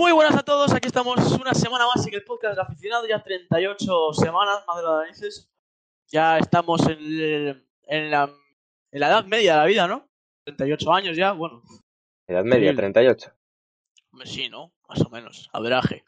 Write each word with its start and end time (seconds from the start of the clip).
Muy 0.00 0.12
buenas 0.12 0.34
a 0.34 0.42
todos, 0.42 0.72
aquí 0.72 0.86
estamos 0.88 1.18
una 1.38 1.52
semana 1.52 1.84
más 1.86 2.06
en 2.06 2.14
el 2.14 2.24
podcast 2.24 2.54
de 2.56 2.62
aficionado, 2.62 3.06
ya 3.06 3.22
38 3.22 4.14
semanas, 4.14 4.64
madre 4.66 4.86
de 4.86 4.92
narices. 4.94 5.50
Ya 6.06 6.38
estamos 6.38 6.80
en, 6.88 6.98
el- 6.98 7.68
en 7.82 8.10
la, 8.10 8.22
en 8.92 9.00
la 9.00 9.08
edad 9.08 9.26
media 9.26 9.52
de 9.52 9.58
la 9.58 9.64
vida, 9.66 9.86
¿no? 9.86 10.08
38 10.44 10.90
años 10.94 11.16
ya, 11.18 11.32
bueno, 11.32 11.62
Edad 12.26 12.44
media, 12.44 12.70
Sí. 12.70 12.76
38. 12.78 13.30
hombre, 14.12 14.26
sí, 14.26 14.48
¿no? 14.48 14.72
Más 14.88 15.02
o 15.02 15.10
menos, 15.10 15.50
averaje. 15.52 16.02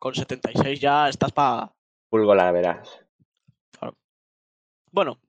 Con 0.00 0.12
76 0.16 0.80
ya 0.80 1.08
estás 1.08 1.30
para... 1.30 1.72
Pulgo 2.10 2.34
la 2.34 2.50
verás. 2.50 3.00
Bueno, 4.90 5.20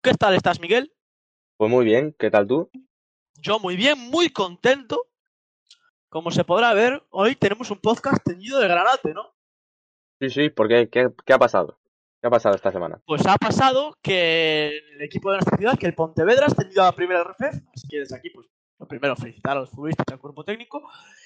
¿qué 0.00 0.14
tal 0.14 0.36
estás, 0.36 0.60
Miguel? 0.60 0.92
Pues 1.56 1.68
muy 1.72 1.84
bien, 1.84 2.14
¿qué 2.16 2.30
tal 2.30 2.46
tú? 2.46 2.70
Yo 3.34 3.58
muy 3.58 3.74
bien, 3.74 3.98
muy 3.98 4.30
contento. 4.30 5.08
Como 6.10 6.32
se 6.32 6.42
podrá 6.42 6.74
ver, 6.74 7.04
hoy 7.10 7.36
tenemos 7.36 7.70
un 7.70 7.78
podcast 7.78 8.20
teñido 8.24 8.58
de 8.58 8.66
granate, 8.66 9.14
¿no? 9.14 9.32
Sí, 10.20 10.28
sí, 10.28 10.50
¿por 10.50 10.66
qué? 10.66 10.90
¿Qué, 10.90 11.32
ha 11.32 11.38
pasado? 11.38 11.78
¿Qué 12.20 12.26
ha 12.26 12.30
pasado 12.30 12.56
esta 12.56 12.72
semana? 12.72 13.00
Pues 13.06 13.24
ha 13.28 13.36
pasado 13.36 13.96
que 14.02 14.76
el 14.76 15.02
equipo 15.02 15.30
de 15.30 15.36
nuestra 15.36 15.56
ciudad, 15.56 15.78
que 15.78 15.86
el 15.86 15.94
Pontevedra, 15.94 16.46
ha 16.46 16.54
tenido 16.54 16.82
la 16.82 16.90
primera 16.90 17.22
RFF, 17.22 17.62
así 17.72 17.86
que 17.88 18.00
desde 18.00 18.16
aquí, 18.16 18.28
pues, 18.30 18.48
lo 18.80 18.88
primero, 18.88 19.14
felicitar 19.14 19.56
a 19.56 19.60
los 19.60 19.70
futbolistas 19.70 20.04
y 20.10 20.12
al 20.12 20.18
cuerpo 20.18 20.42
técnico, 20.44 20.82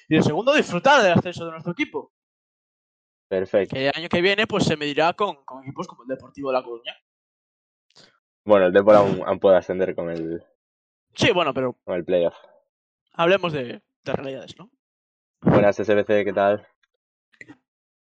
y 0.07 0.17
lo 0.17 0.23
segundo, 0.23 0.53
disfrutar 0.53 1.03
del 1.03 1.13
ascenso 1.13 1.47
de 1.47 1.53
nuestro 1.53 1.73
equipo, 1.73 2.13
Perfecto. 3.27 3.75
que 3.75 3.89
el 3.89 3.93
año 3.97 4.11
que 4.11 4.21
viene, 4.21 4.47
pues, 4.47 4.65
se 4.65 4.77
medirá 4.77 5.15
con, 5.15 5.47
con 5.47 5.63
equipos 5.63 5.89
como 5.89 6.03
el 6.03 6.09
Deportivo 6.09 6.51
de 6.51 6.59
La 6.59 6.63
Coruña. 6.63 6.95
Bueno, 8.45 8.67
el 8.67 8.73
Depor 8.75 8.97
aún, 8.97 9.23
aún 9.25 9.41
puede 9.41 9.57
ascender 9.57 9.95
con 9.95 10.11
el, 10.11 10.45
Sí, 11.15 11.33
bueno, 11.33 11.55
pero 11.55 11.73
con 11.85 11.95
el 11.95 12.05
playoff. 12.05 12.37
hablemos 13.15 13.55
de, 13.55 13.81
de 14.05 14.13
realidades, 14.13 14.59
¿no? 14.59 14.71
Buenas, 15.41 15.77
SBC, 15.77 16.25
¿qué 16.25 16.33
tal? 16.33 16.67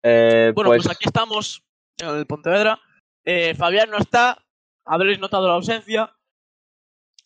Eh, 0.03 0.51
Bueno, 0.55 0.69
pues, 0.69 0.83
pues, 0.83 0.95
aquí 0.95 1.05
estamos, 1.05 1.63
en 1.97 2.09
el 2.09 2.25
Pontevedra. 2.25 2.79
Eh, 3.25 3.53
Fabián 3.55 3.89
no 3.89 3.97
está, 3.97 4.43
habréis 4.85 5.19
notado 5.19 5.47
la 5.47 5.53
ausencia. 5.53 6.15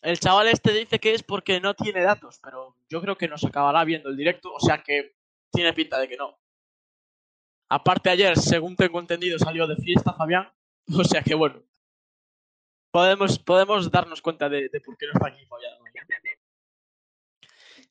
El 0.02 0.18
chaval 0.18 0.48
este 0.48 0.72
dice 0.72 0.98
que 0.98 1.14
es 1.14 1.22
porque 1.22 1.60
no 1.60 1.74
tiene 1.74 2.02
datos, 2.02 2.38
pero 2.42 2.76
yo 2.90 3.00
creo 3.00 3.16
que 3.16 3.28
nos 3.28 3.44
acabará 3.44 3.84
viendo 3.84 4.10
el 4.10 4.16
directo, 4.16 4.52
o 4.52 4.60
sea 4.60 4.82
que 4.82 5.16
tiene 5.50 5.72
pinta 5.72 5.98
de 5.98 6.08
que 6.08 6.16
no. 6.16 6.38
Aparte 7.70 8.10
ayer, 8.10 8.36
según 8.36 8.76
tengo 8.76 9.00
entendido, 9.00 9.38
salió 9.38 9.66
de 9.66 9.76
fiesta 9.76 10.12
Fabián, 10.12 10.52
o 10.98 11.04
sea 11.04 11.22
que 11.22 11.34
bueno. 11.34 11.62
Podemos, 12.90 13.38
podemos 13.40 13.90
darnos 13.90 14.20
cuenta 14.20 14.48
de, 14.48 14.68
de 14.68 14.80
por 14.80 14.96
qué 14.96 15.06
no 15.06 15.12
está 15.14 15.28
aquí 15.28 15.44
Fabián. 15.46 15.72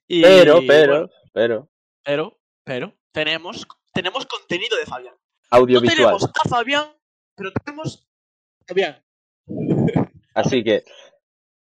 Pero, 0.07 0.59
pero, 0.67 0.97
bueno, 0.97 1.09
pero, 1.33 1.69
pero, 2.03 2.39
pero, 2.63 2.93
tenemos, 3.11 3.67
tenemos 3.93 4.25
contenido 4.25 4.77
de 4.77 4.85
Fabián. 4.85 5.15
audiovisual. 5.49 5.97
No 5.97 6.17
tenemos 6.17 6.23
a 6.43 6.49
Fabián, 6.49 6.87
pero 7.35 7.51
tenemos 7.51 8.07
a 8.61 8.65
Fabián. 8.67 9.03
Así 10.35 10.63
que 10.63 10.83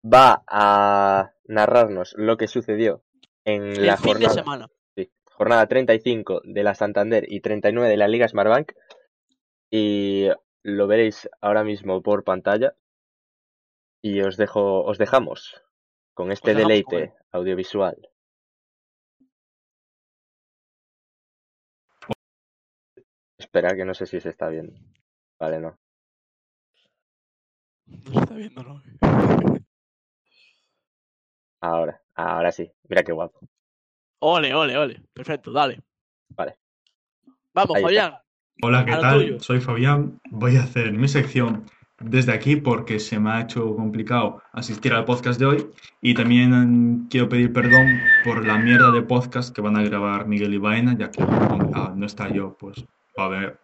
va 0.05 0.43
a 0.47 1.33
narrarnos 1.45 2.13
lo 2.17 2.37
que 2.37 2.47
sucedió 2.47 3.03
en 3.45 3.63
El 3.67 3.85
la 3.85 3.97
fin 3.97 4.05
de 4.05 4.25
jornada, 4.27 4.33
semana. 4.33 4.67
sí, 4.95 5.11
jornada 5.31 5.67
35 5.67 6.41
de 6.43 6.63
la 6.63 6.75
Santander 6.75 7.25
y 7.31 7.41
39 7.41 7.89
de 7.89 7.97
la 7.97 8.07
Liga 8.07 8.27
Smartbank. 8.27 8.71
Y 9.69 10.27
lo 10.63 10.87
veréis 10.87 11.29
ahora 11.41 11.63
mismo 11.63 12.01
por 12.01 12.23
pantalla. 12.23 12.75
Y 14.01 14.21
os 14.21 14.37
dejo, 14.37 14.83
os 14.83 14.97
dejamos 14.97 15.61
con 16.13 16.31
este 16.31 16.51
Os 16.51 16.57
dejamos 16.57 16.69
deleite 16.69 17.09
con 17.09 17.39
audiovisual. 17.39 18.09
Espera, 23.53 23.75
que 23.75 23.85
no 23.85 23.93
sé 23.93 24.07
si 24.07 24.19
se 24.19 24.29
está 24.29 24.49
viendo. 24.49 24.73
Vale, 25.39 25.59
no. 25.59 25.77
No 27.85 28.11
se 28.11 28.19
está 28.19 28.33
viendo, 28.33 28.63
¿no? 28.63 28.81
Ahora, 31.61 32.01
ahora 32.15 32.51
sí. 32.51 32.69
Mira 32.89 33.03
qué 33.03 33.11
guapo. 33.11 33.39
Ole, 34.19 34.55
ole, 34.55 34.75
ole. 34.75 35.03
Perfecto, 35.13 35.51
dale. 35.51 35.81
Vale. 36.29 36.57
Vamos, 37.53 37.77
Ahí 37.77 37.83
está. 37.83 37.87
Fabián. 37.87 38.13
Hola, 38.63 38.85
¿qué 38.85 38.91
tal? 38.91 39.19
tuyo. 39.19 39.39
Soy 39.39 39.61
Fabián. 39.61 40.19
Voy 40.31 40.57
a 40.57 40.63
hacer 40.63 40.91
mi 40.91 41.07
sección 41.07 41.65
desde 41.99 42.33
aquí 42.33 42.55
porque 42.55 42.99
se 42.99 43.19
me 43.19 43.29
ha 43.29 43.41
hecho 43.41 43.75
complicado 43.75 44.41
asistir 44.51 44.93
al 44.93 45.05
podcast 45.05 45.39
de 45.39 45.45
hoy 45.45 45.69
y 46.01 46.15
también 46.15 46.49
mm, 46.49 47.07
quiero 47.07 47.29
pedir 47.29 47.53
perdón 47.53 48.01
por 48.25 48.45
la 48.45 48.57
mierda 48.57 48.91
de 48.91 49.03
podcast 49.03 49.55
que 49.55 49.61
van 49.61 49.77
a 49.77 49.83
grabar 49.83 50.27
Miguel 50.27 50.55
y 50.55 50.57
Baena, 50.57 50.97
ya 50.97 51.11
que 51.11 51.21
al 51.21 51.97
no 51.97 52.05
está 52.05 52.29
yo, 52.29 52.57
pues 52.57 52.83
va 53.17 53.23
a 53.23 53.27
haber 53.27 53.59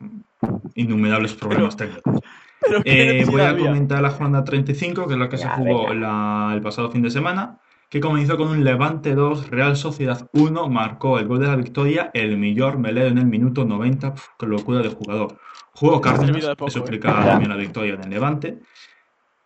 innumerables 0.75 1.33
problemas 1.33 1.75
técnicos. 1.77 2.19
Pero 2.61 2.81
Eh, 2.85 3.25
voy 3.29 3.41
a 3.41 3.49
había. 3.49 3.67
comentar 3.67 4.01
la 4.01 4.09
jornada 4.11 4.43
35, 4.43 5.07
que 5.07 5.13
es 5.13 5.19
la 5.19 5.29
que 5.29 5.37
se 5.37 5.47
jugó 5.49 5.93
la- 5.93 6.51
el 6.53 6.61
pasado 6.61 6.91
fin 6.91 7.01
de 7.01 7.09
semana, 7.09 7.57
que 7.89 7.99
comenzó 7.99 8.38
con 8.38 8.49
un 8.49 8.63
Levante 8.63 9.15
2, 9.15 9.49
Real 9.49 9.75
Sociedad 9.77 10.29
1, 10.33 10.67
marcó 10.69 11.17
el 11.19 11.27
gol 11.27 11.39
de 11.39 11.47
la 11.47 11.55
victoria, 11.55 12.11
el 12.13 12.38
millor 12.38 12.77
Melero 12.77 13.07
en 13.07 13.17
el 13.17 13.25
minuto 13.25 13.65
90, 13.65 14.13
pf, 14.13 14.27
qué 14.38 14.45
locura 14.45 14.79
de 14.81 14.89
jugador. 14.89 15.38
Jugó 15.71 16.01
Cárdenas, 16.01 16.45
de 16.45 16.55
poco, 16.55 16.67
eso 16.67 16.79
¿eh? 16.79 16.81
explica 16.81 17.13
también 17.25 17.49
la 17.49 17.55
victoria 17.55 17.95
del 17.95 18.09
Levante. 18.09 18.59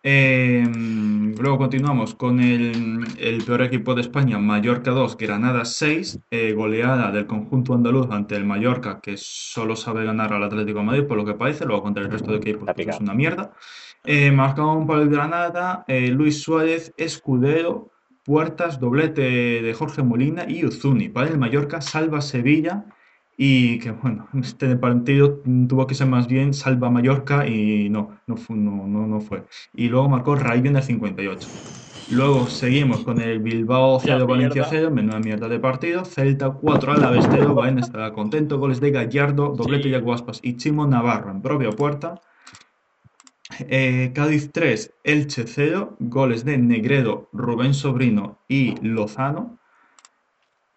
Eh, 0.06 0.62
luego 1.38 1.56
continuamos 1.56 2.14
con 2.14 2.38
el, 2.38 3.06
el 3.18 3.42
peor 3.42 3.62
equipo 3.62 3.94
de 3.94 4.02
España, 4.02 4.38
Mallorca 4.38 4.90
2, 4.90 5.16
Granada 5.16 5.64
6, 5.64 6.18
eh, 6.30 6.52
goleada 6.52 7.10
del 7.10 7.26
conjunto 7.26 7.72
andaluz 7.72 8.10
ante 8.10 8.36
el 8.36 8.44
Mallorca, 8.44 9.00
que 9.00 9.16
solo 9.16 9.74
sabe 9.76 10.04
ganar 10.04 10.34
al 10.34 10.44
Atlético 10.44 10.80
de 10.80 10.84
Madrid, 10.84 11.04
por 11.04 11.16
lo 11.16 11.24
que 11.24 11.32
parece, 11.32 11.64
luego 11.64 11.84
contra 11.84 12.02
el 12.02 12.10
resto 12.10 12.32
de 12.32 12.36
equipos 12.36 12.68
pues, 12.74 12.86
es 12.86 13.00
una 13.00 13.14
mierda. 13.14 13.54
Eh, 14.04 14.30
marcaron 14.30 14.86
por 14.86 15.00
el 15.00 15.08
Granada 15.08 15.86
eh, 15.88 16.08
Luis 16.08 16.42
Suárez, 16.42 16.92
Escudero, 16.98 17.90
Puertas, 18.24 18.78
doblete 18.78 19.22
de 19.22 19.72
Jorge 19.72 20.02
Molina 20.02 20.44
y 20.46 20.66
Uzuni. 20.66 21.08
Para 21.08 21.30
el 21.30 21.38
Mallorca 21.38 21.80
salva 21.80 22.20
Sevilla 22.20 22.84
y 23.36 23.78
que 23.80 23.90
bueno, 23.90 24.28
este 24.40 24.76
partido 24.76 25.40
tuvo 25.68 25.86
que 25.86 25.94
ser 25.94 26.06
más 26.06 26.26
bien 26.28 26.54
salva 26.54 26.90
Mallorca 26.90 27.46
y 27.46 27.88
no, 27.90 28.10
no, 28.26 28.36
fu- 28.36 28.54
no, 28.56 28.86
no, 28.86 29.06
no 29.06 29.20
fue. 29.20 29.44
Y 29.74 29.88
luego 29.88 30.08
marcó 30.08 30.34
Rayo 30.36 30.70
en 30.70 30.76
el 30.76 30.82
58. 30.82 31.48
Luego 32.06 32.46
seguimos 32.48 33.00
con 33.00 33.20
el 33.20 33.38
Bilbao 33.40 33.98
0, 33.98 34.26
Valencia 34.26 34.62
mierda. 34.62 34.68
0, 34.70 34.90
menuda 34.90 35.18
mierda 35.20 35.48
de 35.48 35.58
partido. 35.58 36.04
Celta 36.04 36.50
4, 36.50 36.92
Alavés 36.92 37.26
0, 37.30 37.54
Baena 37.54 37.80
estará 37.80 38.12
contento. 38.12 38.58
Goles 38.58 38.80
de 38.80 38.90
Gallardo, 38.90 39.54
doblete 39.56 39.84
Sí. 39.84 39.90
de 39.90 40.00
Guaspas 40.00 40.40
y 40.42 40.56
Chimo 40.56 40.86
Navarro 40.86 41.30
en 41.30 41.40
propia 41.40 41.70
puerta. 41.70 42.20
Eh, 43.68 44.12
Cádiz 44.14 44.50
3, 44.52 44.94
Elche 45.04 45.44
0, 45.46 45.96
goles 46.00 46.44
de 46.44 46.56
Negredo, 46.58 47.28
Rubén 47.32 47.74
Sobrino 47.74 48.38
y 48.48 48.74
Lozano. 48.80 49.58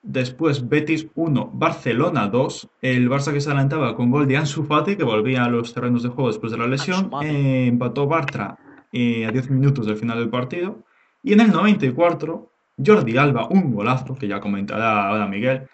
Después 0.10 0.70
Betis 0.70 1.06
1, 1.16 1.52
Barcelona 1.54 2.30
2. 2.30 2.70
El 2.82 3.10
Barça 3.10 3.34
que 3.34 3.42
se 3.42 3.50
adelantaba 3.50 3.94
con 3.94 4.10
gol 4.10 4.26
de 4.26 4.38
Ansu 4.38 4.64
Fati, 4.64 4.96
que 4.96 5.04
volvía 5.04 5.44
a 5.44 5.50
los 5.50 5.74
terrenos 5.74 6.02
de 6.02 6.08
juego 6.08 6.30
después 6.30 6.50
de 6.54 6.58
la 6.58 6.66
lesión. 6.66 7.12
Eh, 7.24 7.68
empató 7.68 8.08
Bartra 8.08 8.58
eh, 8.94 9.26
a 9.26 9.32
10 9.32 9.50
minutos 9.52 9.86
del 9.86 9.98
final 9.98 10.18
del 10.20 10.30
partido. 10.30 10.86
Y 11.24 11.34
en 11.34 11.42
el 11.42 11.52
94, 11.52 12.50
Jordi 12.84 13.18
Alba, 13.18 13.50
un 13.50 13.74
golazo, 13.74 14.16
que 14.16 14.30
ya 14.30 14.40
comentará 14.40 15.10
ahora 15.10 15.28
Miguel, 15.28 15.68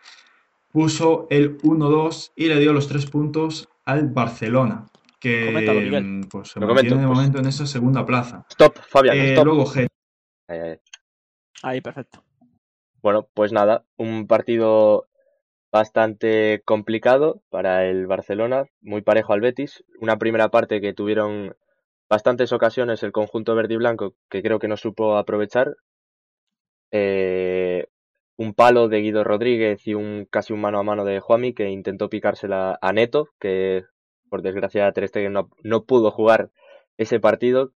puso 0.71 1.27
el 1.29 1.59
1-2 1.59 2.31
y 2.35 2.47
le 2.47 2.59
dio 2.59 2.73
los 2.73 2.87
3 2.87 3.05
puntos 3.11 3.69
al 3.85 4.09
Barcelona, 4.09 4.87
que 5.19 5.45
Coméntalo, 5.45 6.01
mm, 6.01 6.21
pues, 6.23 6.47
se 6.49 6.59
Lo 6.59 6.65
mantiene 6.65 6.89
comento, 6.89 6.95
de 6.95 7.05
pues. 7.05 7.17
momento 7.17 7.39
en 7.39 7.45
esa 7.45 7.67
segunda 7.67 8.03
plaza. 8.03 8.43
Stop, 8.49 8.79
Fabián, 8.89 9.15
Eh, 9.15 9.33
stop. 9.33 9.45
luego 9.45 9.65
ay. 10.47 10.79
Ahí, 11.61 11.81
perfecto. 11.81 12.23
Bueno, 13.03 13.27
pues 13.33 13.51
nada, 13.51 13.85
un 13.97 14.27
partido 14.27 15.07
bastante 15.73 16.61
complicado 16.63 17.41
para 17.49 17.85
el 17.85 18.07
Barcelona, 18.07 18.65
muy 18.81 19.01
parejo 19.01 19.33
al 19.33 19.41
Betis. 19.41 19.83
Una 19.99 20.17
primera 20.17 20.49
parte 20.49 20.79
que 20.79 20.93
tuvieron 20.93 21.57
bastantes 22.09 22.53
ocasiones 22.53 23.03
el 23.03 23.11
conjunto 23.11 23.55
verde 23.55 23.73
y 23.73 23.77
blanco 23.77 24.15
que 24.29 24.41
creo 24.41 24.57
que 24.59 24.69
no 24.69 24.77
supo 24.77 25.17
aprovechar. 25.17 25.75
Eh, 26.91 27.87
un 28.37 28.53
palo 28.53 28.87
de 28.87 29.01
Guido 29.01 29.25
Rodríguez 29.25 29.85
y 29.85 29.95
un 29.95 30.25
casi 30.29 30.53
un 30.53 30.61
mano 30.61 30.79
a 30.79 30.83
mano 30.83 31.03
de 31.03 31.19
Juami 31.19 31.53
que 31.53 31.69
intentó 31.69 32.09
picársela 32.09 32.79
a 32.81 32.93
Neto, 32.93 33.29
que 33.37 33.83
por 34.29 34.43
desgracia 34.43 34.91
Ter 34.93 35.09
Stegen 35.09 35.33
no, 35.33 35.49
no 35.61 35.83
pudo 35.83 36.09
jugar 36.09 36.51
ese 36.97 37.19
partido, 37.19 37.73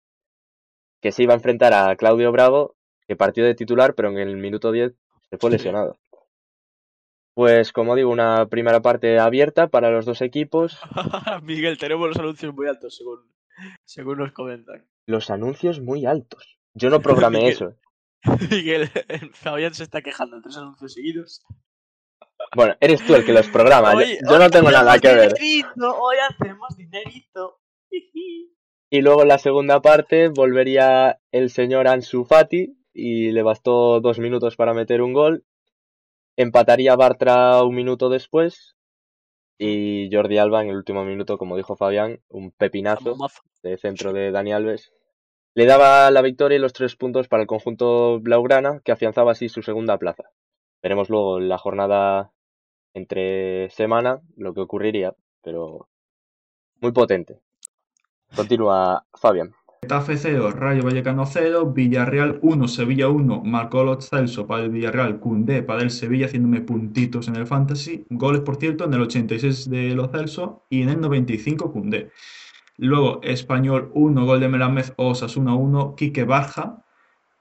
que 1.00 1.12
se 1.12 1.22
iba 1.22 1.32
a 1.32 1.36
enfrentar 1.36 1.72
a 1.72 1.96
Claudio 1.96 2.30
Bravo, 2.30 2.76
que 3.08 3.16
partió 3.16 3.44
de 3.44 3.54
titular, 3.54 3.94
pero 3.94 4.10
en 4.10 4.18
el 4.18 4.36
minuto 4.36 4.70
10 4.70 4.94
se 5.30 5.38
fue 5.38 5.50
lesionado. 5.50 5.98
Pues 7.34 7.72
como 7.72 7.96
digo, 7.96 8.10
una 8.10 8.46
primera 8.46 8.80
parte 8.80 9.18
abierta 9.18 9.66
para 9.68 9.90
los 9.90 10.04
dos 10.06 10.20
equipos. 10.22 10.78
Miguel, 11.42 11.78
tenemos 11.78 12.08
los 12.08 12.16
anuncios 12.18 12.54
muy 12.54 12.68
altos, 12.68 12.96
según, 12.96 13.20
según 13.84 14.18
nos 14.18 14.32
comentan. 14.32 14.86
Los 15.06 15.30
anuncios 15.30 15.80
muy 15.80 16.06
altos. 16.06 16.58
Yo 16.74 16.90
no 16.90 17.00
programé 17.00 17.38
Miguel. 17.42 17.52
eso. 17.52 17.74
Miguel, 18.50 18.88
Fabián 19.34 19.74
se 19.74 19.82
está 19.82 20.00
quejando 20.00 20.40
tres 20.40 20.56
anuncios 20.56 20.92
seguidos. 20.94 21.44
Bueno, 22.54 22.76
eres 22.80 23.04
tú 23.04 23.14
el 23.14 23.24
que 23.24 23.32
los 23.32 23.48
programa. 23.48 23.92
yo- 23.92 23.98
Hoy- 23.98 24.18
yo, 24.30 24.38
no 24.38 24.44
hoy 24.44 24.50
tengo 24.50 24.70
nada 24.70 24.98
que 24.98 25.08
ver. 25.14 25.32
dinerito, 25.34 25.98
hoy 26.00 26.16
hacemos 26.30 26.76
dinerito. 26.76 27.60
Y 28.90 29.00
luego 29.02 29.22
en 29.22 29.28
la 29.28 29.38
segunda 29.38 29.82
parte 29.82 30.28
volvería 30.28 31.18
el 31.32 31.50
señor 31.50 31.88
Ansu 31.88 32.24
Fati 32.24 32.76
y 32.94 33.32
le 33.32 33.42
bastó 33.42 34.00
dos 34.00 34.18
minutos 34.18 34.56
para 34.56 34.72
meter 34.72 35.02
un 35.02 35.12
gol. 35.12 35.44
Empataría 36.36 36.96
Bartra 36.96 37.62
un 37.62 37.74
minuto 37.74 38.08
después. 38.08 38.76
Y 39.58 40.08
Jordi 40.12 40.38
Alba 40.38 40.62
en 40.62 40.70
el 40.70 40.76
último 40.76 41.04
minuto, 41.04 41.38
como 41.38 41.56
dijo 41.56 41.76
Fabián, 41.76 42.20
un 42.28 42.50
pepinazo 42.52 43.16
de 43.62 43.76
centro 43.76 44.12
de 44.12 44.30
Dani 44.30 44.52
Alves. 44.52 44.92
Le 45.54 45.66
daba 45.66 46.10
la 46.10 46.22
victoria 46.22 46.56
y 46.56 46.60
los 46.60 46.72
tres 46.72 46.96
puntos 46.96 47.28
para 47.28 47.42
el 47.42 47.46
conjunto 47.46 48.18
Blaugrana, 48.20 48.80
que 48.84 48.92
afianzaba 48.92 49.32
así 49.32 49.48
su 49.48 49.62
segunda 49.62 49.98
plaza. 49.98 50.24
Veremos 50.82 51.08
luego 51.08 51.38
en 51.38 51.48
la 51.48 51.58
jornada 51.58 52.32
entre 52.94 53.70
semana 53.70 54.20
lo 54.36 54.54
que 54.54 54.60
ocurriría, 54.60 55.14
pero 55.42 55.88
muy 56.80 56.92
potente. 56.92 57.40
Continúa 58.34 59.06
Fabián. 59.14 59.54
Getafe 59.84 60.16
0, 60.16 60.52
Rayo 60.52 60.82
Vallecano 60.82 61.26
0, 61.26 61.72
Villarreal 61.74 62.38
1, 62.40 62.68
Sevilla 62.68 63.08
1, 63.10 63.42
marcó 63.44 63.84
Lo 63.84 64.00
Celso 64.00 64.46
para 64.46 64.64
el 64.64 64.70
Villarreal, 64.70 65.20
Cundé 65.20 65.62
para 65.62 65.82
el 65.82 65.90
Sevilla 65.90 66.24
haciéndome 66.24 66.62
puntitos 66.62 67.28
en 67.28 67.36
el 67.36 67.46
Fantasy, 67.46 68.06
goles 68.08 68.40
por 68.40 68.56
cierto 68.56 68.86
en 68.86 68.94
el 68.94 69.02
86 69.02 69.68
de 69.68 69.94
Lo 69.94 70.08
Celso 70.08 70.62
y 70.70 70.80
en 70.80 70.88
el 70.88 71.02
95 71.02 71.70
Cundé. 71.70 72.10
Luego 72.78 73.20
Español 73.22 73.90
1, 73.92 74.24
gol 74.24 74.40
de 74.40 74.48
Melamez, 74.48 74.94
Osasuna 74.96 75.54
1, 75.54 75.96
Quique 75.96 76.24
Barja, 76.24 76.82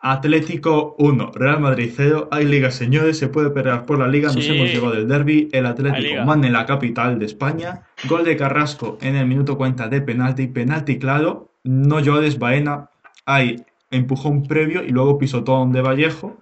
Atlético 0.01 0.98
1, 1.00 1.31
Real 1.34 1.62
Madrid 1.62 1.94
0, 1.96 2.28
hay 2.30 2.44
liga 2.46 2.72
señores, 2.72 3.18
se 3.18 3.30
puede 3.30 3.51
pelear 3.51 3.86
por 3.86 4.00
la 4.00 4.07
liga, 4.10 4.34
nos 4.34 4.44
Sí. 4.44 4.51
hemos 4.54 4.69
llevado 4.69 4.96
el 4.96 5.07
derby, 5.07 5.48
el 5.54 5.66
Atlético 5.66 6.25
manda 6.25 6.48
en 6.48 6.51
la 6.51 6.66
capital 6.66 7.19
de 7.19 7.25
España, 7.25 7.84
gol 8.10 8.25
de 8.25 8.36
Carrasco 8.36 8.98
en 9.00 9.16
el 9.16 9.28
minuto 9.28 9.56
cuenta 9.56 9.88
de 9.88 10.01
penalti, 10.01 10.48
penalti 10.48 11.00
claro, 11.00 11.53
no 11.63 12.00
llores 12.00 12.39
Baena, 12.39 12.89
hay 13.25 13.63
empujón 13.92 14.44
previo 14.44 14.83
y 14.83 14.89
luego 14.89 15.18
pisotón 15.18 15.71
de 15.71 15.81
Vallejo, 15.81 16.38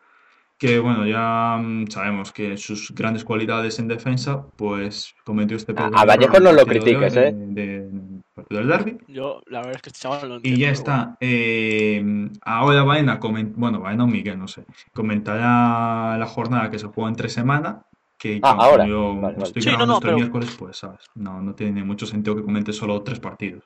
que 0.58 0.78
bueno, 0.80 1.08
ya 1.08 1.58
mm, 1.62 1.88
sabemos 1.88 2.32
que 2.32 2.56
sus 2.56 2.94
grandes 2.94 3.24
cualidades 3.24 3.80
en 3.80 3.88
defensa, 3.88 4.46
pues 4.56 5.16
cometió 5.24 5.58
este 5.58 5.72
A- 5.72 5.76
pequeño 5.76 5.98
a 5.98 6.06
Vallejo 6.06 6.40
no 6.40 6.52
lo 6.54 6.66
critiques, 6.66 7.14
de- 7.16 7.28
¿eh? 7.30 7.34
de- 7.34 7.82
del 7.90 8.24
partido 8.36 8.60
del 8.60 8.68
derby. 8.70 8.98
Yo, 9.08 9.42
la 9.48 9.60
verdad 9.60 9.76
es 9.78 9.82
que 9.82 9.90
este 9.90 10.00
chaval 10.02 10.30
lo 10.30 10.36
Y 10.36 10.38
entiendo. 10.38 10.60
ya 10.60 10.68
pero 10.68 10.74
está. 10.80 11.18
Eh, 11.20 12.30
ahora 12.44 12.84
Baena, 12.84 13.20
bueno, 13.56 13.80
Baena 13.80 14.04
o 14.04 14.08
Miguel, 14.08 14.38
no 14.38 14.48
sé, 14.48 14.64
comentará 14.94 16.18
la 16.18 16.26
jornada 16.28 16.70
que 16.70 16.80
se 16.80 16.88
juega 16.88 17.10
entre 17.10 17.30
semana. 17.30 17.84
Que 18.22 18.40
Ah, 18.44 18.56
ahora. 18.60 18.86
yo 18.86 19.16
Vale, 19.16 19.34
vale. 19.34 19.44
estoy 19.48 19.62
Sí, 19.64 19.70
no, 19.70 19.78
grabando 19.78 19.94
no, 19.96 20.00
pero- 20.00 20.16
miércoles, 20.18 20.56
pues 20.60 20.78
sabes, 20.78 21.02
no, 21.16 21.42
no 21.42 21.56
tiene 21.56 21.84
mucho 21.84 22.06
sentido 22.06 22.36
que 22.36 22.44
comente 22.44 22.72
solo 22.72 23.02
tres 23.02 23.20
partidos. 23.20 23.64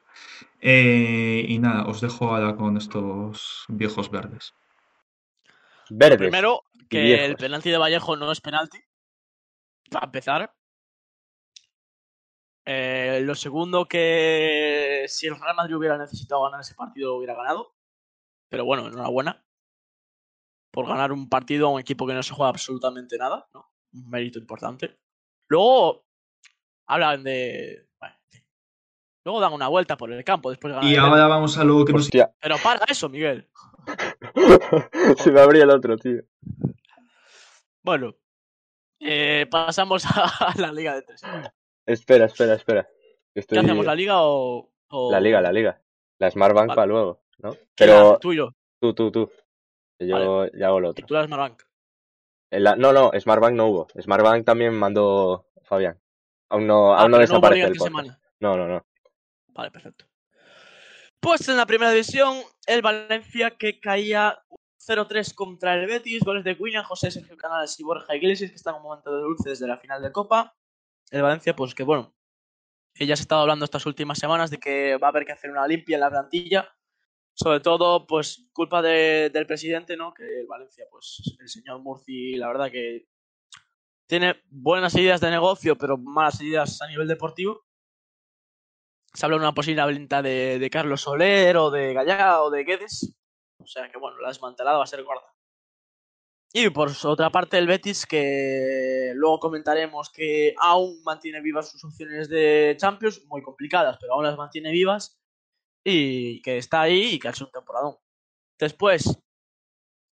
Eh, 0.62 1.46
y 1.46 1.60
nada, 1.60 1.86
os 1.88 2.00
dejo 2.00 2.34
ahora 2.34 2.56
con 2.56 2.78
estos 2.78 3.66
viejos 3.68 4.10
verdes. 4.10 4.54
Verdes. 5.90 6.18
primero, 6.20 6.62
que 6.90 7.02
viejos. 7.02 7.26
el 7.26 7.36
penalti 7.36 7.70
de 7.70 7.78
Vallejo 7.78 8.16
no 8.16 8.32
es 8.32 8.40
penalti. 8.40 8.80
Para 9.92 10.06
empezar. 10.06 10.56
Eh, 12.66 13.20
lo 13.24 13.36
segundo, 13.36 13.86
que 13.88 15.04
si 15.10 15.28
el 15.28 15.40
Real 15.40 15.56
Madrid 15.58 15.76
hubiera 15.76 15.98
necesitado 15.98 16.44
ganar 16.44 16.62
ese 16.62 16.74
partido, 16.76 17.10
lo 17.10 17.16
hubiera 17.18 17.36
ganado. 17.36 17.74
Pero 18.50 18.64
bueno, 18.64 18.88
enhorabuena. 18.88 19.44
Por 20.72 20.88
ganar 20.88 21.12
un 21.12 21.28
partido 21.30 21.68
a 21.68 21.72
un 21.72 21.80
equipo 21.82 22.08
que 22.08 22.14
no 22.14 22.24
se 22.24 22.34
juega 22.34 22.50
absolutamente 22.50 23.18
nada, 23.18 23.48
¿no? 23.54 23.70
Un 23.96 24.10
mérito 24.10 24.40
importante. 24.40 24.98
Luego, 25.48 26.06
hablan 26.88 27.24
de. 27.24 27.88
bueno. 28.00 28.16
Luego 29.26 29.40
dan 29.40 29.54
una 29.54 29.68
vuelta 29.70 29.98
por 29.98 30.12
el 30.12 30.24
campo 30.24 30.50
después 30.50 30.72
de 30.72 30.76
ganar. 30.76 30.92
Y 30.92 30.94
el 30.96 31.00
ahora 31.00 31.28
vamos 31.28 31.58
a 31.58 31.64
lo 31.64 31.84
que 31.86 31.94
nos. 31.94 32.10
Pero 32.10 32.58
para 32.64 32.86
eso, 32.88 33.10
Miguel. 33.10 33.50
Se 35.18 35.32
me 35.32 35.40
abría 35.42 35.64
el 35.64 35.70
otro, 35.72 35.98
tío. 35.98 36.22
Bueno, 37.84 38.16
eh, 39.00 39.48
pasamos 39.50 40.06
a 40.40 40.54
la 40.58 40.72
Liga 40.72 40.96
de 40.96 41.02
Tres. 41.04 41.22
Espera, 41.86 42.26
espera, 42.26 42.54
espera. 42.56 42.88
¿Qué 43.34 43.40
Estoy... 43.42 43.58
hacemos, 43.60 43.86
la 43.86 43.96
Liga 43.96 44.22
o.? 44.22 44.72
o- 44.90 45.12
La 45.12 45.20
liga, 45.20 45.42
la 45.42 45.52
liga. 45.52 45.82
La 46.20 46.32
Smartbank 46.32 46.70
Vale. 46.70 46.76
para 46.76 46.88
luego, 46.88 47.24
¿no? 47.40 47.52
¿Quién 47.76 47.90
la 47.90 47.96
Pero? 47.96 48.20
Tú 48.20 48.34
y 48.34 48.38
yo. 48.38 48.50
tú, 48.80 48.94
tú, 48.94 49.12
tú. 49.12 49.32
Que 50.00 50.08
Yo 50.08 50.48
ya 50.54 50.68
hago 50.68 50.80
lo 50.80 50.90
otro. 50.90 51.04
Titular 51.04 51.26
Smartbank. 51.26 51.62
En 51.62 51.68
la- 52.60 52.76
No, 52.76 52.92
no, 52.94 53.12
Smartbank 53.20 53.56
no 53.56 53.68
hubo. 53.68 53.88
Smartbank 54.00 54.46
también 54.46 54.74
mandó 54.74 55.48
Fabián. 55.64 56.00
Aún 56.50 56.68
no, 56.68 56.94
Ah, 56.94 57.02
aún 57.02 57.12
no 57.12 57.18
desaparece 57.18 57.62
Liga 57.62 57.68
el 57.74 57.80
semana. 57.80 58.20
No, 58.40 58.56
no, 58.58 58.68
no. 58.68 58.86
Vale, 59.48 59.72
perfecto. 59.72 60.06
Pues 61.20 61.48
en 61.50 61.58
la 61.58 61.66
primera 61.66 61.92
división, 61.92 62.38
el 62.68 62.82
Valencia 62.82 63.52
que 63.52 63.80
caía 63.80 64.38
0-3 64.78 65.34
contra 65.34 65.74
el 65.74 65.88
Betis, 65.88 66.24
goles 66.24 66.44
de 66.44 66.54
William, 66.60 66.84
José 66.84 67.10
Sergio 67.10 67.36
Canales 67.38 67.80
y 67.80 67.84
Borja 67.84 68.16
Iglesias, 68.16 68.52
que 68.52 68.58
están 68.58 68.76
en 68.76 68.82
un 68.82 68.88
momento 68.88 69.16
de 69.16 69.22
dulce 69.24 69.50
desde 69.50 69.66
la 69.68 69.78
final 69.78 70.02
de 70.04 70.12
Copa. 70.12 70.56
El 71.10 71.24
Valencia, 71.24 71.56
pues 71.56 71.74
que 71.74 71.84
bueno, 71.84 72.14
que 72.94 73.08
ya 73.08 73.16
se 73.16 73.22
ha 73.22 73.24
estado 73.24 73.42
hablando 73.42 73.66
estas 73.66 73.86
últimas 73.88 74.20
semanas 74.20 74.52
de 74.52 74.58
que 74.60 74.98
va 74.98 75.08
a 75.08 75.10
haber 75.10 75.26
que 75.26 75.32
hacer 75.32 75.50
una 75.50 75.68
limpia 75.68 75.96
en 75.96 76.02
la 76.02 76.10
plantilla. 76.12 76.70
Sobre 77.38 77.60
todo, 77.60 78.08
pues, 78.08 78.48
culpa 78.54 78.82
de- 78.82 79.30
del 79.30 79.46
presidente, 79.46 79.98
¿no? 79.98 80.14
Que 80.14 80.24
el 80.24 80.48
Valencia, 80.48 80.86
pues, 80.90 81.22
el 81.40 81.50
señor 81.50 81.82
Murci, 81.82 82.36
la 82.38 82.48
verdad 82.48 82.72
que 82.72 83.08
tiene 84.08 84.42
buenas 84.50 84.96
ideas 84.96 85.20
de 85.20 85.32
negocio, 85.32 85.78
pero 85.78 85.98
malas 85.98 86.40
ideas 86.42 86.82
a 86.82 86.88
nivel 86.88 87.08
deportivo. 87.08 87.66
Se 89.14 89.26
habla 89.26 89.38
de 89.38 89.44
una 89.44 89.54
posible 89.54 89.86
venta 89.86 90.22
de, 90.22 90.60
de 90.60 90.70
Carlos 90.70 91.02
Soler 91.02 91.58
o 91.58 91.72
de 91.72 91.94
Gallá 91.94 92.42
o 92.42 92.50
de 92.50 92.64
Guedes. 92.64 93.16
O 93.60 93.68
sea 93.68 93.90
que, 93.92 93.98
bueno, 93.98 94.18
la 94.20 94.30
desmantelada 94.30 94.78
va 94.78 94.84
a 94.84 94.88
ser 94.88 95.04
gorda. 95.04 95.26
Y 96.54 96.70
por 96.70 96.90
otra 97.04 97.30
parte, 97.32 97.58
el 97.58 97.68
Betis, 97.68 98.06
que 98.06 99.12
luego 99.16 99.40
comentaremos 99.40 100.10
que 100.10 100.54
aún 100.58 101.02
mantiene 101.04 101.42
vivas 101.42 101.70
sus 101.70 101.84
opciones 101.84 102.30
de 102.30 102.78
Champions, 102.80 103.26
muy 103.26 103.42
complicadas, 103.42 103.98
pero 104.00 104.14
aún 104.14 104.24
las 104.24 104.38
mantiene 104.38 104.72
vivas. 104.72 105.20
Y 105.88 106.42
que 106.42 106.58
está 106.58 106.82
ahí 106.82 107.14
y 107.14 107.20
que 107.20 107.28
ha 107.28 107.32
hecho 107.32 107.46
un 107.46 107.52
temporadón. 107.52 107.96
Después, 108.58 109.22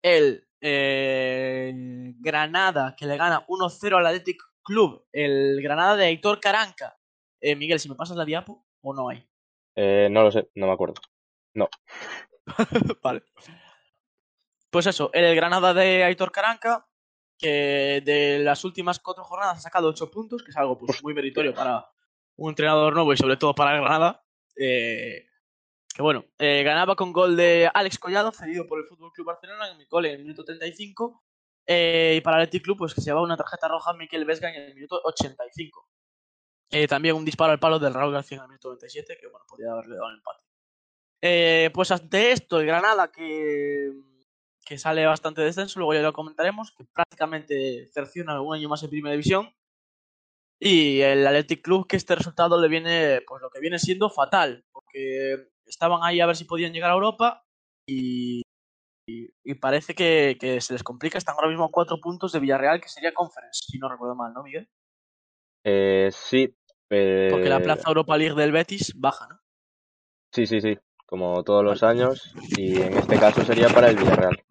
el 0.03 0.47
eh, 0.59 1.73
Granada, 2.19 2.95
que 2.97 3.05
le 3.05 3.17
gana 3.17 3.45
1-0 3.47 3.97
al 3.97 4.05
Athletic 4.05 4.41
Club. 4.63 5.05
El 5.11 5.61
Granada 5.61 5.95
de 5.95 6.05
Aitor 6.05 6.39
Caranca. 6.39 6.97
Eh, 7.39 7.55
Miguel, 7.55 7.79
si 7.79 7.89
me 7.89 7.95
pasas 7.95 8.17
la 8.17 8.25
diapo 8.25 8.65
o 8.81 8.93
no 8.93 9.09
hay. 9.09 9.27
Eh, 9.75 10.09
no 10.11 10.23
lo 10.23 10.31
sé, 10.31 10.49
no 10.55 10.67
me 10.67 10.73
acuerdo. 10.73 11.01
vale. 13.03 13.23
Pues 14.69 14.85
eso, 14.87 15.09
el 15.13 15.35
Granada 15.35 15.73
de 15.73 16.03
Aitor 16.03 16.31
Caranca, 16.31 16.87
que 17.37 18.01
de 18.05 18.39
las 18.39 18.63
últimas 18.63 18.99
cuatro 18.99 19.23
jornadas 19.23 19.57
ha 19.57 19.61
sacado 19.61 19.89
ocho 19.89 20.11
puntos, 20.11 20.43
que 20.43 20.51
es 20.51 20.57
algo 20.57 20.77
pues, 20.77 21.03
muy 21.03 21.13
meritorio 21.13 21.53
para 21.53 21.89
un 22.37 22.49
entrenador 22.49 22.93
nuevo 22.93 23.13
y 23.13 23.17
sobre 23.17 23.37
todo 23.37 23.53
para 23.53 23.75
el 23.75 23.81
Granada. 23.81 24.23
Eh, 24.55 25.27
que 25.93 26.01
bueno, 26.01 26.25
eh, 26.37 26.63
ganaba 26.63 26.95
con 26.95 27.11
gol 27.11 27.35
de 27.35 27.69
Alex 27.73 27.99
Collado, 27.99 28.31
cedido 28.31 28.67
por 28.67 28.79
el 28.79 28.85
Fútbol 28.85 29.11
Club 29.11 29.27
Barcelona, 29.27 29.69
en 29.69 29.77
mi 29.77 29.85
gol 29.85 30.05
en 30.05 30.15
el 30.15 30.21
minuto 30.23 30.43
35. 30.43 31.23
Eh, 31.67 32.15
y 32.17 32.21
para 32.21 32.37
el 32.37 32.43
Athletic 32.43 32.63
Club, 32.63 32.77
pues 32.77 32.93
que 32.93 33.01
se 33.01 33.09
llevaba 33.09 33.25
una 33.25 33.37
tarjeta 33.37 33.67
roja 33.67 33.91
a 33.91 33.93
Miquel 33.93 34.25
Vesga 34.25 34.49
en 34.49 34.61
el 34.61 34.75
minuto 34.75 34.99
85. 35.03 35.87
Eh, 36.71 36.87
también 36.87 37.15
un 37.15 37.25
disparo 37.25 37.51
al 37.51 37.59
palo 37.59 37.79
del 37.79 37.93
Raúl 37.93 38.13
García 38.13 38.37
en 38.37 38.43
el 38.43 38.49
minuto 38.49 38.69
97, 38.69 39.17
que 39.19 39.27
bueno, 39.27 39.45
podía 39.47 39.71
haberle 39.71 39.95
dado 39.95 40.09
el 40.09 40.15
empate. 40.15 40.43
Eh, 41.21 41.69
pues 41.73 41.91
ante 41.91 42.31
esto, 42.31 42.59
el 42.59 42.65
Granada, 42.65 43.11
que, 43.11 43.91
que 44.65 44.77
sale 44.77 45.05
bastante 45.05 45.41
descenso, 45.41 45.79
luego 45.79 45.93
ya 45.93 46.01
lo 46.01 46.13
comentaremos, 46.13 46.71
que 46.71 46.85
prácticamente 46.85 47.89
cerciona 47.93 48.41
un 48.41 48.55
año 48.55 48.69
más 48.69 48.81
en 48.83 48.89
primera 48.89 49.11
división. 49.11 49.53
Y 50.59 51.01
el 51.01 51.25
Athletic 51.25 51.61
Club, 51.63 51.87
que 51.87 51.97
este 51.97 52.15
resultado 52.15 52.59
le 52.59 52.67
viene, 52.67 53.21
pues 53.27 53.41
lo 53.41 53.49
que 53.49 53.59
viene 53.59 53.79
siendo 53.79 54.09
fatal, 54.09 54.63
porque 54.71 55.49
estaban 55.71 56.01
ahí 56.03 56.19
a 56.19 56.25
ver 56.27 56.35
si 56.35 56.45
podían 56.45 56.73
llegar 56.73 56.91
a 56.91 56.95
Europa 56.95 57.43
y, 57.87 58.41
y, 59.07 59.29
y 59.43 59.53
parece 59.55 59.95
que, 59.95 60.37
que 60.39 60.61
se 60.61 60.73
les 60.73 60.83
complica. 60.83 61.17
Están 61.17 61.35
ahora 61.35 61.47
mismo 61.47 61.65
a 61.65 61.71
cuatro 61.71 61.99
puntos 61.99 62.31
de 62.33 62.39
Villarreal, 62.39 62.79
que 62.81 62.89
sería 62.89 63.13
Conference, 63.13 63.61
si 63.67 63.79
no 63.79 63.89
recuerdo 63.89 64.15
mal, 64.15 64.33
¿no, 64.33 64.43
Miguel? 64.43 64.69
Eh, 65.63 66.09
sí. 66.11 66.55
eh, 66.89 67.29
Porque 67.31 67.49
la 67.49 67.61
Plaza 67.61 67.87
Europa 67.89 68.17
League 68.17 68.35
del 68.35 68.51
Betis 68.51 68.93
baja, 68.95 69.27
¿no? 69.27 69.39
Sí, 70.33 70.45
sí, 70.45 70.61
sí. 70.61 70.77
Como 71.05 71.43
todos 71.43 71.63
los 71.63 71.83
años. 71.83 72.33
Y 72.57 72.81
en 72.81 72.97
este 72.97 73.17
caso 73.19 73.43
sería 73.43 73.67
para 73.69 73.89
el 73.89 73.97
Villarreal. 73.97 74.43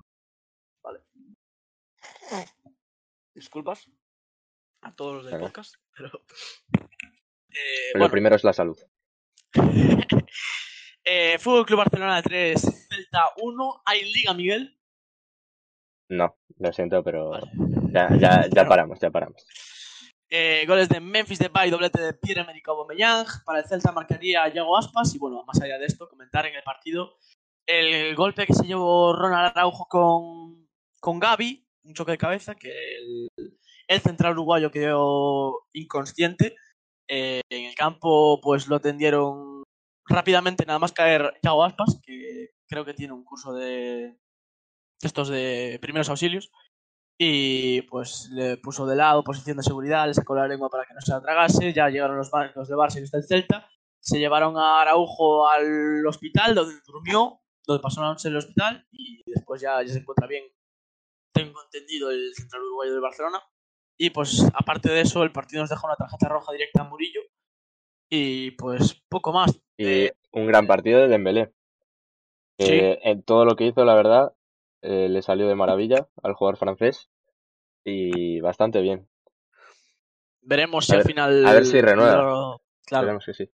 Disculpas 3.35 3.91
a 4.83 4.95
todos 4.95 5.15
los 5.17 5.25
del 5.25 5.35
Venga. 5.35 5.47
podcast, 5.47 5.77
pero. 5.97 6.11
Eh, 7.49 7.91
Pero 7.93 8.05
lo 8.05 8.11
primero 8.11 8.37
es 8.37 8.45
la 8.45 8.53
salud. 8.53 8.79
eh, 11.05 11.39
Fútbol 11.39 11.67
Club 11.67 11.79
Barcelona 11.79 12.23
3, 12.23 12.61
Celta 12.89 13.31
1. 13.43 13.83
¿Hay 13.85 14.13
Liga, 14.13 14.35
Miguel? 14.35 14.79
No, 16.09 16.37
lo 16.59 16.73
siento, 16.73 17.03
pero 17.03 17.31
Vale. 17.31 17.51
ya, 18.19 18.49
ya, 18.49 18.65
paramos, 18.67 18.99
ya 19.01 19.11
paramos. 19.11 19.47
Eh, 20.29 20.65
goles 20.67 20.89
de 20.89 21.01
Memphis 21.01 21.39
Depay, 21.39 21.71
doblete 21.71 22.01
de 22.01 22.15
Pierre-Emerick 22.15 22.69
Aubameyang. 22.69 23.27
Para 23.45 23.61
el 23.61 23.67
Celta 23.67 23.93
marcaría 23.93 24.49
Yago 24.49 24.77
Aspas. 24.77 25.15
Y 25.15 25.19
bueno, 25.19 25.45
más 25.45 25.61
allá 25.61 25.79
de 25.79 25.87
esto, 25.87 26.09
comentar 26.09 26.47
en 26.47 26.55
el 26.55 26.63
partido 26.63 27.17
el 27.67 28.15
golpe 28.17 28.47
que 28.47 28.55
se 28.55 28.67
llevó 28.67 29.15
Ronald 29.15 29.53
Araujo 29.55 29.87
con, 29.89 30.69
con 31.01 31.21
Gaby, 31.21 31.65
un 31.85 31.95
choque 31.95 32.13
de 32.13 32.19
cabeza, 32.19 32.55
que 32.55 32.69
el, 32.69 33.31
el 33.87 34.01
central 34.01 34.33
uruguayo 34.33 34.71
quedó 34.71 35.67
inconsciente. 35.73 36.57
Eh, 37.09 37.41
en 37.51 37.65
el 37.65 37.75
campo 37.75 38.41
pues 38.41 38.69
lo 38.69 38.81
tendieron 38.81 39.50
rápidamente, 40.11 40.67
nada 40.67 40.79
más 40.79 40.93
caer 40.93 41.35
Yago 41.43 41.65
Aspas, 41.65 42.01
que 42.03 42.51
creo 42.69 42.85
que 42.85 42.95
tiene 42.95 43.13
un 43.13 43.25
curso 43.25 43.55
de 43.55 44.19
estos 45.01 45.29
de 45.29 45.79
primeros 45.81 46.09
auxilios. 46.09 46.51
Y 47.23 47.83
pues 47.83 48.31
le 48.31 48.57
puso 48.57 48.87
de 48.87 48.97
lado, 48.97 49.23
posición 49.23 49.59
de 49.59 49.63
seguridad, 49.63 50.07
le 50.07 50.15
sacó 50.15 50.35
la 50.35 50.49
lengua 50.49 50.71
para 50.71 50.87
que 50.87 50.95
no 50.95 51.01
se 51.03 51.13
la 51.13 51.21
tragase. 51.21 51.73
Ya 51.73 51.91
llegaron 51.91 52.17
los 52.17 52.31
de 52.31 52.75
Barça 52.75 52.97
y 52.97 53.01
los 53.01 53.11
del 53.11 53.25
Celta. 53.25 53.69
Se 54.01 54.19
llevaron 54.19 54.57
a 54.57 54.81
Araujo 54.81 55.47
al 55.47 56.07
hospital, 56.07 56.55
donde 56.55 56.81
durmió, 56.87 57.41
donde 57.67 57.83
pasó 57.83 58.01
una 58.01 58.11
noche 58.11 58.29
en 58.29 58.33
el 58.33 58.39
hospital. 58.39 58.87
Y 58.91 59.23
después 59.27 59.61
ya, 59.61 59.83
ya 59.83 59.93
se 59.93 59.99
encuentra 59.99 60.27
bien, 60.27 60.45
tengo 61.35 61.63
entendido, 61.63 62.11
el 62.11 62.35
central 62.35 62.63
uruguayo 62.63 62.95
de 62.95 63.01
Barcelona. 63.01 63.43
Y 63.99 64.09
pues 64.09 64.43
aparte 64.55 64.91
de 64.91 65.03
eso, 65.03 65.23
el 65.23 65.31
partido 65.31 65.63
nos 65.63 65.69
deja 65.69 65.87
una 65.87 65.97
tarjeta 65.97 66.27
roja 66.27 66.53
directa 66.53 66.81
a 66.81 66.85
Murillo. 66.85 67.21
Y 68.11 68.51
pues 68.53 69.01
poco 69.09 69.33
más. 69.33 69.61
Y 69.77 69.87
Eh, 69.87 70.13
un 70.33 70.47
gran 70.47 70.67
partido 70.67 71.01
de 71.01 71.09
Dembélé. 71.09 71.53
Sí. 72.59 72.69
En 72.73 73.23
todo 73.23 73.45
lo 73.47 73.57
que 73.57 73.65
hizo, 73.65 73.85
la 73.85 73.95
verdad, 73.95 74.35
eh, 74.83 75.09
le 75.09 75.23
salió 75.23 75.47
de 75.49 75.55
maravilla 75.55 76.09
al 76.23 76.35
jugador 76.35 76.59
francés 76.59 77.09
y 77.85 78.41
bastante 78.41 78.81
bien. 78.83 79.09
veremos 80.43 80.87
si 80.87 80.95
al 80.95 81.03
final. 81.05 81.47
a 81.47 81.53
ver 81.53 81.65
si 81.65 81.81
renueva. 81.81 82.59
claro. 82.85 83.05
Esperemos 83.05 83.25
que 83.25 83.35
sí. 83.35 83.51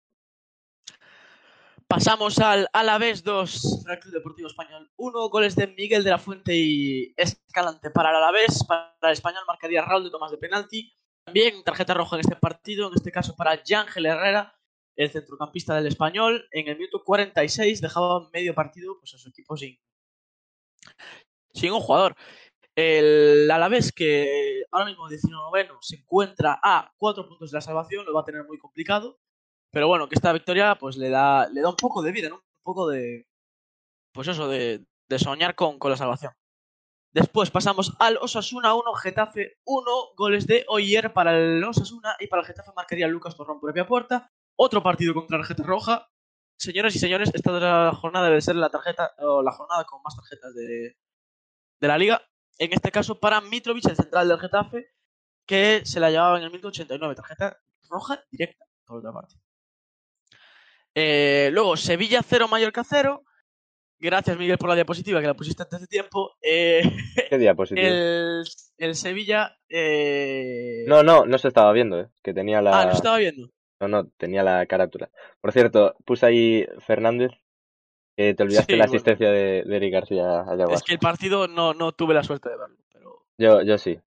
Pasamos 1.88 2.39
al 2.39 2.70
Alavés 2.72 3.24
2, 3.24 3.84
Real 3.86 4.00
Club 4.00 4.13
Deportivo 4.13 4.48
Español 4.48 4.89
1, 4.96 5.29
goles 5.29 5.55
de 5.58 5.67
Miguel 5.67 6.05
de 6.05 6.10
la 6.12 6.17
Fuente 6.17 6.55
y 6.55 7.13
Escalante 7.17 7.91
para 7.91 8.12
el 8.12 8.15
Alavés, 8.15 8.63
para 8.65 8.93
el 9.01 9.12
Español 9.12 9.43
marcaría 9.46 9.81
Raúl 9.81 10.05
de 10.05 10.10
Tomás 10.10 10.31
de 10.31 10.38
penalti, 10.38 10.93
también 11.31 11.63
tarjeta 11.63 11.93
roja 11.93 12.17
en 12.17 12.19
este 12.19 12.35
partido, 12.35 12.89
en 12.89 12.93
este 12.93 13.09
caso 13.09 13.38
para 13.38 13.63
Yángel 13.63 14.05
Herrera, 14.05 14.53
el 14.97 15.09
centrocampista 15.09 15.73
del 15.75 15.88
Español, 15.88 16.45
en 16.51 16.67
el 16.67 16.75
minuto 16.75 17.05
46 17.05 17.79
dejaba 17.79 18.29
medio 18.33 18.53
partido 18.53 19.00
pues, 19.00 19.13
a 19.13 19.17
su 19.17 19.29
equipo 19.29 19.55
sin, 19.55 19.79
sin 21.53 21.71
un 21.71 21.79
jugador. 21.79 22.17
El 22.75 23.50
Alavés, 23.50 23.93
que 23.93 24.63
ahora 24.71 24.88
mismo 24.88 25.07
19 25.07 25.69
se 25.79 25.95
encuentra 25.95 26.59
a 26.61 26.91
4 26.97 27.25
puntos 27.29 27.51
de 27.51 27.55
la 27.55 27.61
salvación, 27.61 28.05
lo 28.05 28.13
va 28.13 28.21
a 28.21 28.25
tener 28.25 28.43
muy 28.43 28.57
complicado. 28.57 29.17
Pero 29.71 29.88
bueno, 29.88 30.09
que 30.09 30.15
esta 30.15 30.33
victoria 30.33 30.75
pues 30.75 30.97
le 30.97 31.09
da, 31.09 31.47
le 31.47 31.61
da 31.61 31.69
un 31.69 31.77
poco 31.77 32.01
de 32.01 32.11
vida. 32.11 32.33
Un 32.33 32.41
poco 32.61 32.89
de. 32.89 33.25
Pues 34.13 34.27
eso, 34.27 34.50
de, 34.50 34.83
de 35.07 35.19
soñar 35.19 35.55
con, 35.55 35.79
con 35.79 35.91
la 35.91 35.97
salvación. 35.97 36.33
Después 37.13 37.51
pasamos 37.51 37.94
al 38.00 38.18
Osasuna 38.18 38.74
1, 38.74 38.94
Getafe 38.94 39.58
1, 39.65 39.91
goles 40.15 40.48
de 40.48 40.63
Oyer 40.70 41.12
para 41.12 41.38
el 41.38 41.62
Osasuna 41.62 42.15
y 42.20 42.27
para 42.27 42.41
el 42.41 42.48
Getafe 42.48 42.72
marcaría 42.74 43.08
Lucas 43.08 43.36
Torrón 43.36 43.60
propia 43.60 43.86
puerta. 43.86 44.32
Otro 44.56 44.82
partido 44.82 45.13
contra 45.13 45.38
la 45.38 45.44
tarjeta 45.44 45.63
roja. 45.63 46.08
Señoras 46.58 46.96
y 46.96 47.00
señores, 47.00 47.32
esta 47.34 47.94
jornada 47.94 48.27
debe 48.27 48.39
ser 48.39 48.56
la 48.56 48.70
tarjeta 48.70 49.13
o 49.18 49.41
la 49.41 49.51
jornada 49.51 49.84
con 49.84 50.01
más 50.03 50.15
tarjetas 50.15 50.53
de, 50.56 50.96
de 51.82 51.88
la 51.88 51.98
liga. 51.98 52.22
En 52.58 52.72
este 52.72 52.91
caso 52.91 53.20
para 53.20 53.41
Mitrovic, 53.41 53.89
el 53.89 53.96
central 53.96 54.30
del 54.30 54.39
Getafe, 54.39 54.91
que 55.46 55.82
se 55.84 56.00
la 56.00 56.12
llevaba 56.12 56.38
en 56.38 56.44
el 56.44 56.50
minuto 56.50 56.70
89. 56.70 57.15
Tarjeta 57.15 57.58
roja 57.89 58.24
directa, 58.32 58.65
por 58.86 59.00
otra 59.00 59.12
parte. 59.12 59.36
Eh, 60.96 61.50
luego, 61.51 61.75
Sevilla 61.75 62.22
0, 62.24 62.48
Mallorca 62.48 62.84
0. 62.84 63.24
Gracias, 64.01 64.36
Miguel, 64.38 64.58
por 64.58 64.70
la 64.70 64.75
diapositiva 64.75 65.22
que 65.22 65.27
la 65.27 65.36
pusiste 65.36 65.62
antes 65.63 65.79
de 65.81 65.88
tiempo. 65.88 66.31
Eh, 66.41 66.81
¿Qué 67.29 67.38
diapositiva? 67.38 67.88
el, 67.88 68.43
el 68.77 68.96
Sevilla. 68.96 69.58
eh, 69.70 70.84
No, 70.88 71.03
no, 71.03 71.25
no 71.25 71.38
se 71.38 71.48
estaba 71.48 71.72
viendo, 71.72 72.00
¿eh? 72.01 72.10
Que 72.24 72.34
tenía 72.34 72.62
la... 72.62 72.81
Ah, 72.81 72.86
no 72.86 72.91
estaba 72.93 73.17
viendo. 73.20 73.50
No, 73.79 73.88
no, 73.88 74.08
tenía 74.17 74.43
la 74.43 74.65
carátula. 74.65 75.10
Por 75.39 75.51
cierto, 75.51 75.96
puse 76.05 76.25
ahí 76.25 76.65
Fernández, 76.79 77.31
que 78.17 78.34
te 78.34 78.43
olvidaste 78.43 78.74
Sí, 78.74 78.77
la 78.77 78.86
bueno. 78.86 78.96
asistencia 78.96 79.31
de, 79.31 79.63
de 79.63 79.75
Eric 79.77 79.93
García 79.93 80.41
a 80.41 80.55
Yaguas. 80.55 80.79
Es 80.79 80.84
que 80.84 80.93
el 80.93 81.00
partido 81.00 81.48
no, 81.48 81.74
no 81.74 81.91
tuve 81.91 82.13
la 82.13 82.24
suerte 82.24 82.50
de 82.50 82.58
verlo. 82.58 82.77
Pero... 82.91 83.25
Yo, 83.38 83.62
yo 83.62 83.77
sí. 83.77 84.00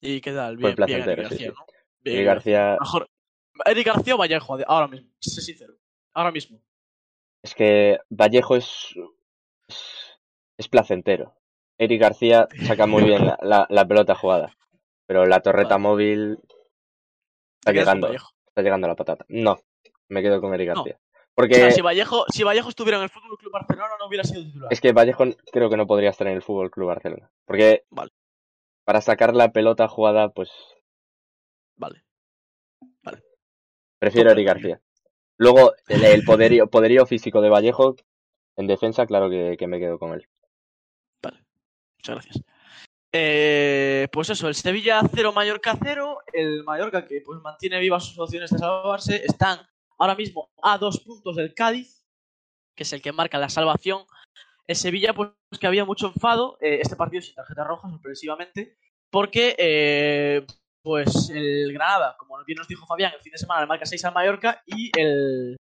¿Y 0.00 0.20
qué 0.20 0.32
tal? 0.32 0.54
Fue 0.58 0.74
Bien, 0.74 0.76
bien, 0.76 0.76
placentero, 0.76 1.12
Eric 1.12 1.24
García, 1.30 1.48
sí. 1.48 1.54
¿no? 1.56 1.66
Bien, 2.02 2.16
Eric 2.16 2.26
García, 2.26 2.76
Mejor. 2.80 3.10
Eric 3.66 3.86
García 3.86 4.14
o 4.14 4.18
Vallejo, 4.18 4.58
ahora 4.66 4.88
mismo. 4.88 5.10
Sé 5.20 5.40
sincero. 5.40 5.74
Ahora 6.14 6.32
mismo. 6.32 6.60
Es 7.42 7.54
que 7.54 7.98
Vallejo 8.10 8.56
es, 8.56 8.94
es, 9.68 10.18
es 10.58 10.68
placentero. 10.68 11.34
Eric 11.78 12.00
García 12.00 12.46
saca 12.66 12.86
muy 12.86 13.04
bien 13.04 13.24
la, 13.26 13.38
la- 13.42 13.66
la 13.70 13.86
pelota 13.88 14.14
jugada, 14.14 14.56
pero 15.06 15.24
la 15.26 15.40
torreta 15.40 15.76
Vale. 15.76 15.82
móvil 15.82 16.38
está 17.60 17.72
llegando, 17.72 18.12
está 18.12 18.62
llegando 18.62 18.86
a 18.86 18.88
la 18.88 18.96
patata. 18.96 19.24
No, 19.28 19.58
me 20.08 20.22
quedo 20.22 20.40
con 20.40 20.52
Eric 20.54 20.68
No. 20.68 20.74
García. 20.76 20.98
O 21.00 21.32
Porque 21.34 21.54
sea, 21.54 21.70
si 21.70 21.80
Vallejo, 21.80 22.26
si 22.28 22.42
Vallejo 22.42 22.68
estuviera 22.68 22.98
en 22.98 23.04
el 23.04 23.08
Fútbol 23.08 23.38
Club 23.38 23.52
Barcelona, 23.52 23.94
no 23.98 24.06
hubiera 24.06 24.24
sido 24.24 24.42
titular. 24.42 24.70
es 24.70 24.80
que 24.80 24.92
Vallejo 24.92 25.24
creo 25.52 25.70
que 25.70 25.76
no 25.78 25.86
podría 25.86 26.10
estar 26.10 26.26
en 26.26 26.34
el 26.34 26.42
Fútbol 26.42 26.70
Club 26.70 26.88
Barcelona. 26.88 27.30
Porque 27.46 27.84
Vale. 27.88 28.10
para 28.84 29.00
sacar 29.00 29.34
la 29.34 29.50
pelota 29.52 29.88
jugada, 29.88 30.28
pues 30.30 30.50
Vale. 31.76 32.04
Prefiero 33.98 34.30
a 34.30 34.32
Eric. 34.32 34.46
García. 34.46 34.80
Luego, 35.40 35.72
el, 35.88 36.22
poderío, 36.22 36.66
poderío 36.66 37.06
físico 37.06 37.40
de 37.40 37.48
Vallejo, 37.48 37.96
en 38.56 38.66
defensa, 38.66 39.06
claro 39.06 39.30
que, 39.30 39.66
me 39.66 39.80
quedo 39.80 39.98
con 39.98 40.12
él. 40.12 40.28
Muchas 41.22 42.14
gracias. 42.14 42.44
Eh, 43.10 44.08
pues 44.12 44.28
eso, 44.28 44.48
el 44.48 44.54
Sevilla 44.54 45.00
0, 45.10 45.32
Mallorca 45.32 45.78
0. 45.82 46.18
El 46.34 46.62
Mallorca 46.64 47.06
que 47.06 47.22
pues 47.22 47.40
mantiene 47.40 47.80
vivas 47.80 48.04
sus 48.04 48.18
opciones 48.18 48.50
de 48.50 48.58
salvarse. 48.58 49.24
Están 49.24 49.60
ahora 49.98 50.14
mismo 50.14 50.50
a 50.62 50.76
dos 50.76 51.00
puntos 51.00 51.36
del 51.36 51.54
Cádiz, 51.54 52.04
que 52.74 52.82
es 52.82 52.92
el 52.92 53.00
que 53.00 53.12
marca 53.12 53.38
la 53.38 53.48
salvación. 53.48 54.04
El 54.66 54.76
Sevilla, 54.76 55.14
pues 55.14 55.30
que 55.58 55.66
había 55.66 55.86
mucho 55.86 56.08
enfado. 56.08 56.58
eh, 56.60 56.80
este 56.82 56.96
partido 56.96 57.22
sin 57.22 57.34
tarjeta 57.34 57.64
roja, 57.64 57.88
sorpresivamente. 57.88 58.76
Porque, 59.08 59.56
eh, 59.58 60.46
pues 60.82 61.30
el 61.30 61.72
Granada, 61.72 62.16
como 62.18 62.42
bien 62.44 62.56
nos 62.58 62.68
dijo 62.68 62.86
Fabián, 62.86 63.12
el 63.14 63.20
fin 63.20 63.32
de 63.32 63.38
semana 63.38 63.60
le 63.62 63.66
marca 63.66 63.84
6 63.86 64.04
al 64.04 64.14
Mallorca 64.14 64.62
y 64.66 64.90
el, 64.98 65.56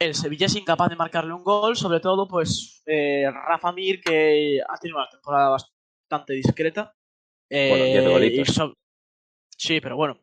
el 0.00 0.14
Sevilla 0.14 0.46
es 0.46 0.56
incapaz 0.56 0.88
de 0.90 0.96
marcarle 0.96 1.32
un 1.32 1.44
gol, 1.44 1.76
sobre 1.76 2.00
todo 2.00 2.26
pues 2.28 2.82
eh, 2.86 3.24
Rafa 3.30 3.72
Mir 3.72 4.00
que 4.00 4.60
ha 4.68 4.76
tenido 4.78 4.98
una 4.98 5.08
temporada 5.08 5.50
bastante 5.50 6.32
discreta. 6.34 6.92
Eh, 7.50 7.68
Bueno, 7.70 7.84
10 7.84 8.08
golitos. 8.08 8.48
y 8.48 8.52
so- 8.52 8.74
Sí, 9.58 9.80
pero 9.80 9.96
bueno, 9.96 10.20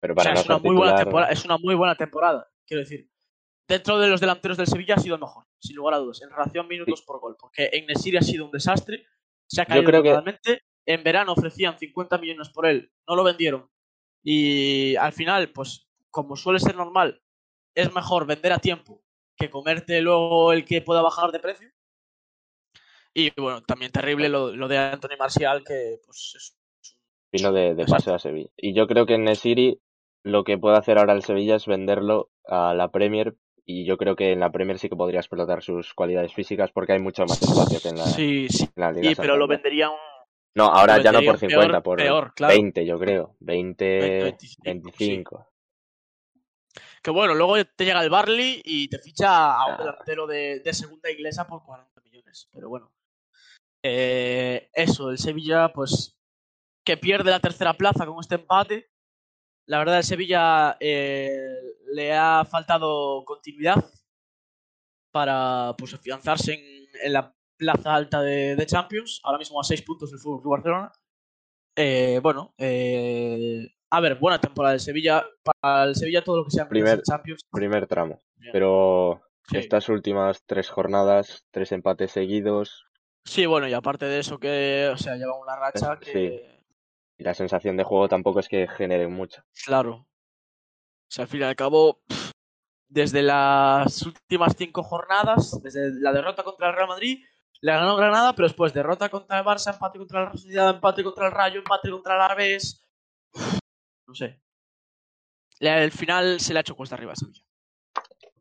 Pero 0.00 0.14
o 0.16 0.20
sea, 0.20 0.32
es, 0.34 0.44
una 0.46 0.58
muy 0.58 0.76
buena 0.76 0.96
temporada, 0.96 1.32
es 1.32 1.44
una 1.44 1.56
muy 1.58 1.74
buena 1.74 1.94
temporada, 1.96 2.50
quiero 2.66 2.82
decir. 2.82 3.08
Dentro 3.68 3.98
de 3.98 4.08
los 4.08 4.20
delanteros 4.20 4.56
del 4.56 4.66
Sevilla 4.66 4.94
ha 4.96 4.98
sido 4.98 5.14
el 5.14 5.20
mejor, 5.20 5.44
sin 5.60 5.76
lugar 5.76 5.94
a 5.94 5.98
dudas, 5.98 6.20
en 6.22 6.30
relación 6.30 6.66
minutos 6.68 7.02
por 7.02 7.20
gol, 7.20 7.36
porque 7.38 7.70
en 7.72 7.86
Nesiri 7.86 8.16
ha 8.16 8.22
sido 8.22 8.44
un 8.44 8.50
desastre, 8.50 9.06
se 9.46 9.60
ha 9.62 9.64
Yo 9.64 9.68
caído 9.84 10.02
que- 10.02 10.08
totalmente. 10.10 10.62
En 10.88 11.04
verano 11.04 11.32
ofrecían 11.32 11.78
50 11.78 12.16
millones 12.16 12.48
por 12.48 12.64
él, 12.64 12.90
no 13.06 13.14
lo 13.14 13.22
vendieron. 13.22 13.68
Y 14.24 14.96
al 14.96 15.12
final, 15.12 15.50
pues, 15.50 15.86
como 16.10 16.34
suele 16.34 16.60
ser 16.60 16.76
normal, 16.76 17.22
es 17.74 17.92
mejor 17.92 18.26
vender 18.26 18.52
a 18.52 18.58
tiempo 18.58 19.02
que 19.36 19.50
comerte 19.50 20.00
luego 20.00 20.52
el 20.52 20.64
que 20.64 20.80
pueda 20.80 21.02
bajar 21.02 21.30
de 21.30 21.40
precio. 21.40 21.68
Y 23.14 23.30
bueno, 23.38 23.62
también 23.62 23.92
terrible 23.92 24.28
lo, 24.30 24.54
lo 24.56 24.66
de 24.66 24.78
Anthony 24.78 25.16
Marcial, 25.18 25.62
que 25.62 25.98
pues 26.04 26.34
es 26.36 26.58
vino 27.32 27.52
de, 27.52 27.74
de 27.74 27.84
paseo 27.84 28.14
a 28.14 28.18
Sevilla. 28.18 28.48
Y 28.56 28.72
yo 28.74 28.86
creo 28.86 29.04
que 29.04 29.14
en 29.14 29.24
Nesiri 29.24 29.80
lo 30.22 30.44
que 30.44 30.56
puede 30.58 30.78
hacer 30.78 30.98
ahora 30.98 31.12
el 31.12 31.22
Sevilla 31.22 31.56
es 31.56 31.66
venderlo 31.66 32.30
a 32.46 32.74
la 32.74 32.90
Premier. 32.90 33.36
Y 33.64 33.84
yo 33.84 33.98
creo 33.98 34.16
que 34.16 34.32
en 34.32 34.40
la 34.40 34.50
Premier 34.50 34.78
sí 34.78 34.88
que 34.88 34.96
podría 34.96 35.20
explotar 35.20 35.62
sus 35.62 35.92
cualidades 35.92 36.32
físicas 36.32 36.70
porque 36.72 36.92
hay 36.94 37.00
mucho 37.00 37.26
más 37.26 37.42
espacio 37.42 37.80
que 37.82 37.88
en 37.90 37.98
la, 37.98 38.04
Sí, 38.06 38.48
sí, 38.48 38.64
en 38.64 38.70
la 38.82 38.92
Liga 38.92 39.10
y, 39.10 39.14
pero 39.14 39.36
lo 39.36 39.46
Santander. 39.46 39.58
venderían 39.58 39.90
No, 40.54 40.64
ahora 40.64 41.00
ya 41.02 41.12
no 41.12 41.20
por 41.22 41.38
50, 41.38 41.68
peor- 41.68 41.82
por 41.82 41.98
peor, 41.98 42.34
claro. 42.34 42.54
20, 42.54 42.84
yo 42.86 42.98
creo. 42.98 43.36
20, 43.40 43.84
20, 43.98 44.22
25, 44.24 44.62
25. 44.64 45.48
Que 47.02 47.10
bueno, 47.12 47.34
luego 47.34 47.64
te 47.64 47.84
llega 47.84 48.02
el 48.02 48.10
Barley 48.10 48.60
y 48.64 48.88
te 48.88 48.98
ficha 48.98 49.54
a 49.54 49.66
un 49.66 49.74
Ah. 49.74 49.78
delantero 49.78 50.26
de, 50.26 50.60
de 50.60 50.72
segunda 50.74 51.10
inglesa 51.10 51.46
por 51.46 51.62
40 51.64 52.00
millones. 52.02 52.48
Pero 52.52 52.68
bueno. 52.68 52.92
Eh, 53.84 54.68
eso, 54.72 55.10
el 55.10 55.18
Sevilla, 55.18 55.72
pues, 55.72 56.18
que 56.84 56.96
pierde 56.96 57.30
la 57.30 57.40
tercera 57.40 57.74
plaza 57.74 58.04
con 58.04 58.18
este 58.20 58.34
empate. 58.34 58.90
La 59.66 59.78
verdad, 59.78 59.98
el 59.98 60.04
Sevilla 60.04 60.76
eh, 60.80 61.38
le 61.92 62.12
ha 62.14 62.44
faltado 62.44 63.24
continuidad 63.24 63.84
para 65.12 65.74
pues, 65.78 65.94
afianzarse 65.94 66.54
en, 66.54 66.88
en 67.04 67.12
la 67.12 67.34
plaza 67.58 67.94
alta 67.94 68.22
de, 68.22 68.56
de 68.56 68.66
Champions. 68.66 69.20
Ahora 69.24 69.38
mismo 69.38 69.60
a 69.60 69.64
6 69.64 69.82
puntos 69.82 70.10
del 70.10 70.20
Fútbol 70.20 70.40
Club 70.40 70.52
Barcelona. 70.52 70.92
Eh, 71.76 72.20
bueno, 72.22 72.54
eh, 72.58 73.68
A 73.90 74.00
ver, 74.00 74.16
buena 74.16 74.40
temporada 74.40 74.72
del 74.72 74.80
Sevilla. 74.80 75.24
Para 75.60 75.84
el 75.84 75.94
Sevilla 75.96 76.22
todo 76.24 76.38
lo 76.38 76.44
que 76.44 76.50
sea 76.50 76.68
Primer- 76.68 77.02
Champions. 77.02 77.42
Primer 77.50 77.86
tramo. 77.86 78.20
bien. 78.36 78.52
Pero 78.52 79.22
Sí. 79.50 79.56
estas 79.58 79.88
últimas 79.88 80.42
tres 80.44 80.68
jornadas, 80.68 81.46
tres 81.50 81.72
empates 81.72 82.12
seguidos, 82.12 82.84
Sí, 83.24 83.44
bueno, 83.46 83.68
y 83.68 83.74
aparte 83.74 84.06
de 84.06 84.20
eso 84.20 84.38
que, 84.38 84.90
o 84.92 84.96
sea, 84.96 85.16
lleva 85.16 85.38
una 85.38 85.54
racha 85.56 85.98
que, 85.98 86.62
y 87.18 87.22
la 87.24 87.34
sensación 87.34 87.76
de 87.76 87.84
juego 87.84 88.08
tampoco 88.08 88.40
es 88.40 88.48
que 88.48 88.66
genere 88.68 89.06
mucho. 89.08 89.42
claro, 89.66 89.94
o 89.96 91.10
sea, 91.10 91.24
al 91.24 91.28
fin 91.28 91.40
y 91.40 91.44
al 91.44 91.56
cabo, 91.56 92.00
desde 92.88 93.22
las 93.22 94.00
últimas 94.02 94.54
cinco 94.56 94.82
jornadas, 94.82 95.60
desde 95.62 95.98
la 96.00 96.12
derrota 96.12 96.42
contra 96.42 96.68
el 96.70 96.76
Real 96.76 96.88
Madrid, 96.88 97.22
le 97.60 97.72
ganó 97.72 97.96
Granada, 97.96 98.34
pero 98.34 98.48
después 98.48 98.72
derrota 98.72 99.08
contra 99.08 99.38
el 99.38 99.44
Barça, 99.44 99.72
empate 99.72 99.98
contra 99.98 100.20
el 100.20 100.26
Real 100.26 100.38
Sociedad, 100.38 100.70
empate 100.70 101.04
contra 101.04 101.26
el 101.26 101.32
Rayo, 101.32 101.58
empate 101.58 101.90
contra 101.90 102.14
el 102.14 102.20
Alavés, 102.20 102.84
no 104.06 104.14
sé. 104.14 104.40
Al 105.60 105.90
final 105.90 106.40
se 106.40 106.52
le 106.52 106.58
ha 106.58 106.62
hecho 106.62 106.76
cuesta 106.76 106.94
arriba 106.94 107.12
a 107.12 107.16
Sevilla. 107.16 107.42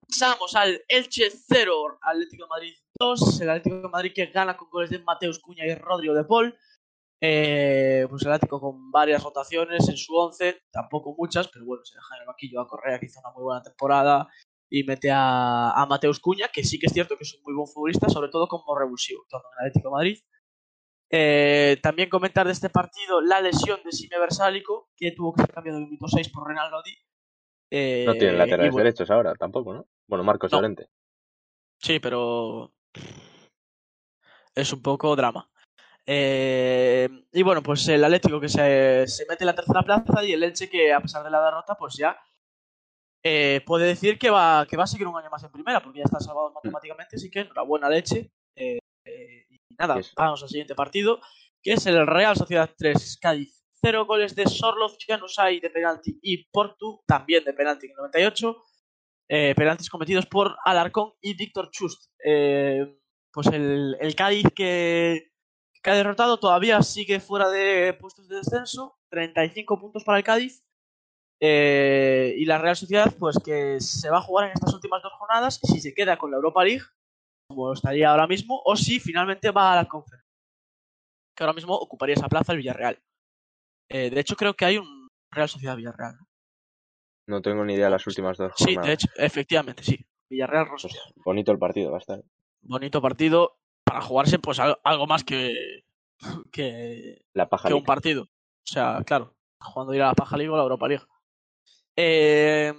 Pasamos 0.07 0.55
al 0.55 0.81
Elche 0.87 1.29
0, 1.29 1.99
Atlético 2.01 2.43
de 2.43 2.49
Madrid 2.49 2.73
2. 2.97 3.41
El 3.41 3.49
Atlético 3.49 3.81
de 3.81 3.89
Madrid 3.89 4.11
que 4.15 4.27
gana 4.27 4.55
con 4.55 4.69
goles 4.69 4.89
de 4.89 4.99
Mateus 4.99 5.39
Cuña 5.39 5.65
y 5.65 5.75
Rodrigo 5.75 6.13
de 6.13 6.23
Paul. 6.23 6.57
Eh, 7.19 8.05
pues 8.09 8.23
el 8.23 8.31
Atlético 8.31 8.61
con 8.61 8.91
varias 8.91 9.23
rotaciones 9.23 9.89
en 9.89 9.97
su 9.97 10.15
11, 10.15 10.61
tampoco 10.71 11.15
muchas, 11.17 11.47
pero 11.47 11.65
bueno, 11.65 11.83
se 11.83 11.95
deja 11.95 12.15
en 12.15 12.21
el 12.21 12.27
banquillo 12.27 12.61
a 12.61 12.67
Correa, 12.67 12.99
que 12.99 13.07
hizo 13.07 13.19
una 13.19 13.31
muy 13.31 13.43
buena 13.43 13.63
temporada, 13.63 14.29
y 14.69 14.83
mete 14.83 15.09
a, 15.11 15.71
a 15.71 15.85
Mateus 15.85 16.19
Cuña, 16.19 16.49
que 16.49 16.63
sí 16.63 16.77
que 16.79 16.87
es 16.87 16.93
cierto 16.93 17.17
que 17.17 17.23
es 17.23 17.33
un 17.35 17.43
muy 17.43 17.53
buen 17.53 17.67
futbolista, 17.67 18.09
sobre 18.09 18.29
todo 18.29 18.47
como 18.47 18.77
revulsivo, 18.77 19.25
tanto 19.29 19.47
en 19.53 19.65
Atlético 19.67 19.89
de 19.89 19.93
Madrid. 19.93 20.19
Eh, 21.09 21.77
también 21.81 22.09
comentar 22.09 22.45
de 22.45 22.51
este 22.51 22.69
partido 22.69 23.21
la 23.21 23.39
lesión 23.39 23.79
de 23.83 23.91
Sime 23.93 24.19
Versálico, 24.19 24.89
que 24.95 25.11
tuvo 25.11 25.33
que 25.33 25.43
ser 25.43 25.53
cambiado 25.53 25.79
de 25.79 25.85
minuto 25.85 26.07
6 26.07 26.29
por 26.29 26.47
Renan 26.47 26.69
Lodi. 26.69 26.93
Eh, 27.71 28.03
No 28.05 28.13
tienen 28.13 28.37
laterales 28.37 28.71
bueno, 28.73 28.83
derechos 28.85 29.09
ahora 29.09 29.33
tampoco, 29.35 29.73
¿no? 29.73 29.87
Bueno, 30.07 30.23
Marcos 30.23 30.51
No. 30.51 30.57
Llorente. 30.57 30.89
Sí, 31.79 31.99
pero 31.99 32.73
es 34.55 34.73
un 34.73 34.81
poco 34.81 35.15
drama. 35.15 35.49
Eh, 36.05 37.07
y 37.33 37.43
bueno, 37.43 37.61
pues 37.61 37.87
el 37.89 38.03
Atlético 38.03 38.39
que 38.39 38.49
se, 38.49 39.05
se 39.07 39.25
mete 39.29 39.43
en 39.43 39.47
la 39.47 39.55
tercera 39.55 39.83
plaza 39.83 40.23
y 40.23 40.31
el 40.31 40.43
Elche 40.43 40.69
que 40.69 40.93
a 40.93 41.01
pesar 41.01 41.23
de 41.23 41.29
la 41.29 41.43
derrota, 41.43 41.75
pues 41.75 41.95
ya 41.95 42.17
eh, 43.23 43.61
puede 43.65 43.87
decir 43.87 44.17
que 44.17 44.29
va, 44.29 44.65
que 44.69 44.77
va 44.77 44.83
a 44.83 44.87
seguir 44.87 45.07
un 45.07 45.17
año 45.17 45.29
más 45.29 45.43
en 45.43 45.51
primera, 45.51 45.81
porque 45.81 45.99
ya 45.99 46.05
está 46.05 46.19
salvado 46.19 46.51
matemáticamente, 46.51 47.15
así 47.15 47.29
que 47.29 47.41
enhorabuena 47.41 47.89
Leche. 47.89 48.31
Eh, 48.55 48.79
eh, 49.05 49.45
y 49.49 49.59
nada, 49.77 49.97
vamos 50.15 50.43
al 50.43 50.49
siguiente 50.49 50.75
partido, 50.75 51.19
que 51.61 51.73
es 51.73 51.85
el 51.85 52.05
Real 52.05 52.35
Sociedad 52.35 52.69
3, 52.77 53.17
Cádiz 53.21 53.63
0 53.81 54.05
goles 54.05 54.35
de 54.35 54.47
Sorloz, 54.47 54.97
Januzaj 55.05 55.61
de 55.61 55.69
penalti 55.69 56.17
y 56.21 56.45
Portu 56.49 57.01
también 57.05 57.43
de 57.43 57.53
penalti 57.53 57.85
en 57.85 57.91
el 57.91 57.97
98. 57.97 58.63
Eh, 59.29 59.53
penaltis 59.55 59.89
cometidos 59.89 60.25
por 60.25 60.55
Alarcón 60.63 61.13
y 61.21 61.35
Víctor 61.35 61.69
Chust. 61.69 62.11
Pues 62.17 63.47
el, 63.53 63.95
el 63.99 64.15
Cádiz 64.15 64.47
que, 64.55 65.31
que 65.83 65.89
ha 65.89 65.95
derrotado 65.95 66.39
todavía 66.39 66.81
sigue 66.81 67.19
fuera 67.19 67.49
de 67.49 67.93
puestos 67.93 68.27
de 68.27 68.37
descenso. 68.37 68.97
35 69.09 69.79
puntos 69.79 70.03
para 70.03 70.17
el 70.17 70.23
Cádiz. 70.23 70.66
Eh, 71.39 72.33
y 72.37 72.45
la 72.45 72.57
Real 72.57 72.75
Sociedad, 72.75 73.13
pues 73.17 73.37
que 73.43 73.79
se 73.79 74.09
va 74.09 74.17
a 74.17 74.21
jugar 74.21 74.47
en 74.47 74.53
estas 74.53 74.73
últimas 74.73 75.03
dos 75.03 75.13
jornadas 75.13 75.59
si 75.61 75.79
se 75.79 75.93
queda 75.93 76.17
con 76.17 76.31
la 76.31 76.37
Europa 76.37 76.63
League, 76.63 76.83
como 77.47 77.73
estaría 77.73 78.09
ahora 78.09 78.27
mismo, 78.27 78.61
o 78.65 78.75
si 78.75 78.99
finalmente 78.99 79.51
va 79.51 79.73
a 79.73 79.75
la 79.75 79.85
Conference. 79.87 80.25
Que 81.35 81.43
ahora 81.43 81.53
mismo 81.53 81.75
ocuparía 81.75 82.15
esa 82.15 82.27
plaza 82.27 82.53
el 82.53 82.57
Villarreal. 82.57 82.99
Eh, 83.89 84.09
de 84.09 84.19
hecho, 84.19 84.35
creo 84.35 84.55
que 84.55 84.65
hay 84.65 84.77
un 84.79 85.07
Real 85.31 85.47
Sociedad 85.47 85.75
Villarreal. 85.77 86.17
¿no? 87.27 87.41
Tengo 87.41 87.63
ni 87.63 87.73
idea 87.75 87.85
de 87.85 87.91
las 87.91 88.07
últimas 88.07 88.37
dos 88.37 88.53
Sí, 88.55 88.73
jornadas. 88.73 88.87
de 88.87 88.93
hecho, 88.93 89.07
efectivamente, 89.17 89.83
sí. 89.83 90.05
Villarreal 90.29 90.65
Real 90.65 90.79
Sociedad. 90.79 91.05
Pues 91.13 91.23
bonito 91.25 91.51
el 91.51 91.59
partido 91.59 91.91
va 91.91 91.97
a 91.97 91.99
estar. 91.99 92.23
Bonito 92.61 93.01
partido 93.01 93.59
para 93.83 94.01
jugarse, 94.01 94.39
pues 94.39 94.59
al- 94.59 94.79
algo 94.83 95.05
más 95.07 95.23
que, 95.23 95.83
que, 96.51 97.21
La 97.33 97.47
paja 97.47 97.67
que 97.67 97.73
un 97.75 97.83
partido. 97.83 98.23
O 98.23 98.29
sea, 98.69 99.03
claro, 99.05 99.35
jugando 99.61 99.93
ir 99.93 100.01
a 100.01 100.07
la 100.07 100.13
Paja 100.15 100.35
League 100.35 100.49
o 100.49 100.57
la 100.57 100.63
Europa 100.63 100.87
League. 100.87 101.05
Eh, 101.99 102.73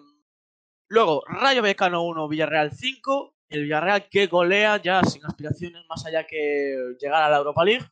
luego, 0.88 1.24
Rayo 1.26 1.60
Vallecano 1.60 2.04
1, 2.04 2.28
Villarreal 2.28 2.70
5. 2.72 3.34
El 3.48 3.64
Villarreal 3.64 4.08
que 4.08 4.26
golea 4.26 4.80
ya 4.80 5.02
sin 5.02 5.24
aspiraciones 5.26 5.84
más 5.88 6.06
allá 6.06 6.24
que 6.24 6.94
llegar 7.00 7.22
a 7.22 7.28
la 7.28 7.38
Europa 7.38 7.64
League. 7.64 7.84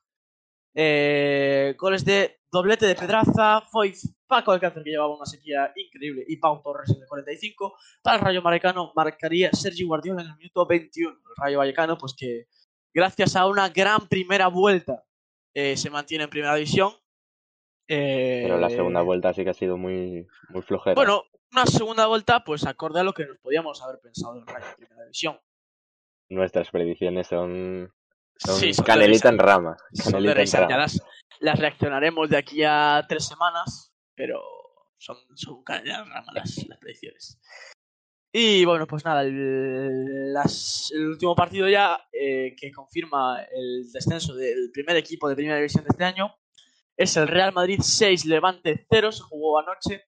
Eh, 0.74 1.74
goles 1.78 2.04
de 2.04 2.38
doblete 2.52 2.86
de 2.86 2.94
Pedraza, 2.94 3.62
Foyz, 3.62 4.14
Paco 4.26 4.52
Alcácer 4.52 4.84
que 4.84 4.90
llevaba 4.90 5.16
una 5.16 5.24
sequía 5.24 5.72
increíble 5.74 6.24
y 6.28 6.36
Pau 6.36 6.62
Torres 6.62 6.90
en 6.90 7.02
el 7.02 7.08
45. 7.08 7.76
Para 8.02 8.18
el 8.18 8.24
Rayo 8.24 8.42
Vallecano 8.42 8.92
marcaría 8.94 9.50
Sergi 9.52 9.84
Guardiola 9.84 10.22
en 10.22 10.28
el 10.28 10.36
minuto 10.36 10.66
21. 10.66 11.10
El 11.10 11.36
Rayo 11.36 11.58
Vallecano, 11.58 11.98
pues 11.98 12.14
que 12.14 12.46
gracias 12.94 13.36
a 13.36 13.46
una 13.46 13.70
gran 13.70 14.06
primera 14.08 14.48
vuelta 14.48 15.04
eh, 15.54 15.76
se 15.76 15.90
mantiene 15.90 16.24
en 16.24 16.30
primera 16.30 16.54
división. 16.54 16.92
Eh, 17.88 18.40
Pero 18.44 18.58
la 18.58 18.68
segunda 18.70 19.02
vuelta 19.02 19.32
sí 19.32 19.44
que 19.44 19.50
ha 19.50 19.54
sido 19.54 19.76
muy, 19.76 20.26
muy 20.48 20.62
flojera. 20.62 20.94
Bueno, 20.94 21.22
una 21.52 21.66
segunda 21.66 22.06
vuelta, 22.06 22.42
pues 22.44 22.66
acorde 22.66 23.00
a 23.00 23.04
lo 23.04 23.12
que 23.14 23.26
nos 23.26 23.38
podíamos 23.38 23.82
haber 23.82 24.00
pensado 24.00 24.34
del 24.34 24.46
Rayo 24.46 24.66
en 24.70 24.74
primera 24.76 25.02
división. 25.04 25.38
Nuestras 26.28 26.70
predicciones 26.70 27.28
son, 27.28 27.92
son 28.36 28.54
Sí, 28.56 28.74
son 28.74 28.84
canelita 28.84 29.28
en 29.28 29.38
rama. 29.38 29.76
Canelita 30.04 30.40
en. 30.40 30.68
Ya 30.68 30.76
las, 30.76 31.00
las 31.40 31.58
reaccionaremos 31.58 32.28
de 32.28 32.36
aquí 32.36 32.64
a 32.64 33.04
tres 33.08 33.26
semanas, 33.26 33.92
pero 34.16 34.42
son, 34.98 35.16
son 35.34 35.62
canelita 35.62 36.00
en 36.02 36.10
rama 36.10 36.32
las, 36.34 36.66
las 36.66 36.78
predicciones. 36.78 37.38
Y 38.32 38.64
bueno, 38.64 38.86
pues 38.88 39.04
nada, 39.04 39.22
el, 39.22 40.32
las- 40.34 40.90
el 40.92 41.06
último 41.06 41.34
partido 41.36 41.68
ya 41.68 41.98
eh, 42.12 42.54
que 42.58 42.72
confirma 42.72 43.40
el 43.54 43.90
descenso 43.92 44.34
del 44.34 44.70
primer 44.72 44.96
equipo 44.96 45.28
de 45.28 45.36
primera 45.36 45.56
división 45.56 45.84
de 45.84 45.88
este 45.90 46.04
año 46.04 46.34
es 46.96 47.16
el 47.16 47.28
Real 47.28 47.52
Madrid 47.52 47.80
6, 47.82 48.24
Levante 48.24 48.86
0, 48.90 49.12
se 49.12 49.22
jugó 49.22 49.58
anoche. 49.58 50.04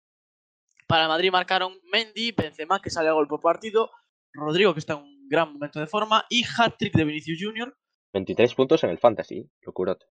Para 0.87 1.03
el 1.03 1.09
Madrid 1.09 1.31
marcaron 1.31 1.79
Mendy, 1.93 2.33
Benzema, 2.33 2.81
que 2.81 2.91
sale 2.91 3.09
a 3.09 3.13
gol 3.13 3.29
por 3.29 3.41
partido, 3.41 3.91
Rodrigo, 4.33 4.73
que 4.73 4.81
está 4.81 4.95
en 4.95 5.01
un 5.01 5.29
gran 5.29 5.53
momento 5.53 5.81
de 5.81 5.87
forma, 5.87 6.25
y 6.31 6.45
hat-trick 6.45 6.95
de 6.95 7.05
Vinicius 7.05 7.39
Junior. 7.43 7.77
23 8.15 8.55
puntos 8.55 8.83
en 8.85 8.91
el 8.91 8.99
Fantasy. 8.99 9.51
Locurote. 9.61 10.07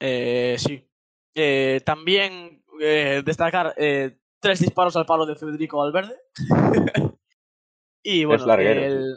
Eh, 0.00 0.56
sí. 0.58 0.84
Eh, 1.34 1.80
también 1.84 2.64
eh, 2.80 3.22
destacar 3.24 3.74
eh, 3.76 4.18
tres 4.40 4.60
disparos 4.60 4.96
al 4.96 5.06
palo 5.06 5.26
de 5.26 5.36
Federico 5.36 5.78
Valverde. 5.78 6.16
y 8.02 8.24
bueno, 8.24 8.52
el, 8.54 9.16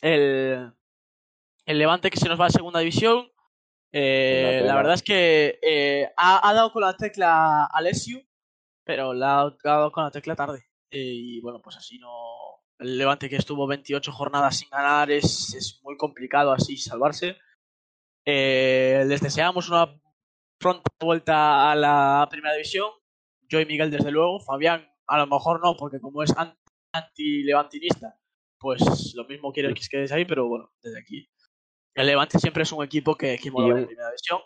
el, 0.00 0.72
el 1.66 1.78
Levante 1.78 2.10
que 2.10 2.18
se 2.18 2.28
nos 2.28 2.40
va 2.40 2.46
a 2.46 2.50
segunda 2.50 2.80
división. 2.80 3.30
Eh, 3.92 4.62
la 4.64 4.74
verdad 4.76 4.94
es 4.94 5.02
que 5.02 5.58
eh, 5.62 6.08
ha, 6.16 6.48
ha 6.48 6.54
dado 6.54 6.72
con 6.72 6.82
la 6.82 6.96
tecla 6.96 7.64
Alessio, 7.66 8.20
pero 8.84 9.12
la 9.14 9.40
ha 9.42 9.56
dado 9.64 9.92
con 9.92 10.04
la 10.04 10.10
tecla 10.10 10.36
tarde. 10.36 10.64
Eh, 10.90 10.98
y 11.14 11.40
bueno, 11.40 11.60
pues 11.62 11.76
así 11.76 11.98
no. 11.98 12.10
El 12.78 12.96
Levante 12.96 13.28
que 13.28 13.36
estuvo 13.36 13.66
28 13.66 14.10
jornadas 14.12 14.58
sin 14.58 14.70
ganar 14.70 15.10
es, 15.10 15.54
es 15.54 15.80
muy 15.82 15.96
complicado 15.96 16.50
así 16.52 16.76
salvarse. 16.76 17.36
Eh, 18.24 19.04
les 19.06 19.20
deseamos 19.20 19.68
una 19.68 20.00
pronta 20.58 20.90
vuelta 21.00 21.70
a 21.70 21.74
la 21.74 22.26
primera 22.30 22.54
división. 22.54 22.90
Yo 23.48 23.60
y 23.60 23.66
Miguel, 23.66 23.90
desde 23.90 24.10
luego. 24.10 24.40
Fabián, 24.40 24.88
a 25.06 25.18
lo 25.18 25.26
mejor 25.26 25.60
no, 25.62 25.76
porque 25.76 26.00
como 26.00 26.22
es 26.22 26.34
an- 26.36 26.56
anti-levantinista, 26.92 28.18
pues 28.58 29.12
lo 29.14 29.24
mismo 29.26 29.52
quiere 29.52 29.72
que 29.74 29.80
os 29.80 29.88
quedéis 29.88 30.12
ahí, 30.12 30.24
pero 30.24 30.48
bueno, 30.48 30.72
desde 30.82 31.00
aquí. 31.00 31.28
El 31.94 32.06
Levante 32.06 32.38
siempre 32.38 32.62
es 32.62 32.72
un 32.72 32.84
equipo 32.84 33.14
que, 33.16 33.38
que 33.38 33.50
mola 33.50 33.74
un- 33.74 33.86
primera 33.86 34.08
división. 34.08 34.40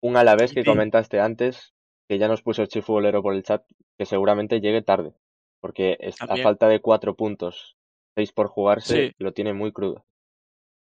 Un 0.00 0.16
Alavés 0.16 0.52
que 0.52 0.64
comentaste 0.64 1.18
antes, 1.20 1.74
que 2.08 2.18
ya 2.18 2.28
nos 2.28 2.42
puso 2.42 2.62
el 2.62 2.68
chifutbolero 2.68 3.22
por 3.22 3.34
el 3.34 3.42
chat, 3.42 3.64
que 3.98 4.06
seguramente 4.06 4.60
llegue 4.60 4.82
tarde. 4.82 5.12
Porque 5.60 5.96
es- 6.00 6.20
a 6.22 6.36
falta 6.36 6.68
de 6.68 6.80
cuatro 6.80 7.16
puntos, 7.16 7.76
seis 8.14 8.32
por 8.32 8.46
jugarse, 8.48 9.08
Sí. 9.08 9.14
lo 9.18 9.32
tiene 9.32 9.52
muy 9.54 9.72
crudo. 9.72 10.04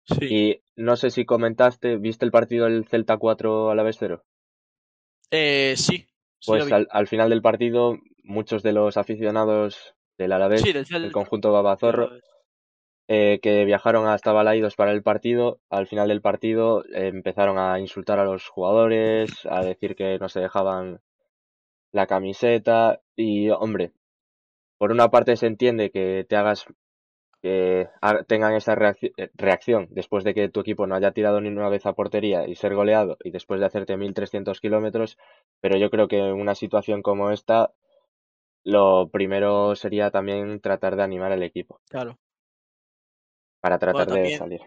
Sí. 0.04 0.26
Y 0.30 0.62
no 0.76 0.96
sé 0.96 1.10
si 1.10 1.24
comentaste, 1.24 1.96
¿viste 1.96 2.24
el 2.24 2.30
partido 2.30 2.66
del 2.66 2.86
Celta 2.86 3.16
4 3.18 3.70
Alavés 3.70 3.96
0? 3.98 4.24
Eh, 5.30 5.74
sí. 5.76 6.06
Pues 6.46 6.70
al, 6.72 6.88
al 6.90 7.06
final 7.06 7.30
del 7.30 7.42
partido, 7.42 7.98
muchos 8.22 8.62
de 8.62 8.72
los 8.72 8.96
aficionados 8.96 9.94
del 10.18 10.32
Alavés, 10.32 10.62
Sí, 10.62 10.72
del 10.72 10.84
del 10.84 11.12
conjunto 11.12 11.52
Babazorro, 11.52 12.10
eh, 13.12 13.40
que 13.42 13.64
viajaron 13.64 14.06
hasta 14.06 14.32
Balaidos 14.32 14.76
para 14.76 14.92
el 14.92 15.02
partido, 15.02 15.58
al 15.68 15.86
final 15.88 16.08
del 16.08 16.20
partido 16.22 16.84
eh, 16.84 17.08
empezaron 17.08 17.58
a 17.58 17.78
insultar 17.80 18.18
a 18.20 18.24
los 18.24 18.46
jugadores, 18.48 19.30
a 19.50 19.62
decir 19.64 19.96
que 19.96 20.18
no 20.20 20.28
se 20.28 20.40
dejaban 20.40 21.00
la 21.92 22.06
camiseta 22.06 23.00
y, 23.16 23.50
hombre, 23.50 23.92
por 24.78 24.92
una 24.92 25.10
parte 25.10 25.36
se 25.36 25.46
entiende 25.46 25.90
que 25.90 26.26
te 26.28 26.36
hagas 26.36 26.66
que 27.42 27.88
tengan 28.28 28.54
esa 28.54 28.74
reacci- 28.76 29.12
eh, 29.16 29.30
reacción 29.34 29.88
después 29.90 30.24
de 30.24 30.34
que 30.34 30.48
tu 30.50 30.60
equipo 30.60 30.86
no 30.86 30.94
haya 30.94 31.12
tirado 31.12 31.40
ni 31.40 31.48
una 31.48 31.70
vez 31.70 31.86
a 31.86 31.94
portería 31.94 32.46
y 32.48 32.54
ser 32.54 32.74
goleado 32.74 33.16
y 33.24 33.30
después 33.30 33.60
de 33.60 33.66
hacerte 33.66 33.96
1300 33.96 34.60
kilómetros, 34.60 35.16
Pero 35.60 35.78
yo 35.78 35.90
creo 35.90 36.08
que 36.08 36.18
en 36.18 36.34
una 36.34 36.54
situación 36.54 37.02
como 37.02 37.30
esta, 37.30 37.72
lo 38.64 39.08
primero 39.10 39.74
sería 39.74 40.10
también 40.10 40.60
tratar 40.60 40.96
de 40.96 41.02
animar 41.02 41.32
al 41.32 41.42
equipo 41.42 41.80
Claro. 41.88 42.18
Para 43.60 43.78
tratar 43.78 44.10
de 44.10 44.36
salir. 44.36 44.60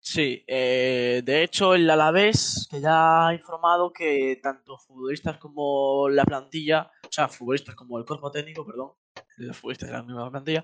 Sí, 0.00 0.44
eh, 0.46 1.22
de 1.24 1.42
hecho 1.42 1.74
el 1.74 1.88
Alavés 1.88 2.68
que 2.70 2.78
ya 2.78 3.28
ha 3.28 3.32
informado 3.34 3.90
que 3.90 4.38
tanto 4.42 4.76
futbolistas 4.76 5.38
como 5.38 6.10
la 6.10 6.24
plantilla, 6.24 6.90
o 7.02 7.10
sea, 7.10 7.26
futbolistas 7.26 7.74
como 7.74 7.98
el 7.98 8.04
cuerpo 8.04 8.30
técnico, 8.30 8.66
perdón, 8.66 8.92
los 9.38 9.56
futbolistas 9.56 9.88
de 9.88 9.96
la 9.96 10.02
misma 10.02 10.30
plantilla, 10.30 10.62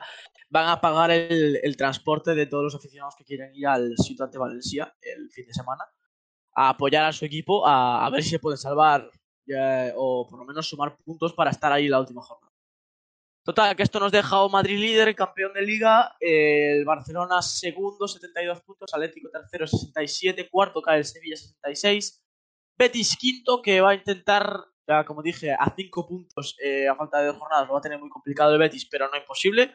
van 0.51 0.69
a 0.69 0.81
pagar 0.81 1.11
el, 1.11 1.59
el 1.63 1.77
transporte 1.77 2.35
de 2.35 2.47
todos 2.47 2.65
los 2.65 2.75
aficionados 2.75 3.15
que 3.17 3.25
quieren 3.25 3.55
ir 3.55 3.67
al 3.67 3.95
Ciutat 3.97 4.31
de 4.31 4.39
Valencia 4.39 4.95
el 5.01 5.31
fin 5.31 5.47
de 5.47 5.55
semana 5.55 5.85
a 6.55 6.71
apoyar 6.71 7.07
a 7.07 7.13
su 7.13 7.25
equipo, 7.25 7.67
a, 7.67 8.05
a 8.05 8.11
ver 8.11 8.23
si 8.23 8.31
se 8.31 8.39
pueden 8.39 8.59
salvar 8.59 9.11
eh, 9.47 9.93
o 9.97 10.27
por 10.29 10.39
lo 10.39 10.45
menos 10.45 10.69
sumar 10.69 10.97
puntos 10.99 11.33
para 11.33 11.51
estar 11.51 11.73
ahí 11.73 11.89
la 11.89 12.01
última 12.01 12.23
jornada. 12.23 12.50
Total, 13.43 13.75
que 13.75 13.83
esto 13.83 13.99
nos 13.99 14.13
deja 14.13 14.37
a 14.37 14.49
Madrid 14.49 14.79
líder, 14.79 15.15
campeón 15.15 15.55
de 15.55 15.63
liga, 15.63 16.15
el 16.21 16.85
Barcelona 16.85 17.41
segundo, 17.41 18.07
72 18.07 18.61
puntos, 18.61 18.93
Atlético 18.93 19.31
tercero, 19.31 19.67
67, 19.67 20.49
cuarto 20.51 20.83
cae 20.83 20.99
el 20.99 21.05
Sevilla, 21.07 21.37
66, 21.37 22.23
Betis 22.77 23.17
quinto, 23.17 23.63
que 23.63 23.81
va 23.81 23.91
a 23.91 23.95
intentar, 23.95 24.65
ya 24.87 25.05
como 25.05 25.23
dije, 25.23 25.53
a 25.53 25.75
5 25.75 26.07
puntos 26.07 26.57
eh, 26.63 26.87
a 26.87 26.95
falta 26.97 27.21
de 27.21 27.29
dos 27.29 27.39
jornadas, 27.39 27.67
lo 27.67 27.75
va 27.75 27.79
a 27.79 27.83
tener 27.83 27.99
muy 27.99 28.11
complicado 28.11 28.53
el 28.53 28.59
Betis, 28.59 28.87
pero 28.91 29.09
no 29.09 29.17
imposible. 29.17 29.75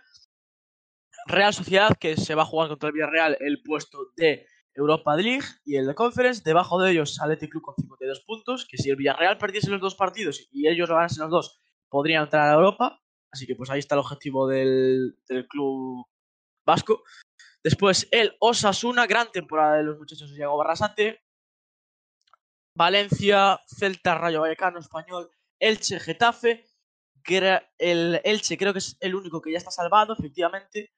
Real 1.25 1.54
Sociedad, 1.54 1.97
que 1.99 2.17
se 2.17 2.36
va 2.36 2.43
a 2.43 2.45
jugar 2.45 2.69
contra 2.69 2.89
el 2.89 2.93
Villarreal 2.93 3.36
el 3.39 3.63
puesto 3.63 4.12
de 4.15 4.45
Europa 4.75 5.15
League 5.15 5.45
y 5.63 5.78
el 5.78 5.88
de 5.88 5.95
Conference, 5.95 6.43
debajo 6.45 6.80
de 6.80 6.91
ellos 6.91 7.19
Athletic 7.19 7.49
Club 7.49 7.63
con 7.63 7.75
52 7.75 8.19
puntos, 8.21 8.67
que 8.69 8.78
si 8.78 8.91
el 8.91 8.95
Villarreal 8.95 9.39
perdiese 9.39 9.71
los 9.71 9.82
dos 9.82 9.95
partidos 9.95 10.47
y 10.51 10.67
ellos 10.67 10.89
ganasen 10.89 11.23
los 11.23 11.32
dos, 11.32 11.62
podrían 11.89 12.23
entrar 12.23 12.49
a 12.49 12.54
Europa. 12.54 13.01
Así 13.35 13.45
que 13.45 13.55
pues 13.57 13.69
ahí 13.69 13.79
está 13.79 13.95
el 13.95 13.99
objetivo 13.99 14.47
del, 14.47 15.17
del 15.27 15.45
club 15.45 16.07
vasco. 16.65 17.03
Después 17.61 18.07
el 18.11 18.33
Osasuna, 18.39 19.07
gran 19.07 19.29
temporada 19.29 19.75
de 19.75 19.83
los 19.83 19.97
muchachos 19.97 20.29
de 20.29 20.37
Diego 20.37 20.55
Barrasate. 20.55 21.21
Valencia, 22.77 23.59
Celta, 23.67 24.15
Rayo 24.15 24.39
Vallecano, 24.39 24.79
Español, 24.79 25.29
Elche, 25.59 25.99
Getafe. 25.99 26.65
El 27.77 28.21
Elche 28.23 28.57
creo 28.57 28.71
que 28.71 28.79
es 28.79 28.95
el 29.01 29.15
único 29.15 29.41
que 29.41 29.51
ya 29.51 29.57
está 29.57 29.71
salvado, 29.71 30.13
efectivamente. 30.13 30.93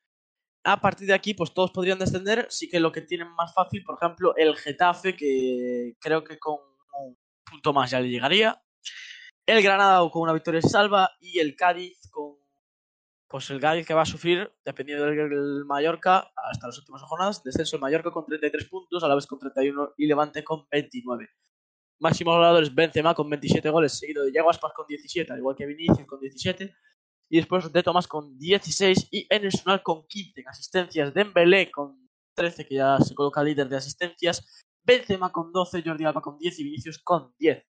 A 0.64 0.80
partir 0.80 1.08
de 1.08 1.16
aquí, 1.16 1.34
pues 1.34 1.56
todos 1.56 1.72
podrían 1.72 1.98
descender. 1.98 2.46
Sí 2.52 2.70
que 2.70 2.80
lo 2.80 2.92
que 2.92 3.02
tienen 3.02 3.32
más 3.32 3.52
fácil, 3.56 3.84
por 3.84 3.98
ejemplo, 4.00 4.36
el 4.36 4.56
Getafe, 4.56 5.16
que 5.16 5.96
creo 6.00 6.24
que 6.24 6.38
con 6.38 6.60
un 7.00 7.18
punto 7.44 7.74
más 7.74 7.90
ya 7.90 8.00
le 8.00 8.10
llegaría 8.10 8.62
el 9.48 9.64
Granada 9.64 10.08
con 10.12 10.24
una 10.24 10.34
victoria 10.34 10.62
salva 10.62 11.10
y 11.22 11.40
el 11.40 11.56
Cádiz 11.56 11.98
pues 13.28 13.50
el 13.50 13.60
Cádiz 13.60 13.86
que 13.86 13.94
va 13.94 14.04
a 14.04 14.06
sufrir 14.06 14.52
dependiendo 14.64 15.06
del 15.06 15.66
Mallorca 15.66 16.32
hasta 16.36 16.68
las 16.68 16.78
últimas 16.78 17.02
jornadas 17.04 17.44
descenso 17.44 17.76
el 17.76 17.82
Mallorca 17.82 18.12
con 18.12 18.26
33 18.26 18.66
puntos 18.66 19.04
a 19.04 19.08
la 19.08 19.16
vez 19.16 19.28
con 19.28 19.40
31 19.40 19.94
y 19.98 20.08
Levante 20.08 20.44
con 20.44 20.68
29 20.72 21.30
máximos 22.00 22.36
goleadores 22.36 22.74
Benzema 22.74 23.14
con 23.14 23.30
27 23.30 23.70
goles 23.70 23.98
seguido 23.98 24.24
de 24.24 24.32
Yago 24.32 24.50
Aspas 24.50 24.74
con 24.74 24.88
17 24.88 25.32
al 25.32 25.40
igual 25.40 25.56
que 25.56 25.66
Vinicius 25.66 26.08
con 26.08 26.20
17 26.20 26.74
y 27.30 27.38
después 27.38 27.72
de 27.72 27.84
Tomás 27.84 28.08
con 28.08 28.38
16 28.38 29.10
y 29.12 29.28
Enes 29.30 29.66
Ünal 29.66 29.84
con 29.84 30.08
15 30.08 30.42
en 30.42 30.48
asistencias 30.48 31.14
Dembélé 31.14 31.70
con 31.72 32.10
13 32.36 32.66
que 32.66 32.76
ya 32.76 32.98
se 33.00 33.14
coloca 33.14 33.44
líder 33.44 33.68
de 33.68 33.78
asistencias 33.78 34.64
Benzema 34.84 35.32
con 35.32 35.52
12 35.52 35.84
Jordi 35.86 36.06
Alba 36.06 36.22
con 36.22 36.38
10 36.38 36.60
y 36.60 36.64
Vinicius 36.64 37.00
con 37.00 37.34
10 37.38 37.66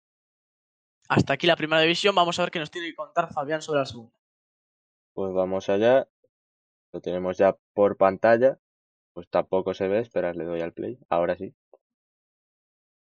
hasta 1.09 1.33
aquí 1.33 1.47
la 1.47 1.57
primera 1.57 1.81
división. 1.81 2.14
Vamos 2.14 2.38
a 2.38 2.42
ver 2.42 2.51
qué 2.51 2.59
nos 2.59 2.71
tiene 2.71 2.88
que 2.88 2.94
contar 2.94 3.33
Fabián 3.33 3.62
sobre 3.62 3.81
la 3.81 3.87
segunda. 3.87 4.17
Pues 5.18 5.33
vamos 5.33 5.68
allá. 5.68 6.07
Lo 6.92 7.00
tenemos 7.00 7.37
ya 7.37 7.57
por 7.74 7.96
pantalla. 7.96 8.61
Pues 9.12 9.28
tampoco 9.28 9.74
se 9.74 9.88
ve. 9.88 9.98
Esperad, 9.98 10.37
le 10.37 10.44
doy 10.44 10.61
al 10.61 10.72
play. 10.72 10.96
Ahora 11.09 11.35
sí. 11.35 11.52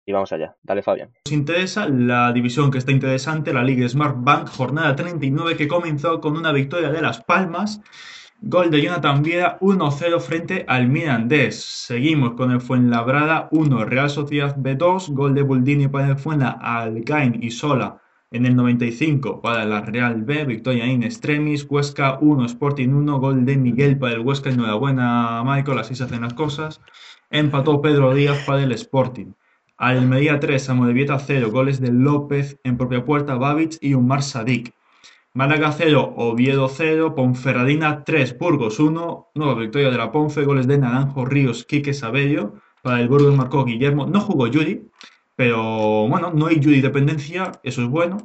Y 0.05 0.13
vamos 0.13 0.31
allá. 0.35 0.55
Dale, 0.63 0.83
Fabián. 0.83 1.15
Nos 1.25 1.33
interesa 1.33 1.89
la 1.89 2.31
división 2.35 2.71
que 2.71 2.77
está 2.77 2.93
interesante, 2.93 3.55
la 3.55 3.65
Liga 3.65 3.89
Smart 3.89 4.17
Bank, 4.19 4.51
jornada 4.51 4.95
39 4.95 5.57
que 5.57 5.67
comenzó 5.67 6.21
con 6.21 6.37
una 6.37 6.53
victoria 6.53 6.91
de 6.91 7.01
Las 7.01 7.25
Palmas. 7.25 7.81
Gol 8.43 8.71
de 8.71 8.83
Jonathan 8.83 9.23
Viera 9.23 9.59
1-0 9.61 10.21
frente 10.21 10.67
al 10.69 10.89
Mirandés. 10.89 11.65
Seguimos 11.65 12.35
con 12.35 12.51
el 12.51 12.61
Fuenlabrada 12.61 13.49
1, 13.51 13.83
Real 13.87 14.11
Sociedad 14.11 14.55
B2, 14.59 15.15
gol 15.15 15.35
de 15.35 15.41
Buldini 15.41 15.89
para 15.89 16.09
el 16.09 16.19
Fuenla, 16.19 16.51
Alcain 16.51 17.43
y 17.43 17.51
Sola 17.51 18.04
en 18.31 18.47
el 18.47 18.57
95 18.57 19.41
para 19.41 19.65
la 19.65 19.81
Real 19.83 20.23
B, 20.23 20.45
victoria 20.45 20.87
in 20.87 21.03
extremis, 21.03 21.67
Huesca 21.69 22.19
1, 22.21 22.47
Sporting 22.47 22.89
1, 22.89 23.21
gol 23.21 23.45
de 23.45 23.57
Miguel 23.57 23.99
para 23.99 24.15
el 24.15 24.21
Huesca, 24.21 24.51
enhorabuena 24.51 25.43
Michael, 25.45 25.79
así 25.79 25.95
se 25.95 26.05
hacen 26.05 26.23
las 26.23 26.35
cosas. 26.35 26.81
Empató 27.31 27.81
Pedro 27.81 28.15
Díaz 28.15 28.45
para 28.47 28.63
el 28.63 28.73
Sporting. 28.73 29.33
Almería 29.77 30.41
3, 30.41 30.63
Samodevieta 30.63 31.19
0, 31.19 31.51
goles 31.51 31.81
de 31.81 31.93
López 31.93 32.59
en 32.65 32.77
propia 32.77 33.05
puerta, 33.05 33.35
Babic 33.35 33.77
y 33.81 33.95
Umar 33.95 34.23
Sadik. 34.23 34.73
Málaga 35.33 35.73
0, 35.73 36.15
Oviedo 36.17 36.69
0, 36.69 37.17
Ponferradina 37.17 38.05
3, 38.05 38.39
Burgos 38.39 38.79
1, 38.79 39.31
nueva 39.35 39.55
victoria 39.55 39.91
de 39.91 39.99
la 39.99 40.13
Ponfe, 40.13 40.45
goles 40.45 40.69
de 40.69 40.79
Naranjo, 40.79 41.25
Ríos, 41.25 41.65
Quique 41.65 41.93
Sabello. 41.93 42.55
Para 42.83 43.01
el 43.01 43.09
Burgos 43.09 43.35
marcó 43.35 43.65
Guillermo, 43.65 44.07
no 44.07 44.21
jugó 44.21 44.47
Yuri, 44.47 44.89
pero 45.37 46.09
bueno, 46.09 46.33
no 46.35 46.47
hay 46.47 46.61
Yuri 46.61 46.81
dependencia, 46.81 47.53
eso 47.63 47.83
es 47.83 47.89
bueno. 47.89 48.19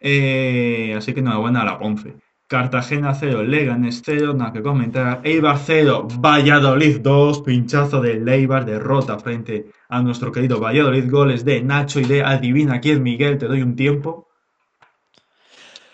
Eh, 0.00 0.94
así 0.96 1.12
que 1.12 1.20
enhorabuena 1.20 1.62
a 1.62 1.64
la 1.64 1.78
Ponfe. 1.78 2.16
Cartagena 2.48 3.14
0, 3.14 3.42
Leganés 3.42 4.02
0, 4.04 4.32
nada 4.32 4.52
que 4.52 4.62
comentar. 4.62 5.20
Eibar 5.22 5.58
0, 5.58 6.08
Valladolid 6.18 7.00
2, 7.00 7.42
pinchazo 7.42 8.00
de 8.00 8.14
Leibar, 8.14 8.64
derrota 8.64 9.18
frente 9.18 9.66
a 9.90 10.00
nuestro 10.00 10.32
querido 10.32 10.58
Valladolid, 10.58 11.10
goles 11.10 11.44
de 11.44 11.62
Nacho 11.62 12.00
y 12.00 12.04
de 12.04 12.22
Adivina 12.24 12.80
quién 12.80 13.02
Miguel, 13.02 13.36
te 13.36 13.46
doy 13.46 13.60
un 13.60 13.76
tiempo. 13.76 14.28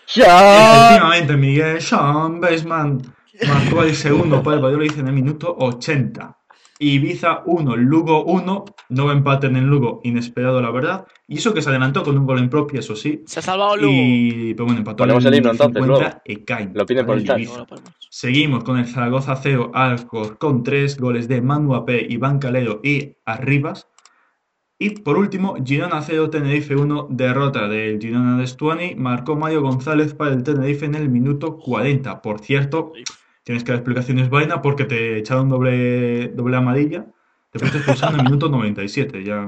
Efectivamente, 0.07 1.35
Miguel 1.35 1.81
Sean 1.81 2.39
Baseman 2.39 3.01
marcó 3.45 3.83
el 3.83 3.93
segundo 3.93 4.41
para 4.41 4.55
el 4.55 4.63
Valladolid 4.63 4.99
en 4.99 5.07
el 5.07 5.13
minuto 5.13 5.53
80. 5.59 6.34
Ibiza 6.77 7.43
1, 7.45 7.75
Lugo 7.77 8.25
1, 8.25 8.65
nuevo 8.89 9.11
empate 9.11 9.47
en 9.47 9.55
el 9.55 9.65
Lugo, 9.65 10.01
inesperado 10.03 10.61
la 10.61 10.71
verdad. 10.71 11.05
Y 11.27 11.37
eso 11.37 11.53
que 11.53 11.61
se 11.61 11.69
adelantó 11.69 12.03
con 12.03 12.17
un 12.17 12.25
gol 12.25 12.39
en 12.39 12.49
propia, 12.49 12.79
eso 12.79 12.95
sí. 12.95 13.23
Se 13.25 13.39
ha 13.39 13.43
salvado 13.43 13.77
Lugo. 13.77 13.93
Y, 13.93 14.53
pero 14.53 14.65
bueno, 14.65 14.79
empató 14.79 14.97
Ponemos 14.97 15.23
el 15.25 15.35
himno 15.35 15.51
entonces, 15.51 15.81
50 15.81 16.03
luego. 16.03 16.21
Ekain, 16.25 16.71
Lo 16.73 16.85
piden 16.85 17.05
por 17.05 17.17
el 17.17 17.25
chat. 17.25 17.39
Seguimos 18.09 18.63
con 18.63 18.77
el 18.77 18.87
Zaragoza 18.87 19.35
0, 19.35 19.71
Alcor 19.73 20.37
con 20.37 20.63
3 20.63 20.99
goles 20.99 21.27
de 21.27 21.41
Manu 21.41 21.75
Apé, 21.75 22.05
Iván 22.09 22.39
Calero 22.39 22.81
y 22.83 23.15
Arribas. 23.25 23.87
Y 24.77 24.89
por 24.89 25.17
último, 25.17 25.55
Girona 25.63 26.01
0, 26.01 26.29
Tenerife 26.29 26.75
1, 26.75 27.07
derrota 27.09 27.69
del 27.69 27.97
Girona 27.99 28.37
de 28.37 28.45
Stuani. 28.45 28.95
Marcó 28.95 29.37
Mario 29.37 29.61
González 29.61 30.13
para 30.13 30.33
el 30.33 30.43
Tenerife 30.43 30.85
en 30.85 30.95
el 30.95 31.07
minuto 31.07 31.57
40. 31.57 32.21
Por 32.21 32.39
cierto, 32.39 32.91
tienes 33.45 33.63
que 33.63 33.71
dar 33.71 33.79
explicaciones 33.79 34.29
vaina 34.29 34.61
porque 34.61 34.83
te 34.85 35.17
echaron 35.19 35.47
doble, 35.49 36.27
doble 36.29 36.57
amarilla. 36.57 37.05
Te 37.51 37.59
fuiste 37.59 37.77
expulsado 37.77 38.13
en 38.15 38.19
el 38.19 38.25
minuto 38.25 38.49
97. 38.49 39.23
Ya, 39.23 39.47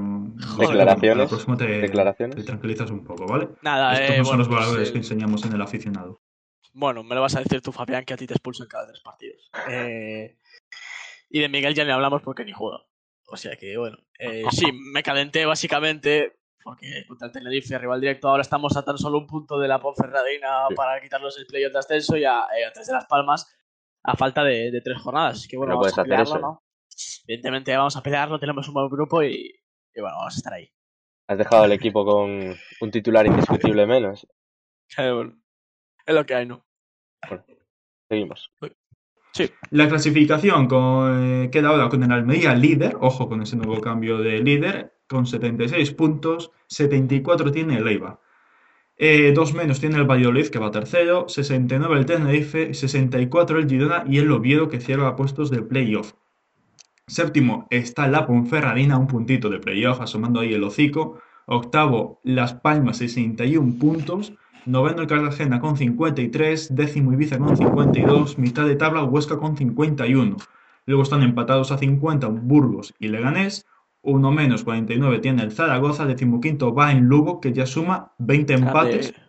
Declaraciones. 0.58 1.18
La 1.18 1.28
próxima 1.28 1.56
te, 1.58 1.66
Declaraciones. 1.66 2.36
te 2.36 2.42
tranquilizas 2.44 2.90
un 2.90 3.04
poco, 3.04 3.26
¿vale? 3.26 3.50
Nada, 3.60 3.92
Estos 3.92 4.14
eh, 4.16 4.18
no 4.20 4.24
son 4.24 4.38
los 4.38 4.48
pues, 4.48 4.60
valores 4.60 4.88
eh, 4.88 4.92
que 4.92 4.98
enseñamos 4.98 5.44
en 5.44 5.52
el 5.52 5.60
aficionado. 5.60 6.22
Bueno, 6.72 7.02
me 7.02 7.14
lo 7.14 7.20
vas 7.20 7.36
a 7.36 7.40
decir 7.40 7.60
tú, 7.60 7.70
Fabián, 7.72 8.04
que 8.06 8.14
a 8.14 8.16
ti 8.16 8.26
te 8.26 8.32
expulsan 8.34 8.66
cada 8.68 8.86
tres 8.86 9.00
partidos. 9.00 9.50
Eh, 9.68 10.38
y 11.28 11.40
de 11.40 11.48
Miguel 11.50 11.74
ya 11.74 11.84
ni 11.84 11.90
hablamos 11.90 12.22
porque 12.22 12.44
ni 12.46 12.52
juega. 12.52 12.78
O 13.26 13.36
sea 13.36 13.56
que, 13.56 13.76
bueno. 13.76 13.98
eh, 14.18 14.44
sí, 14.52 14.72
me 14.72 15.02
calenté 15.02 15.44
básicamente 15.44 16.38
porque 16.64 17.04
contra 17.06 17.26
el 17.28 17.32
Tenerife, 17.32 17.78
rival 17.78 18.00
directo, 18.00 18.28
ahora 18.28 18.42
estamos 18.42 18.76
a 18.76 18.84
tan 18.84 18.98
solo 18.98 19.18
un 19.18 19.26
punto 19.26 19.58
de 19.58 19.68
la 19.68 19.80
Ponferradina 19.80 20.66
Sí. 20.68 20.74
para 20.74 21.00
quitarnos 21.00 21.36
el 21.38 21.46
playoff 21.46 21.72
de 21.72 21.78
ascenso 21.78 22.16
y 22.16 22.24
a, 22.24 22.40
eh, 22.58 22.64
a 22.66 22.72
tres 22.72 22.86
de 22.86 22.92
Las 22.94 23.06
Palmas 23.06 23.54
a 24.04 24.16
falta 24.16 24.44
de, 24.44 24.70
de 24.70 24.80
tres 24.80 25.00
jornadas. 25.00 25.46
Que, 25.48 25.56
bueno, 25.56 25.74
No 25.74 25.80
vamos 25.80 25.98
a 25.98 26.02
pelearlo, 26.02 26.24
eso. 26.24 26.38
¿no? 26.40 26.62
Evidentemente 27.26 27.76
vamos 27.76 27.96
a 27.96 28.02
pelearlo, 28.02 28.38
tenemos 28.38 28.66
un 28.68 28.74
buen 28.74 28.88
grupo 28.88 29.22
y, 29.22 29.54
y 29.94 30.00
bueno, 30.00 30.16
vamos 30.18 30.34
a 30.34 30.38
estar 30.38 30.52
ahí. 30.54 30.68
Has 31.28 31.38
dejado 31.38 31.64
al 31.64 31.72
equipo 31.72 32.04
con 32.04 32.56
un 32.80 32.90
titular 32.90 33.26
indiscutible 33.26 33.86
menos. 33.86 34.26
Eh, 34.96 35.10
bueno, 35.12 35.38
es 36.06 36.14
lo 36.14 36.24
que 36.24 36.34
hay, 36.34 36.46
¿no? 36.46 36.64
Seguimos. 38.08 38.50
Sí, 39.32 39.50
La 39.70 39.88
clasificación 39.88 40.66
con- 40.66 41.44
eh, 41.44 41.50
queda 41.50 41.68
ahora 41.68 41.88
con 41.90 42.02
el 42.02 42.10
Almería 42.10 42.54
líder, 42.54 42.96
ojo 43.00 43.28
con 43.28 43.42
ese 43.42 43.56
nuevo 43.56 43.80
cambio 43.80 44.18
de 44.18 44.38
líder, 44.40 44.98
con 45.06 45.26
76 45.26 45.92
puntos, 45.92 46.50
74 46.68 47.52
tiene 47.52 47.76
el 47.76 47.86
Eibar. 47.86 48.18
Eh, 49.00 49.32
dos 49.32 49.54
menos 49.54 49.78
tiene 49.78 49.96
el 49.96 50.10
Valladolid, 50.10 50.48
que 50.48 50.58
va 50.58 50.72
tercero, 50.72 51.28
69 51.28 51.98
el 51.98 52.06
Tenerife, 52.06 52.74
64 52.74 53.60
el 53.60 53.68
Girona 53.68 54.04
y 54.08 54.18
el 54.18 54.32
Oviedo, 54.32 54.68
que 54.68 54.80
cierra 54.80 55.14
puestos 55.14 55.50
del 55.50 55.64
playoff. 55.64 56.14
Séptimo 57.06 57.68
está 57.70 58.08
la 58.08 58.26
Ponferradina, 58.26 58.98
un 58.98 59.06
puntito 59.06 59.48
de 59.48 59.60
playoff, 59.60 60.00
asomando 60.00 60.40
ahí 60.40 60.52
el 60.52 60.64
hocico. 60.64 61.20
Octavo, 61.46 62.20
Las 62.24 62.54
Palmas, 62.54 62.98
61 62.98 63.78
puntos. 63.78 64.34
Noveno, 64.66 65.02
el 65.02 65.06
Cartagena 65.06 65.60
con 65.60 65.76
53. 65.76 66.74
Décimo, 66.74 67.12
Ibiza 67.12 67.38
con 67.38 67.56
52. 67.56 68.36
Mitad 68.36 68.66
de 68.66 68.76
tabla, 68.76 69.04
Huesca 69.04 69.38
con 69.38 69.56
51. 69.56 70.36
Luego 70.84 71.02
están 71.02 71.22
empatados 71.22 71.70
a 71.70 71.78
50 71.78 72.26
Burgos 72.26 72.92
y 72.98 73.08
Leganés. 73.08 73.64
Uno 74.08 74.32
menos, 74.32 74.64
49 74.64 75.18
tiene 75.18 75.42
el 75.42 75.52
Zaragoza. 75.52 76.06
Decimoquinto 76.06 76.74
va 76.74 76.92
en 76.92 77.04
Lugo, 77.04 77.40
que 77.40 77.52
ya 77.52 77.66
suma 77.66 78.14
20 78.18 78.54
empates. 78.54 79.14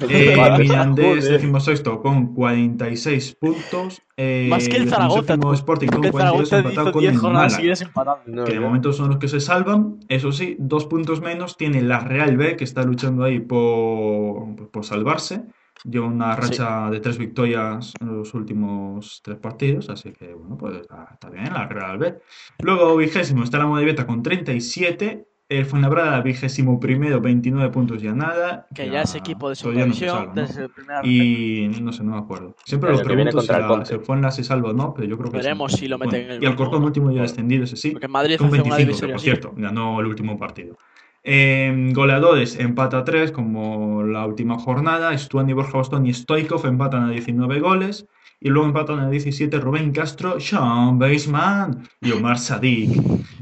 Eh, 0.00 0.36
Mirandés, 0.58 1.28
decimosexto, 1.28 2.00
con 2.00 2.32
46 2.32 3.34
puntos. 3.34 4.00
Eh, 4.16 4.46
Más 4.48 4.68
que 4.68 4.76
el 4.76 4.88
Zaragoza. 4.88 5.34
Sporting 5.54 5.88
con 5.88 6.00
Que 6.02 6.06
el 6.06 6.12
42 6.12 6.48
Zaragoza 6.48 6.58
empatado 6.58 6.92
con 6.92 7.00
10 7.00 7.14
el 7.14 7.20
Málaga. 7.20 8.22
No, 8.26 8.44
que 8.44 8.52
de 8.52 8.60
momento 8.60 8.92
son 8.92 9.08
los 9.08 9.18
que 9.18 9.26
se 9.26 9.40
salvan. 9.40 9.98
Eso 10.08 10.30
sí, 10.30 10.54
dos 10.60 10.86
puntos 10.86 11.20
menos 11.20 11.56
tiene 11.56 11.82
la 11.82 11.98
Real 11.98 12.36
B, 12.36 12.54
que 12.54 12.62
está 12.62 12.84
luchando 12.84 13.24
ahí 13.24 13.40
por, 13.40 14.70
por 14.70 14.84
salvarse. 14.84 15.42
Lleva 15.84 16.06
una 16.06 16.34
racha 16.34 16.90
de 16.90 17.00
tres 17.00 17.18
victorias 17.18 17.92
en 18.00 18.18
los 18.18 18.34
últimos 18.34 19.20
tres 19.22 19.38
partidos, 19.38 19.88
así 19.90 20.12
que 20.12 20.34
bueno, 20.34 20.56
pues 20.56 20.80
está, 20.80 21.08
está 21.12 21.30
bien 21.30 21.52
la 21.52 21.66
Real 21.66 21.98
B. 21.98 22.18
Luego, 22.60 22.96
vigésimo, 22.96 23.44
está 23.44 23.58
la 23.58 23.66
Morevieta 23.66 24.06
con 24.06 24.22
37. 24.22 25.26
El 25.48 25.64
Fuenlabrada, 25.64 26.20
vigésimo 26.20 26.78
primero, 26.78 27.22
29 27.22 27.70
puntos 27.70 28.02
ya 28.02 28.12
nada. 28.12 28.66
Que 28.74 28.90
ya 28.90 29.00
es 29.00 29.14
equipo 29.14 29.48
de 29.48 29.56
todavía 29.56 29.86
no 29.86 30.32
desde 30.34 30.64
el 30.64 30.68
primer 30.68 31.06
Y 31.06 31.70
no 31.80 31.90
sé, 31.90 32.04
no 32.04 32.12
me 32.12 32.18
acuerdo. 32.18 32.54
Siempre 32.66 32.90
El 32.90 32.98
lo 32.98 33.02
pregunto 33.02 33.40
si 33.40 33.48
la, 33.48 33.84
si 33.86 33.94
el 33.94 34.00
Fuenla 34.00 34.30
se 34.30 34.44
salva 34.44 34.70
o 34.70 34.72
no, 34.74 34.92
pero 34.92 35.08
yo 35.08 35.16
creo 35.16 35.30
que 35.30 35.38
sí. 35.38 35.42
Veremos 35.44 35.72
si 35.72 35.88
lo 35.88 35.96
meten 35.96 36.26
Bueno, 36.26 36.34
en 36.34 36.42
el 36.42 36.60
Y 36.60 36.84
último 36.84 37.10
ya 37.12 37.22
descendido, 37.22 37.64
ese 37.64 37.76
sí. 37.76 37.92
Porque 37.92 38.08
Madrid 38.08 38.36
Con 38.36 38.48
hace 38.48 38.60
una 38.60 38.76
25, 38.76 39.06
que 39.06 39.12
por 39.12 39.20
cierto, 39.22 39.54
ganó 39.56 40.00
el 40.00 40.06
último 40.06 40.36
partido. 40.36 40.76
Eh, 41.24 41.90
goleadores, 41.92 42.58
empata 42.58 43.04
3, 43.04 43.32
como 43.32 44.02
la 44.02 44.26
última 44.26 44.58
jornada. 44.58 45.16
Stuani, 45.16 45.52
Borja 45.52 45.78
Bastón 45.78 46.06
y 46.06 46.14
Stoikov 46.14 46.66
empatan 46.66 47.04
a 47.04 47.10
19 47.10 47.60
goles. 47.60 48.06
Y 48.40 48.50
luego 48.50 48.68
empatan 48.68 49.00
a 49.00 49.10
17 49.10 49.58
Rubén 49.58 49.90
Castro, 49.90 50.38
Sean 50.38 50.98
Baseman 50.98 51.88
y 52.00 52.12
Omar 52.12 52.38
Sadik. 52.38 52.90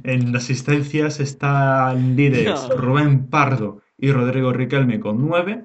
En 0.05 0.35
asistencias 0.35 1.21
están 1.21 2.17
líderes. 2.17 2.69
Rubén 2.77 3.29
Pardo 3.29 3.83
y 3.99 4.11
Rodrigo 4.11 4.53
Riquelme 4.53 4.99
con 4.99 5.27
9. 5.27 5.65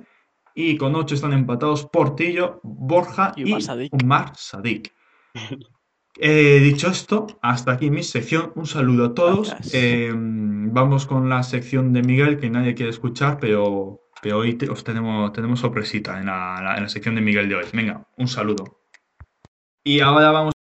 Y 0.53 0.75
con 0.75 0.95
8 0.95 1.15
están 1.15 1.31
empatados 1.31 1.85
Portillo, 1.85 2.59
Borja 2.63 3.31
Y 3.37 3.43
y 3.43 3.51
Omar 3.51 3.61
Sadik. 3.61 3.93
Omar 3.93 4.31
Sadik. 4.35 4.93
Eh, 6.19 6.59
dicho 6.59 6.87
esto, 6.89 7.27
hasta 7.41 7.71
aquí 7.73 7.89
mi 7.89 8.03
sección. 8.03 8.51
Un 8.55 8.65
saludo 8.65 9.05
a 9.05 9.13
todos. 9.13 9.55
Eh, 9.73 10.11
vamos 10.13 11.05
con 11.05 11.29
la 11.29 11.41
sección 11.43 11.93
de 11.93 12.03
Miguel 12.03 12.39
que 12.39 12.49
nadie 12.49 12.75
quiere 12.75 12.91
escuchar, 12.91 13.37
pero, 13.39 14.01
pero 14.21 14.39
hoy 14.39 14.55
te- 14.55 14.69
os 14.69 14.83
tenemos, 14.83 15.31
tenemos 15.33 15.59
sorpresita 15.61 16.19
en 16.19 16.25
la, 16.27 16.59
la- 16.61 16.75
en 16.77 16.83
la 16.83 16.89
sección 16.89 17.15
de 17.15 17.21
Miguel 17.21 17.47
de 17.49 17.55
hoy. 17.55 17.65
Venga, 17.73 18.05
un 18.17 18.27
saludo. 18.27 18.81
Y 19.83 19.99
ahora 20.01 20.31
vamos. 20.31 20.53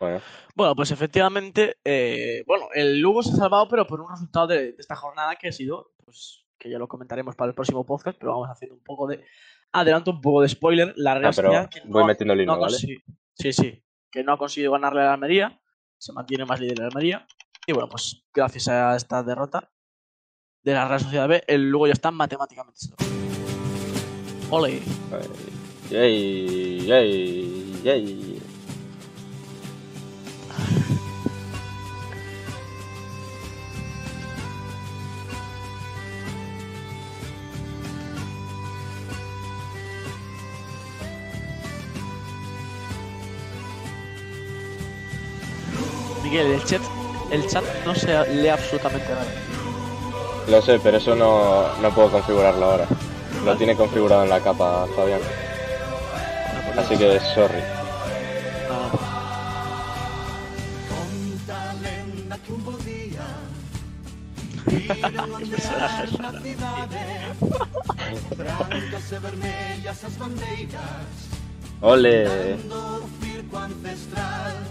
Bueno, 0.00 0.20
Bueno, 0.56 0.74
pues 0.74 0.90
efectivamente, 0.90 1.76
eh, 1.84 2.42
bueno, 2.46 2.66
el 2.74 3.00
Lugo 3.00 3.22
se 3.22 3.32
ha 3.32 3.36
salvado, 3.36 3.68
pero 3.68 3.86
por 3.86 4.00
un 4.00 4.10
resultado 4.10 4.48
de, 4.48 4.72
de 4.72 4.76
esta 4.78 4.96
jornada 4.96 5.36
que 5.36 5.48
ha 5.48 5.52
sido, 5.52 5.92
pues, 6.04 6.44
que 6.58 6.68
ya 6.68 6.78
lo 6.78 6.88
comentaremos 6.88 7.36
para 7.36 7.50
el 7.50 7.54
próximo 7.54 7.86
podcast, 7.86 8.18
pero 8.18 8.32
vamos 8.32 8.48
haciendo 8.50 8.74
un 8.76 8.82
poco 8.82 9.06
de, 9.06 9.24
adelanto 9.72 10.10
un 10.10 10.20
poco 10.20 10.42
de 10.42 10.48
spoiler, 10.48 10.92
la 10.96 11.14
Real 11.14 11.30
ah, 11.32 11.36
pero 11.36 11.50
que 11.70 11.80
voy 11.88 12.02
no, 12.02 12.06
metiendo 12.06 12.34
el 12.34 12.44
no 12.44 12.58
¿vale? 12.58 12.76
sí, 12.76 13.52
sí, 13.52 13.82
que 14.14 14.22
no 14.22 14.32
ha 14.32 14.38
conseguido 14.38 14.70
ganarle 14.70 15.00
a 15.00 15.06
la 15.06 15.14
Almería, 15.14 15.60
se 15.98 16.12
mantiene 16.12 16.44
más 16.44 16.60
líder 16.60 16.78
la 16.78 16.86
Almería, 16.86 17.26
y 17.66 17.72
bueno, 17.72 17.88
pues 17.88 18.22
gracias 18.32 18.68
a 18.68 18.94
esta 18.94 19.24
derrota 19.24 19.72
de 20.62 20.72
la 20.72 20.86
Real 20.86 21.00
Sociedad 21.00 21.28
B, 21.28 21.42
el 21.48 21.68
Lugo 21.68 21.88
ya 21.88 21.94
está 21.94 22.12
matemáticamente 22.12 22.78
salvado. 22.78 23.10
Ole. 24.50 24.80
Yay, 25.90 26.86
yay, 26.86 27.82
yay. 27.82 28.42
Miguel, 46.34 46.50
el 46.54 46.64
chat, 46.64 46.82
el 47.30 47.46
chat 47.46 47.62
no 47.86 47.94
se 47.94 48.08
lee 48.34 48.48
absolutamente 48.48 49.08
nada. 49.08 49.24
Lo 50.48 50.60
sé, 50.60 50.80
pero 50.80 50.96
eso 50.96 51.14
no, 51.14 51.68
no 51.80 51.94
puedo 51.94 52.10
configurarlo 52.10 52.64
ahora. 52.72 52.86
Lo 53.44 53.56
tiene 53.56 53.76
configurado 53.76 54.24
en 54.24 54.30
la 54.30 54.40
capa, 54.40 54.84
Fabián. 54.96 55.20
Bueno, 55.20 56.60
pues 56.74 56.78
Así 56.78 56.96
que, 56.96 57.20
sorry. 57.20 57.62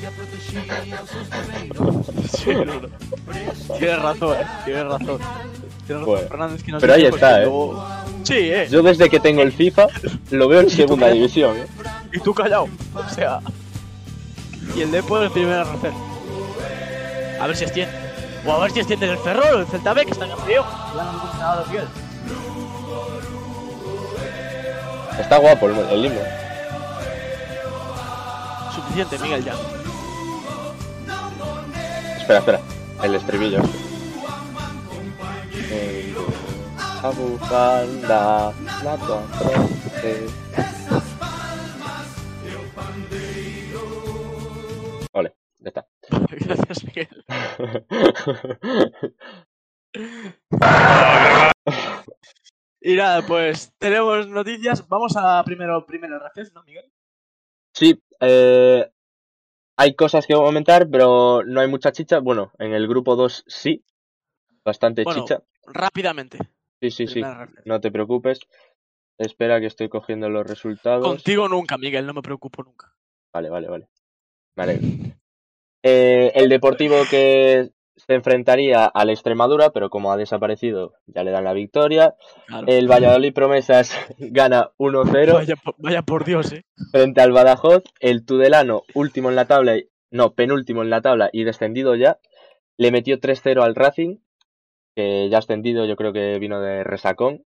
Qué 0.00 0.08
personaje 0.10 0.90
raro. 0.90 1.04
Ole. 1.80 2.28
Sí, 2.28 2.50
no, 2.54 2.64
no. 2.64 2.88
Tienes 3.78 4.02
razón, 4.02 4.36
eh. 4.38 4.46
Tienes 4.64 4.84
razón. 4.84 5.18
Tienes 5.86 6.06
razón. 6.06 6.28
Fernández, 6.28 6.62
que 6.62 6.72
nos 6.72 6.80
Pero 6.80 6.94
ahí 6.94 7.04
está, 7.06 7.40
eh. 7.40 7.44
luego- 7.44 7.84
Sí, 8.22 8.34
eh. 8.36 8.68
Yo 8.70 8.82
desde 8.82 9.08
que 9.08 9.20
tengo 9.20 9.42
el 9.42 9.52
FIFA 9.52 9.86
lo 10.30 10.48
veo 10.48 10.60
en 10.60 10.70
segunda 10.70 11.08
división, 11.10 11.56
¿eh? 11.56 11.66
Y 12.12 12.20
tú 12.20 12.34
callado. 12.34 12.68
O 12.94 13.08
sea. 13.14 13.40
Y 14.76 14.80
el 14.82 14.90
Depor 14.90 15.24
en 15.24 15.32
primera 15.32 15.62
RC. 15.62 15.92
A 17.40 17.46
ver 17.46 17.56
si 17.56 17.64
extiende. 17.64 18.03
O 18.46 18.52
a 18.52 18.58
ver 18.58 18.72
si 18.72 18.80
extiende 18.80 19.10
el 19.10 19.18
Ferrol, 19.18 19.60
el 19.60 19.66
Celta 19.66 19.94
B, 19.94 20.04
que 20.04 20.10
está 20.12 20.28
campeón. 20.28 20.66
Ya 20.94 21.04
no 21.04 21.12
me 21.12 21.18
gusta 21.18 21.38
nada 21.38 21.62
de 21.62 21.68
Miguel. 21.68 21.88
Está 25.18 25.38
guapo 25.38 25.66
el, 25.66 25.78
el 25.78 26.04
himno. 26.06 26.20
Suficiente, 28.74 29.18
Miguel, 29.18 29.44
ya. 29.44 29.54
Espera, 32.18 32.38
espera. 32.38 32.60
El 33.02 33.14
estribillo. 33.14 33.60
A 37.04 37.12
la 38.08 38.52
Gracias, 46.44 46.84
Miguel. 46.84 47.24
Y 52.86 52.96
nada, 52.96 53.26
pues 53.26 53.72
tenemos 53.78 54.28
noticias. 54.28 54.86
Vamos 54.88 55.16
a 55.16 55.42
primero, 55.42 55.86
primero 55.86 56.18
RFs, 56.18 56.52
¿no, 56.52 56.62
Miguel? 56.64 56.84
Sí, 57.72 57.98
eh, 58.20 58.86
hay 59.78 59.94
cosas 59.94 60.26
que 60.26 60.34
comentar, 60.34 60.90
pero 60.90 61.42
no 61.46 61.62
hay 61.62 61.68
mucha 61.68 61.92
chicha. 61.92 62.18
Bueno, 62.18 62.52
en 62.58 62.74
el 62.74 62.86
grupo 62.86 63.16
2 63.16 63.44
sí, 63.46 63.82
bastante 64.62 65.02
Bueno, 65.02 65.22
chicha. 65.22 65.42
Rápidamente. 65.66 66.36
Sí, 66.82 66.90
sí, 66.90 67.06
sí, 67.06 67.22
no 67.64 67.80
te 67.80 67.90
preocupes. 67.90 68.40
Espera 69.16 69.60
que 69.60 69.66
estoy 69.66 69.88
cogiendo 69.88 70.28
los 70.28 70.46
resultados. 70.46 71.06
Contigo 71.06 71.48
nunca, 71.48 71.78
Miguel, 71.78 72.04
no 72.04 72.12
me 72.12 72.20
preocupo 72.20 72.62
nunca. 72.62 72.94
Vale, 73.32 73.48
vale, 73.48 73.68
vale. 73.68 73.88
Vale. 74.56 74.78
Eh, 75.86 76.32
el 76.34 76.48
Deportivo 76.48 76.96
que 77.10 77.70
se 77.96 78.14
enfrentaría 78.14 78.86
al 78.86 79.10
Extremadura, 79.10 79.70
pero 79.70 79.90
como 79.90 80.10
ha 80.10 80.16
desaparecido, 80.16 80.94
ya 81.06 81.22
le 81.22 81.30
dan 81.30 81.44
la 81.44 81.52
victoria. 81.52 82.16
Claro. 82.46 82.66
El 82.66 82.88
Valladolid 82.90 83.32
Promesas 83.34 83.94
gana 84.18 84.70
1-0 84.78 85.32
Vaya, 85.34 85.54
por- 85.56 85.74
vaya 85.78 86.02
por 86.02 86.24
Dios, 86.24 86.52
eh. 86.52 86.64
frente 86.90 87.20
al 87.20 87.32
Badajoz. 87.32 87.82
El 88.00 88.24
Tudelano, 88.24 88.82
último 88.94 89.28
en 89.30 89.36
la 89.36 89.44
tabla, 89.44 89.76
y- 89.76 89.88
no, 90.10 90.32
penúltimo 90.34 90.82
en 90.82 90.90
la 90.90 91.02
tabla 91.02 91.28
y 91.32 91.44
descendido 91.44 91.94
ya, 91.96 92.18
le 92.78 92.90
metió 92.90 93.20
3-0 93.20 93.62
al 93.62 93.74
Racing, 93.74 94.16
que 94.96 95.28
ya 95.30 95.38
ascendido, 95.38 95.84
yo 95.86 95.96
creo 95.96 96.12
que 96.12 96.38
vino 96.38 96.60
de 96.60 96.82
resacón. 96.82 97.44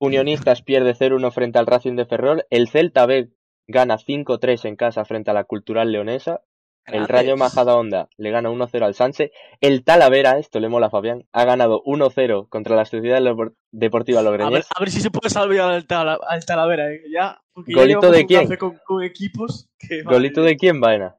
Unionistas 0.00 0.62
pierde 0.62 0.94
0-1 0.94 1.30
frente 1.32 1.58
al 1.58 1.66
Racing 1.66 1.94
de 1.96 2.04
Ferrol. 2.04 2.44
El 2.50 2.68
Celta 2.68 3.06
B 3.06 3.30
gana 3.68 3.96
5-3 3.96 4.64
en 4.66 4.76
casa 4.76 5.04
frente 5.04 5.30
a 5.30 5.34
la 5.34 5.44
Cultural 5.44 5.92
Leonesa. 5.92 6.42
El. 6.86 7.08
Rayo 7.08 7.36
Majadahonda 7.36 8.08
le 8.18 8.30
gana 8.30 8.50
1-0 8.50 8.84
al 8.84 8.94
Sanse. 8.94 9.32
El 9.60 9.84
Talavera, 9.84 10.38
esto 10.38 10.60
le 10.60 10.68
mola 10.68 10.86
a 10.88 10.90
Fabián, 10.90 11.26
ha 11.32 11.44
ganado 11.44 11.82
1-0 11.84 12.48
contra 12.50 12.76
la 12.76 12.84
Sociedad 12.84 13.20
Depor- 13.22 13.54
Deportiva 13.70 14.20
A 14.20 14.22
ver, 14.24 14.40
Logroñés. 14.40 14.66
a 14.74 14.80
ver 14.80 14.90
si 14.90 15.00
se 15.00 15.10
puede 15.10 15.30
salvar 15.30 15.60
al, 15.72 15.86
Tala- 15.86 16.20
al 16.28 16.44
Talavera, 16.44 16.92
¿eh? 16.92 17.02
Ya, 17.10 17.42
porque 17.52 17.72
ya 17.72 17.80
¿Golito 17.80 18.10
de 18.10 18.26
quién? 18.26 18.42
café 18.42 18.58
Con, 18.58 18.78
con 18.84 19.02
equipos 19.02 19.68
que, 19.78 20.02
madre 20.04 20.16
¿Golito 20.18 20.42
de 20.42 20.56
quién, 20.56 20.80
Baena? 20.80 21.16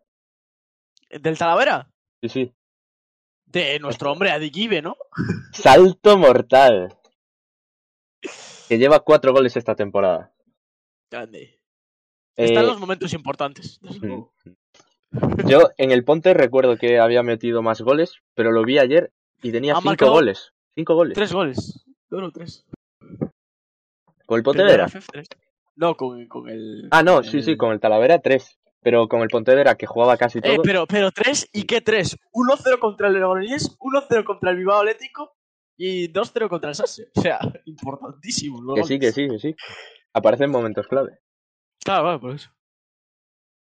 ¿Del 1.10 1.38
Talavera? 1.38 1.90
Sí, 2.22 2.30
sí. 2.30 2.54
De 3.46 3.80
nuestro 3.80 4.12
hombre 4.12 4.32
Adikibe, 4.32 4.82
¿no? 4.82 4.98
Salto 5.54 6.18
mortal. 6.18 6.94
Que 8.68 8.78
lleva 8.78 9.00
cuatro 9.00 9.32
goles 9.34 9.56
esta 9.56 9.76
temporada. 9.76 10.34
Grande. 11.12 11.60
Eh, 12.36 12.46
Están 12.46 12.66
los 12.68 12.80
momentos 12.80 13.14
importantes. 13.14 13.80
desde 13.82 14.00
luego. 14.08 14.34
Yo 15.48 15.70
en 15.78 15.92
el 15.92 16.04
Ponte 16.04 16.34
recuerdo 16.34 16.78
que 16.78 17.00
había 17.00 17.24
metido 17.24 17.62
más 17.62 17.82
goles, 17.82 18.16
pero 18.34 18.52
lo 18.52 18.64
vi 18.64 18.80
ayer 18.80 19.12
y 19.42 19.52
tenía 19.52 19.74
Ha 19.74 19.78
cinco 19.78 19.90
marcado 19.90 20.12
goles. 20.12 20.54
Cinco 20.76 20.96
goles. 20.96 21.14
Tres 21.16 21.32
goles. 21.34 21.86
Dos 22.10 22.24
o 22.24 22.32
tres. 22.32 22.66
¿Con 24.26 24.38
el 24.38 24.44
Pontevedra? 24.44 24.88
No, 25.76 25.96
con, 25.96 26.26
con 26.28 26.50
el. 26.50 26.88
Ah, 26.92 27.04
no, 27.04 27.22
sí, 27.24 27.38
el- 27.38 27.44
sí, 27.44 27.58
con 27.58 27.72
el 27.72 27.80
Talavera 27.80 28.20
tres. 28.20 28.58
Pero 28.82 29.08
con 29.08 29.22
el 29.22 29.30
Pontevedra, 29.30 29.76
que 29.76 29.88
jugaba 29.88 30.16
casi 30.16 30.42
todo. 30.42 30.54
Eh, 30.54 30.60
pero, 30.64 30.86
pero 30.86 31.12
tres, 31.12 31.50
¿y 31.52 31.64
qué 31.64 31.82
tres? 31.82 32.18
1-0 32.34 32.78
contra 32.80 33.08
el 33.08 33.14
Leganés, 33.16 33.76
1-0 33.80 34.24
contra 34.24 34.52
el 34.52 34.58
Bilbao 34.58 34.80
Atlético 34.82 35.34
y 35.76 36.14
2-0 36.14 36.48
contra 36.50 36.70
el 36.70 36.76
Sase. 36.76 37.10
O 37.16 37.22
sea, 37.22 37.40
importantísimo. 37.66 38.62
los 38.62 38.76
Que 38.76 38.84
sí, 38.84 39.00
que 39.00 39.12
sí, 39.12 39.28
que 39.28 39.40
sí. 39.40 39.56
Aparecen 40.14 40.52
momentos 40.52 40.88
clave. 40.88 41.18
Claro, 41.84 42.04
claro, 42.04 42.20
por 42.22 42.32
eso. 42.36 42.52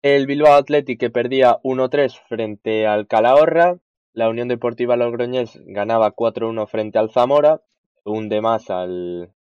El 0.03 0.27
Bilbao 0.27 0.51
Athletic 0.55 0.99
que 0.99 1.09
perdía 1.09 1.61
1-3 1.63 2.19
frente 2.27 2.85
al 2.85 3.07
Calahorra. 3.07 3.79
La 4.11 4.27
Unión 4.27 4.49
Deportiva 4.49 4.97
Logroñés 4.97 5.61
ganaba 5.65 6.13
4-1 6.13 6.67
frente 6.67 6.99
al 6.99 7.09
Zamora. 7.09 7.61
Un 8.03 8.27
de 8.27 8.41
más 8.41 8.69
al, 8.69 9.31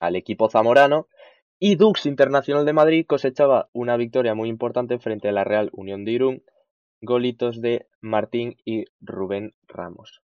al 0.00 0.16
equipo 0.16 0.50
zamorano. 0.50 1.06
Y 1.60 1.76
Dux 1.76 2.06
Internacional 2.06 2.66
de 2.66 2.72
Madrid 2.72 3.06
cosechaba 3.06 3.68
una 3.72 3.96
victoria 3.96 4.34
muy 4.34 4.48
importante 4.48 4.98
frente 4.98 5.28
a 5.28 5.32
la 5.32 5.44
Real 5.44 5.70
Unión 5.72 6.04
de 6.04 6.10
Irún. 6.10 6.42
Golitos 7.00 7.60
de 7.60 7.86
Martín 8.00 8.56
y 8.64 8.86
Rubén 9.00 9.54
Ramos. 9.68 10.22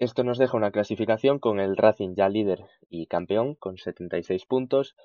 Esto 0.00 0.24
nos 0.24 0.38
deja 0.38 0.56
una 0.56 0.72
clasificación 0.72 1.38
con 1.38 1.60
el 1.60 1.76
Racing 1.76 2.16
ya 2.16 2.28
líder 2.28 2.64
y 2.90 3.06
campeón 3.06 3.54
con 3.54 3.78
76 3.78 4.44
puntos. 4.44 4.96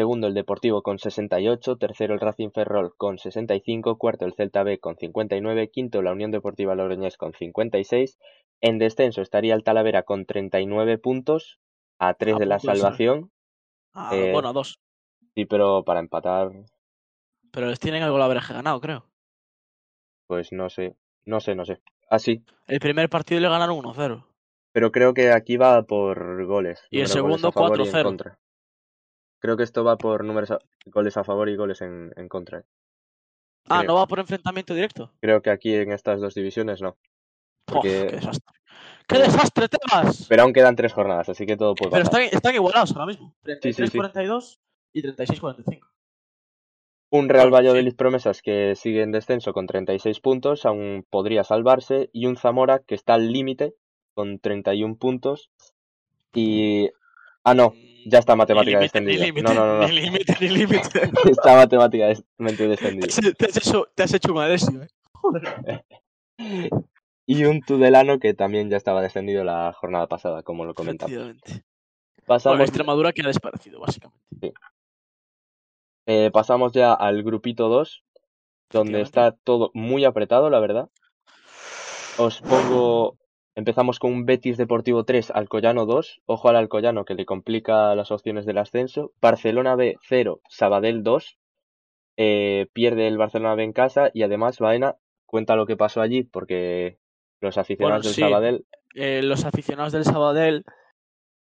Segundo 0.00 0.28
el 0.28 0.32
Deportivo 0.32 0.80
con 0.80 0.98
68, 0.98 1.76
tercero 1.76 2.14
el 2.14 2.20
Racing 2.20 2.52
Ferrol 2.54 2.94
con 2.96 3.18
65, 3.18 3.98
cuarto 3.98 4.24
el 4.24 4.32
Celta 4.32 4.62
B 4.62 4.78
con 4.80 4.96
59, 4.96 5.68
quinto 5.70 6.00
la 6.00 6.12
Unión 6.12 6.30
Deportiva 6.30 6.74
Logroñés 6.74 7.18
con 7.18 7.34
56. 7.34 8.18
En 8.62 8.78
descenso 8.78 9.20
estaría 9.20 9.52
el 9.54 9.62
Talavera 9.62 10.04
con 10.04 10.24
39 10.24 10.96
puntos, 10.96 11.58
a 11.98 12.14
3 12.14 12.36
A 12.36 12.38
de 12.38 12.46
la 12.46 12.58
ser. 12.58 12.76
salvación. 12.78 13.30
Ah, 13.92 14.08
Eh, 14.14 14.32
bueno, 14.32 14.48
a 14.48 14.52
dos. 14.54 14.80
Sí, 15.34 15.44
pero 15.44 15.84
para 15.84 16.00
empatar, 16.00 16.50
Pero 17.52 17.66
les 17.66 17.78
tienen 17.78 18.02
algo 18.02 18.16
la 18.16 18.26
verja 18.28 18.54
ganado, 18.54 18.80
creo. 18.80 19.04
pues 20.26 20.50
no 20.50 20.70
sé, 20.70 20.96
no 21.26 21.40
sé, 21.40 21.54
no 21.54 21.66
sé. 21.66 21.82
Así, 22.08 22.42
El 22.68 22.80
primer 22.80 23.10
partido 23.10 23.38
le 23.38 23.50
ganaron 23.50 23.76
1-0. 23.76 24.24
pero 24.72 24.92
creo 24.92 25.12
que 25.12 25.30
aquí 25.30 25.58
va 25.58 25.82
por 25.82 26.46
goles. 26.46 26.82
Y 26.88 27.00
el 27.00 27.08
segundo, 27.08 27.48
a 27.48 27.52
favor 27.52 27.78
y 27.80 27.82
en 27.82 27.88
4-0. 27.92 28.36
Creo 29.40 29.56
que 29.56 29.62
esto 29.64 29.82
va 29.84 29.96
por 29.96 30.24
números 30.24 30.50
a- 30.52 30.58
goles 30.86 31.16
a 31.16 31.24
favor 31.24 31.48
y 31.48 31.56
goles 31.56 31.80
en, 31.82 32.12
en 32.16 32.28
contra. 32.28 32.64
Ah, 33.68 33.78
Creo. 33.80 33.88
¿no 33.88 33.94
va 33.96 34.06
por 34.06 34.18
enfrentamiento 34.20 34.74
directo? 34.74 35.12
Creo 35.20 35.42
que 35.42 35.50
aquí 35.50 35.74
en 35.74 35.92
estas 35.92 36.20
dos 36.20 36.34
divisiones 36.34 36.80
no. 36.82 36.90
Uf, 36.90 37.74
Porque- 37.74 38.06
¡Qué 38.08 38.16
desastre! 38.16 38.54
¡Qué 39.06 39.18
desastre, 39.18 39.68
Tebas! 39.68 40.26
Pero 40.28 40.42
aún 40.44 40.52
quedan 40.52 40.76
tres 40.76 40.92
jornadas, 40.92 41.28
así 41.28 41.44
que 41.44 41.56
todo 41.56 41.74
puede 41.74 41.90
Pero 41.90 42.04
pasar. 42.04 42.22
están, 42.22 42.36
están 42.36 42.54
igualados 42.54 42.92
ahora 42.92 43.06
mismo. 43.06 43.34
Sí, 43.44 43.72
sí, 43.74 43.86
sí. 43.88 43.98
33-42 43.98 44.58
y 44.92 45.02
36-45. 45.02 45.80
Un 47.12 47.28
Real 47.28 47.48
sí. 47.48 47.50
Valladolid 47.52 47.96
Promesas 47.96 48.40
que 48.40 48.76
sigue 48.76 49.02
en 49.02 49.10
descenso 49.10 49.52
con 49.52 49.66
36 49.66 50.20
puntos, 50.20 50.64
aún 50.64 51.04
podría 51.10 51.42
salvarse, 51.42 52.08
y 52.12 52.26
un 52.26 52.36
Zamora 52.36 52.78
que 52.80 52.94
está 52.94 53.14
al 53.14 53.32
límite 53.32 53.74
con 54.14 54.38
31 54.38 54.96
puntos. 54.96 55.50
Y. 56.34 56.88
Ah, 57.42 57.54
no, 57.54 57.72
ya 58.06 58.18
está 58.18 58.36
matemática 58.36 58.76
Ni 58.78 58.80
ni 58.80 58.82
descendida. 58.84 59.24
límite, 59.24 59.42
No, 59.42 59.54
no, 59.54 59.66
no, 59.66 59.78
no. 59.80 59.86
Ni 59.88 59.92
límite, 59.92 60.36
ni 60.40 60.48
límite. 60.48 61.10
Está 61.30 61.56
matemáticamente 61.56 62.68
descendida. 62.68 63.06
te, 63.36 63.46
has 63.46 63.56
hecho, 63.56 63.86
te 63.94 64.02
has 64.02 64.14
hecho 64.14 64.32
un 64.32 64.38
adesio, 64.38 64.82
eh. 64.82 64.88
Joder. 65.12 65.84
Y 67.26 67.44
un 67.44 67.60
Tudelano 67.60 68.18
que 68.18 68.34
también 68.34 68.70
ya 68.70 68.76
estaba 68.76 69.02
descendido 69.02 69.44
la 69.44 69.72
jornada 69.72 70.08
pasada, 70.08 70.42
como 70.42 70.64
lo 70.64 70.74
comentamos. 70.74 71.12
Efectivamente. 71.12 71.50
Bueno, 71.52 71.64
Pasamos, 72.26 72.60
Extremadura 72.62 73.12
que 73.12 73.22
ha 73.22 73.26
desaparecido, 73.26 73.78
básicamente. 73.78 74.52
eh, 76.06 76.30
pasamos 76.32 76.72
ya 76.72 76.92
al 76.92 77.22
grupito 77.22 77.68
2, 77.68 78.02
donde 78.70 79.02
está 79.02 79.30
todo 79.32 79.70
muy 79.74 80.04
apretado, 80.04 80.50
la 80.50 80.58
verdad. 80.58 80.88
Os 82.18 82.40
pongo. 82.40 83.16
Empezamos 83.56 83.98
con 83.98 84.12
un 84.12 84.26
Betis 84.26 84.56
Deportivo 84.56 85.04
3, 85.04 85.32
Alcoyano 85.32 85.84
2. 85.86 86.22
Ojo 86.26 86.48
al 86.48 86.56
Alcoyano 86.56 87.04
que 87.04 87.14
le 87.14 87.26
complica 87.26 87.94
las 87.94 88.10
opciones 88.10 88.46
del 88.46 88.58
ascenso. 88.58 89.12
Barcelona 89.20 89.74
B 89.74 89.96
0, 90.08 90.40
Sabadell 90.48 91.02
2. 91.02 91.38
Eh, 92.16 92.68
pierde 92.72 93.08
el 93.08 93.18
Barcelona 93.18 93.54
B 93.54 93.64
en 93.64 93.72
casa 93.72 94.10
y 94.14 94.22
además 94.22 94.58
Baena 94.58 94.96
cuenta 95.26 95.56
lo 95.56 95.66
que 95.66 95.76
pasó 95.76 96.00
allí 96.00 96.22
porque 96.22 96.98
los 97.40 97.56
aficionados 97.58 98.02
Bueno, 98.02 98.04
del 98.04 98.14
sí. 98.14 98.20
Sabadell. 98.20 98.66
Eh, 98.94 99.22
los 99.22 99.44
aficionados 99.44 99.92
del 99.92 100.04
Sabadell 100.04 100.64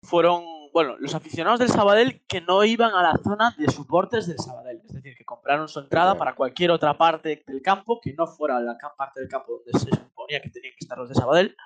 fueron, 0.03 0.45
bueno, 0.73 0.97
los 0.99 1.15
aficionados 1.15 1.61
del 1.61 1.69
Sabadell 1.69 2.25
que 2.27 2.41
no 2.41 2.65
iban 2.65 2.95
a 2.95 3.03
la 3.03 3.17
zona 3.23 3.55
de 3.59 3.71
soportes 3.71 4.27
del 4.27 4.39
Sabadell, 4.39 4.81
es 4.85 4.93
decir, 4.93 5.15
que 5.17 5.25
compraron 5.25 5.69
su 5.69 5.81
entrada 5.81 6.17
para 6.17 6.35
cualquier 6.35 6.71
otra 6.71 6.97
parte 6.97 7.43
del 7.47 7.63
campo 7.63 8.01
que 8.01 8.15
no 8.15 8.27
fuera 8.27 8.61
la 8.61 8.77
parte 8.97 9.21
del 9.21 9.29
campo 9.29 9.53
donde 9.65 9.79
se 9.79 9.91
suponía 9.91 10.41
que 10.41 10.51
tenían 10.51 10.73
que 10.73 10.85
estar 10.85 10.99
los 10.99 11.09
de 11.09 11.15
Sabadell, 11.15 11.57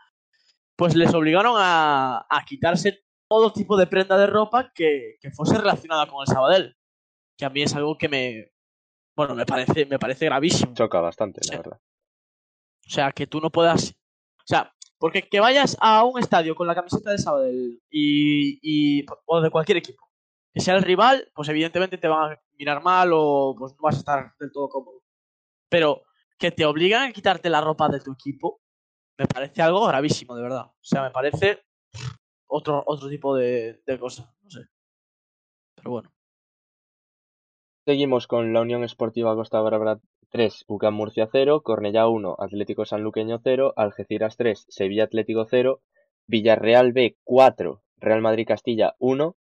pues 0.77 0.95
les 0.95 1.13
obligaron 1.15 1.55
a, 1.57 2.27
a 2.29 2.45
quitarse 2.45 3.05
todo 3.29 3.53
tipo 3.53 3.77
de 3.77 3.87
prenda 3.87 4.17
de 4.19 4.27
ropa 4.27 4.71
que, 4.75 5.17
que 5.21 5.31
fuese 5.31 5.59
relacionada 5.59 6.07
con 6.07 6.21
el 6.21 6.27
Sabadell, 6.33 6.77
que 7.37 7.45
a 7.45 7.51
mí 7.51 7.63
es 7.63 7.75
algo 7.75 7.97
que 7.99 8.09
me, 8.09 8.53
bueno, 9.17 9.35
me 9.35 9.47
parece, 9.47 9.87
me 9.87 9.99
parece 9.99 10.27
gravísimo. 10.27 10.75
Choca 10.75 11.01
bastante, 11.01 11.41
Sí. 11.43 11.51
la 11.53 11.57
verdad. 11.59 11.81
O 12.87 12.91
sea, 12.91 13.13
que 13.13 13.27
tú 13.27 13.41
no 13.41 13.51
puedas. 13.51 13.91
O 13.91 14.45
sea, 14.47 14.73
porque 14.99 15.23
que 15.29 15.41
vayas 15.41 15.77
a 15.81 16.05
un 16.05 16.21
estadio 16.21 16.55
con 16.55 16.67
la 16.67 16.75
camiseta 16.75 17.11
del 17.11 17.19
Sabadell 17.19 17.83
y, 17.91 18.59
y. 18.63 19.05
o 19.27 19.41
de 19.41 19.51
cualquier 19.51 19.79
equipo, 19.79 20.09
que 20.55 20.61
sea 20.61 20.75
el 20.77 20.83
rival, 20.85 21.29
pues 21.35 21.49
evidentemente 21.49 21.99
te 21.99 22.07
van 22.09 22.33
a 22.33 22.41
mirar 22.53 22.83
mal 22.83 23.11
o 23.13 23.55
pues 23.59 23.73
no 23.73 23.79
vas 23.83 23.97
a 23.97 23.99
estar 23.99 24.33
del 24.39 24.53
todo 24.53 24.69
cómodo. 24.69 25.03
Pero 25.69 26.03
que 26.39 26.53
te 26.53 26.65
obligan 26.65 27.09
a 27.09 27.13
quitarte 27.13 27.51
la 27.51 27.61
ropa 27.61 27.89
de 27.89 28.01
tu 28.01 28.13
equipo, 28.13 28.61
me 29.19 29.27
parece 29.27 29.63
algo 29.63 29.87
gravísimo, 29.87 30.37
de 30.37 30.43
verdad. 30.43 30.67
O 30.67 30.75
sea, 30.85 31.03
me 31.03 31.11
parece 31.11 31.61
otro, 32.47 32.83
otro 32.87 33.09
tipo 33.09 33.35
de, 33.35 33.81
cosa. 33.99 34.33
No 34.43 34.51
sé. 34.51 34.61
Pero 35.77 35.91
bueno. 35.91 36.13
Seguimos 37.87 38.27
con 38.27 38.53
la 38.53 38.61
Unión 38.61 38.83
Esportiva 38.83 39.35
Costa 39.35 39.61
Brava 39.61 40.01
3, 40.31 40.65
UCAM 40.67 40.95
Murcia 40.95 41.29
0, 41.31 41.63
Cornellá 41.63 42.09
1, 42.09 42.37
Atlético 42.39 42.85
Sanluqueño 42.85 43.41
0, 43.43 43.75
Algeciras 43.77 44.37
3, 44.37 44.67
Sevilla 44.69 45.05
Atlético 45.05 45.47
0, 45.49 45.81
Villarreal 46.27 46.93
B 46.93 47.17
4, 47.23 47.83
Real 47.99 48.21
Madrid 48.21 48.47
Castilla 48.47 48.97
1, 48.99 49.37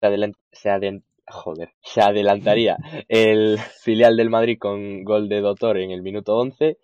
se, 0.00 0.06
adelan- 0.06 0.36
se 0.52 1.02
joder, 1.26 1.74
se 1.82 2.00
adelantaría 2.00 2.76
el 3.08 3.58
filial 3.82 4.16
del 4.16 4.30
Madrid 4.30 4.58
con 4.58 5.04
gol 5.04 5.28
de 5.28 5.40
Dotor 5.40 5.78
en 5.78 5.90
el 5.90 6.02
minuto 6.02 6.36
11, 6.36 6.78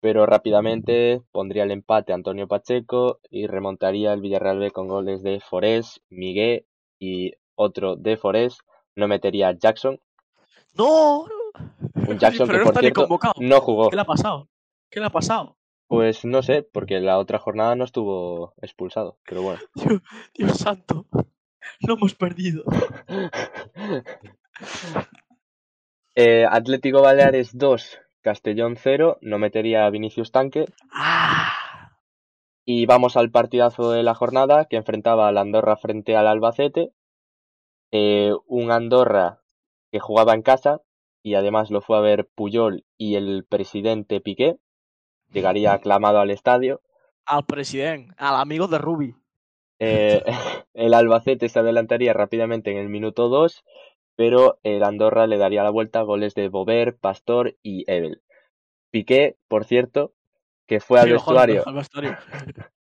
pero 0.00 0.26
rápidamente 0.26 1.22
pondría 1.32 1.64
el 1.64 1.70
empate 1.70 2.12
Antonio 2.12 2.48
Pacheco 2.48 3.20
y 3.30 3.46
remontaría 3.46 4.12
el 4.12 4.20
Villarreal 4.20 4.58
B 4.58 4.70
con 4.70 4.88
goles 4.88 5.22
de 5.22 5.40
Forés, 5.40 6.00
Miguel 6.08 6.66
y 6.98 7.32
otro 7.54 7.96
de 7.96 8.16
Forés, 8.16 8.58
no 8.94 9.08
metería 9.08 9.48
a 9.48 9.52
Jackson, 9.58 10.00
¡No! 10.74 11.26
un 11.94 12.18
Jackson 12.18 12.46
Pero 12.46 12.58
que 12.60 12.64
no 12.64 12.72
por 12.72 12.80
cierto 12.80 13.00
convocado. 13.02 13.34
no 13.38 13.60
jugó. 13.60 13.90
¿Qué 13.90 13.96
le 13.96 14.02
ha 14.02 14.06
pasado? 14.06 14.48
¿Qué 14.88 15.00
le 15.00 15.06
ha 15.06 15.10
pasado? 15.10 15.56
Pues 15.88 16.24
no 16.24 16.42
sé, 16.42 16.62
porque 16.62 17.00
la 17.00 17.18
otra 17.18 17.38
jornada 17.38 17.74
no 17.74 17.84
estuvo 17.84 18.54
expulsado, 18.62 19.18
pero 19.26 19.42
bueno. 19.42 19.60
Dios, 19.74 20.00
Dios 20.34 20.58
santo. 20.58 21.06
Lo 21.80 21.94
hemos 21.94 22.14
perdido. 22.14 22.64
Eh, 26.16 26.44
Atlético 26.44 27.00
Baleares 27.00 27.56
2, 27.56 27.98
Castellón 28.22 28.76
0, 28.76 29.18
no 29.20 29.38
metería 29.38 29.86
a 29.86 29.90
Vinicius 29.90 30.32
Tanque. 30.32 30.66
Ah. 30.92 31.96
Y 32.64 32.86
vamos 32.86 33.16
al 33.16 33.30
partidazo 33.30 33.90
de 33.90 34.02
la 34.02 34.14
jornada 34.14 34.66
que 34.66 34.76
enfrentaba 34.76 35.28
al 35.28 35.38
Andorra 35.38 35.76
frente 35.76 36.16
al 36.16 36.26
Albacete. 36.26 36.92
Eh, 37.92 38.32
un 38.46 38.70
Andorra 38.70 39.40
que 39.90 39.98
jugaba 39.98 40.34
en 40.34 40.42
casa, 40.42 40.82
y 41.22 41.34
además 41.34 41.70
lo 41.70 41.80
fue 41.80 41.98
a 41.98 42.00
ver 42.00 42.28
Puyol 42.34 42.84
y 42.96 43.16
el 43.16 43.44
presidente 43.48 44.20
Piqué. 44.20 44.56
Llegaría 45.32 45.72
aclamado 45.74 46.20
al 46.20 46.30
estadio. 46.30 46.80
Al 47.26 47.44
presidente, 47.44 48.14
al 48.18 48.36
amigo 48.36 48.68
de 48.68 48.78
Rubi. 48.78 49.14
Eh, 49.78 50.22
el 50.74 50.94
Albacete 50.94 51.48
se 51.48 51.58
adelantaría 51.58 52.12
rápidamente 52.12 52.70
en 52.70 52.78
el 52.78 52.88
minuto 52.88 53.28
2, 53.28 53.64
pero 54.20 54.58
el 54.64 54.82
Andorra 54.82 55.26
le 55.26 55.38
daría 55.38 55.62
la 55.62 55.70
vuelta 55.70 56.00
a 56.00 56.02
goles 56.02 56.34
de 56.34 56.50
Bover, 56.50 56.94
Pastor 56.94 57.56
y 57.62 57.90
Ebel. 57.90 58.20
Piqué, 58.90 59.38
por 59.48 59.64
cierto, 59.64 60.12
que 60.66 60.78
fue 60.78 61.00
al 61.00 61.10
vestuario 61.10 61.62
al 61.66 61.74
vestuario. 61.74 62.18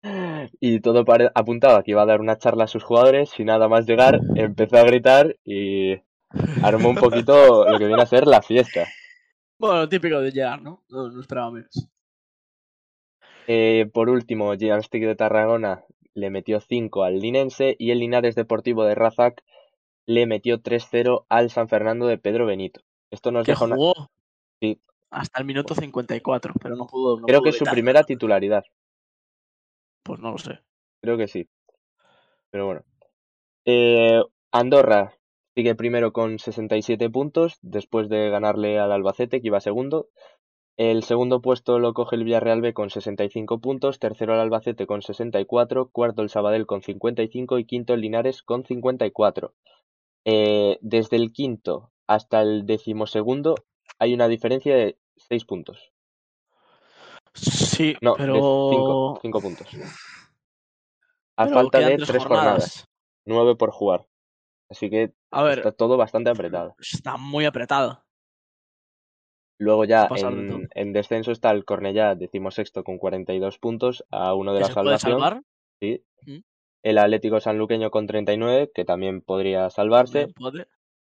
y 0.61 0.81
todo 0.81 1.05
apuntaba 1.37 1.85
que 1.85 1.93
iba 1.93 2.03
a 2.03 2.07
dar 2.07 2.21
una 2.21 2.39
charla 2.39 2.65
a 2.65 2.67
sus 2.67 2.83
jugadores 2.83 3.39
y 3.39 3.45
nada 3.45 3.69
más 3.69 3.87
llegar 3.87 4.19
empezó 4.35 4.79
a 4.79 4.83
gritar 4.83 5.37
y 5.45 5.93
armó 6.61 6.89
un 6.89 6.97
poquito 6.97 7.71
lo 7.71 7.79
que 7.79 7.87
viene 7.87 8.03
a 8.03 8.07
ser 8.07 8.27
la 8.27 8.43
fiesta. 8.43 8.89
Bueno, 9.61 9.89
típico 9.89 10.21
de 10.21 10.33
llegar, 10.33 10.61
¿no? 10.61 10.83
No, 10.89 11.09
no 11.09 11.21
esperaba 11.21 11.53
menos. 11.53 11.89
Eh, 13.47 13.89
por 13.95 14.11
último, 14.11 14.53
Gigantic 14.57 15.05
de 15.05 15.15
Tarragona 15.15 15.85
le 16.15 16.31
metió 16.31 16.59
5 16.59 17.05
al 17.05 17.21
Linense 17.21 17.77
y 17.79 17.93
el 17.93 18.01
Linares 18.01 18.35
Deportivo 18.35 18.83
de 18.83 18.97
Razac 18.97 19.45
le 20.09 20.27
metió 20.27 20.63
3-0 20.63 21.27
al 21.29 21.51
San 21.51 21.69
Fernando 21.69 22.07
de 22.07 22.17
Pedro 22.17 22.47
Benito. 22.47 22.81
Esto 23.11 23.31
nos 23.31 23.47
deja 23.47 23.67
una... 23.67 23.77
jugó 23.77 24.11
Sí. 24.59 24.81
hasta 25.11 25.39
el 25.39 25.45
minuto 25.45 25.75
54, 25.75 26.55
pero 26.61 26.77
no 26.77 26.87
pudo. 26.87 27.21
no 27.21 27.27
Creo 27.27 27.41
pudo 27.41 27.45
que 27.45 27.51
es 27.51 27.59
su 27.59 27.67
primera 27.67 28.03
titularidad. 28.05 28.65
Pues 30.03 30.19
no 30.19 30.33
lo 30.33 30.39
sé. 30.39 30.61
Creo 31.03 31.19
que 31.19 31.29
sí. 31.29 31.47
Pero 32.51 32.65
bueno. 32.65 32.85
Eh, 33.67 34.23
Andorra 34.51 35.13
sigue 35.55 35.75
primero 35.75 36.15
con 36.15 36.39
67 36.39 37.11
puntos 37.11 37.59
después 37.61 38.09
de 38.09 38.31
ganarle 38.31 38.79
al 38.79 38.93
Albacete, 38.93 39.43
que 39.43 39.49
iba 39.49 39.61
segundo. 39.61 40.09
El 40.79 41.03
segundo 41.03 41.43
puesto 41.43 41.79
lo 41.79 41.93
coge 41.93 42.17
el 42.17 42.25
Villarreal 42.25 42.63
B 42.63 42.73
con 42.73 42.89
65 42.89 43.61
puntos, 43.61 43.99
tercero 43.99 44.33
el 44.33 44.41
Albacete 44.41 44.87
con 44.87 45.03
64, 45.03 45.91
cuarto 45.91 46.23
el 46.23 46.31
Sabadell 46.31 46.65
con 46.65 46.81
55 46.81 47.59
y 47.59 47.67
quinto 47.67 47.93
el 47.93 48.01
Linares 48.01 48.43
con 48.43 48.65
54. 48.65 49.53
Eh, 50.25 50.79
desde 50.83 51.17
el 51.17 51.33
quinto 51.33 51.93
hasta 52.07 52.43
el 52.43 52.67
decimosegundo 52.67 53.55
hay 53.99 54.15
una 54.15 54.29
diferencia 54.29 54.75
de 54.77 54.99
6 55.17 55.45
puntos. 55.45 55.93
Sí, 57.35 57.97
No, 58.01 58.15
pero. 58.17 58.33
de 58.35 58.41
5 58.41 59.19
cinco 59.23 59.41
puntos. 59.41 59.69
A 61.37 61.45
pero 61.45 61.55
falta 61.55 61.79
de 61.81 61.97
tres 61.97 62.09
3 62.09 62.25
jornadas, 62.25 62.85
9 63.27 63.55
por 63.57 63.71
jugar. 63.71 64.07
Así 64.71 64.91
que 64.91 65.13
A 65.31 65.43
ver, 65.43 65.59
está 65.59 65.73
todo 65.73 65.97
bastante 65.97 66.31
apretado. 66.31 66.75
está 66.81 67.17
muy 67.17 67.45
apretado. 67.47 68.05
Luego 69.61 69.85
ya 69.85 70.09
en, 70.15 70.69
en 70.75 70.93
descenso 70.93 71.33
está 71.33 71.51
el 71.51 71.65
Cornellá, 71.65 72.15
decimosexto 72.15 72.85
con 72.85 72.99
42 72.99 73.59
puntos 73.59 74.05
a 74.11 74.35
uno 74.35 74.53
de 74.53 74.59
¿Que 74.59 74.63
la 74.63 74.69
se 74.69 74.75
puede 74.75 74.99
salvación. 74.99 75.13
salvar? 75.21 75.43
sí. 75.81 76.05
Mm. 76.27 76.39
El 76.83 76.99
Atlético 76.99 77.41
Sanluqueño 77.41 77.91
con 77.91 78.07
39, 78.07 78.71
que 78.75 78.85
también 78.85 79.21
podría 79.21 79.69
salvarse. 79.71 80.33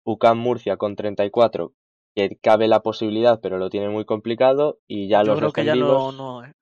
UCAM 0.04 0.38
Murcia 0.38 0.78
con 0.78 0.96
34, 0.96 1.74
que 2.16 2.38
cabe 2.42 2.68
la 2.68 2.82
posibilidad, 2.82 3.40
pero 3.42 3.58
lo 3.58 3.70
tiene 3.70 3.90
muy 3.90 4.06
complicado. 4.06 4.80
Y 4.88 5.08
ya 5.08 5.24
Yo 5.24 5.32
los 5.32 5.40
creo 5.40 5.54
que 5.54 5.66
ya 5.66 5.76
no. 5.76 6.44
eh. 6.44 6.54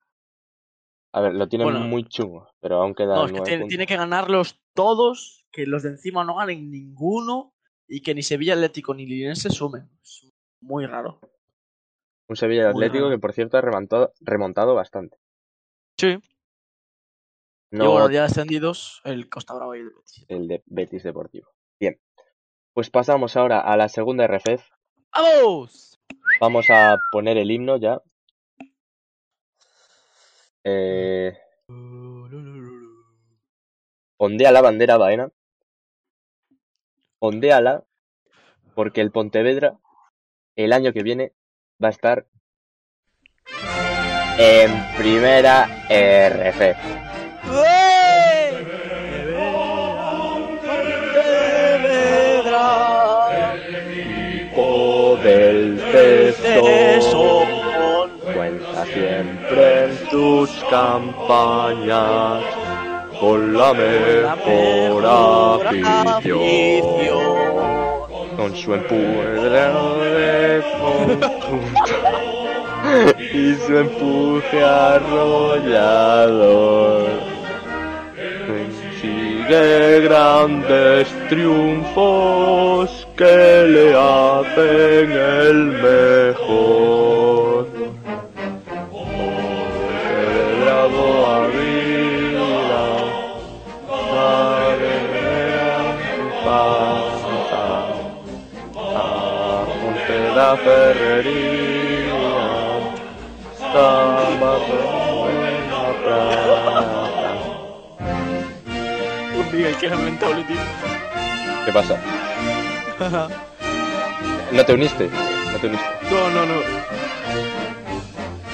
a 1.12 1.22
ver, 1.22 1.34
lo 1.34 1.48
Bueno, 1.48 1.80
muy 1.82 2.04
chungo, 2.04 2.50
pero 2.60 2.82
aún 2.82 2.94
quedan 2.94 3.16
No, 3.16 3.26
es 3.26 3.32
que 3.32 3.42
tiene, 3.42 3.66
tiene 3.66 3.88
que 3.88 3.98
ganarlos 3.98 4.60
todos, 4.74 5.46
que 5.52 5.66
los 5.66 5.84
de 5.84 5.90
encima 5.90 6.24
no 6.24 6.36
ganen 6.36 6.70
ninguno 6.70 7.54
y 7.88 8.02
que 8.02 8.14
ni 8.14 8.22
Sevilla 8.22 8.54
Atlético 8.54 8.94
ni 8.94 9.06
Linense 9.06 9.50
sumen. 9.50 9.90
Es 10.04 10.32
muy 10.62 10.86
raro. 10.86 11.20
Un 12.28 12.36
Sevilla 12.36 12.72
muy 12.72 12.84
Atlético 12.86 13.06
raro. 13.06 13.16
que, 13.16 13.20
por 13.20 13.34
cierto, 13.34 13.58
ha 13.58 13.62
remontado, 13.62 14.14
remontado 14.22 14.76
bastante. 14.76 15.18
Sí. 15.98 16.20
No 17.72 17.86
Y 17.86 17.88
bueno, 17.88 18.10
ya 18.10 18.24
descendidos, 18.24 19.02
el 19.04 19.30
Costa 19.30 19.54
Brava 19.54 19.78
y 19.78 19.82
el 19.82 19.90
Betis. 19.90 20.26
el 20.28 20.48
de 20.48 20.64
Betis 20.66 21.04
Deportivo. 21.04 21.50
Bien, 21.80 22.00
pues 22.74 22.90
pasamos 22.90 23.38
ahora 23.38 23.62
a 23.62 23.78
la 23.78 23.90
segunda 23.90 24.26
RFF. 24.28 24.64
¡Vamos! 25.14 26.00
Vamos 26.40 26.70
a 26.70 26.98
poner 27.12 27.38
el 27.38 27.52
himno 27.52 27.78
ya. 27.78 28.02
Eh, 30.64 31.38
ondea 34.18 34.52
la 34.52 34.62
bandera 34.62 34.98
Baena. 34.98 35.30
Ondéala 37.20 37.84
porque 38.74 39.02
el 39.02 39.12
Pontevedra 39.12 39.78
el 40.56 40.74
año 40.74 40.94
que 40.94 41.04
viene 41.04 41.34
va 41.84 41.90
a 41.90 41.92
estar 41.92 42.28
en 44.38 44.72
primera 44.98 45.66
RFF. 45.90 47.09
Del 55.24 55.78
Tesoro. 55.92 57.46
Cuenta 58.34 58.86
siempre 58.86 59.84
en 59.84 59.92
tus 60.10 60.50
campañas 60.70 62.44
con 63.20 63.54
la 63.54 63.74
mejor 63.74 65.06
afición. 65.06 66.40
Con 68.38 68.56
su 68.56 68.74
empuje 68.74 69.50
de 69.50 70.64
y 73.34 73.56
su 73.66 73.78
empuje 73.78 74.64
arrollador. 74.64 75.70
Consigue 78.48 80.02
grandes 80.02 81.08
triunfos 81.30 83.08
que 83.16 83.66
le 83.68 83.94
hacen 83.94 85.12
el 85.12 85.58
mejor. 85.82 87.00
Ferrería. 100.58 101.59
Miguel, 109.60 109.78
que 109.78 109.90
lamentable, 109.90 110.44
tío. 110.46 110.58
¿Qué 111.66 111.72
pasa? 111.74 112.00
¿No 114.54 114.66
te 114.66 114.74
uniste? 114.74 115.10
¿No 115.10 115.60
te 115.60 115.68
uniste? 115.68 115.86
no, 116.10 116.30
no, 116.30 116.46
no. 116.46 116.62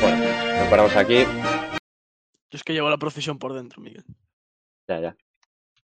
Bueno, 0.02 0.26
nos 0.60 0.68
paramos 0.68 0.96
aquí. 0.96 1.24
Yo 1.24 2.58
es 2.58 2.64
que 2.64 2.74
llevo 2.74 2.90
la 2.90 2.98
procesión 2.98 3.38
por 3.38 3.54
dentro, 3.54 3.82
Miguel. 3.82 4.04
Ya, 4.88 5.00
ya. 5.00 5.18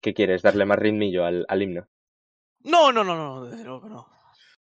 ¿Qué 0.01 0.15
quieres? 0.15 0.41
¿Darle 0.41 0.65
más 0.65 0.79
ritmillo 0.79 1.23
al, 1.23 1.45
al 1.47 1.61
himno? 1.61 1.87
No, 2.63 2.91
no, 2.91 3.03
no, 3.03 3.15
no, 3.15 3.45
desde 3.45 3.63
luego 3.63 3.81
que 3.83 3.89
no. 3.89 4.07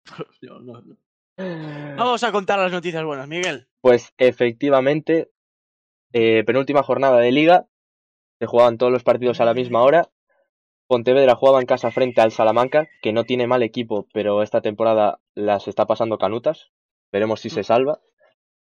Yo, 0.40 0.58
no, 0.60 0.80
no. 0.80 0.96
Vamos 1.38 2.24
a 2.24 2.32
contar 2.32 2.58
las 2.58 2.72
noticias 2.72 3.04
buenas, 3.04 3.28
Miguel. 3.28 3.68
Pues 3.80 4.12
efectivamente, 4.16 5.30
eh, 6.12 6.44
penúltima 6.44 6.82
jornada 6.82 7.18
de 7.18 7.32
liga. 7.32 7.66
Se 8.38 8.46
jugaban 8.46 8.78
todos 8.78 8.92
los 8.92 9.02
partidos 9.02 9.40
a 9.40 9.44
la 9.44 9.54
misma 9.54 9.82
hora. 9.82 10.10
Pontevedra 10.88 11.34
jugaba 11.34 11.60
en 11.60 11.66
casa 11.66 11.90
frente 11.90 12.20
al 12.20 12.32
Salamanca, 12.32 12.86
que 13.02 13.12
no 13.12 13.24
tiene 13.24 13.46
mal 13.46 13.62
equipo, 13.62 14.06
pero 14.12 14.42
esta 14.42 14.60
temporada 14.60 15.20
las 15.34 15.68
está 15.68 15.86
pasando 15.86 16.18
canutas. 16.18 16.70
Veremos 17.12 17.40
si 17.40 17.50
se 17.50 17.64
salva. 17.64 18.00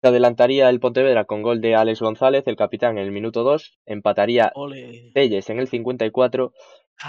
Se 0.02 0.10
adelantaría 0.10 0.70
el 0.70 0.80
Pontevedra 0.80 1.26
con 1.26 1.42
gol 1.42 1.62
de 1.62 1.76
Alex 1.76 2.02
González, 2.02 2.44
el 2.48 2.56
capitán, 2.56 2.98
en 2.98 3.06
el 3.06 3.12
minuto 3.12 3.44
2. 3.44 3.80
Empataría 3.86 4.52
Ole. 4.56 5.12
Telles 5.14 5.50
en 5.50 5.60
el 5.60 5.68
54. 5.68 6.54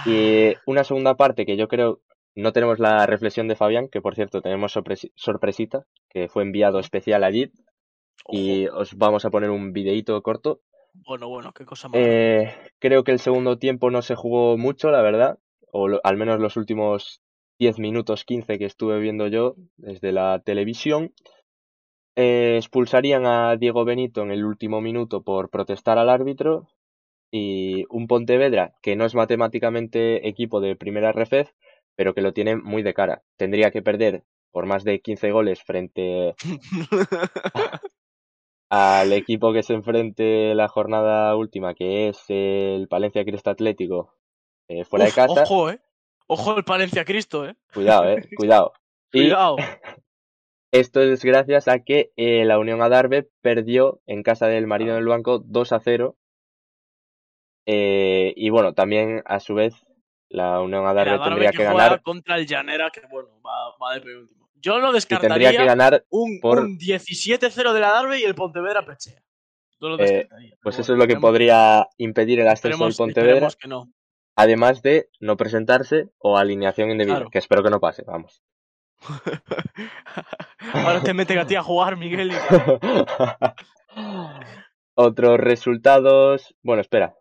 Y 0.07 0.55
una 0.67 0.85
segunda 0.85 1.17
parte 1.17 1.45
que 1.47 1.57
yo 1.57 1.67
creo 1.69 2.01
no 2.35 2.53
tenemos 2.53 2.79
la 2.79 3.07
reflexión 3.07 3.49
de 3.49 3.57
Fabián, 3.57 3.89
que 3.89 4.01
por 4.01 4.15
cierto 4.15 4.41
tenemos 4.43 4.75
sorpresi- 4.77 5.13
sorpresita, 5.15 5.85
que 6.09 6.29
fue 6.29 6.43
enviado 6.43 6.79
especial 6.79 7.25
allí. 7.25 7.51
Y 8.29 8.67
os 8.69 8.97
vamos 8.97 9.25
a 9.25 9.31
poner 9.31 9.51
un 9.51 9.73
videíto 9.73 10.21
corto. 10.23 10.61
Bueno, 10.93 11.29
bueno, 11.29 11.53
qué 11.53 11.65
cosa 11.65 11.89
más. 11.89 11.99
Eh, 12.01 12.53
creo 12.79 13.05
que 13.05 13.13
el 13.13 13.19
segundo 13.21 13.59
tiempo 13.59 13.91
no 13.91 14.03
se 14.03 14.15
jugó 14.15 14.57
mucho, 14.59 14.91
la 14.91 15.03
verdad. 15.03 15.39
O 15.73 15.89
lo- 15.89 16.01
al 16.05 16.17
menos 16.17 16.41
los 16.41 16.57
últimos 16.57 17.21
10 17.59 17.79
minutos, 17.79 18.25
15 18.25 18.59
que 18.59 18.65
estuve 18.67 18.99
viendo 19.01 19.27
yo 19.29 19.55
desde 19.77 20.13
la 20.13 20.41
televisión. 20.45 21.13
Eh, 22.17 22.57
expulsarían 22.57 23.25
a 23.25 23.57
Diego 23.57 23.85
Benito 23.85 24.23
en 24.23 24.31
el 24.33 24.45
último 24.45 24.81
minuto 24.81 25.23
por 25.23 25.49
protestar 25.51 25.99
al 25.99 26.11
árbitro. 26.11 26.69
Y 27.33 27.85
un 27.91 28.09
Pontevedra 28.09 28.75
que 28.83 28.97
no 28.97 29.05
es 29.05 29.15
matemáticamente 29.15 30.29
equipo 30.29 30.61
de 30.61 30.75
primera 30.75 31.11
RFF, 31.13 31.53
pero 32.01 32.15
que 32.15 32.23
lo 32.23 32.33
tiene 32.33 32.57
muy 32.57 32.83
de 32.83 32.95
cara. 32.95 33.23
Tendría 33.37 33.71
que 33.71 33.83
perder 33.83 34.25
por 34.53 34.65
más 34.65 34.85
de 34.85 35.03
15 35.03 35.33
goles 35.33 35.63
frente 35.63 36.35
al 38.71 39.13
equipo 39.13 39.53
que 39.53 39.63
se 39.63 39.75
enfrente 39.75 40.55
la 40.55 40.67
jornada 40.69 41.37
última, 41.37 41.75
que 41.75 42.09
es 42.09 42.25
el 42.29 42.89
Palencia 42.89 43.23
Cristo 43.23 43.51
Atlético, 43.51 44.15
eh, 44.67 44.87
fuera 44.87 45.05
de 45.05 45.13
casa. 45.13 45.43
Ojo, 45.43 45.69
eh. 45.69 45.83
Ojo 46.27 46.57
el 46.57 46.65
Palencia 46.65 47.05
Cristo, 47.05 47.47
eh. 47.47 47.57
Cuidado, 47.75 48.09
eh, 48.09 48.27
cuidado. 48.35 48.73
Y 49.13 49.25
Cuidado. 49.25 49.57
esto 50.73 51.03
es 51.03 51.23
gracias 51.23 51.69
a 51.69 51.81
que 51.81 52.13
eh, 52.17 52.47
la 52.47 52.59
Unión 52.59 52.81
Adarve 52.81 53.29
perdió 53.43 54.01
en 54.07 54.23
casa 54.23 54.47
del 54.47 54.67
Marino 54.67 54.95
del 54.95 55.07
Banco 55.07 55.39
2 55.39 55.73
a 55.75 55.81
0. 55.81 56.17
Eh, 57.67 58.33
y 58.37 58.49
bueno, 58.49 58.73
también 58.73 59.23
a 59.27 59.39
su 59.39 59.53
vez 59.53 59.75
la 60.31 60.61
Unión 60.61 60.87
Adarve 60.87 61.19
tendría 61.23 61.51
que, 61.53 61.65
ganar 61.65 62.03
contra 62.03 62.37
el 62.37 62.47
Llanera, 62.47 62.91
que 62.91 63.03
bueno, 63.11 63.29
va, 63.45 63.77
va 63.81 63.95
de 63.95 64.01
penúltimo. 64.01 64.49
Yo 64.55 64.79
lo 64.79 64.91
y 64.91 64.95
descartaría 64.95 65.51
tendría 65.51 65.61
que 65.61 65.67
ganar 65.67 66.05
un, 66.11 66.41
por- 66.41 66.61
un 66.61 66.79
17-0 66.79 67.73
del 67.73 67.85
Adarve 67.85 68.21
y 68.21 68.25
el 68.25 68.35
Pontevedra 68.35 68.85
pechea. 68.85 69.21
Yo 69.81 69.89
lo 69.89 69.99
Eh, 69.99 70.03
descartaría. 70.03 70.57
Pues 70.63 70.79
eso 70.79 70.93
es 70.93 70.99
lo 70.99 71.07
que 71.07 71.15
esperemos- 71.15 71.21
podría 71.31 71.89
impedir 71.99 72.41
el 72.41 72.49
ascenso 72.49 72.85
del 72.85 72.95
Pontevedra, 72.95 73.49
que 73.59 73.69
no. 73.69 73.91
además 74.37 74.83
de 74.83 75.09
no 75.21 75.37
presentarse 75.37 76.09
o 76.19 76.37
alineación 76.39 76.91
indebida, 76.91 77.17
Claro. 77.17 77.31
que 77.31 77.39
espero 77.39 77.63
que 77.63 77.71
no 77.71 77.81
pase, 77.81 78.03
vamos. 78.07 78.43
Ahora 80.75 81.03
te 81.03 81.15
meten 81.15 81.39
a 81.39 81.47
ti 81.47 81.55
a 81.57 81.63
jugar, 81.63 81.97
Miguel. 81.97 82.33
y- 82.33 82.35
Otros 84.95 85.39
resultados. 85.41 86.55
Bueno, 86.63 86.83
espera. 86.83 87.17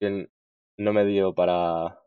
No 0.00 0.92
me 0.92 1.04
dio 1.04 1.34
para. 1.34 1.98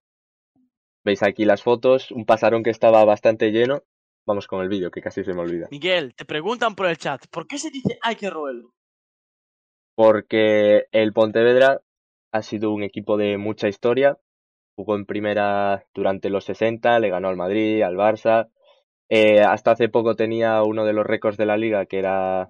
Veis 1.08 1.24
aquí 1.24 1.46
las 1.46 1.64
fotos. 1.64 2.12
Un 2.12 2.26
pasarón 2.26 2.64
que 2.64 2.70
estaba 2.70 3.06
bastante 3.06 3.52
lleno. 3.52 3.82
Vamos 4.26 4.46
con 4.46 4.62
el 4.62 4.68
vídeo, 4.68 4.92
que 4.92 5.02
casi 5.02 5.24
se 5.24 5.34
me 5.34 5.40
olvida. 5.40 5.70
Miguel, 5.72 6.14
te 6.14 6.26
preguntan 6.26 6.76
por 6.76 6.86
el 6.88 6.98
chat, 6.98 7.26
¿por 7.32 7.48
qué 7.48 7.58
se 7.58 7.72
dice 7.72 7.98
hay 8.02 8.18
que 8.18 8.30
roerlo? 8.30 8.74
Porque 9.96 10.88
el 10.92 11.14
Pontevedra 11.14 11.82
ha 12.34 12.42
sido 12.42 12.74
un 12.74 12.84
equipo 12.84 13.16
de 13.16 13.38
mucha 13.38 13.70
historia. 13.70 14.18
Jugó 14.76 14.98
en 14.98 15.06
primera 15.06 15.86
durante 15.94 16.30
los 16.30 16.44
60, 16.44 17.00
le 17.00 17.10
ganó 17.10 17.30
al 17.30 17.38
Madrid, 17.38 17.84
al 17.84 17.96
Barça. 17.96 18.50
Eh, 19.08 19.40
hasta 19.40 19.72
hace 19.72 19.88
poco 19.88 20.18
tenía 20.18 20.62
uno 20.64 20.84
de 20.84 20.92
los 20.92 21.06
récords 21.06 21.38
de 21.38 21.46
la 21.46 21.56
liga 21.56 21.86
que 21.86 22.00
era. 22.00 22.50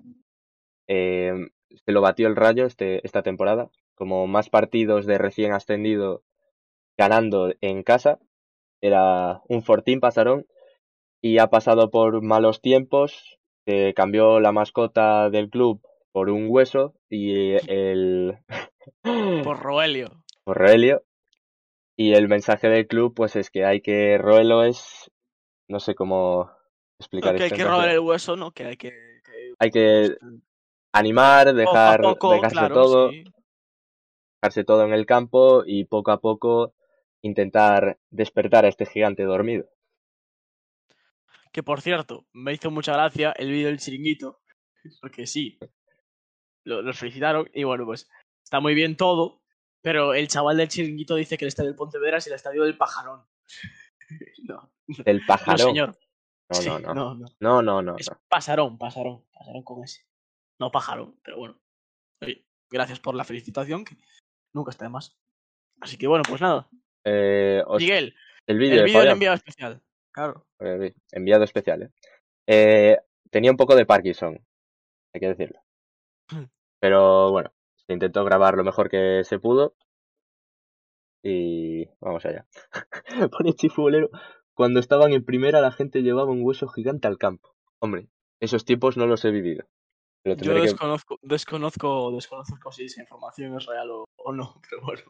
eh, 0.88 1.46
se 1.86 1.92
lo 1.92 2.02
batió 2.02 2.28
el 2.28 2.36
Rayo 2.36 2.66
este, 2.66 3.06
esta 3.06 3.22
temporada. 3.22 3.70
Como 3.94 4.26
más 4.26 4.50
partidos 4.50 5.06
de 5.06 5.20
recién 5.20 5.52
ascendido 5.54 6.24
ganando 6.98 7.54
en 7.62 7.84
casa. 7.84 8.18
Era 8.82 9.42
un 9.48 9.64
fortín 9.64 10.00
pasarón. 10.00 10.46
Y 11.22 11.40
ha 11.40 11.48
pasado 11.48 11.90
por 11.90 12.22
malos 12.22 12.62
tiempos. 12.62 13.38
Se 13.66 13.94
cambió 13.96 14.40
la 14.40 14.52
mascota 14.52 15.30
del 15.30 15.50
club 15.50 15.82
por 16.12 16.30
un 16.30 16.48
hueso. 16.50 16.94
Y 17.10 17.54
el. 17.70 18.38
Por 19.44 19.60
Roelio. 19.60 20.24
por 20.46 20.58
Roelio. 20.58 21.04
Y 21.98 22.14
el 22.14 22.28
mensaje 22.30 22.70
del 22.70 22.88
club, 22.88 23.14
pues 23.16 23.36
es 23.36 23.50
que 23.50 23.66
hay 23.66 23.82
que. 23.82 24.18
Roelio 24.18 24.64
es. 24.64 25.12
No 25.70 25.80
sé 25.80 25.94
cómo 25.96 26.50
explicar 27.00 27.34
No, 27.34 27.38
que 27.38 27.44
hay 27.44 27.48
esto. 27.48 27.58
que 27.58 27.64
castellano. 27.64 27.92
el 27.92 28.00
hueso, 28.00 28.36
¿no? 28.38 28.52
Que 28.52 28.64
hay 28.66 28.78
que... 28.78 28.92
que- 28.92 29.54
Hay 29.60 29.72
que 29.72 30.16
animar, 30.94 31.54
dejar, 31.54 32.00
poco 32.02 32.10
a 32.10 32.14
poco, 32.14 32.34
dejarse 32.34 32.56
claro, 32.56 32.74
todo, 32.76 33.10
sí. 33.12 33.24
dejarse 34.42 34.64
todo 34.64 34.84
en 34.86 34.94
el 34.94 35.06
campo 35.06 35.64
y 35.66 35.84
poco 35.86 36.12
a 36.12 36.20
poco 36.22 36.74
intentar 37.22 38.00
despertar 38.10 38.66
a 38.66 38.68
este 38.70 38.86
gigante 38.86 39.24
dormido. 39.24 39.68
Que 41.52 41.64
por 41.64 41.82
cierto, 41.82 42.26
me 42.34 42.54
hizo 42.54 42.70
mucha 42.72 42.94
gracia 42.94 43.32
el 43.38 43.50
vídeo 43.52 43.68
del 43.68 43.80
chiringuito. 43.80 44.42
Porque 45.02 45.26
sí, 45.28 45.58
lo- 46.64 46.82
los 46.82 46.98
felicitaron. 46.98 47.50
Y 47.54 47.64
bueno, 47.64 47.86
pues 47.86 48.10
está 48.44 48.60
muy 48.60 48.74
bien 48.76 48.96
todo. 48.96 49.42
Pero 49.82 50.14
el 50.14 50.28
chaval 50.28 50.58
del 50.58 50.68
chiringuito 50.68 51.16
dice 51.16 51.38
que 51.38 51.46
el 51.46 51.50
estadio 51.50 51.70
del 51.70 51.78
Pontevedra 51.78 52.18
es 52.18 52.28
el 52.28 52.34
estadio 52.34 52.64
del 52.64 52.78
pajarón. 52.78 53.26
no, 54.44 54.72
Del 54.88 55.20
no, 55.20 55.26
pajarón. 55.28 55.58
señor. 55.60 55.98
No, 56.50 56.56
Sí, 56.56 56.68
no, 56.70 56.80
no. 56.80 56.94
no, 56.94 57.16
no. 57.16 57.26
No, 57.40 57.62
no, 57.62 57.82
no, 57.82 57.96
Es 57.98 58.10
pasarón, 58.30 58.78
pasarón, 58.78 59.26
pasarón 59.34 59.64
con 59.64 59.84
ese. 59.84 60.06
No 60.60 60.72
pajarón, 60.72 61.20
pero 61.24 61.38
bueno. 61.38 61.60
Oye, 62.22 62.46
gracias 62.70 63.00
por 63.00 63.16
la 63.16 63.24
felicitación, 63.26 63.84
que 63.86 63.98
nunca 64.54 64.72
está 64.72 64.86
de 64.86 64.90
más. 64.90 65.18
Así 65.82 65.98
que 65.98 66.08
bueno, 66.08 66.24
pues 66.28 66.42
nada. 66.42 66.70
Eh, 67.10 67.64
os- 67.66 67.82
Miguel, 67.82 68.14
el 68.48 68.58
vídeo 68.58 68.84
el 68.84 68.92
de 68.92 69.10
enviado 69.12 69.36
especial. 69.36 69.82
Claro. 70.12 70.46
Enviado 71.12 71.44
especial, 71.44 71.84
¿eh? 71.84 71.90
Eh, 72.48 72.98
Tenía 73.30 73.52
un 73.52 73.58
poco 73.58 73.76
de 73.76 73.86
Parkinson, 73.86 74.40
hay 75.14 75.20
que 75.22 75.28
decirlo. 75.28 75.60
Pero 76.82 77.32
bueno, 77.32 77.52
se 77.76 77.94
intentó 77.94 78.24
grabar 78.24 78.56
lo 78.56 78.64
mejor 78.64 78.90
que 78.90 79.24
se 79.26 79.40
pudo. 79.40 79.76
Y 81.24 81.86
vamos 82.00 82.26
allá. 82.26 82.48
Pone 83.32 83.54
chifulero. 83.54 84.10
Cuando 84.54 84.80
estaban 84.80 85.12
en 85.14 85.26
primera, 85.26 85.62
la 85.62 85.72
gente 85.72 86.02
llevaba 86.02 86.32
un 86.32 86.42
hueso 86.44 86.68
gigante 86.68 87.08
al 87.08 87.18
campo. 87.18 87.56
Hombre, 87.80 88.08
esos 88.40 88.66
tiempos 88.66 88.98
no 88.98 89.06
los 89.08 89.24
he 89.26 89.32
vivido. 89.32 89.66
Pero 90.24 90.42
Yo 90.42 90.54
que... 90.56 90.62
desconozco, 90.62 91.20
desconozco, 91.22 92.12
desconozco 92.12 92.72
si 92.72 92.86
esa 92.86 93.02
información 93.02 93.56
es 93.58 93.66
real 93.66 93.92
o, 93.92 94.06
o 94.18 94.32
no, 94.34 94.60
pero 94.70 94.82
bueno. 94.84 95.02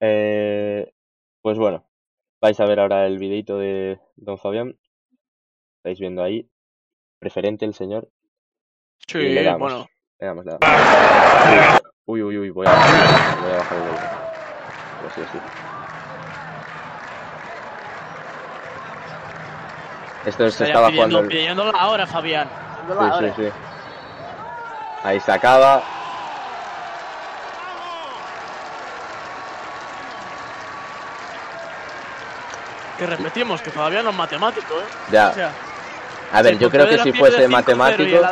Eh, 0.00 0.92
pues 1.42 1.58
bueno, 1.58 1.86
vais 2.40 2.58
a 2.60 2.66
ver 2.66 2.80
ahora 2.80 3.06
el 3.06 3.18
videito 3.18 3.58
de 3.58 4.00
Don 4.16 4.38
Fabián. 4.38 4.78
Estáis 5.78 5.98
viendo 6.00 6.22
ahí. 6.22 6.48
Preferente 7.18 7.64
el 7.64 7.74
señor. 7.74 8.08
Sí, 9.08 9.18
Y 9.18 9.34
le 9.34 9.42
damos. 9.44 9.72
bueno. 9.72 9.86
Le 10.18 10.26
damos, 10.26 10.44
le 10.44 10.52
damos. 10.58 11.80
Uy, 12.06 12.22
uy, 12.22 12.38
uy, 12.38 12.50
voy 12.50 12.66
a, 12.66 12.70
voy 12.70 13.52
a 13.52 13.56
bajar 13.56 13.78
el 13.78 13.82
volumen. 13.84 14.08
Pero 15.00 15.10
sí, 15.14 15.20
sí. 15.32 15.38
Esto 20.28 20.50
se 20.50 20.64
estaba 20.64 20.88
pidiendo, 20.88 21.18
jugando. 21.18 21.20
el- 21.20 21.38
pidiendo 21.38 21.72
la 21.72 21.88
hora, 21.88 22.06
Fabián. 22.06 22.48
pidiendo 22.82 22.94
la 23.02 23.12
Sí, 23.12 23.18
sí, 23.34 23.40
hora. 23.42 23.52
sí. 23.52 23.58
Ahí 25.04 25.20
se 25.20 25.32
acaba. 25.32 25.82
Que 32.98 33.06
repetimos, 33.06 33.60
que 33.60 33.70
todavía 33.70 34.02
no 34.02 34.10
es 34.10 34.16
matemático, 34.16 34.74
¿eh? 34.80 34.86
Ya. 35.10 35.30
O 35.30 35.34
sea, 35.34 35.52
A 36.32 36.42
ver, 36.42 36.58
yo 36.58 36.70
creo 36.70 36.88
que 36.88 36.98
si 36.98 37.12
fuese 37.12 37.46
5-0 37.46 37.48
Y 37.48 37.48
matemático, 37.48 38.02
10 38.02 38.22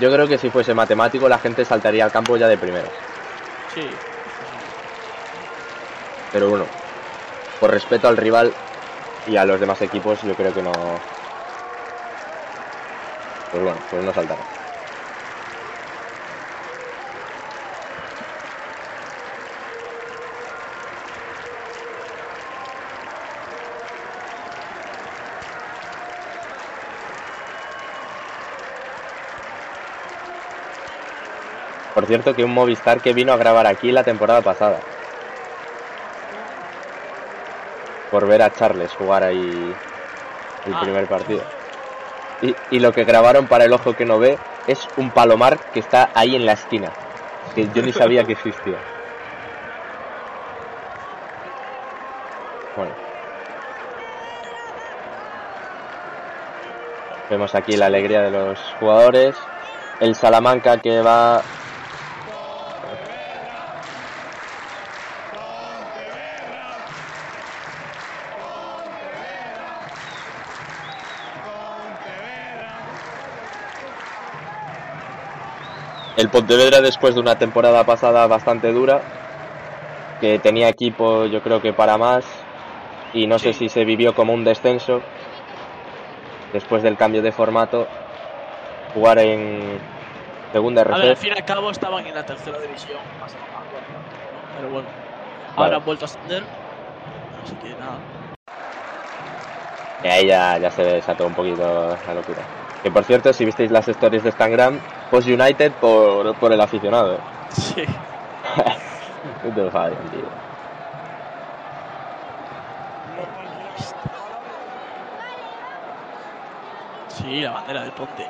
yo 0.00 0.10
creo 0.10 0.26
que 0.26 0.38
si 0.38 0.50
fuese 0.50 0.74
matemático 0.74 1.28
la 1.28 1.38
gente 1.38 1.64
saltaría 1.64 2.04
al 2.04 2.12
campo 2.12 2.36
ya 2.36 2.48
de 2.48 2.58
primero. 2.58 2.88
Sí. 3.74 3.82
sí, 3.82 3.88
Pero 6.32 6.48
bueno, 6.48 6.66
por 7.60 7.70
respeto 7.70 8.08
al 8.08 8.16
rival 8.16 8.52
y 9.26 9.36
a 9.36 9.44
los 9.44 9.60
demás 9.60 9.80
equipos, 9.82 10.20
yo 10.22 10.34
creo 10.34 10.52
que 10.52 10.62
no. 10.62 10.72
Pues 13.50 13.62
bueno, 13.62 13.80
pues 13.88 14.04
no 14.04 14.12
saltará. 14.12 14.63
Por 31.94 32.06
cierto, 32.06 32.34
que 32.34 32.44
un 32.44 32.52
Movistar 32.52 33.00
que 33.00 33.12
vino 33.12 33.32
a 33.32 33.36
grabar 33.36 33.66
aquí 33.66 33.92
la 33.92 34.02
temporada 34.02 34.42
pasada. 34.42 34.80
Por 38.10 38.26
ver 38.26 38.42
a 38.42 38.52
Charles 38.52 38.92
jugar 38.94 39.22
ahí 39.22 39.74
el 40.66 40.74
Ah. 40.74 40.80
primer 40.80 41.06
partido. 41.06 41.42
Y, 42.42 42.54
y 42.70 42.80
lo 42.80 42.92
que 42.92 43.04
grabaron 43.04 43.46
para 43.46 43.64
el 43.64 43.72
ojo 43.72 43.94
que 43.94 44.04
no 44.04 44.18
ve 44.18 44.38
es 44.66 44.88
un 44.96 45.10
palomar 45.10 45.58
que 45.72 45.80
está 45.80 46.10
ahí 46.14 46.34
en 46.34 46.46
la 46.46 46.52
esquina. 46.52 46.90
Que 47.54 47.68
yo 47.72 47.82
ni 47.82 47.92
sabía 47.92 48.24
que 48.24 48.32
existía. 48.32 48.76
Bueno. 52.76 52.92
Vemos 57.30 57.54
aquí 57.54 57.76
la 57.76 57.86
alegría 57.86 58.22
de 58.22 58.30
los 58.30 58.58
jugadores. 58.80 59.36
El 60.00 60.14
Salamanca 60.14 60.78
que 60.80 61.00
va 61.00 61.40
el 76.16 76.28
Pontevedra 76.28 76.80
después 76.80 77.14
de 77.14 77.20
una 77.20 77.36
temporada 77.36 77.84
pasada 77.84 78.26
bastante 78.26 78.72
dura, 78.72 79.02
que 80.20 80.38
tenía 80.38 80.68
equipo 80.68 81.26
yo 81.26 81.42
creo 81.42 81.60
que 81.60 81.72
para 81.72 81.98
más, 81.98 82.24
Y 83.12 83.28
no 83.28 83.38
sé 83.38 83.52
si 83.52 83.68
se 83.68 83.84
vivió 83.84 84.12
como 84.12 84.32
un 84.32 84.42
descenso 84.42 85.00
después 86.52 86.82
del 86.82 86.96
cambio 86.96 87.22
de 87.22 87.30
formato. 87.30 87.86
Jugar 88.92 89.18
en 89.18 89.78
segunda 90.52 90.82
A 90.82 90.98
ver, 90.98 91.10
al 91.10 91.16
fin 91.16 91.32
y 91.34 91.38
al 91.38 91.44
cabo 91.44 91.70
estaban 91.70 92.06
en 92.06 92.14
la 92.14 92.24
tercera 92.24 92.58
división. 92.58 92.98
Pero 94.56 94.70
bueno, 94.72 94.88
Vale. 94.88 95.66
ahora 95.66 95.76
han 95.76 95.84
vuelto 95.84 96.04
a 96.04 96.06
ascender. 96.06 96.42
Así 97.44 97.54
que 97.56 97.70
nada. 97.70 97.98
Y 100.02 100.06
ahí 100.08 100.26
ya, 100.26 100.58
ya 100.58 100.70
se 100.70 100.82
desató 100.82 101.26
un 101.26 101.34
poquito 101.34 101.96
la 102.06 102.14
locura. 102.14 102.42
Que 102.82 102.90
por 102.90 103.04
cierto, 103.04 103.32
si 103.32 103.44
visteis 103.44 103.70
las 103.70 103.88
stories 103.88 104.22
de 104.22 104.28
Instagram, 104.28 104.78
Post 105.10 105.28
United 105.28 105.72
por, 105.80 106.34
por 106.38 106.52
el 106.52 106.60
aficionado. 106.60 107.18
Sí. 107.50 107.84
No 109.42 109.54
te 109.54 109.70
fallen, 109.70 110.10
tío. 110.10 110.54
Sí, 117.08 117.40
la 117.40 117.52
bandera 117.52 117.82
del 117.82 117.92
Ponte. 117.92 118.26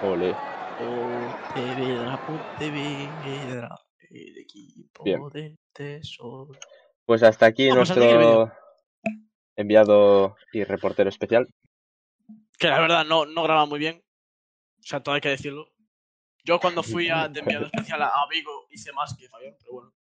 Ole. 0.00 0.34
Pontevedra, 0.78 2.18
Pontevedra, 2.26 3.78
el 4.10 4.38
equipo 4.38 5.04
Bien. 5.04 5.28
del 5.30 5.58
tesoro. 5.72 6.52
Pues 7.06 7.22
hasta 7.22 7.46
aquí 7.46 7.68
Vamos 7.68 7.90
a 7.90 7.94
seguir 7.94 8.10
el 8.10 8.16
nuestro 8.16 8.52
enviado 9.56 10.36
y 10.52 10.64
reportero 10.64 11.08
especial. 11.08 11.48
Que 12.58 12.68
la 12.68 12.80
verdad 12.80 13.04
no, 13.04 13.26
no 13.26 13.42
graba 13.42 13.66
muy 13.66 13.78
bien. 13.78 14.02
O 14.78 14.82
sea, 14.82 15.02
todo 15.02 15.14
hay 15.14 15.20
que 15.20 15.30
decirlo. 15.30 15.71
Yo 16.44 16.58
cuando 16.58 16.82
fui 16.82 17.08
a, 17.08 17.28
de 17.28 17.40
enviado 17.40 17.66
especial 17.66 18.02
a, 18.02 18.12
Vigo 18.30 18.66
hice 18.70 18.92
más 18.92 19.14
que 19.16 19.28
Fabián, 19.28 19.54
pero 19.60 19.72
bueno. 19.72 19.94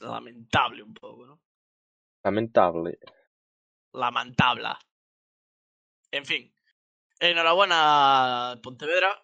Lamentable 0.00 0.82
un 0.82 0.94
poco, 0.94 1.26
¿no? 1.26 1.40
Lamentable. 2.24 2.98
Lamentable. 3.92 4.68
En 6.10 6.24
fin. 6.24 6.52
Enhorabuena 7.20 8.52
a 8.52 8.56
Pontevedra. 8.62 9.22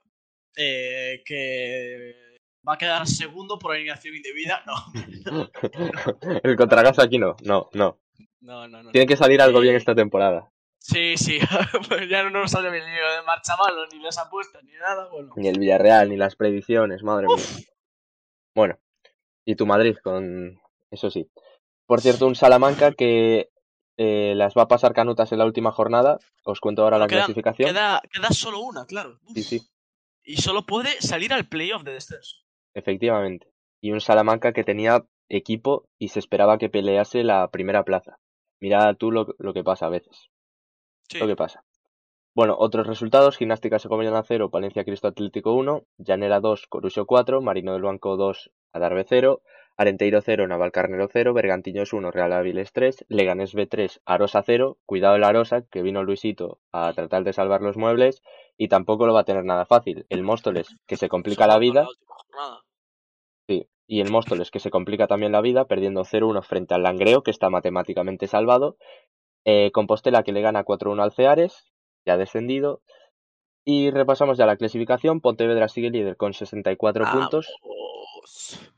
eh, 0.57 1.23
que 1.25 2.39
va 2.67 2.75
a 2.75 2.79
quedar 2.79 3.07
segundo 3.07 3.59
por 3.59 3.73
alineación 3.73 4.15
indebida. 4.17 4.63
No, 4.67 4.75
el 6.43 6.57
contragazo 6.57 7.03
aquí 7.03 7.19
no, 7.19 7.37
no, 7.43 7.69
no. 7.73 8.01
no, 8.41 8.69
no. 8.69 8.83
no. 8.83 8.91
Tiene 8.93 9.07
que 9.07 9.17
salir 9.17 9.41
algo 9.43 9.59
Eh, 9.59 9.63
bien 9.63 9.75
esta 9.77 9.95
temporada. 9.95 10.51
Sí, 10.87 11.17
sí. 11.17 11.39
pues 11.89 12.09
ya 12.11 12.23
no 12.25 12.29
nos 12.31 12.51
sale 12.51 12.71
bien 12.71 12.85
ni 12.85 12.95
lo 13.01 13.11
de 13.15 13.23
marcha 13.23 13.57
malo, 13.57 13.87
ni 13.91 14.01
las 14.01 14.19
apuestas, 14.19 14.63
ni 14.65 14.73
nada. 14.75 15.09
Bueno. 15.09 15.33
Ni 15.37 15.49
el 15.49 15.59
Villarreal, 15.59 16.11
ni 16.11 16.17
las 16.19 16.37
predicciones, 16.37 17.03
madre 17.03 17.27
mía. 17.27 17.45
Bueno, 18.55 18.79
y 19.47 19.57
tu 19.57 19.65
Madrid 19.67 19.97
con 20.03 20.61
eso 20.91 21.11
sí. 21.11 21.31
Por 21.87 22.03
cierto, 22.03 22.27
un 22.27 22.35
Salamanca 22.35 22.93
que 22.93 23.49
eh, 23.97 24.35
las 24.37 24.55
va 24.55 24.63
a 24.63 24.69
pasar 24.69 24.93
canutas 24.93 25.33
en 25.33 25.39
la 25.39 25.47
última 25.47 25.73
jornada. 25.73 26.19
Os 26.45 26.61
cuento 26.61 26.83
ahora 26.83 26.99
la 26.99 27.07
Queda- 27.07 27.21
clasificación. 27.25 27.69
Queda, 27.71 28.03
queda 28.13 28.29
solo 28.29 28.61
una, 28.61 28.85
claro. 28.85 29.19
Uf. 29.25 29.33
Sí, 29.37 29.43
sí, 29.43 29.63
Y 30.23 30.37
solo 30.37 30.67
puede 30.67 31.01
salir 31.01 31.33
al 31.33 31.49
playoff 31.49 31.83
de 31.83 31.93
descenso. 31.95 32.37
efectivamente. 32.75 33.51
Y 33.83 33.93
un 33.93 34.01
Salamanca 34.03 34.53
que 34.53 34.65
tenía 34.65 35.07
equipo 35.31 35.89
y 35.99 36.09
se 36.09 36.19
esperaba 36.19 36.59
que 36.59 36.69
pelease 36.69 37.23
la 37.25 37.49
primera 37.51 37.85
plaza. 37.85 38.19
Mira 38.61 38.93
tú 38.95 39.11
lo, 39.11 39.35
lo 39.39 39.55
que 39.55 39.65
pasa 39.65 39.87
a 39.87 39.91
veces. 39.91 40.29
Sí. 41.09 41.19
Lo 41.19 41.27
que 41.27 41.37
pasa. 41.37 41.65
Bueno, 42.35 42.57
otros 42.59 42.87
resultados: 42.87 43.37
Gimnástica 43.37 43.79
Segoviana 43.79 44.23
0, 44.23 44.51
Palencia 44.51 44.85
Cristo 44.85 45.09
Atlético 45.09 45.55
1, 45.55 45.85
Llanera 45.99 46.41
2, 46.41 46.67
Coruso 46.67 47.07
4, 47.07 47.41
Marino 47.41 47.73
del 47.73 47.83
Banco 47.83 48.17
2, 48.17 48.51
Adarve 48.73 49.05
0, 49.09 49.41
Arenteiro 49.77 50.21
0, 50.21 50.47
Navalcarnero 50.49 51.09
0, 51.13 51.33
Bergantiños 51.33 51.93
1, 51.93 52.11
Real 52.11 52.33
Áviles 52.33 52.73
3, 52.73 53.05
Leganés 53.09 53.55
B 53.55 53.67
3, 53.67 54.01
Arosa 54.05 54.43
0, 54.43 54.79
cuidado 54.87 55.17
el 55.17 55.25
Arosa, 55.25 55.63
que 55.63 55.83
vino 55.83 56.03
Luisito 56.03 56.59
a 56.73 56.93
tratar 56.93 57.23
de 57.25 57.33
salvar 57.33 57.61
los 57.61 57.77
muebles 57.77 58.23
y 58.57 58.69
tampoco 58.69 59.07
lo 59.07 59.15
va 59.15 59.21
a 59.21 59.25
tener 59.25 59.45
nada 59.45 59.65
fácil. 59.65 60.07
El 60.09 60.23
Móstoles, 60.23 60.77
que 60.87 60.97
se 60.97 61.09
complica 61.09 61.47
la 61.47 61.59
vida. 61.59 61.87
Sí, 63.49 63.69
y 63.87 64.01
el 64.01 64.11
Móstoles 64.11 64.51
que 64.51 64.61
se 64.61 64.71
complica 64.71 65.07
también 65.07 65.33
la 65.33 65.41
vida, 65.41 65.67
perdiendo 65.67 66.05
0-1 66.05 66.43
frente 66.43 66.75
al 66.75 66.83
Langreo, 66.83 67.23
que 67.23 67.31
está 67.31 67.51
matemáticamente 67.51 68.27
salvado. 68.27 68.77
Eh, 69.45 69.71
Compostela 69.73 70.23
que 70.23 70.33
le 70.33 70.41
gana 70.41 70.65
4-1 70.65 71.03
al 71.03 71.13
Ceares, 71.13 71.73
ya 72.05 72.17
descendido. 72.17 72.83
Y 73.65 73.91
repasamos 73.91 74.37
ya 74.37 74.47
la 74.47 74.57
clasificación. 74.57 75.21
Pontevedra 75.21 75.69
sigue 75.69 75.91
líder 75.91 76.17
con 76.17 76.35
64 76.35 77.05
puntos, 77.13 77.55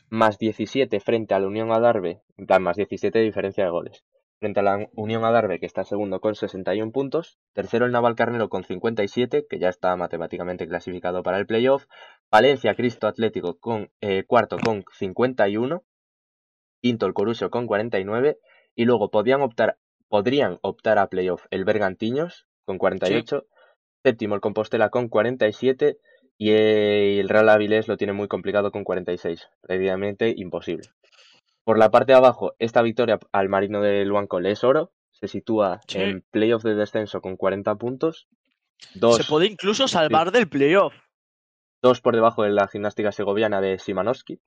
más 0.08 0.38
17 0.38 1.00
frente 1.00 1.34
a 1.34 1.40
la 1.40 1.48
Unión 1.48 1.72
Adarve, 1.72 2.22
en 2.36 2.46
plan, 2.46 2.62
más 2.62 2.76
17 2.76 3.18
de 3.18 3.24
diferencia 3.24 3.64
de 3.64 3.70
goles. 3.70 4.04
Frente 4.38 4.60
a 4.60 4.62
la 4.62 4.88
Unión 4.94 5.24
Adarve, 5.24 5.58
que 5.58 5.66
está 5.66 5.82
segundo 5.84 6.20
con 6.20 6.34
61 6.34 6.92
puntos. 6.92 7.38
Tercero 7.54 7.86
el 7.86 7.92
Navalcarnero 7.92 8.48
con 8.48 8.64
57, 8.64 9.46
que 9.48 9.58
ya 9.58 9.70
está 9.70 9.96
matemáticamente 9.96 10.68
clasificado 10.68 11.22
para 11.22 11.38
el 11.38 11.46
playoff. 11.46 11.86
Valencia 12.30 12.74
Cristo 12.74 13.06
Atlético 13.06 13.58
con 13.58 13.90
eh, 14.02 14.24
cuarto 14.26 14.58
con 14.58 14.84
51. 14.92 15.82
Quinto 16.82 17.06
el 17.06 17.14
Coruso 17.14 17.50
con 17.50 17.66
49. 17.66 18.38
Y 18.74 18.84
luego 18.84 19.10
podían 19.10 19.40
optar, 19.40 19.78
podrían 20.08 20.58
optar 20.62 20.98
a 20.98 21.08
playoff 21.08 21.46
el 21.50 21.64
Bergantiños 21.64 22.46
con 22.64 22.78
48. 22.78 23.46
Séptimo 24.04 24.34
el 24.34 24.40
Compostela 24.40 24.90
con 24.90 25.08
47. 25.08 25.98
Y 26.38 26.50
el 26.50 27.28
Real 27.28 27.48
Avilés 27.48 27.88
lo 27.88 27.96
tiene 27.96 28.12
muy 28.12 28.28
complicado 28.28 28.70
con 28.70 28.84
46. 28.84 29.48
Prácticamente 29.62 30.34
imposible. 30.36 30.88
Por 31.64 31.78
la 31.78 31.90
parte 31.90 32.12
de 32.12 32.18
abajo, 32.18 32.54
esta 32.58 32.82
victoria 32.82 33.18
al 33.32 33.48
Marino 33.48 33.80
del 33.80 34.12
Banco 34.12 34.38
le 34.40 34.52
es 34.52 34.62
oro. 34.62 34.92
Se 35.12 35.28
sitúa 35.28 35.80
Sí. 35.88 35.98
en 35.98 36.22
playoff 36.30 36.62
de 36.62 36.74
descenso 36.74 37.20
con 37.22 37.36
40 37.36 37.74
puntos. 37.76 38.28
Dos, 38.94 39.16
Se 39.16 39.24
puede 39.24 39.46
incluso 39.46 39.88
salvar 39.88 40.30
del 40.30 40.48
playoff. 40.48 40.94
dos 41.82 42.00
por 42.02 42.14
debajo 42.14 42.42
de 42.42 42.50
la 42.50 42.68
gimnástica 42.68 43.12
segoviana 43.12 43.60
de 43.62 43.78
Simanowski. 43.78 44.40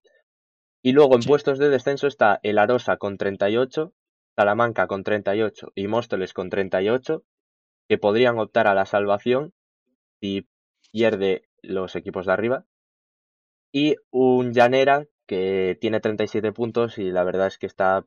Y 0.83 0.91
luego 0.93 1.15
en 1.15 1.23
Sí. 1.23 1.27
puestos 1.29 1.57
de 1.57 1.69
descenso 1.69 2.05
está 2.07 2.39
el 2.43 2.57
Arosa 2.59 2.97
con 2.97 3.17
38, 3.17 3.93
Salamanca 4.39 4.87
con 4.87 5.03
38 5.03 5.73
y 5.75 5.87
Móstoles 5.87 6.31
con 6.31 6.49
38, 6.49 7.25
que 7.89 7.97
podrían 7.97 8.39
optar 8.39 8.67
a 8.67 8.73
la 8.73 8.85
salvación 8.85 9.51
si 10.21 10.47
pierde 10.93 11.43
los 11.61 11.97
equipos 11.97 12.25
de 12.25 12.31
arriba. 12.31 12.65
Y 13.73 13.97
un 14.11 14.53
Llanera 14.53 15.05
que 15.27 15.77
tiene 15.81 15.99
37 15.99 16.53
puntos 16.53 16.97
y 16.99 17.11
la 17.11 17.25
verdad 17.25 17.47
es 17.47 17.57
que 17.57 17.65
está 17.65 18.05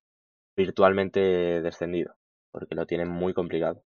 virtualmente 0.57 1.20
descendido, 1.61 2.14
porque 2.51 2.76
lo 2.76 2.87
tiene 2.87 3.05
muy 3.05 3.35
complicado. 3.35 3.85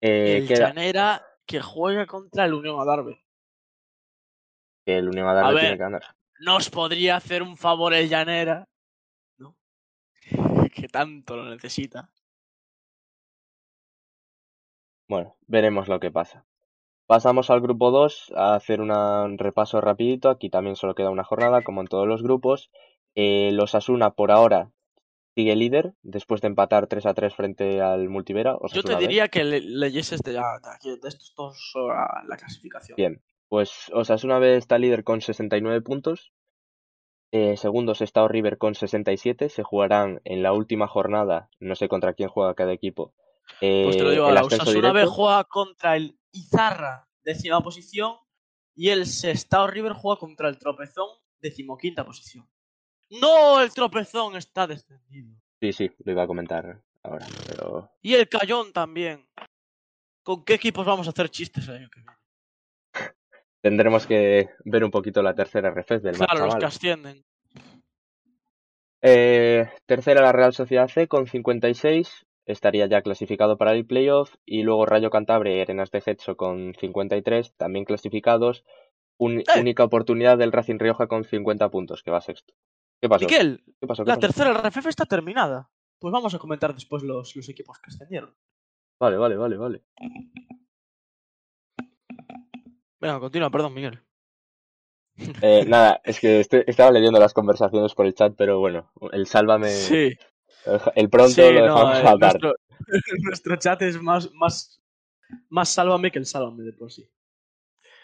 Eh, 0.00 0.36
el 0.36 0.46
queda 0.46 0.68
Llanera 0.68 1.26
que 1.44 1.60
juega 1.60 2.06
contra 2.06 2.44
el 2.44 2.54
Unión 2.54 2.78
Adarve. 2.80 3.24
que 4.86 4.98
el 4.98 5.08
Unión 5.08 5.26
A 5.26 5.32
Adarve 5.32 5.54
ver. 5.54 5.60
tiene 5.62 5.76
que 5.76 5.82
ganar. 5.82 6.02
¿Nos 6.38 6.70
podría 6.70 7.16
hacer 7.16 7.42
un 7.42 7.56
favor 7.56 7.94
el 7.94 8.08
Llanera? 8.08 8.64
¿No? 9.38 9.56
que 10.74 10.88
tanto 10.88 11.36
lo 11.36 11.44
necesita. 11.48 12.10
Bueno, 15.08 15.36
veremos 15.46 15.88
lo 15.88 16.00
que 16.00 16.10
pasa. 16.10 16.44
Pasamos 17.06 17.48
al 17.48 17.62
grupo 17.62 17.90
2 17.90 18.30
a 18.36 18.54
hacer 18.54 18.80
una- 18.82 19.22
un 19.24 19.38
repaso 19.38 19.80
rapidito. 19.80 20.28
Aquí 20.28 20.50
también 20.50 20.76
solo 20.76 20.94
queda 20.94 21.10
una 21.10 21.24
jornada, 21.24 21.62
como 21.62 21.80
en 21.80 21.86
todos 21.86 22.06
los 22.06 22.22
grupos. 22.22 22.70
Eh, 23.14 23.50
los 23.52 23.74
Asuna 23.74 24.10
por 24.10 24.30
ahora 24.30 24.70
sigue 25.34 25.56
líder, 25.56 25.94
después 26.02 26.42
de 26.42 26.48
empatar 26.48 26.86
3 26.88 27.06
a 27.06 27.14
3 27.14 27.34
frente 27.34 27.80
al 27.80 28.08
Multivera. 28.10 28.58
Yo 28.72 28.82
te 28.82 28.94
B. 28.94 29.00
diría 29.00 29.28
que 29.28 29.44
le- 29.44 29.60
leyeses 29.60 30.20
de, 30.20 30.32
la- 30.34 30.60
de 30.84 30.98
de 30.98 31.08
estos 31.08 31.32
dos 31.34 31.72
a 31.90 32.22
la 32.28 32.36
clasificación. 32.36 32.96
Bien, 32.96 33.22
pues 33.48 33.90
Osasuna 33.94 34.38
B 34.38 34.56
está 34.56 34.76
líder 34.78 35.04
con 35.04 35.22
69 35.22 35.80
puntos. 35.80 36.32
Eh, 37.30 37.56
segundos 37.56 38.00
está 38.00 38.26
River 38.26 38.58
con 38.58 38.74
67. 38.74 39.48
Se 39.48 39.62
jugarán 39.62 40.20
en 40.24 40.42
la 40.42 40.52
última 40.52 40.86
jornada, 40.86 41.50
no 41.60 41.74
sé 41.74 41.88
contra 41.88 42.14
quién 42.14 42.28
juega 42.28 42.54
cada 42.54 42.72
equipo. 42.72 43.12
Pues 43.60 43.96
te 43.96 44.02
lo 44.02 44.10
eh, 44.10 44.12
digo 44.12 44.28
el 44.28 44.36
ahora, 44.36 44.46
Osasuna 44.46 44.92
B 44.92 45.06
juega 45.06 45.44
contra 45.44 45.96
el 45.96 46.18
Izarra, 46.32 47.08
décima 47.22 47.60
posición, 47.62 48.16
y 48.74 48.90
el 48.90 49.06
Sestao 49.06 49.66
River 49.66 49.92
juega 49.92 50.20
contra 50.20 50.48
el 50.48 50.58
Tropezón, 50.58 51.08
decimoquinta 51.40 52.04
posición. 52.04 52.48
¡No! 53.10 53.60
El 53.60 53.72
Tropezón 53.72 54.36
está 54.36 54.66
descendido. 54.66 55.34
Sí, 55.60 55.72
sí, 55.72 55.90
lo 56.04 56.12
iba 56.12 56.22
a 56.22 56.26
comentar 56.26 56.80
ahora, 57.02 57.26
pero 57.46 57.90
Y 58.02 58.14
el 58.14 58.28
Cayón 58.28 58.72
también. 58.72 59.26
¿Con 60.22 60.44
qué 60.44 60.54
equipos 60.54 60.86
vamos 60.86 61.06
a 61.06 61.10
hacer 61.10 61.30
chistes 61.30 61.66
el 61.68 61.76
año 61.76 61.90
que 61.90 62.00
viene? 62.00 62.17
Tendremos 63.62 64.06
que 64.06 64.48
ver 64.64 64.84
un 64.84 64.90
poquito 64.90 65.22
la 65.22 65.34
tercera 65.34 65.70
RFES 65.70 66.02
del 66.02 66.16
Claro, 66.16 66.46
los 66.46 66.56
que 66.56 66.66
ascienden. 66.66 67.24
Eh, 69.02 69.68
tercera 69.86 70.20
la 70.22 70.32
Real 70.32 70.52
Sociedad 70.52 70.88
C 70.88 71.06
con 71.06 71.26
56, 71.26 72.26
estaría 72.46 72.86
ya 72.86 73.02
clasificado 73.02 73.56
para 73.56 73.72
el 73.72 73.86
playoff. 73.86 74.34
Y 74.44 74.62
luego 74.62 74.86
Rayo 74.86 75.10
Cantabria 75.10 75.56
y 75.56 75.60
Arenas 75.60 75.90
de 75.90 76.00
Getxo 76.00 76.36
con 76.36 76.74
53, 76.74 77.54
también 77.56 77.84
clasificados. 77.84 78.64
Un- 79.18 79.40
¡Eh! 79.40 79.44
Única 79.60 79.84
oportunidad 79.84 80.38
del 80.38 80.52
Racing 80.52 80.78
Rioja 80.78 81.06
con 81.06 81.24
50 81.24 81.68
puntos, 81.70 82.02
que 82.02 82.10
va 82.10 82.20
sexto. 82.20 82.54
¿Qué 83.00 83.08
pasó? 83.08 83.26
¿Qué 83.26 83.58
pasó? 83.86 84.04
¿Qué 84.04 84.08
la 84.10 84.16
pasó? 84.16 84.20
tercera 84.20 84.52
RFF 84.52 84.86
está 84.88 85.04
terminada. 85.06 85.70
pues 86.00 86.12
vamos 86.12 86.32
a 86.34 86.38
comentar 86.38 86.74
después 86.74 87.02
los, 87.02 87.34
los 87.36 87.48
equipos 87.48 87.78
que 87.78 87.88
ascendieron. 87.90 88.34
Vale, 89.00 89.16
vale, 89.16 89.36
vale, 89.36 89.56
vale. 89.56 89.82
Venga, 93.00 93.18
continúa, 93.24 93.50
perdón, 93.50 93.74
Miguel. 93.74 93.96
Eh, 95.42 95.64
nada, 95.66 96.00
es 96.04 96.20
que 96.20 96.40
este- 96.40 96.68
estaba 96.70 96.90
leyendo 96.92 97.18
las 97.18 97.34
conversaciones 97.34 97.94
por 97.94 98.06
el 98.06 98.14
chat, 98.14 98.34
pero 98.36 98.58
bueno, 98.60 98.90
el 99.12 99.26
sálvame, 99.26 99.68
Sí, 99.68 100.12
el 100.94 101.08
pronto 101.10 101.34
sí, 101.42 101.52
lo 101.52 101.60
no, 101.60 101.64
dejamos 101.64 101.98
eh, 101.98 102.02
saltar. 102.02 102.32
nuestro, 102.32 102.54
nuestro 103.24 103.56
chat 103.56 103.82
es 103.82 104.00
más, 104.02 104.30
más, 104.34 104.80
más 105.50 105.68
sálvame 105.70 106.10
que 106.10 106.18
el 106.18 106.26
sálvame 106.26 106.64
de 106.64 106.72
por 106.72 106.92
sí. 106.92 107.08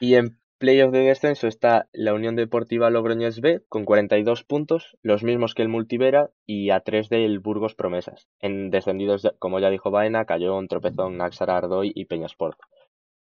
Y 0.01 0.15
en 0.15 0.39
playoff 0.59 0.93
de 0.93 1.01
descenso 1.01 1.47
está 1.49 1.89
la 1.93 2.15
Unión 2.15 2.37
Deportiva 2.37 2.91
Logroñés 2.91 3.41
B 3.41 3.63
con 3.69 3.85
42 3.85 4.45
puntos, 4.45 4.97
los 5.03 5.23
mismos 5.25 5.55
que 5.55 5.63
el 5.63 5.69
Multivera 5.69 6.31
y 6.47 6.71
a 6.71 6.81
3 6.81 7.09
del 7.09 7.39
Burgos 7.41 7.75
Promesas. 7.75 8.29
En 8.41 8.71
descendidos, 8.71 9.29
como 9.39 9.59
ya 9.61 9.71
dijo 9.71 9.91
Baena, 9.91 10.25
Cayón, 10.27 10.69
Tropezón, 10.69 11.17
Naxara, 11.17 11.57
Ardoy 11.57 11.93
y 11.95 12.05
Peñasport. 12.07 12.59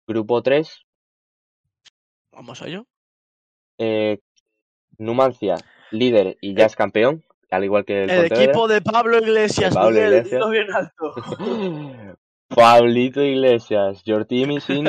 Grupo 0.07 0.41
3, 0.41 0.85
Vamos 2.31 2.61
a 2.61 2.67
ello. 2.67 2.85
eh, 3.77 4.19
Numancia, 4.97 5.55
líder 5.91 6.37
y 6.41 6.53
ya 6.55 6.65
es 6.65 6.75
campeón, 6.75 7.23
al 7.49 7.63
igual 7.63 7.85
que 7.85 8.03
el, 8.03 8.09
El, 8.09 8.25
equipo 8.25 8.67
de 8.67 8.81
Pablo 8.81 9.17
Iglesias, 9.19 9.73
De 9.73 9.79
Pablo 9.79 9.91
Miguel, 9.91 10.13
Iglesias. 10.13 10.49
bien 10.49 10.73
alto. 10.73 11.13
Pablito 12.49 13.21
Iglesias, 13.21 14.03
your 14.03 14.25
team 14.25 14.51
is 14.51 14.69
in 14.69 14.87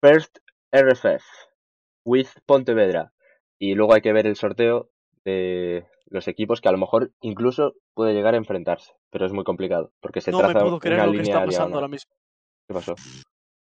first 0.00 0.38
RFF 0.72 1.22
with 2.04 2.28
Pontevedra. 2.46 3.12
Y 3.58 3.74
luego 3.74 3.94
hay 3.94 4.00
que 4.00 4.12
ver 4.12 4.26
el 4.26 4.36
sorteo 4.36 4.90
de 5.24 5.86
los 6.06 6.28
equipos 6.28 6.60
que 6.60 6.68
a 6.68 6.72
lo 6.72 6.78
mejor 6.78 7.12
incluso 7.20 7.74
puede 7.94 8.14
llegar 8.14 8.34
a 8.34 8.38
enfrentarse, 8.38 8.94
pero 9.10 9.26
es 9.26 9.32
muy 9.32 9.44
complicado 9.44 9.92
porque 10.00 10.20
se 10.20 10.30
no 10.30 10.38
me 10.38 10.44
traza 10.44 10.60
puedo 10.60 10.78
creer 10.78 11.00
una 11.00 11.06
lo 11.06 11.12
que 11.12 11.22
está 11.22 11.44
pasando 11.44 11.76
ahora 11.76 11.88
mismo. 11.88 12.12
¿Qué 12.66 12.74
pasó? 12.74 12.94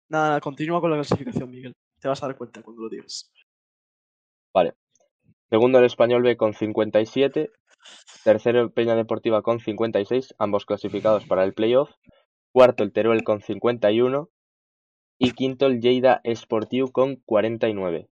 Nada, 0.09 0.29
nada, 0.29 0.41
continúa 0.41 0.79
con 0.79 0.91
la 0.91 0.97
clasificación, 0.97 1.49
Miguel. 1.49 1.73
Te 2.01 2.07
vas 2.07 2.21
a 2.23 2.27
dar 2.27 2.35
cuenta 2.35 2.61
cuando 2.61 2.83
lo 2.83 2.89
digas. 2.89 3.31
Segundo 5.51 5.79
el 5.79 5.85
Español 5.85 6.23
B 6.23 6.37
con 6.37 6.53
57, 6.53 7.51
tercero 8.23 8.71
Peña 8.71 8.95
Deportiva 8.95 9.41
con 9.41 9.59
56, 9.59 10.33
ambos 10.39 10.65
clasificados 10.65 11.25
para 11.25 11.43
el 11.43 11.53
playoff, 11.53 11.91
cuarto 12.53 12.83
el 12.83 12.93
Teruel 12.93 13.25
con 13.25 13.41
51 13.41 14.29
y 15.19 15.31
quinto 15.33 15.65
el 15.65 15.81
Lleida 15.81 16.21
Sportiu 16.33 16.93
con 16.93 17.17
49. 17.17 18.09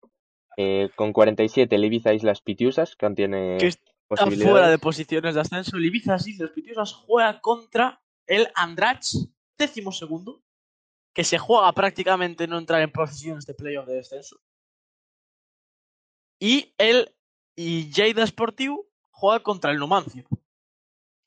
Eh, 0.57 0.91
con 0.97 1.13
47 1.13 1.77
el 1.77 1.85
Ibiza 1.85 2.13
Islas 2.13 2.41
Pitiusas, 2.41 2.97
que 2.97 3.07
aún 3.07 3.15
tiene 3.15 3.57
está 3.59 4.27
fuera 4.27 4.69
de 4.69 4.79
posiciones 4.79 5.37
de 5.37 5.41
ascenso. 5.41 5.77
El 5.77 5.87
Ibiza 5.87 6.17
Islas 6.17 6.51
Pitiusas 6.51 6.93
juega 6.93 7.41
contra 7.41 8.03
el 8.27 8.49
Andrach, 8.57 9.15
décimo 9.57 9.93
segundo, 9.93 10.43
que 11.19 11.25
se 11.25 11.37
juega 11.37 11.73
prácticamente 11.73 12.47
no 12.47 12.59
entrar 12.59 12.81
en 12.81 12.93
posiciones 12.93 13.45
de 13.45 13.53
playoff 13.53 13.87
de 13.87 13.97
descenso. 13.97 14.37
Y 16.41 16.73
el 16.79 17.13
y 17.57 17.91
Lleida 17.91 18.25
Sportiu 18.25 18.87
juega 19.11 19.43
contra 19.43 19.73
el 19.73 19.79
Numancia. 19.81 20.25
O 20.31 20.37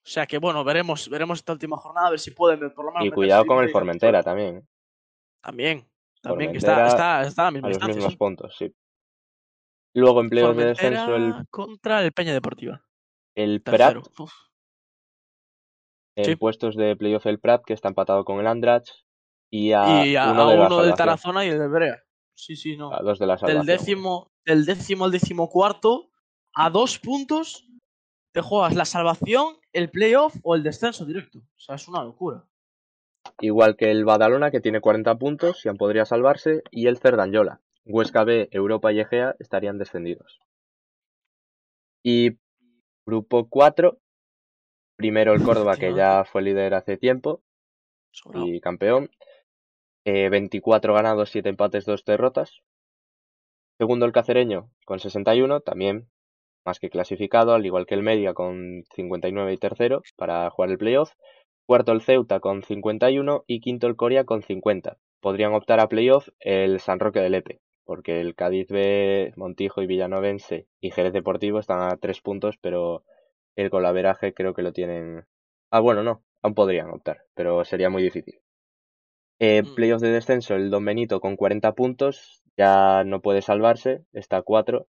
sea 0.05 0.25
que 0.25 0.37
bueno, 0.37 0.63
veremos, 0.63 1.09
veremos 1.09 1.39
esta 1.39 1.51
última 1.51 1.75
jornada 1.75 2.07
a 2.07 2.11
ver 2.11 2.21
si 2.21 2.31
pueden 2.31 2.73
por 2.73 2.85
lo 2.85 2.93
menos 2.93 3.05
Y 3.05 3.11
cuidado 3.11 3.45
con 3.45 3.61
el 3.61 3.69
Formentera 3.69 4.23
también, 4.23 4.59
¿eh? 4.59 4.63
También, 5.41 5.85
también 6.21 6.53
que 6.53 6.59
está, 6.59 6.87
está, 6.87 7.23
está 7.23 7.41
a 7.41 7.43
la 7.43 7.49
a 7.49 7.51
misma 7.51 7.67
los 7.67 7.75
distancia. 7.75 7.95
mismos 7.97 8.13
sí. 8.13 8.17
puntos, 8.17 8.55
sí. 8.57 8.73
Luego 9.93 10.21
en 10.21 10.29
playoff 10.29 10.55
de 10.55 10.65
descenso 10.67 11.17
el, 11.17 11.33
contra 11.49 12.01
el 12.01 12.13
Peña 12.13 12.31
Deportiva. 12.31 12.81
el 13.35 13.61
Prat, 13.61 13.97
en 16.15 16.23
Sí. 16.23 16.35
puestos 16.37 16.77
de 16.77 16.95
playoff 16.95 17.25
el 17.25 17.41
Prat, 17.41 17.65
que 17.65 17.73
está 17.73 17.89
empatado 17.89 18.23
con 18.23 18.39
el 18.39 18.47
Andrach, 18.47 18.87
y 19.51 19.73
a, 19.73 20.05
y 20.05 20.15
a 20.15 20.31
uno, 20.31 20.79
de 20.79 20.87
del 20.87 20.95
Tarazona 20.95 21.45
y 21.45 21.49
el 21.49 21.59
del 21.59 21.69
Brea. 21.69 22.01
Sí, 22.33 22.55
sí, 22.55 22.77
no. 22.77 22.93
a 22.93 23.01
dos 23.01 23.19
de 23.19 23.27
la 23.27 23.33
Del 23.33 23.39
salvación. 23.39 23.65
décimo, 23.65 24.31
del 24.45 24.65
décimo 24.65 25.05
al 25.05 25.11
decimocuarto, 25.11 26.09
a 26.55 26.69
dos 26.69 26.97
puntos, 26.97 27.67
te 28.33 28.41
juegas 28.41 28.75
la 28.75 28.85
salvación, 28.85 29.57
el 29.73 29.91
playoff 29.91 30.35
o 30.43 30.55
el 30.55 30.63
descenso 30.63 31.05
directo. 31.05 31.39
O 31.39 31.59
sea, 31.59 31.75
es 31.75 31.87
una 31.87 32.03
locura. 32.03 32.45
Igual 33.39 33.75
que 33.75 33.91
el 33.91 34.05
Badalona, 34.05 34.51
que 34.51 34.61
tiene 34.61 34.81
40 34.81 35.15
puntos 35.15 35.65
aún 35.65 35.77
podría 35.77 36.05
salvarse, 36.05 36.63
y 36.71 36.87
el 36.87 36.97
Cerdanyola. 36.97 37.61
Huesca 37.85 38.23
B, 38.23 38.47
Europa 38.51 38.91
y 38.93 38.99
Egea 38.99 39.35
estarían 39.39 39.77
descendidos. 39.77 40.39
Y 42.03 42.37
grupo 43.05 43.47
4, 43.49 43.99
primero 44.95 45.33
el 45.33 45.43
Córdoba, 45.43 45.75
que 45.77 45.93
ya 45.93 46.23
fue 46.23 46.41
líder 46.41 46.73
hace 46.73 46.97
tiempo 46.97 47.41
y 48.33 48.59
campeón. 48.61 49.09
Eh, 50.03 50.29
24 50.29 50.93
ganados, 50.95 51.29
7 51.29 51.49
empates, 51.49 51.85
2 51.85 52.03
derrotas. 52.05 52.61
Segundo 53.77 54.05
el 54.05 54.11
Cacereño 54.11 54.71
con 54.85 54.99
61, 54.99 55.59
también 55.61 56.07
más 56.65 56.79
que 56.79 56.89
clasificado, 56.89 57.53
al 57.53 57.65
igual 57.65 57.85
que 57.85 57.95
el 57.95 58.03
Media 58.03 58.33
con 58.33 58.83
59 58.95 59.53
y 59.53 59.57
tercero 59.57 60.01
para 60.15 60.49
jugar 60.49 60.71
el 60.71 60.77
playoff. 60.77 61.13
Cuarto 61.67 61.91
el 61.91 62.01
Ceuta 62.01 62.39
con 62.39 62.63
51 62.63 63.43
y 63.47 63.59
quinto 63.59 63.87
el 63.87 63.95
Coria 63.95 64.25
con 64.25 64.41
50. 64.41 64.97
Podrían 65.19 65.53
optar 65.53 65.79
a 65.79 65.87
playoff 65.87 66.29
el 66.39 66.79
San 66.79 66.99
Roque 66.99 67.19
de 67.19 67.29
Lepe, 67.29 67.61
porque 67.85 68.19
el 68.21 68.35
Cádiz 68.35 68.67
B, 68.69 69.33
Montijo 69.35 69.81
y 69.81 69.87
Villanovense 69.87 70.67
y 70.79 70.91
Jerez 70.91 71.13
Deportivo 71.13 71.59
están 71.59 71.81
a 71.81 71.97
3 71.97 72.21
puntos, 72.21 72.57
pero 72.59 73.03
el 73.55 73.69
golaveraje 73.69 74.33
creo 74.33 74.53
que 74.53 74.63
lo 74.63 74.73
tienen. 74.73 75.25
Ah, 75.69 75.79
bueno, 75.79 76.03
no, 76.03 76.23
aún 76.41 76.55
podrían 76.55 76.89
optar, 76.89 77.23
pero 77.35 77.63
sería 77.65 77.89
muy 77.89 78.03
difícil. 78.03 78.41
Eh, 79.43 79.63
Mm. 79.63 79.73
playoff 79.73 80.01
de 80.01 80.11
descenso, 80.11 80.53
el 80.55 80.69
Don 80.69 80.85
Benito 80.85 81.19
con 81.19 81.35
40 81.35 81.73
puntos, 81.73 82.43
ya 82.55 83.03
no 83.03 83.21
puede 83.21 83.41
salvarse, 83.41 84.05
está 84.13 84.37
a 84.37 84.41
4. 84.43 84.87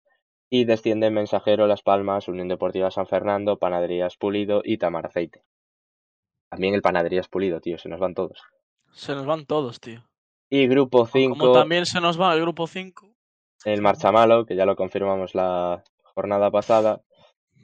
Y 0.49 0.65
descienden 0.67 1.15
Mensajero, 1.15 1.67
Las 1.67 1.83
Palmas, 1.83 2.29
Unión 2.29 2.47
Deportiva 2.47 2.93
San 2.93 3.09
Fernando, 3.09 3.59
Panaderías 3.59 4.17
Pulido 4.17 4.63
y 4.65 4.79
Tamar 4.79 5.07
Aceite. 5.07 5.43
También 6.49 6.75
el 6.75 6.83
Panaderías 6.83 7.27
Pulido, 7.27 7.61
tío, 7.61 7.77
se 7.79 7.89
nos 7.89 7.99
van 7.99 8.15
todos. 8.15 8.41
Se 8.93 9.13
nos 9.17 9.27
van 9.27 9.47
todos, 9.47 9.81
tío. 9.81 10.05
Y 10.49 10.69
grupo 10.69 10.99
Como 10.99 11.07
5, 11.09 11.53
también 11.53 11.85
se 11.87 12.01
nos 12.01 12.21
va 12.21 12.33
el 12.33 12.41
grupo 12.41 12.69
5. 12.69 13.09
el 13.65 13.83
Marchamalo, 13.83 14.47
que 14.47 14.55
ya 14.55 14.65
lo 14.65 14.77
confirmamos 14.77 15.35
la 15.35 15.83
jornada 16.15 16.53
pasada, 16.53 17.01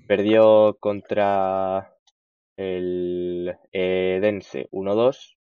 perdió 0.09 0.76
contra 0.80 1.95
el 2.57 3.57
Edense 3.70 4.66
1-2. 4.72 5.37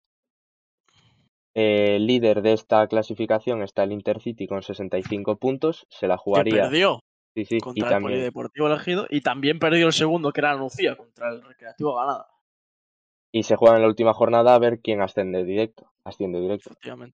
El 1.55 2.07
líder 2.07 2.42
de 2.42 2.53
esta 2.53 2.86
clasificación 2.86 3.62
está 3.62 3.82
el 3.82 3.92
Intercity 3.92 4.46
con 4.46 4.62
65 4.62 5.36
puntos, 5.36 5.86
se 5.90 6.07
la 6.07 6.16
jugaría. 6.16 6.62
perdió 6.62 7.01
Sí, 7.34 7.44
sí, 7.44 7.59
y 7.74 7.82
el 7.82 7.88
también, 7.88 8.03
Polideportivo 8.03 8.66
elegido. 8.66 9.07
Y 9.09 9.20
también 9.20 9.59
perdió 9.61 9.86
el 9.86 9.92
segundo, 9.92 10.32
que 10.32 10.40
era 10.40 10.55
Lucía, 10.55 10.96
contra 10.96 11.30
el 11.30 11.42
Recreativo 11.42 11.94
Ganada. 11.94 12.26
y 13.32 13.44
se 13.44 13.55
juega 13.55 13.76
en 13.76 13.82
la 13.82 13.88
última 13.88 14.12
jornada 14.12 14.55
a 14.55 14.59
ver 14.59 14.80
quién 14.80 15.01
asciende 15.01 15.44
directo. 15.44 15.92
Asciende 16.03 16.40
directo. 16.40 16.72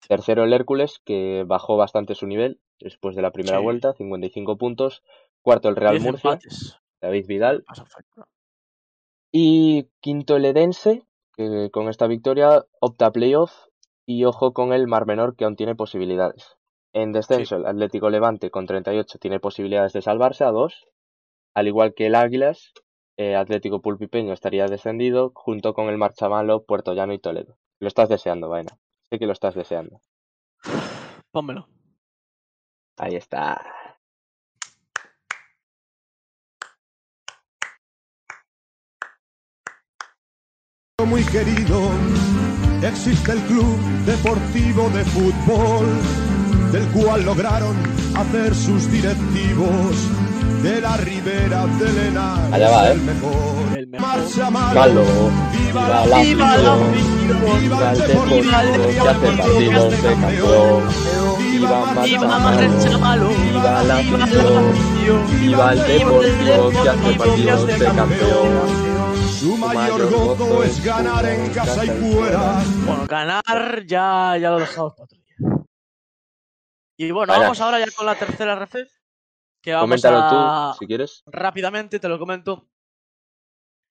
Tercero 0.09 0.45
el 0.45 0.53
Hércules, 0.55 1.01
que 1.05 1.45
bajó 1.47 1.77
bastante 1.77 2.15
su 2.15 2.27
nivel 2.27 2.59
después 2.81 3.15
de 3.17 3.21
la 3.23 3.33
primera 3.33 3.59
Sí. 3.59 3.63
vuelta, 3.65 3.93
55 3.93 4.57
puntos. 4.57 5.03
Cuarto 5.43 5.69
el 5.69 5.77
Real 5.77 6.01
Murcia, 6.01 6.31
empates. 6.31 6.79
David 7.03 7.27
Vidal. 7.27 7.65
Y 9.33 9.89
quinto 10.01 10.37
el 10.37 10.45
Edense, 10.47 11.03
que 11.35 11.69
con 11.71 11.89
esta 11.89 12.07
victoria 12.07 12.65
opta 12.81 13.07
a 13.07 13.13
playoff. 13.13 13.66
Y 14.07 14.25
ojo 14.25 14.53
con 14.53 14.73
el 14.73 14.87
Mar 14.87 15.07
Menor, 15.07 15.37
que 15.37 15.45
aún 15.45 15.57
tiene 15.57 15.75
posibilidades. 15.75 16.57
En 16.93 17.13
descenso, 17.13 17.57
el 17.57 17.67
Atlético 17.67 18.09
Levante 18.09 18.51
con 18.51 18.67
38 18.67 19.19
tiene 19.19 19.41
posibilidades 19.41 19.93
de 19.93 20.03
salvarse 20.03 20.45
a 20.45 20.51
dos. 20.51 20.87
Al 21.55 21.67
igual 21.67 21.93
que 21.95 22.07
el 22.07 22.15
Águilas, 22.15 22.73
eh, 23.17 23.35
Atlético 23.35 23.83
Pulpipeño 23.83 24.33
estaría 24.33 24.67
descendido 24.67 25.33
junto 25.35 25.75
con 25.75 25.89
el 25.89 25.99
Marchamalo, 25.99 26.65
Puerto 26.65 26.95
Llano 26.95 27.13
y 27.13 27.19
Toledo. 27.19 27.59
Lo 27.81 27.89
estás 27.89 28.09
deseando, 28.09 28.49
Vaina. 28.49 28.79
Sé 29.11 29.19
que 29.19 29.27
lo 29.27 29.33
estás 29.33 29.55
deseando. 29.55 30.01
Pónmelo. 31.33 31.69
Ahí 32.97 33.17
está. 33.17 33.61
muy 41.07 41.25
querido, 41.25 41.91
existe 42.83 43.33
el 43.33 43.41
Club 43.43 43.77
Deportivo 44.07 44.89
de 44.91 45.05
Fútbol, 45.05 45.87
del 46.73 46.87
cual 46.89 47.25
lograron 47.25 47.75
hacer 48.15 48.55
sus 48.55 48.91
directivos 48.91 49.97
de 50.63 50.81
la 50.81 50.97
Ribera 50.99 51.67
del 51.79 51.99
Henar. 51.99 52.53
Allá 52.55 52.71
va, 52.71 52.89
¿eh? 52.89 52.93
el 52.93 53.01
mejor. 53.03 53.79
El 53.79 53.87
mejor. 53.89 54.07
Marcha 54.07 54.51
malo, 54.51 55.05
viva 55.53 56.07
la 56.07 56.19
¡Viva 56.23 56.53
afición. 56.53 56.81
afición! 56.83 57.61
Viva 57.61 57.93
el 57.93 57.99
Deportivo 57.99 58.43
Deportivo 58.43 58.93
que 58.93 59.09
hace 59.09 59.37
partidos 59.43 59.91
de 59.91 59.99
campeón. 59.99 60.83
Viva 61.39 62.03
¡Viva. 62.05 62.39
Marcha 62.39 62.99
Malo! 62.99 63.29
Viva 63.29 63.83
la 63.83 63.97
¡Viva 63.97 64.25
afición. 64.25 64.69
afición! 64.69 65.41
Viva 65.41 65.73
el 65.73 65.79
Deportivo 65.79 66.71
que 66.71 66.89
hace 66.89 67.19
partidos 67.19 67.67
de 67.67 67.79
campeón. 67.79 68.96
Su 69.47 69.57
mayor 69.57 70.11
gozo 70.11 70.65
es 70.65 70.85
ganar 70.85 71.25
en 71.25 71.53
casa 71.53 71.85
y 71.85 71.89
fuera. 71.89 72.61
Bueno, 72.85 73.07
ganar 73.07 73.87
ya, 73.87 74.37
ya 74.41 74.51
lo 74.51 74.59
dejamos 74.59 74.95
para 74.95 75.05
otro 75.05 75.19
día. 75.19 75.37
Y 76.99 77.13
bueno, 77.13 77.33
Vaya. 77.33 77.43
vamos 77.45 77.61
ahora 77.61 77.79
ya 77.79 77.87
con 77.97 78.07
la 78.07 78.17
tercera 78.19 78.57
RF. 78.57 78.75
Que 79.63 79.73
vamos 79.73 79.85
Coméntalo 80.03 80.19
a... 80.19 80.73
tú, 80.73 80.79
si 80.81 80.87
quieres. 80.89 81.23
rápidamente 81.27 82.01
te 82.01 82.09
lo 82.09 82.19
comento. 82.19 82.67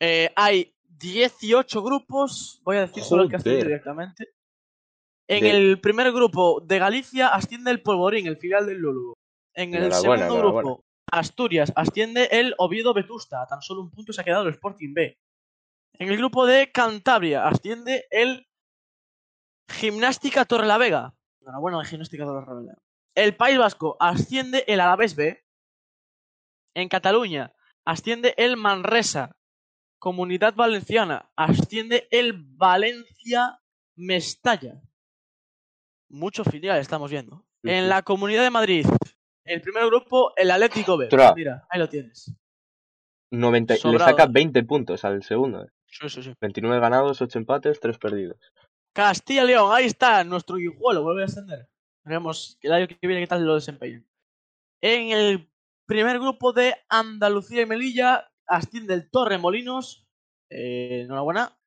Eh, 0.01 0.29
hay 0.35 0.75
18 0.89 1.81
grupos, 1.81 2.59
voy 2.65 2.75
a 2.75 2.81
decir 2.81 3.03
solo 3.03 3.23
el 3.23 3.29
que 3.29 3.37
asciende 3.37 3.63
directamente. 3.63 4.33
En 5.29 5.41
De- 5.41 5.51
el 5.51 5.79
primer 5.79 6.11
grupo 6.11 6.59
de 6.59 6.79
Galicia 6.79 7.29
asciende 7.29 7.71
el 7.71 7.81
Polvorín, 7.81 8.27
el 8.27 8.35
filial 8.37 8.65
del 8.65 8.79
Lugo. 8.79 9.13
En 9.53 9.73
el 9.73 9.93
segundo 9.93 10.25
enhorabuena. 10.25 10.59
grupo, 10.61 10.83
Asturias, 11.09 11.71
asciende 11.77 12.27
el 12.29 12.53
Oviedo 12.57 12.93
Vetusta. 12.93 13.41
A 13.41 13.47
tan 13.47 13.61
solo 13.61 13.79
un 13.83 13.89
punto 13.91 14.11
se 14.11 14.19
ha 14.19 14.25
quedado 14.25 14.43
el 14.43 14.53
Sporting 14.53 14.93
B. 14.93 15.17
En 15.99 16.09
el 16.09 16.17
grupo 16.17 16.45
de 16.45 16.71
Cantabria, 16.71 17.47
asciende 17.47 18.05
el 18.09 18.47
Gimnástica 19.69 20.45
Torrelavega. 20.45 21.15
Enhorabuena, 21.41 21.79
el 21.81 21.85
Gimnástica 21.87 22.25
Torrelavega. 22.25 22.75
El 23.15 23.35
País 23.35 23.57
Vasco 23.57 23.95
asciende 23.99 24.63
el 24.67 24.79
Alavés 24.79 25.15
B. 25.15 25.43
En 26.75 26.89
Cataluña 26.89 27.53
asciende 27.85 28.33
el 28.37 28.57
Manresa. 28.57 29.37
Comunidad 29.99 30.53
Valenciana 30.55 31.31
asciende 31.35 32.07
el 32.11 32.33
Valencia 32.33 33.59
Mestalla. 33.95 34.81
Mucho 36.09 36.43
filial 36.43 36.79
estamos 36.79 37.09
viendo. 37.09 37.45
Sí, 37.63 37.69
En 37.71 37.83
sí. 37.83 37.89
la 37.89 38.01
Comunidad 38.03 38.43
de 38.43 38.49
Madrid, 38.49 38.85
el 39.45 39.61
primer 39.61 39.85
grupo, 39.87 40.33
el 40.35 40.51
Atlético 40.51 40.97
B. 40.97 41.05
Ostras. 41.05 41.33
Mira, 41.35 41.65
ahí 41.69 41.79
lo 41.79 41.87
tienes. 41.89 42.35
90, 43.31 43.75
le 43.91 43.99
saca 43.99 44.27
20 44.27 44.63
puntos 44.63 45.03
al 45.05 45.23
segundo. 45.23 45.63
eh. 45.63 45.69
Sí, 45.99 46.09
sí, 46.09 46.23
sí. 46.23 46.33
29 46.41 46.79
ganados, 46.81 47.21
8 47.21 47.39
empates, 47.39 47.79
3 47.79 47.97
perdidos. 47.97 48.37
Castilla 48.93 49.43
y 49.43 49.47
León, 49.47 49.71
ahí 49.73 49.85
está 49.85 50.23
nuestro 50.23 50.57
guijuelo, 50.57 51.03
vuelve 51.03 51.23
a 51.23 51.25
ascender. 51.25 51.69
Veremos 52.03 52.57
el 52.61 52.73
año 52.73 52.87
que 52.87 52.97
viene 53.01 53.21
qué 53.21 53.27
tal 53.27 53.45
lo 53.45 53.55
desempeñan. 53.55 54.05
En 54.81 55.11
el 55.11 55.49
primer 55.85 56.19
grupo 56.19 56.51
de 56.51 56.75
Andalucía 56.89 57.61
y 57.61 57.65
Melilla 57.65 58.29
asciende 58.45 58.93
el 58.93 59.09
Torremolinos. 59.09 60.05
Eh, 60.49 61.01
enhorabuena. 61.05 61.57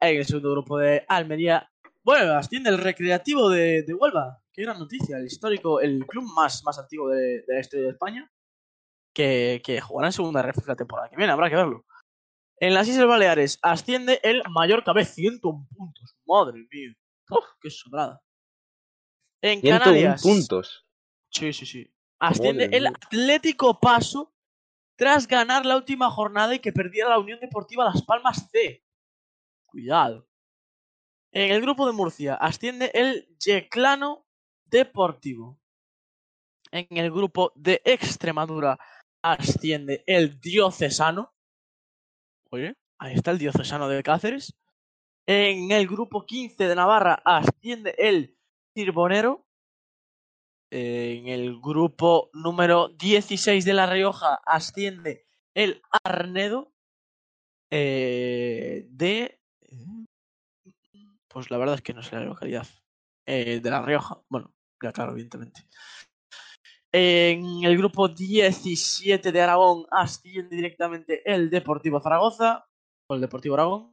En 0.00 0.16
el 0.18 0.26
segundo 0.26 0.50
grupo 0.52 0.78
de 0.78 1.04
Almería, 1.08 1.70
bueno, 2.02 2.34
asciende 2.34 2.70
el 2.70 2.78
Recreativo 2.78 3.48
de, 3.48 3.82
de 3.82 3.94
Huelva. 3.94 4.42
Qué 4.52 4.62
gran 4.62 4.78
noticia, 4.78 5.16
el 5.16 5.26
histórico, 5.26 5.80
el 5.80 6.04
club 6.06 6.24
más, 6.34 6.62
más 6.64 6.78
antiguo 6.78 7.08
de, 7.08 7.42
de 7.46 7.54
la 7.54 7.60
historia 7.60 7.86
de 7.86 7.92
España. 7.92 8.30
Que, 9.14 9.62
que 9.64 9.80
jugará 9.80 10.08
en 10.08 10.12
segunda 10.12 10.42
ref 10.42 10.58
la 10.66 10.76
temporada 10.76 11.08
que 11.08 11.16
viene, 11.16 11.32
habrá 11.32 11.48
que 11.48 11.56
verlo. 11.56 11.85
En 12.58 12.74
las 12.74 12.88
Islas 12.88 13.06
Baleares 13.06 13.58
asciende 13.62 14.20
el 14.22 14.42
Mallorca 14.48 14.92
B, 14.92 15.04
101 15.04 15.68
puntos. 15.76 16.16
Madre 16.26 16.66
mía. 16.70 16.94
Uf, 17.30 17.44
qué 17.60 17.70
sobrada. 17.70 18.22
En 19.42 19.60
101 19.60 19.78
Canarias. 19.78 20.22
puntos. 20.22 20.86
Sí, 21.30 21.52
sí, 21.52 21.66
sí. 21.66 21.92
Asciende 22.18 22.64
Madre 22.64 22.78
el. 22.78 22.86
Atlético 22.86 23.78
Paso 23.78 24.34
tras 24.96 25.28
ganar 25.28 25.66
la 25.66 25.76
última 25.76 26.10
jornada 26.10 26.54
y 26.54 26.60
que 26.60 26.72
perdiera 26.72 27.10
la 27.10 27.18
Unión 27.18 27.38
Deportiva 27.40 27.84
Las 27.84 28.02
Palmas 28.02 28.48
C. 28.50 28.82
Cuidado. 29.66 30.26
En 31.32 31.50
el 31.52 31.60
grupo 31.60 31.86
de 31.86 31.92
Murcia 31.92 32.34
asciende 32.34 32.90
el 32.94 33.28
Yeclano 33.38 34.26
Deportivo. 34.64 35.60
En 36.70 36.86
el 36.96 37.10
grupo 37.10 37.52
de 37.54 37.82
Extremadura 37.84 38.78
asciende 39.22 40.02
el 40.06 40.40
Diocesano. 40.40 41.35
Oye, 42.50 42.76
ahí 42.98 43.14
está 43.14 43.32
el 43.32 43.38
Diocesano 43.38 43.88
de 43.88 44.02
Cáceres. 44.02 44.54
En 45.26 45.72
el 45.72 45.86
grupo 45.88 46.24
15 46.24 46.68
de 46.68 46.74
Navarra 46.76 47.20
asciende 47.24 47.94
el 47.98 48.36
Cirbonero. 48.74 49.44
En 50.70 51.28
el 51.28 51.60
grupo 51.60 52.30
número 52.32 52.88
16 52.88 53.64
de 53.64 53.72
La 53.72 53.86
Rioja 53.86 54.40
asciende 54.44 55.26
el 55.54 55.82
Arnedo. 56.04 56.72
eh, 57.70 58.86
de. 58.90 59.40
Pues 61.28 61.50
la 61.50 61.58
verdad 61.58 61.74
es 61.74 61.82
que 61.82 61.94
no 61.94 62.02
sé 62.02 62.14
la 62.16 62.24
localidad. 62.24 62.66
Eh, 63.26 63.60
de 63.60 63.70
La 63.70 63.82
Rioja. 63.82 64.20
Bueno, 64.28 64.54
ya 64.82 64.92
claro, 64.92 65.12
evidentemente. 65.12 65.66
En 66.98 67.62
el 67.62 67.76
grupo 67.76 68.08
17 68.08 69.30
de 69.30 69.40
Aragón 69.42 69.84
asciende 69.90 70.56
directamente 70.56 71.20
el 71.30 71.50
Deportivo 71.50 72.00
Zaragoza. 72.00 72.64
O 73.08 73.14
el 73.14 73.20
Deportivo 73.20 73.54
Aragón. 73.56 73.92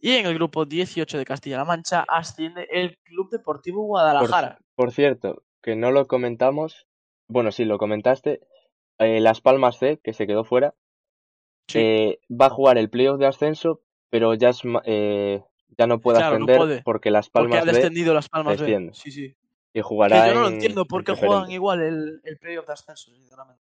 Y 0.00 0.12
en 0.12 0.26
el 0.26 0.34
grupo 0.34 0.64
18 0.64 1.18
de 1.18 1.24
Castilla-La 1.24 1.64
Mancha 1.64 2.04
asciende 2.06 2.68
el 2.70 2.96
Club 2.98 3.30
Deportivo 3.30 3.78
Por, 3.80 3.86
Guadalajara. 3.88 4.58
por 4.76 4.92
cierto, 4.92 5.42
que 5.60 5.74
no 5.74 5.90
lo 5.90 6.06
comentamos. 6.06 6.86
Bueno, 7.26 7.50
sí, 7.50 7.64
lo 7.64 7.78
comentaste. 7.78 8.40
eh, 9.00 9.20
Las 9.20 9.40
Palmas 9.40 9.78
C, 9.78 9.98
que 10.02 10.12
se 10.12 10.26
quedó 10.28 10.44
fuera, 10.44 10.74
Sí. 11.68 11.78
eh, 11.80 12.20
va 12.30 12.46
a 12.46 12.50
jugar 12.50 12.78
el 12.78 12.90
playoff 12.90 13.18
de 13.18 13.26
ascenso, 13.26 13.80
pero 14.08 14.34
ya, 14.34 14.50
es, 14.50 14.60
eh, 14.84 15.42
ya 15.76 15.86
no 15.88 15.98
puede 16.00 16.18
Claro, 16.18 16.38
no 16.38 16.44
ascender 16.44 16.56
puede, 16.58 16.82
porque 16.82 17.10
Las 17.10 17.28
Porque 17.28 17.48
Palmas 17.50 17.62
ha 17.62 17.72
B 17.72 17.76
descendido 17.78 18.14
las 18.14 18.28
palmas 18.28 18.56
B. 18.56 18.62
desciende. 18.64 18.94
Sí, 18.94 19.10
sí. 19.10 19.34
Que 19.78 19.82
jugará 19.88 20.28
yo 20.28 20.34
no 20.34 20.40
lo 20.42 20.48
en- 20.48 20.54
entiendo 20.54 20.84
por 20.86 21.00
en 21.00 21.04
qué 21.04 21.12
juegan 21.14 21.50
igual 21.50 21.82
el, 21.82 22.20
el 22.24 22.38
playoff 22.38 22.66
de 22.66 22.72
ascenso, 22.72 23.12
sinceramente. 23.12 23.62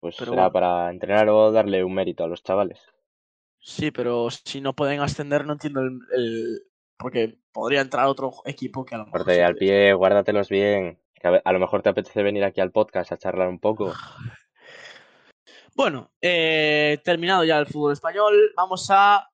Pues 0.00 0.16
pero 0.18 0.32
será 0.32 0.42
bueno. 0.48 0.52
para 0.52 0.90
entrenar 0.90 1.28
o 1.30 1.50
darle 1.50 1.82
un 1.82 1.94
mérito 1.94 2.24
a 2.24 2.28
los 2.28 2.42
chavales. 2.42 2.80
Sí, 3.58 3.90
pero 3.90 4.28
si 4.30 4.60
no 4.60 4.74
pueden 4.74 5.00
ascender, 5.00 5.46
no 5.46 5.54
entiendo 5.54 5.80
el. 5.80 5.98
el- 6.14 6.62
Porque 6.98 7.38
podría 7.52 7.80
entrar 7.80 8.06
otro 8.06 8.32
equipo 8.44 8.84
que 8.84 8.94
a 8.94 8.98
lo 8.98 9.06
mejor. 9.06 9.20
Corte 9.24 9.42
al 9.42 9.56
pie, 9.56 9.94
guárdatelos 9.94 10.48
bien. 10.50 10.98
Que 11.14 11.40
a 11.42 11.52
lo 11.52 11.58
mejor 11.58 11.80
te 11.82 11.88
apetece 11.88 12.22
venir 12.22 12.44
aquí 12.44 12.60
al 12.60 12.70
podcast 12.70 13.10
a 13.12 13.16
charlar 13.16 13.48
un 13.48 13.58
poco. 13.60 13.92
Bueno, 15.76 16.12
eh, 16.22 17.00
terminado 17.04 17.42
ya 17.44 17.58
el 17.58 17.66
fútbol 17.66 17.92
español, 17.92 18.52
vamos 18.56 18.86
a 18.90 19.28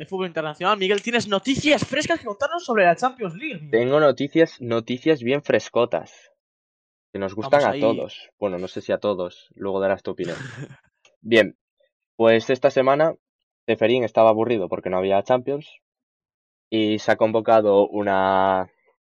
el 0.00 0.06
fútbol 0.06 0.28
internacional. 0.28 0.78
Miguel, 0.78 1.02
tienes 1.02 1.28
noticias 1.28 1.86
frescas 1.86 2.18
que 2.18 2.24
contarnos 2.24 2.64
sobre 2.64 2.84
la 2.84 2.96
Champions 2.96 3.34
League. 3.34 3.68
Tengo 3.70 4.00
noticias, 4.00 4.58
noticias 4.58 5.22
bien 5.22 5.42
frescotas. 5.42 6.32
Que 7.12 7.18
nos 7.18 7.34
gustan 7.34 7.64
a 7.64 7.78
todos. 7.78 8.30
Bueno, 8.38 8.56
no 8.56 8.66
sé 8.66 8.80
si 8.80 8.92
a 8.92 8.98
todos. 8.98 9.50
Luego 9.54 9.78
darás 9.78 10.02
tu 10.02 10.12
opinión. 10.12 10.38
Bien, 11.20 11.58
pues 12.16 12.48
esta 12.48 12.70
semana 12.70 13.14
Ceferín 13.66 14.02
estaba 14.04 14.30
aburrido 14.30 14.70
porque 14.70 14.88
no 14.88 14.96
había 14.96 15.22
Champions. 15.22 15.68
Y 16.70 16.98
se 16.98 17.12
ha 17.12 17.16
convocado 17.16 17.86
una 17.86 18.70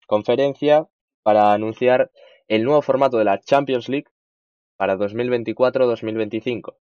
conferencia 0.07 0.89
para 1.21 1.53
anunciar 1.53 2.11
el 2.49 2.65
nuevo 2.65 2.81
formato 2.81 3.17
de 3.17 3.23
la 3.23 3.39
Champions 3.39 3.87
League 3.87 4.09
para 4.75 4.97
2024-2025. 4.97 6.75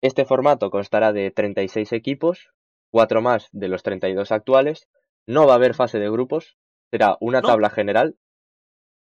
Este 0.00 0.24
formato 0.24 0.70
constará 0.70 1.12
de 1.12 1.30
36 1.30 1.92
equipos, 1.92 2.53
4 2.94 3.20
más 3.22 3.48
de 3.50 3.66
los 3.66 3.82
32 3.82 4.30
actuales. 4.30 4.88
No 5.26 5.48
va 5.48 5.54
a 5.54 5.56
haber 5.56 5.74
fase 5.74 5.98
de 5.98 6.08
grupos, 6.08 6.56
será 6.92 7.16
una 7.18 7.40
¿No? 7.40 7.48
tabla 7.48 7.68
general 7.68 8.16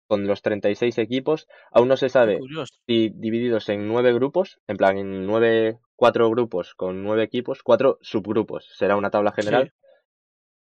con 0.07 0.27
los 0.27 0.41
36 0.41 0.97
equipos. 0.97 1.49
Aún 1.71 1.89
no 1.89 1.97
se 1.97 2.07
sabe 2.07 2.39
si 2.87 3.09
divididos 3.09 3.67
en 3.67 3.89
nueve 3.89 4.13
grupos, 4.13 4.61
en 4.67 4.77
plan 4.77 4.97
en 4.97 5.25
nueve, 5.25 5.77
cuatro 5.97 6.29
grupos 6.29 6.73
con 6.73 7.03
nueve 7.03 7.23
equipos, 7.23 7.63
cuatro 7.63 7.97
subgrupos. 8.01 8.65
Será 8.77 8.95
una 8.95 9.09
tabla 9.11 9.33
general. 9.33 9.73
Sí. 9.73 9.81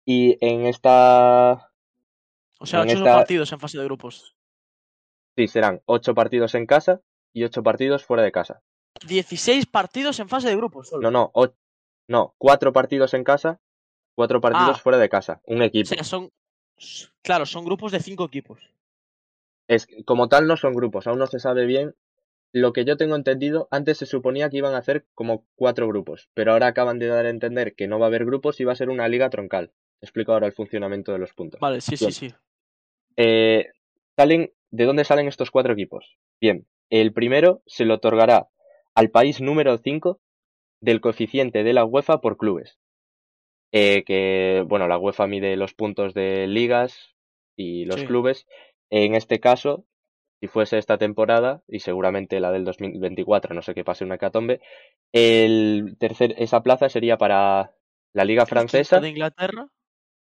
Y 0.06 0.38
en 0.46 0.66
esta, 0.66 1.72
O 2.60 2.66
sea, 2.66 2.82
ocho 2.82 2.92
esta- 2.98 3.16
partidos 3.16 3.54
en 3.54 3.60
fase 3.62 3.78
de 3.78 3.86
grupos. 3.86 4.36
sí, 5.38 5.48
serán 5.48 5.82
ocho 5.86 6.14
partidos 6.14 6.56
en 6.56 6.66
casa 6.66 7.00
y 7.32 7.46
ocho 7.46 7.64
partidos 7.64 8.04
fuera 8.04 8.22
de 8.24 8.34
casa. 8.34 8.62
16 9.08 9.66
partidos 9.66 10.20
en 10.20 10.28
fase 10.28 10.50
de 10.50 10.58
grupos 10.58 10.90
solo. 10.90 11.10
No, 11.10 11.32
no, 11.34 11.54
no, 12.08 12.36
cuatro 12.38 12.74
partidos 12.74 13.14
en 13.14 13.24
casa, 13.24 13.60
cuatro 14.16 14.42
partidos 14.42 14.78
Ah. 14.78 14.82
fuera 14.82 14.98
de 14.98 15.10
casa. 15.10 15.42
Un 15.46 15.62
O 15.62 15.66
equipo. 15.66 15.88
sea, 15.90 16.04
son. 16.04 16.32
Claro, 17.22 17.46
son 17.46 17.66
grupos 17.66 17.92
de 17.92 18.00
5 18.00 18.26
equipos. 18.26 18.60
Es, 19.68 19.88
como 20.06 20.28
tal 20.28 20.48
no 20.48 20.58
son 20.58 20.74
grupos, 20.74 21.08
aún 21.08 21.20
no 21.20 21.28
se 21.28 21.40
sabe 21.40 21.66
bien. 21.66 21.96
Lo 22.52 22.74
que 22.74 22.86
yo 22.86 22.98
tengo 22.98 23.16
entendido, 23.16 23.68
antes 23.72 23.98
se 23.98 24.06
suponía 24.06 24.50
que 24.50 24.58
iban 24.58 24.76
a 24.76 24.80
hacer 24.80 25.06
como 25.16 25.46
cuatro 25.56 25.88
grupos, 25.88 26.30
pero 26.34 26.52
ahora 26.52 26.68
acaban 26.68 27.00
de 27.00 27.08
dar 27.08 27.26
a 27.26 27.30
entender 27.30 27.74
que 27.76 27.88
no 27.88 27.98
va 28.00 28.06
a 28.06 28.10
haber 28.10 28.26
grupos 28.26 28.60
y 28.60 28.64
va 28.64 28.74
a 28.74 28.76
ser 28.76 28.90
una 28.90 29.08
liga 29.08 29.30
troncal. 29.30 29.72
Te 30.00 30.06
explico 30.06 30.34
ahora 30.34 30.46
el 30.48 30.54
funcionamiento 30.54 31.12
de 31.14 31.18
los 31.20 31.34
puntos. 31.34 31.60
Vale, 31.60 31.82
sí, 31.82 31.98
sí, 31.98 32.12
sí. 32.12 32.34
Eh, 33.16 33.72
salen, 34.16 34.52
¿De 34.70 34.86
dónde 34.86 35.04
salen 35.06 35.28
estos 35.28 35.52
cuatro 35.52 35.74
equipos? 35.74 36.18
Bien, 36.42 36.68
el 36.90 37.14
primero 37.14 37.62
se 37.68 37.86
le 37.86 37.94
otorgará 37.94 38.50
al 38.96 39.10
país 39.12 39.40
número 39.40 39.78
5 39.78 40.20
del 40.84 41.00
coeficiente 41.02 41.64
de 41.64 41.74
la 41.74 41.86
UEFA 41.86 42.20
por 42.20 42.38
clubes. 42.38 42.78
Eh, 43.72 44.04
que, 44.06 44.64
bueno, 44.68 44.88
la 44.88 44.98
UEFA 44.98 45.28
mide 45.28 45.56
los 45.56 45.74
puntos 45.74 46.14
de 46.14 46.46
ligas 46.48 47.16
y 47.56 47.86
los 47.86 48.02
Sí. 48.02 48.06
clubes. 48.06 48.46
En 48.92 49.16
este 49.16 49.40
caso, 49.40 49.86
si 50.42 50.48
fuese 50.48 50.78
esta 50.78 50.98
temporada, 50.98 51.64
y 51.68 51.80
seguramente 51.80 52.40
la 52.42 52.52
del 52.52 52.66
2024, 52.66 53.56
no 53.56 53.62
sé 53.62 53.74
qué 53.74 53.84
pase 53.86 54.04
una 54.04 54.16
hecatombe, 54.16 54.60
el 55.14 55.96
tercer, 56.00 56.36
esa 56.38 56.62
plaza 56.62 56.90
sería 56.90 57.18
para 57.18 57.74
la 58.14 58.26
Liga 58.26 58.46
Francesa. 58.46 59.00
¿De 59.00 59.10
Inglaterra? 59.10 59.68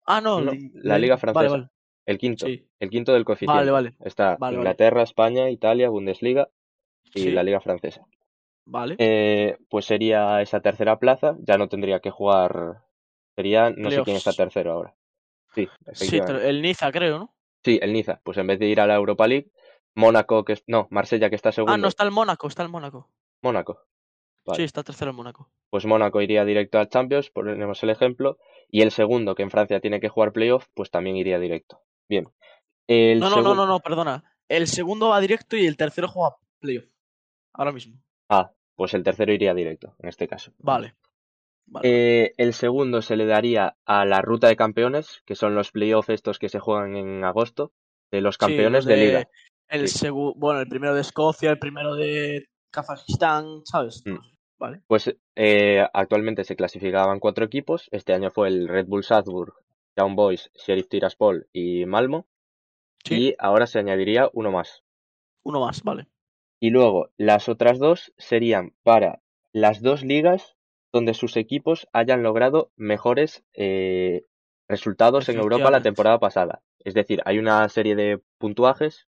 Ah, 0.07 0.21
no, 0.21 0.41
la 0.41 0.53
li- 0.53 1.03
Liga 1.03 1.19
Francesa. 1.19 1.49
vale. 1.51 1.69
El 2.07 2.19
quinto. 2.19 2.47
Sí. 2.47 2.67
El 2.81 2.89
quinto 2.91 3.13
del 3.13 3.25
coeficiente. 3.25 3.59
Vale, 3.59 3.71
vale. 3.73 3.95
Está. 4.01 4.39
Inglaterra, 4.53 5.03
España, 5.03 5.51
Italia, 5.51 5.89
Bundesliga 5.91 6.49
y 7.15 7.21
Sí. 7.21 7.31
la 7.33 7.43
Liga 7.43 7.61
Francesa. 7.61 8.07
Vale. 8.67 8.97
Eh, 8.99 9.57
pues 9.71 9.87
sería 9.87 10.43
esa 10.43 10.61
tercera 10.61 10.99
plaza, 10.99 11.37
ya 11.39 11.57
no 11.57 11.69
tendría 11.69 12.01
que 12.01 12.11
jugar. 12.11 12.83
Sería, 13.37 13.71
no 13.71 13.91
sé 13.91 14.03
quién 14.03 14.17
está 14.17 14.33
tercero 14.33 14.73
ahora. 14.73 14.95
Sí, 15.55 15.69
sí, 15.93 16.19
el 16.19 16.61
Niza, 16.61 16.91
creo, 16.93 17.19
¿no? 17.19 17.35
Sí, 17.65 17.79
el 17.81 17.93
Niza. 17.93 18.21
Pues 18.23 18.37
en 18.39 18.47
vez 18.47 18.59
de 18.59 18.67
ir 18.67 18.81
a 18.81 18.87
la 18.87 18.97
Europa 18.97 19.27
League, 19.27 19.51
Mónaco, 19.95 20.45
que 20.45 20.55
es... 20.55 20.65
no, 20.67 20.89
Marsella, 20.91 21.31
que 21.31 21.37
está 21.37 21.53
segundo. 21.53 21.73
Ah, 21.73 21.79
no, 21.79 21.89
está 21.89 22.05
el 22.05 22.11
Mónaco, 22.11 22.49
está 22.49 22.63
el 22.63 22.69
Mónaco. 22.69 23.09
Mónaco. 23.43 23.87
Vale. 24.45 24.57
Sí, 24.57 24.65
está 24.65 24.83
tercero 24.83 25.13
el 25.13 25.17
Mónaco. 25.17 25.51
Pues 25.71 25.87
Mónaco 25.87 26.21
iría 26.21 26.45
directo 26.45 26.79
al 26.79 26.89
Champions, 26.89 27.31
ponemos 27.31 27.83
el 27.83 27.91
ejemplo. 27.91 28.39
Y 28.69 28.83
el 28.83 28.91
segundo, 28.91 29.35
que 29.35 29.43
en 29.43 29.51
Francia 29.51 29.81
tiene 29.81 30.01
que 30.01 30.09
jugar 30.09 30.33
playoff, 30.33 30.67
pues 30.75 30.91
también 30.91 31.17
iría 31.17 31.39
directo. 31.39 31.83
Bien. 32.09 32.29
El 32.87 33.21
No, 33.21 33.31
no, 33.31 33.43
no, 33.43 33.55
no, 33.55 33.67
no, 33.67 33.81
perdona. 33.81 34.25
El 34.49 34.67
segundo 34.67 35.09
va 35.09 35.21
directo 35.21 35.57
y 35.57 35.67
el 35.67 35.77
tercero 35.77 36.09
juega 36.09 36.37
playoff. 36.61 36.87
Ahora 37.53 37.73
mismo. 37.73 37.99
Ah, 38.29 38.53
pues 38.75 38.95
el 38.95 39.03
tercero 39.03 39.33
iría 39.33 39.55
directo, 39.55 39.95
en 39.99 40.09
este 40.09 40.29
caso. 40.29 40.53
Vale. 40.59 40.95
Vale. 41.69 41.89
Eh, 41.89 42.35
el 42.37 42.53
segundo 42.53 43.03
se 43.03 43.17
le 43.17 43.27
daría 43.27 43.77
a 43.85 44.05
la 44.05 44.23
ruta 44.23 44.47
de 44.47 44.57
campeones, 44.57 45.23
que 45.27 45.35
son 45.35 45.55
los 45.57 45.73
playoffs 45.73 46.11
estos 46.11 46.39
que 46.39 46.49
se 46.49 46.61
juegan 46.61 46.97
en 46.97 47.25
agosto, 47.25 47.73
de 48.13 48.21
los 48.21 48.39
campeones 48.39 48.85
los 48.85 48.87
de, 48.87 48.97
liga. 48.97 49.29
El 49.69 49.89
Sí. 49.89 50.09
bueno, 50.11 50.61
el 50.61 50.69
primero 50.69 50.95
de 50.95 51.01
Escocia, 51.01 51.51
el 51.51 51.59
primero 51.59 51.97
de 51.97 52.47
Kazajistán, 52.71 53.63
¿sabes? 53.65 54.03
Mm. 54.07 54.19
Vale. 54.59 54.83
Pues 54.87 55.15
eh, 55.35 55.87
actualmente 55.93 56.45
se 56.45 56.57
clasificaban 56.57 57.21
cuatro 57.21 57.45
equipos. 57.45 57.89
Este 57.91 58.15
año 58.15 58.31
fue 58.31 58.49
el 58.49 58.69
Red 58.69 58.87
Bull 58.87 59.05
Salzburg, 59.05 59.55
Young 59.99 60.15
Boys, 60.15 60.51
Sheriff 60.55 60.89
Tiraspol 60.89 61.49
y 61.53 61.85
Malmo. 61.85 62.27
Sí. 63.05 63.15
Y 63.17 63.35
ahora 63.39 63.67
se 63.67 63.79
añadiría 63.79 64.31
uno 64.33 64.51
más. 64.51 64.83
Uno 65.43 65.61
más, 65.61 65.83
vale. 65.83 66.09
Y 66.61 66.71
luego 66.71 67.11
las 67.17 67.49
otras 67.49 67.79
dos 67.79 68.13
serían 68.17 68.75
para 68.83 69.21
las 69.53 69.83
dos 69.83 70.03
ligas 70.03 70.57
donde 70.93 71.15
sus 71.15 71.37
equipos 71.37 71.87
hayan 71.93 72.23
logrado 72.23 72.71
mejores 72.77 73.45
eh, 73.55 74.25
resultados 74.69 75.29
en 75.29 75.39
Europa 75.39 75.71
la 75.71 75.83
temporada 75.83 76.19
pasada. 76.19 76.63
Es 76.85 76.95
decir, 76.95 77.21
hay 77.25 77.39
una 77.39 77.69
serie 77.69 77.95
de 77.97 78.23
puntuajes 78.39 79.07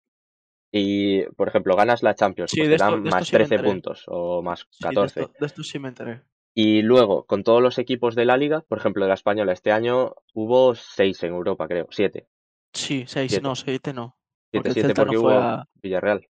y, 0.71 1.23
por 1.37 1.47
ejemplo, 1.47 1.75
ganas 1.75 2.03
la 2.03 2.15
Champions, 2.15 2.51
Sí, 2.51 2.57
pues 2.61 2.69
te 2.69 2.77
dan 2.77 2.95
esto 3.05 3.09
más 3.15 3.27
sí 3.27 3.33
me 3.33 3.37
13 3.39 3.55
enteré. 3.55 3.69
puntos 3.71 4.03
o 4.07 4.41
más 4.41 4.67
Sí, 4.71 4.83
de 4.83 4.87
14. 4.89 5.21
esto, 5.21 5.33
de 5.39 5.45
esto 5.45 5.63
sí 5.63 5.79
me 5.79 5.89
enteré. 5.89 6.21
Y 6.53 6.81
luego, 6.81 7.25
con 7.25 7.43
todos 7.43 7.61
los 7.61 7.77
equipos 7.77 8.15
de 8.15 8.25
la 8.25 8.37
liga, 8.37 8.61
por 8.61 8.77
ejemplo, 8.77 9.03
de 9.03 9.09
la 9.09 9.13
española, 9.15 9.51
este 9.53 9.71
año 9.71 10.15
hubo 10.33 10.73
6 10.73 11.21
en 11.23 11.33
Europa, 11.33 11.67
creo, 11.67 11.87
7. 11.91 12.27
Sí, 12.73 13.03
seis, 13.07 13.31
Siete. 13.31 13.43
no, 13.43 13.55
siete 13.55 13.93
no. 13.93 14.17
Porque 14.51 14.69
7, 14.69 14.69
el 14.69 14.73
7 14.73 14.87
Celta 14.87 15.01
no 15.01 15.05
porque 15.05 15.17
fue 15.19 15.33
hubo 15.37 15.39
a- 15.41 15.67
Villarreal. 15.81 16.27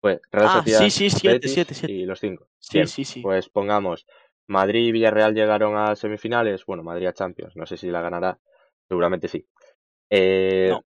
Fue 0.00 0.20
Real 0.30 0.46
Ah, 0.48 0.56
Sociedad, 0.58 0.80
sí, 0.80 0.90
sí, 0.90 1.10
siete, 1.10 1.34
Betis 1.36 1.52
siete, 1.54 1.74
siete. 1.74 1.92
y 1.92 2.04
los 2.06 2.20
5. 2.20 2.48
Sí, 2.58 2.78
Bien, 2.78 2.88
sí, 2.88 3.04
sí. 3.04 3.20
Pues 3.20 3.48
pongamos, 3.48 4.06
Madrid 4.46 4.86
y 4.86 4.92
Villarreal 4.92 5.34
llegaron 5.34 5.76
a 5.76 5.94
semifinales. 5.96 6.64
Bueno, 6.66 6.82
Madrid 6.82 7.06
a 7.06 7.12
Champions. 7.12 7.54
No 7.56 7.66
sé 7.66 7.76
si 7.76 7.88
la 7.90 8.00
ganará. 8.00 8.38
Seguramente 8.88 9.28
sí. 9.28 9.46
Eh, 10.10 10.68
No. 10.70 10.84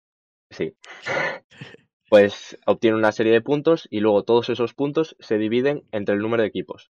Sí. 0.50 0.74
Pues 2.10 2.60
obtiene 2.68 2.96
una 2.98 3.12
serie 3.12 3.32
de 3.34 3.42
puntos 3.42 3.88
y 3.90 4.00
luego 4.00 4.24
todos 4.24 4.50
esos 4.50 4.76
puntos 4.76 5.16
se 5.20 5.40
dividen 5.40 5.84
entre 5.92 6.14
el 6.14 6.22
número 6.22 6.44
de 6.44 6.50
equipos. 6.50 6.92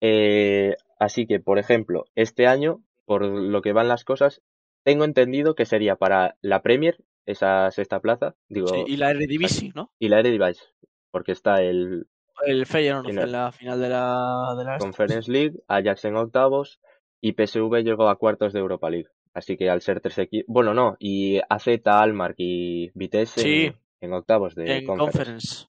Eh, 0.00 0.76
así 0.98 1.26
que, 1.26 1.40
por 1.40 1.58
ejemplo, 1.58 2.06
este 2.14 2.46
año, 2.46 2.82
por 3.04 3.22
lo 3.22 3.60
que 3.60 3.74
van 3.74 3.88
las 3.88 4.04
cosas, 4.04 4.40
tengo 4.82 5.04
entendido 5.04 5.54
que 5.54 5.66
sería 5.66 5.96
para 5.96 6.36
la 6.40 6.62
Premier, 6.62 6.96
esa 7.26 7.70
sexta 7.70 8.00
plaza, 8.00 8.34
digo, 8.48 8.68
Sí, 8.68 8.84
y 8.86 8.96
la 8.96 9.10
Eredivisie, 9.10 9.72
¿no? 9.74 9.90
y 9.98 10.08
la 10.08 10.20
Eredivisie, 10.20 10.64
porque 11.10 11.32
está 11.32 11.62
el 11.62 12.06
El 12.46 12.66
Feyenoord 12.66 13.08
en 13.08 13.32
la 13.32 13.52
final 13.52 13.80
de 13.80 13.88
la, 13.88 14.54
de 14.58 14.64
la 14.64 14.78
Conference 14.78 15.30
League, 15.30 15.54
Ajax 15.68 16.04
en 16.04 16.16
octavos 16.16 16.80
y 17.20 17.32
PSV 17.32 17.82
llegó 17.82 18.08
a 18.08 18.16
cuartos 18.16 18.52
de 18.52 18.60
Europa 18.60 18.90
League. 18.90 19.08
Así 19.34 19.56
que 19.56 19.68
al 19.68 19.82
ser 19.82 20.00
tres 20.00 20.16
equipos, 20.18 20.46
bueno, 20.52 20.72
no, 20.74 20.96
y 20.98 21.40
AZ, 21.48 21.66
Almark 21.84 22.34
y 22.38 22.90
Vitesse 22.94 23.40
Sí. 23.40 23.64
en, 23.66 23.76
en 24.00 24.12
octavos 24.14 24.54
de 24.54 24.78
en 24.78 24.86
Conference. 24.86 25.12
Conference. 25.18 25.66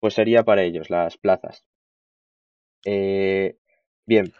Pues 0.00 0.14
sería 0.14 0.42
para 0.44 0.62
ellos 0.62 0.90
las 0.90 1.16
plazas. 1.18 1.64
Eh, 2.84 3.56
bien, 4.06 4.32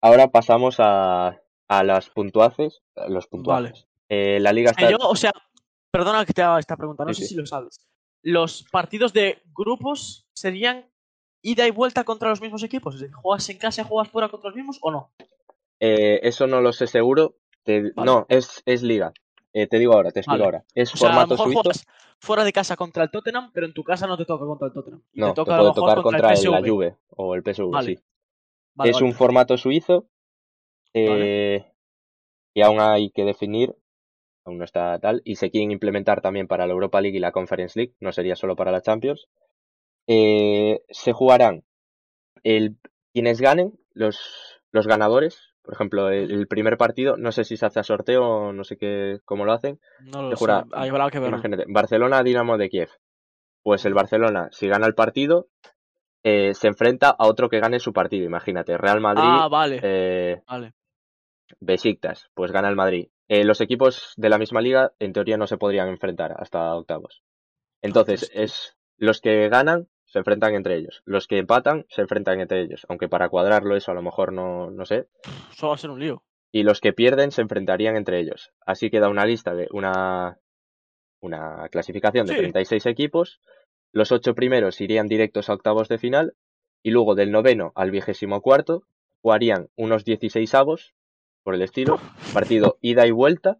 ahora 0.00 0.28
pasamos 0.28 0.76
a, 0.78 1.40
a 1.68 1.84
las 1.84 2.10
puntuaces, 2.10 2.82
los 3.08 3.26
puntuajes. 3.26 3.86
Eh, 4.08 4.38
la 4.40 4.52
liga 4.52 4.70
está... 4.70 4.90
yo, 4.90 4.98
o 5.00 5.16
sea, 5.16 5.32
perdona 5.90 6.24
que 6.24 6.32
te 6.32 6.42
haga 6.42 6.60
esta 6.60 6.76
pregunta, 6.76 7.04
no 7.04 7.12
Sí, 7.12 7.22
sé 7.22 7.28
sí. 7.28 7.34
si 7.34 7.40
lo 7.40 7.46
sabes. 7.46 7.86
¿Los 8.28 8.64
partidos 8.72 9.12
de 9.12 9.40
grupos 9.54 10.26
serían 10.32 10.84
ida 11.42 11.64
y 11.66 11.70
vuelta 11.70 12.02
contra 12.02 12.28
los 12.28 12.40
mismos 12.40 12.64
equipos? 12.64 12.96
Es 12.96 13.02
decir, 13.02 13.14
¿juegas 13.14 13.48
en 13.50 13.58
casa 13.58 13.82
y 13.82 13.84
juegas 13.84 14.10
fuera 14.10 14.28
contra 14.28 14.48
los 14.50 14.56
mismos 14.56 14.78
o 14.82 14.90
no? 14.90 15.12
eh, 15.78 16.18
eso 16.24 16.48
no 16.48 16.60
lo 16.60 16.72
sé 16.72 16.88
seguro. 16.88 17.36
te- 17.62 17.92
Vale. 17.94 18.06
No, 18.10 18.26
es, 18.28 18.62
es 18.66 18.82
liga. 18.82 19.12
Eh, 19.52 19.68
te 19.68 19.78
digo 19.78 19.92
ahora, 19.92 20.10
te 20.10 20.20
explico 20.20 20.32
Vale. 20.42 20.44
ahora. 20.44 20.64
Es 20.74 20.92
O 20.92 20.96
sea, 20.96 21.08
a 21.08 21.10
lo 21.12 21.14
formato 21.20 21.34
mejor 21.34 21.52
juegas 21.62 21.86
fuera 22.18 22.42
de 22.42 22.52
casa 22.52 22.74
contra 22.76 23.04
el 23.04 23.10
Tottenham, 23.12 23.52
pero 23.54 23.66
en 23.66 23.72
tu 23.72 23.84
casa 23.84 24.08
no 24.08 24.16
te 24.16 24.24
toca 24.24 24.44
contra 24.44 24.66
el 24.66 24.72
Tottenham. 24.72 25.02
Y 25.12 25.20
No, 25.20 25.28
te 25.28 25.34
toca 25.34 25.56
puede 25.56 25.72
tocar 25.74 26.02
contra, 26.02 26.32
el 26.32 26.38
el- 26.44 26.50
la. 26.50 26.60
Juve 26.68 26.96
o 27.10 27.34
el 27.36 27.42
PSV, 27.44 27.70
Vale. 27.70 27.96
sí. 27.96 28.02
Vale, 28.74 28.90
es 28.90 29.00
un 29.00 29.12
formato 29.14 29.56
suizo 29.56 30.08
eh, 30.94 31.64
y 32.54 32.60
aún 32.62 32.80
hay 32.80 33.10
que 33.10 33.24
definir, 33.24 33.76
aún 34.46 34.58
no 34.58 34.64
está 34.64 34.98
tal, 34.98 35.22
y 35.24 35.36
se 35.36 35.50
quieren 35.50 35.70
implementar 35.70 36.20
también 36.20 36.46
para 36.46 36.66
la 36.66 36.72
Europa 36.72 37.00
League 37.00 37.16
y 37.16 37.20
la 37.20 37.32
Conference 37.32 37.78
League, 37.78 37.94
no 38.00 38.12
sería 38.12 38.36
solo 38.36 38.56
para 38.56 38.72
la 38.72 38.80
Champions. 38.82 39.28
Eh, 40.06 40.82
se 40.88 41.12
jugarán 41.12 41.64
el, 42.44 42.76
quienes 43.12 43.40
ganen, 43.40 43.72
los, 43.92 44.60
los 44.70 44.86
ganadores, 44.86 45.54
por 45.62 45.74
ejemplo, 45.74 46.10
el, 46.10 46.30
el 46.30 46.46
primer 46.46 46.76
partido, 46.76 47.16
no 47.16 47.32
sé 47.32 47.42
si 47.44 47.56
se 47.56 47.66
hace 47.66 47.80
a 47.80 47.82
sorteo 47.82 48.24
o 48.24 48.52
no 48.52 48.62
sé 48.62 48.76
qué, 48.76 49.18
cómo 49.24 49.44
lo 49.44 49.52
hacen. 49.52 49.80
No 50.00 50.22
lo 50.22 50.30
sé, 50.30 50.36
jura, 50.36 50.64
ahí 50.72 50.88
habrá 50.88 51.10
que 51.10 51.18
verlo. 51.18 51.34
Imagínate, 51.36 51.64
Barcelona 51.66 52.22
Dinamo 52.22 52.56
de 52.56 52.68
Kiev. 52.68 52.90
Pues 53.64 53.84
el 53.84 53.94
Barcelona, 53.94 54.48
si 54.52 54.68
gana 54.68 54.86
el 54.86 54.94
partido, 54.94 55.48
eh, 56.22 56.54
se 56.54 56.68
enfrenta 56.68 57.10
a 57.10 57.26
otro 57.26 57.48
que 57.48 57.58
gane 57.58 57.80
su 57.80 57.92
partido. 57.92 58.24
Imagínate, 58.24 58.78
Real 58.78 59.00
Madrid, 59.00 59.24
Ah, 59.26 59.48
vale, 59.48 59.80
eh, 59.82 60.40
vale. 60.46 60.72
Besiktas, 61.58 62.30
pues 62.34 62.52
gana 62.52 62.68
el 62.68 62.76
Madrid. 62.76 63.08
Eh, 63.28 63.44
los 63.44 63.60
equipos 63.60 64.12
de 64.16 64.28
la 64.28 64.38
misma 64.38 64.60
liga, 64.60 64.92
en 64.98 65.12
teoría, 65.12 65.36
no 65.36 65.46
se 65.46 65.58
podrían 65.58 65.88
enfrentar 65.88 66.34
hasta 66.38 66.74
octavos. 66.74 67.22
Entonces, 67.82 68.22
Entonces, 68.32 68.42
es 68.42 68.76
los 68.96 69.20
que 69.20 69.48
ganan 69.48 69.88
se 70.06 70.20
enfrentan 70.20 70.54
entre 70.54 70.76
ellos. 70.76 71.02
Los 71.04 71.26
que 71.26 71.38
empatan 71.38 71.84
se 71.88 72.00
enfrentan 72.02 72.40
entre 72.40 72.62
ellos. 72.62 72.86
Aunque 72.88 73.08
para 73.08 73.28
cuadrarlo 73.28 73.76
eso 73.76 73.90
a 73.90 73.94
lo 73.94 74.02
mejor 74.02 74.32
no, 74.32 74.70
no 74.70 74.84
sé. 74.84 75.08
Eso 75.52 75.68
va 75.68 75.74
a 75.74 75.78
ser 75.78 75.90
un 75.90 75.98
lío. 76.00 76.22
Y 76.52 76.62
los 76.62 76.80
que 76.80 76.92
pierden 76.92 77.32
se 77.32 77.42
enfrentarían 77.42 77.96
entre 77.96 78.20
ellos. 78.20 78.52
Así 78.64 78.88
queda 78.88 79.08
una 79.08 79.26
lista 79.26 79.54
de 79.54 79.68
una, 79.72 80.38
una 81.20 81.68
clasificación 81.70 82.26
de 82.26 82.34
Sí. 82.34 82.38
36 82.38 82.86
equipos. 82.86 83.40
Los 83.92 84.12
ocho 84.12 84.34
primeros 84.34 84.80
irían 84.80 85.08
directos 85.08 85.50
a 85.50 85.54
octavos 85.54 85.88
de 85.88 85.98
final. 85.98 86.34
Y 86.82 86.92
luego 86.92 87.16
del 87.16 87.32
noveno 87.32 87.72
al 87.74 87.90
vigésimo 87.90 88.40
cuarto 88.40 88.84
jugarían 89.22 89.68
unos 89.76 90.04
16 90.04 90.54
avos, 90.54 90.94
por 91.46 91.54
el 91.54 91.62
estilo. 91.62 92.00
Partido 92.34 92.76
ida 92.82 93.06
y 93.06 93.12
vuelta. 93.12 93.58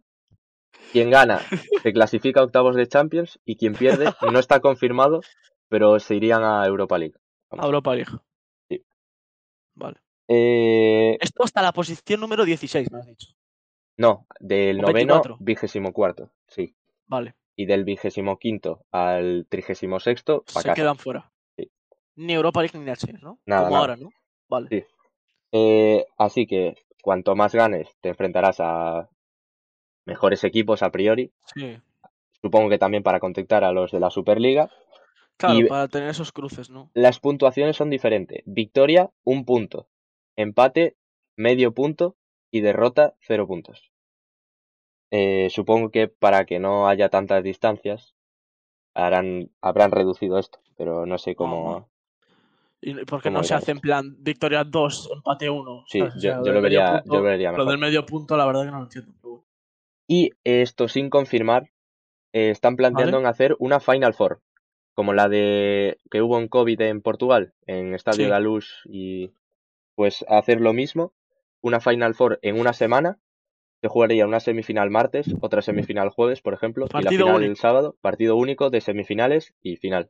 Quien 0.91 1.09
gana 1.09 1.39
se 1.81 1.93
clasifica 1.93 2.41
a 2.41 2.43
octavos 2.43 2.75
de 2.75 2.85
Champions 2.87 3.39
y 3.45 3.55
quien 3.55 3.73
pierde 3.73 4.13
no 4.31 4.39
está 4.39 4.59
confirmado, 4.59 5.21
pero 5.69 5.97
se 5.99 6.15
irían 6.15 6.43
a 6.43 6.65
Europa 6.65 6.97
League. 6.97 7.15
A 7.51 7.65
Europa 7.65 7.95
League. 7.95 8.11
Sí. 8.69 8.83
Vale. 9.73 9.97
Eh, 10.27 11.17
Esto 11.21 11.43
hasta 11.43 11.61
la 11.61 11.71
posición 11.71 12.19
número 12.19 12.43
16, 12.43 12.91
me 12.91 12.99
has 12.99 13.05
dicho. 13.07 13.27
no, 13.97 14.27
del 14.41 14.79
O 14.79 14.81
noveno 14.81 15.13
24. 15.15 15.37
vigésimo 15.39 15.93
cuarto, 15.93 16.29
sí. 16.47 16.75
Vale. 17.05 17.35
y 17.55 17.65
del 17.65 17.85
vigésimo 17.85 18.37
quinto 18.37 18.83
al 18.91 19.47
trigésimo 19.49 19.99
sexto 20.01 20.43
Se 20.45 20.55
casa. 20.55 20.73
quedan 20.73 20.97
fuera. 20.97 21.31
Sí. 21.57 21.71
Ni 22.17 22.33
Europa 22.33 22.61
League 22.61 22.77
ni 22.77 22.83
Nations, 22.85 23.23
¿no? 23.23 23.39
Nada, 23.45 23.61
Como 23.63 23.71
nada. 23.75 23.79
ahora, 23.81 23.95
¿no? 23.95 24.09
Vale. 24.49 24.67
Sí. 24.69 24.83
Eh, 25.53 26.05
así 26.17 26.45
que 26.45 26.75
cuanto 27.07 27.37
más 27.37 27.55
ganes, 27.55 27.87
te 28.01 28.09
enfrentarás 28.09 28.57
a 28.59 29.07
mejores 30.05 30.43
equipos 30.43 30.83
a 30.83 30.91
priori. 30.91 31.31
Sí. 31.55 31.79
Supongo 32.41 32.67
que 32.69 32.77
también 32.77 33.01
para 33.01 33.21
contactar 33.21 33.63
a 33.63 33.71
los 33.71 33.93
de 33.93 34.01
la 34.01 34.09
Superliga. 34.09 34.69
Claro, 35.37 35.57
Y- 35.57 35.63
para 35.69 35.87
tener 35.87 36.09
esos 36.09 36.33
cruces, 36.33 36.69
¿no? 36.69 36.91
Las 36.93 37.21
puntuaciones 37.21 37.77
son 37.77 37.89
diferentes. 37.89 38.43
Victoria, 38.45 39.09
un 39.23 39.45
punto. 39.45 39.87
Empate, 40.35 40.97
medio 41.37 41.71
punto. 41.73 42.17
Y 42.51 42.59
derrota, 42.59 43.13
cero 43.21 43.47
puntos. 43.47 43.89
Eh, 45.11 45.47
supongo 45.49 45.89
que 45.89 46.09
para 46.09 46.43
que 46.45 46.59
no 46.59 46.89
haya 46.89 47.07
tantas 47.07 47.41
distancias, 47.41 48.15
harán, 48.93 49.49
habrán 49.61 49.91
reducido 49.91 50.39
esto, 50.39 50.59
pero 50.75 51.05
no 51.05 51.17
sé 51.17 51.35
cómo. 51.35 51.87
Y 52.81 52.93
porque 53.05 53.29
¿Cómo 53.29 53.39
no 53.39 53.43
se 53.43 53.55
hace 53.55 53.71
en 53.71 53.79
plan 53.79 54.15
victoria 54.19 54.63
2, 54.63 55.09
empate 55.15 55.49
1. 55.49 55.83
Sí, 55.87 55.99
yo- 55.99 56.11
sea, 56.11 56.41
yo 56.43 56.51
lo 56.53 56.61
vería- 56.61 57.01
punto- 57.01 57.13
yo 57.13 57.17
lo 57.17 57.23
vería 57.23 57.51
Lo 57.51 57.57
mejor. 57.57 57.71
del 57.71 57.79
medio 57.79 58.05
punto, 58.05 58.37
la 58.37 58.45
verdad 58.45 58.65
que 58.65 58.71
no 58.71 58.77
lo 58.77 58.83
entiendo. 58.83 59.43
Y 60.07 60.31
esto 60.43 60.87
sin 60.87 61.09
confirmar, 61.09 61.71
eh, 62.33 62.49
están 62.51 62.75
planteando 62.75 63.17
Vale. 63.17 63.25
en 63.25 63.29
hacer 63.29 63.55
una 63.59 63.79
Final 63.79 64.13
Four, 64.13 64.41
como 64.93 65.13
la 65.13 65.27
de 65.27 65.97
que 66.11 66.21
hubo 66.21 66.39
en 66.39 66.47
COVID 66.47 66.79
en 66.81 67.01
Portugal, 67.01 67.53
en 67.65 67.93
Estadio 67.93 68.17
Sí. 68.17 68.23
de 68.23 68.29
la 68.29 68.39
Luz, 68.39 68.81
y 68.85 69.31
pues 69.95 70.23
hacer 70.29 70.61
lo 70.61 70.71
mismo, 70.73 71.13
una 71.61 71.79
Final 71.79 72.13
Four 72.13 72.39
en 72.43 72.59
una 72.59 72.73
semana, 72.73 73.17
se 73.81 73.87
jugaría 73.89 74.25
una 74.27 74.39
semifinal 74.39 74.89
martes, 74.91 75.33
otra 75.41 75.61
semifinal 75.61 76.09
jueves, 76.09 76.41
por 76.41 76.53
ejemplo, 76.53 76.85
y 76.85 77.03
la 77.03 77.09
final 77.09 77.27
único. 77.35 77.39
el 77.51 77.57
sábado, 77.57 77.95
partido 78.01 78.35
único 78.35 78.69
de 78.69 78.81
semifinales 78.81 79.53
y 79.61 79.75
final. 79.77 80.09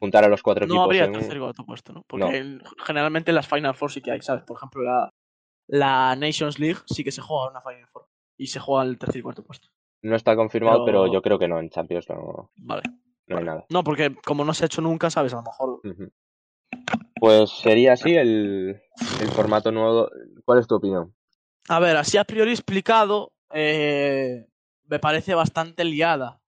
Juntar 0.00 0.24
a 0.24 0.28
los 0.28 0.42
cuatro 0.42 0.66
No 0.66 0.72
equipos 0.74 0.84
habría 0.84 1.04
en 1.04 1.12
tercer 1.12 1.38
cuarto 1.38 1.64
puesto, 1.64 1.92
¿no? 1.92 2.02
Porque 2.06 2.24
No. 2.26 2.32
en- 2.32 2.62
generalmente 2.84 3.32
las 3.32 3.48
Final 3.48 3.74
Four 3.74 3.90
sí 3.92 4.00
que 4.02 4.10
hay, 4.12 4.20
¿sabes? 4.22 4.44
Por 4.44 4.56
ejemplo, 4.56 4.82
la, 4.82 5.12
la 5.68 6.16
Nations 6.16 6.58
League 6.58 6.80
sí 6.86 7.02
que 7.04 7.12
se 7.12 7.20
juega 7.22 7.50
una 7.50 7.60
Final 7.60 7.86
Four. 7.88 8.06
Y 8.38 8.48
se 8.48 8.60
juega 8.60 8.84
el 8.84 8.98
tercer 8.98 9.20
y 9.20 9.22
cuarto 9.22 9.42
puesto. 9.44 9.68
No 10.02 10.14
está 10.14 10.36
confirmado, 10.36 10.84
pero... 10.84 11.02
Pero- 11.04 11.12
yo 11.12 11.22
creo 11.22 11.38
que 11.38 11.48
no, 11.48 11.58
en 11.58 11.70
Champions 11.70 12.08
no, 12.10 12.50
Vale. 12.56 12.82
no 13.26 13.38
hay 13.38 13.44
nada. 13.44 13.64
No, 13.70 13.82
porque 13.82 14.14
como 14.24 14.44
no 14.44 14.52
se 14.54 14.64
ha 14.64 14.66
hecho 14.66 14.82
nunca, 14.82 15.08
¿sabes? 15.10 15.32
A 15.32 15.36
lo 15.36 15.42
mejor. 15.42 15.80
Pues 17.18 17.50
sería 17.50 17.94
así 17.94 18.14
el, 18.14 18.80
el 19.20 19.28
formato 19.28 19.72
nuevo. 19.72 20.10
¿Cuál 20.44 20.58
es 20.58 20.66
tu 20.66 20.74
opinión? 20.76 21.14
A 21.68 21.80
ver, 21.80 21.96
así 21.96 22.18
a 22.18 22.24
priori 22.24 22.50
explicado, 22.52 23.32
eh, 23.50 24.46
me 24.84 24.98
parece 24.98 25.34
bastante 25.34 25.84
liada. 25.84 26.40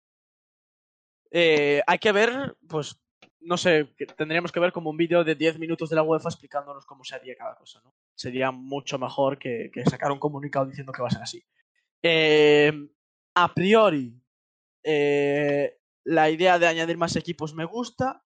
Eh, 1.31 1.83
hay 1.87 1.99
que 1.99 2.13
ver, 2.13 2.57
pues, 2.69 2.99
no 3.41 3.57
sé, 3.57 3.89
tendríamos 4.17 4.53
que 4.53 4.61
ver 4.61 4.73
como 4.73 4.91
un 4.91 4.97
vídeo 4.97 5.25
de 5.25 5.35
10 5.35 5.59
minutos 5.59 5.91
de 5.91 5.97
la 5.97 6.03
UEFA 6.03 6.29
explicándonos 6.29 6.87
cómo 6.87 7.05
se 7.05 7.15
haría 7.15 7.37
cada 7.37 7.55
cosa, 7.55 7.81
¿no? 7.85 7.95
Sería 8.15 8.51
mucho 8.51 8.99
mejor 8.99 9.39
que, 9.39 9.71
que 9.73 9.85
sacar 9.85 10.11
un 10.11 10.19
comunicado 10.19 10.67
diciendo 10.67 10.93
que 10.93 11.03
va 11.03 11.09
a 11.09 11.13
ser 11.13 11.23
así. 11.23 11.43
Eh, 12.03 12.73
a 13.35 13.55
priori, 13.55 14.21
eh, 14.83 15.79
la 16.05 16.31
idea 16.31 16.59
de 16.59 16.67
añadir 16.67 16.97
más 16.97 17.17
equipos 17.17 17.55
me 17.55 17.65
gusta. 17.65 18.25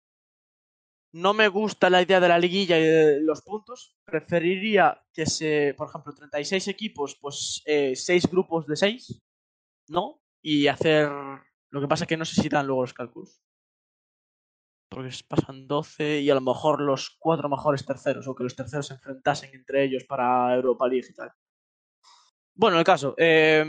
No 1.12 1.34
me 1.34 1.47
gusta 1.47 1.89
la 1.89 2.03
idea 2.03 2.20
de 2.20 2.28
la 2.28 2.38
liguilla 2.38 2.78
y 2.78 2.84
de 2.84 3.22
los 3.22 3.41
puntos. 3.41 3.97
Preferiría 4.05 5.01
que 5.12 5.26
se, 5.26 5.74
por 5.76 5.89
ejemplo, 5.89 6.14
36 6.14 6.68
equipos, 6.68 7.16
pues 7.16 7.64
6 7.66 8.30
grupos 8.30 8.68
de 8.68 8.76
6, 8.76 9.22
¿no? 9.88 10.22
Y 10.43 10.68
hacer... 10.68 11.10
Lo 11.72 11.82
que 11.82 11.88
pasa 11.88 12.03
es 12.03 12.07
que 12.07 12.18
no 12.18 12.26
sé 12.26 12.39
si 12.41 12.49
dan 12.49 12.68
luego 12.68 12.82
los 12.82 12.93
cálculos. 12.93 13.41
Porque 14.90 15.16
pasan 15.28 15.68
12 15.68 16.22
y 16.22 16.30
a 16.30 16.36
lo 16.36 16.42
mejor 16.42 16.82
los 16.82 17.16
cuatro 17.20 17.48
mejores 17.48 17.86
terceros, 17.86 18.28
o 18.28 18.36
que 18.36 18.44
los 18.44 18.56
terceros 18.56 18.88
se 18.88 18.96
enfrentasen 18.96 19.52
entre 19.54 19.84
ellos 19.84 20.04
para 20.06 20.54
Europa 20.56 20.88
League 20.88 21.08
y 21.10 21.14
tal. 21.14 21.32
Bueno, 22.56 22.78
el 22.80 22.84
caso. 22.84 23.14
eh, 23.18 23.66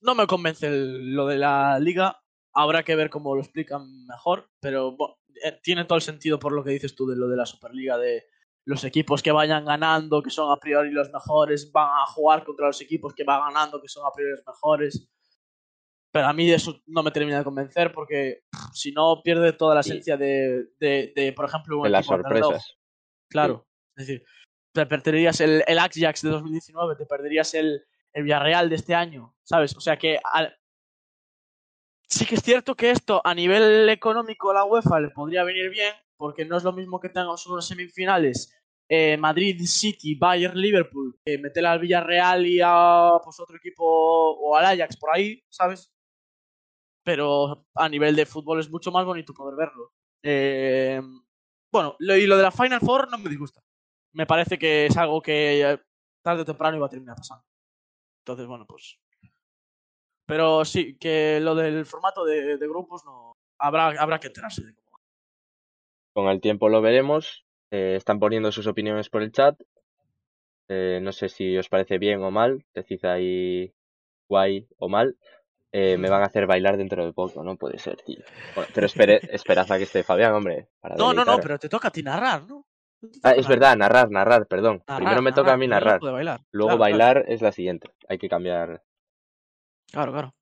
no 0.00 0.14
me 0.14 0.26
convence 0.26 0.68
lo 0.70 1.26
de 1.26 1.38
la 1.38 1.78
liga. 1.78 2.20
Habrá 2.52 2.82
que 2.82 2.96
ver 2.96 3.10
cómo 3.10 3.34
lo 3.34 3.42
explican 3.42 4.06
mejor, 4.06 4.48
pero 4.60 4.92
bueno, 4.92 5.16
eh, 5.44 5.58
tiene 5.62 5.84
todo 5.84 5.96
el 5.96 6.02
sentido 6.02 6.38
por 6.38 6.52
lo 6.52 6.64
que 6.64 6.70
dices 6.70 6.94
tú 6.94 7.06
de 7.06 7.16
lo 7.16 7.28
de 7.28 7.36
la 7.36 7.46
Superliga, 7.46 7.98
de 7.98 8.24
los 8.64 8.84
equipos 8.84 9.22
que 9.22 9.32
vayan 9.32 9.64
ganando, 9.64 10.22
que 10.22 10.30
son 10.30 10.50
a 10.52 10.58
priori 10.58 10.90
los 10.90 11.10
mejores, 11.12 11.70
van 11.72 11.88
a 11.88 12.06
jugar 12.06 12.44
contra 12.44 12.66
los 12.66 12.80
equipos 12.80 13.14
que 13.14 13.24
van 13.24 13.52
ganando, 13.52 13.80
que 13.80 13.88
son 13.88 14.06
a 14.06 14.12
priori 14.12 14.32
los 14.32 14.46
mejores. 14.46 15.08
Pero 16.16 16.28
a 16.28 16.32
mí 16.32 16.50
eso 16.50 16.80
no 16.86 17.02
me 17.02 17.10
termina 17.10 17.38
de 17.38 17.44
convencer 17.44 17.92
porque 17.92 18.42
pff, 18.50 18.72
si 18.74 18.92
no 18.92 19.20
pierde 19.22 19.52
toda 19.52 19.74
la 19.74 19.82
Sí. 19.82 19.90
esencia 19.90 20.16
de, 20.16 20.68
de, 20.80 21.12
de, 21.14 21.32
por 21.32 21.44
ejemplo, 21.46 21.76
un 21.78 21.82
De 21.84 21.90
las 21.90 22.06
sorpresas. 22.06 22.76
Claro. 23.30 23.66
Es 23.96 24.06
decir, 24.06 24.24
te 24.72 24.86
perderías 24.86 25.40
el, 25.40 25.62
el 25.66 25.78
Ajax 25.78 26.22
de 26.22 26.30
2019, 26.30 26.96
te 26.96 27.06
perderías 27.06 27.52
el, 27.54 27.82
el 28.12 28.22
Villarreal 28.22 28.68
de 28.68 28.76
este 28.76 28.94
año, 28.94 29.34
¿sabes? 29.42 29.76
O 29.76 29.80
sea 29.80 29.96
que 29.98 30.18
al- 30.32 30.56
sí 32.08 32.24
que 32.24 32.36
es 32.36 32.42
cierto 32.42 32.74
que 32.74 32.90
esto 32.90 33.20
a 33.24 33.34
nivel 33.34 33.88
económico 33.88 34.50
a 34.50 34.54
la 34.54 34.64
UEFA 34.64 35.00
le 35.00 35.10
podría 35.10 35.44
venir 35.44 35.70
bien, 35.70 35.92
porque 36.16 36.44
no 36.44 36.56
es 36.56 36.64
lo 36.64 36.72
mismo 36.72 37.00
que 37.00 37.08
tengamos 37.08 37.46
unas 37.46 37.66
semifinales 37.66 38.52
eh, 38.88 39.16
Madrid 39.16 39.60
City, 39.66 40.14
Bayern, 40.14 40.56
Liverpool, 40.60 41.18
que 41.24 41.38
meter 41.38 41.66
al 41.66 41.80
Villarreal 41.80 42.46
y 42.46 42.60
a 42.62 43.18
pues, 43.24 43.40
otro 43.40 43.56
equipo 43.56 43.84
o 43.84 44.56
al 44.56 44.64
Ajax 44.66 44.96
por 44.96 45.10
ahí, 45.12 45.42
¿sabes? 45.50 45.92
Pero 47.06 47.64
a 47.76 47.88
nivel 47.88 48.16
de 48.16 48.26
fútbol 48.26 48.58
es 48.58 48.68
mucho 48.68 48.90
más 48.90 49.06
bonito 49.06 49.32
poder 49.32 49.54
verlo. 49.54 49.92
Eh, 50.24 51.00
bueno, 51.70 51.94
y 52.00 52.26
lo 52.26 52.36
de 52.36 52.42
la 52.42 52.50
Final 52.50 52.80
Four 52.80 53.08
no 53.08 53.18
me 53.18 53.30
disgusta. 53.30 53.62
Me 54.12 54.26
parece 54.26 54.58
que 54.58 54.86
es 54.86 54.96
algo 54.96 55.22
que 55.22 55.78
tarde 56.20 56.42
o 56.42 56.44
temprano 56.44 56.78
iba 56.78 56.86
a 56.86 56.90
terminar 56.90 57.14
pasando. 57.14 57.44
Entonces, 58.22 58.48
bueno, 58.48 58.66
pues. 58.66 58.98
Pero 60.26 60.64
sí, 60.64 60.96
que 60.98 61.38
lo 61.38 61.54
del 61.54 61.86
formato 61.86 62.24
de, 62.24 62.56
grupos 62.58 63.04
no. 63.04 63.36
Habrá, 63.60 63.90
habrá 64.02 64.18
que 64.18 64.26
enterarse 64.26 64.64
de 64.64 64.74
cómo. 64.74 64.98
Con 66.12 66.26
el 66.26 66.40
tiempo 66.40 66.68
lo 66.68 66.82
veremos. 66.82 67.46
Eh, 67.70 67.94
están 67.96 68.18
poniendo 68.18 68.50
sus 68.50 68.66
opiniones 68.66 69.10
por 69.10 69.22
el 69.22 69.30
chat. 69.30 69.56
Eh, 70.68 70.98
no 71.00 71.12
sé 71.12 71.28
si 71.28 71.56
os 71.56 71.68
parece 71.68 71.98
bien 71.98 72.20
o 72.24 72.32
mal. 72.32 72.66
Decid 72.74 73.04
ahí 73.04 73.72
guay 74.28 74.66
o 74.78 74.88
mal. 74.88 75.16
Eh, 75.78 75.98
me 75.98 76.08
van 76.08 76.22
a 76.22 76.26
hacer 76.26 76.46
bailar 76.46 76.76
dentro 76.78 77.04
de 77.04 77.12
poco, 77.12 77.42
no 77.44 77.56
puede 77.56 77.78
ser, 77.78 77.96
tío. 78.02 78.22
Bueno, 78.54 78.70
pero 78.74 78.86
espere, 78.86 79.20
esperad 79.30 79.70
a 79.70 79.76
que 79.76 79.84
esté 79.84 80.02
Fabián, 80.02 80.32
hombre. 80.32 80.68
Para 80.80 80.96
No, 80.96 81.12
no, 81.12 81.24
no, 81.24 81.38
pero 81.38 81.58
te 81.58 81.68
toca 81.68 81.88
a 81.88 81.90
ti 81.90 82.02
narrar, 82.02 82.44
¿no? 82.46 82.66
Ah, 83.22 83.32
es 83.32 83.46
verdad, 83.46 83.76
narrar, 83.76 84.10
narrar, 84.10 84.46
perdón. 84.46 84.82
narrar, 84.86 84.96
Primero 85.02 85.22
me 85.22 85.32
toca 85.32 85.52
a 85.52 85.56
mí 85.58 85.68
narrar. 85.68 86.00
bailar. 86.00 86.40
Luego 86.50 86.68
Claro, 86.68 86.78
claro. 86.78 86.78
bailar 86.78 87.24
es 87.28 87.42
la 87.42 87.52
siguiente. 87.52 87.90
Hay 88.08 88.16
que 88.18 88.28
cambiar. 88.28 88.82
Claro, 89.92 90.12
claro. 90.12 90.34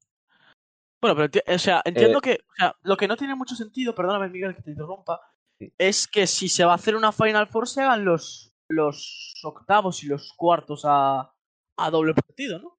Bueno, 1.02 1.16
pero 1.28 1.54
o 1.54 1.58
sea, 1.58 1.82
entiendo 1.84 2.18
Eh, 2.18 2.22
que 2.22 2.32
o 2.48 2.54
sea, 2.56 2.76
lo 2.82 2.96
que 2.96 3.08
no 3.08 3.16
tiene 3.16 3.34
mucho 3.34 3.54
sentido, 3.56 3.94
perdóname 3.94 4.28
Miguel 4.28 4.54
que 4.54 4.62
te 4.62 4.70
interrumpa, 4.70 5.20
Sí. 5.58 5.72
es 5.78 6.06
que 6.08 6.26
si 6.26 6.48
se 6.48 6.64
va 6.64 6.72
a 6.72 6.76
hacer 6.76 6.94
una 6.96 7.12
Final 7.12 7.46
Four 7.48 7.68
se 7.68 7.82
hagan 7.82 8.04
los, 8.04 8.54
los 8.68 9.34
octavos 9.44 10.02
y 10.04 10.06
los 10.06 10.32
cuartos 10.36 10.84
a, 10.84 11.32
a 11.76 11.90
doble 11.90 12.14
partido, 12.14 12.58
¿no? 12.60 12.68
O 12.68 12.78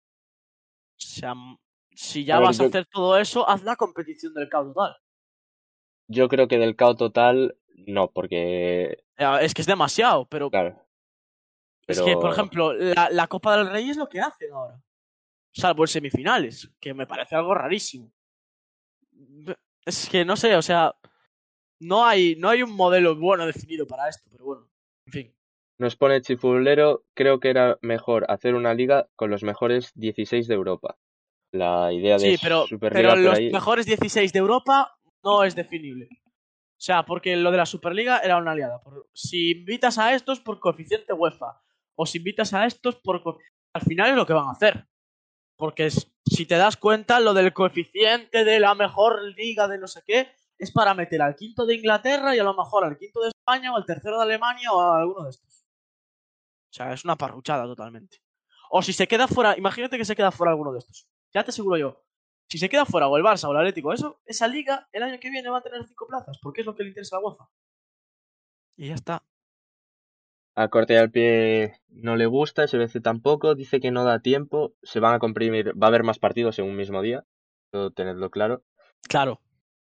sea, 0.98 1.34
si 1.96 2.26
ya 2.26 2.36
A 2.36 2.40
ver, 2.40 2.48
vas 2.48 2.60
a 2.60 2.66
hacer 2.66 2.86
todo 2.86 3.18
eso, 3.18 3.48
haz 3.48 3.64
la 3.64 3.76
competición 3.76 4.34
del 4.34 4.50
caos 4.50 4.74
total. 4.74 4.96
Yo 6.08 6.30
creo 6.30 6.48
que 6.48 6.60
del 6.60 6.76
cao 6.76 6.96
total, 6.96 7.58
no, 7.88 8.12
porque, 8.12 9.04
Es 9.18 9.54
que 9.54 9.62
es 9.62 9.68
demasiado, 9.68 10.28
pero 10.28 10.50
claro. 10.50 10.80
es 11.88 12.02
que, 12.02 12.14
por 12.14 12.32
ejemplo, 12.32 12.74
la, 12.74 13.10
la 13.10 13.28
Copa 13.28 13.58
del 13.58 13.72
Rey 13.72 13.90
es 13.90 13.98
lo 13.98 14.08
que 14.08 14.20
hacen 14.20 14.52
ahora. 14.54 14.80
Salvo 15.52 15.84
en 15.84 15.88
semifinales, 15.88 16.70
que 16.80 16.94
me 16.94 17.08
parece 17.08 17.36
algo 17.36 17.56
rarísimo. 17.56 18.12
Es 19.86 20.10
que 20.10 20.26
no 20.26 20.36
sé, 20.36 20.56
o 20.56 20.62
sea, 20.62 20.96
no 21.80 22.06
hay, 22.06 22.36
no 22.36 22.50
hay 22.50 22.62
un 22.62 22.76
modelo 22.76 23.16
bueno 23.16 23.46
definido 23.46 23.88
para 23.88 24.10
esto, 24.10 24.30
pero 24.32 24.46
bueno, 24.46 24.70
en 25.08 25.14
fin. 25.14 25.36
Nos 25.78 25.96
pone 25.96 26.22
Chifulero, 26.22 27.06
creo 27.14 27.40
que 27.40 27.50
era 27.50 27.78
mejor 27.82 28.26
hacer 28.30 28.56
una 28.56 28.74
liga 28.74 29.10
con 29.16 29.30
los 29.30 29.44
mejores 29.44 29.92
16 29.96 30.48
de 30.48 30.54
Europa. 30.54 30.98
La 31.56 31.92
idea 31.92 32.18
de 32.18 32.32
Sí, 32.32 32.38
pero, 32.42 32.68
Superliga 32.68 33.14
pero 33.14 33.22
los 33.22 33.38
ahí, 33.38 33.52
mejores 33.52 33.86
16 33.86 34.32
de 34.32 34.40
Europa 34.40 34.98
no 35.24 35.44
es 35.44 35.56
definible. 35.56 36.08
O 36.12 36.82
sea, 36.86 37.06
porque 37.06 37.36
lo 37.36 37.52
de 37.52 37.58
la 37.58 37.66
Superliga 37.66 38.20
era 38.20 38.38
una 38.38 38.52
aliada. 38.52 38.82
Si 39.14 39.52
invitas 39.52 39.98
a 39.98 40.14
estos 40.14 40.40
por 40.42 40.60
coeficiente 40.60 41.14
UEFA, 41.14 41.62
o 41.96 42.06
si 42.06 42.18
invitas 42.18 42.54
a 42.54 42.66
estos 42.66 42.98
por... 42.98 43.22
Al 43.74 43.82
final 43.82 44.12
es 44.12 44.16
lo 44.16 44.26
que 44.26 44.34
van 44.34 44.48
a 44.48 44.52
hacer. 44.52 44.88
Porque 45.58 45.90
si 45.90 46.46
te 46.46 46.56
das 46.56 46.76
cuenta, 46.76 47.20
lo 47.20 47.34
del 47.34 47.54
coeficiente 47.54 48.44
de 48.44 48.60
la 48.60 48.76
mejor 48.76 49.24
liga 49.36 49.68
de 49.68 49.78
no 49.78 49.88
sé 49.88 50.02
qué 50.06 50.30
es 50.58 50.72
para 50.72 50.94
meter 50.94 51.22
al 51.22 51.36
quinto 51.36 51.66
de 51.66 51.76
Inglaterra 51.76 52.36
y 52.36 52.40
a 52.40 52.44
lo 52.44 52.54
mejor 52.54 52.84
al 52.84 52.98
quinto 52.98 53.22
de 53.22 53.30
España 53.30 53.74
o 53.74 53.78
al 53.78 53.86
tercero 53.86 54.18
de 54.18 54.24
Alemania 54.24 54.72
o 54.72 54.80
a 54.80 55.00
alguno 55.00 55.24
de 55.24 55.30
estos. 55.30 55.66
O 56.70 56.74
sea, 56.74 56.94
es 56.94 57.06
una 57.06 57.16
parruchada 57.16 57.64
totalmente. 57.64 58.22
O 58.70 58.82
si 58.82 58.92
se 58.92 59.08
queda 59.08 59.28
fuera, 59.28 59.58
imagínate 59.58 59.98
que 59.98 60.06
se 60.06 60.16
queda 60.16 60.32
fuera 60.32 60.52
alguno 60.52 60.74
de 60.74 60.80
estos. 60.80 61.08
Ya 61.36 61.44
te 61.44 61.52
aseguro 61.52 61.78
yo. 61.78 62.02
Si 62.50 62.58
se 62.58 62.70
queda 62.70 62.86
fuera 62.86 63.08
o 63.08 63.18
el 63.18 63.24
Barça 63.24 63.48
o 63.48 63.52
el 63.52 63.58
Atlético, 63.58 63.92
eso, 63.92 64.22
esa 64.26 64.48
liga 64.48 64.88
el 64.94 65.04
año 65.04 65.20
que 65.20 65.30
viene 65.30 65.50
va 65.50 65.58
a 65.58 65.62
tener 65.64 65.84
cinco 65.86 66.08
plazas, 66.08 66.38
porque 66.42 66.62
es 66.62 66.66
lo 66.68 66.76
que 66.76 66.84
le 66.84 66.90
interesa 66.90 67.18
a 67.18 67.20
la 67.20 67.28
UEFA. 67.28 67.50
Y 68.78 68.88
ya 68.88 68.96
está. 68.96 69.24
a 70.58 70.70
corte 70.70 70.94
y 70.94 70.96
al 70.98 71.12
pie 71.12 71.82
no 71.90 72.16
le 72.16 72.28
gusta, 72.28 72.66
SBC 72.66 73.02
tampoco, 73.02 73.56
dice 73.56 73.82
que 73.82 73.92
no 73.92 74.06
da 74.06 74.20
tiempo, 74.20 74.74
se 74.84 75.02
van 75.02 75.14
a 75.14 75.20
comprimir, 75.20 75.74
va 75.78 75.88
a 75.88 75.90
haber 75.90 76.04
más 76.04 76.18
partidos 76.18 76.58
en 76.60 76.66
un 76.66 76.78
mismo 76.78 77.02
día, 77.02 77.26
todo 77.72 77.92
tenedlo 77.92 78.30
claro. 78.30 78.64
Claro. 79.10 79.42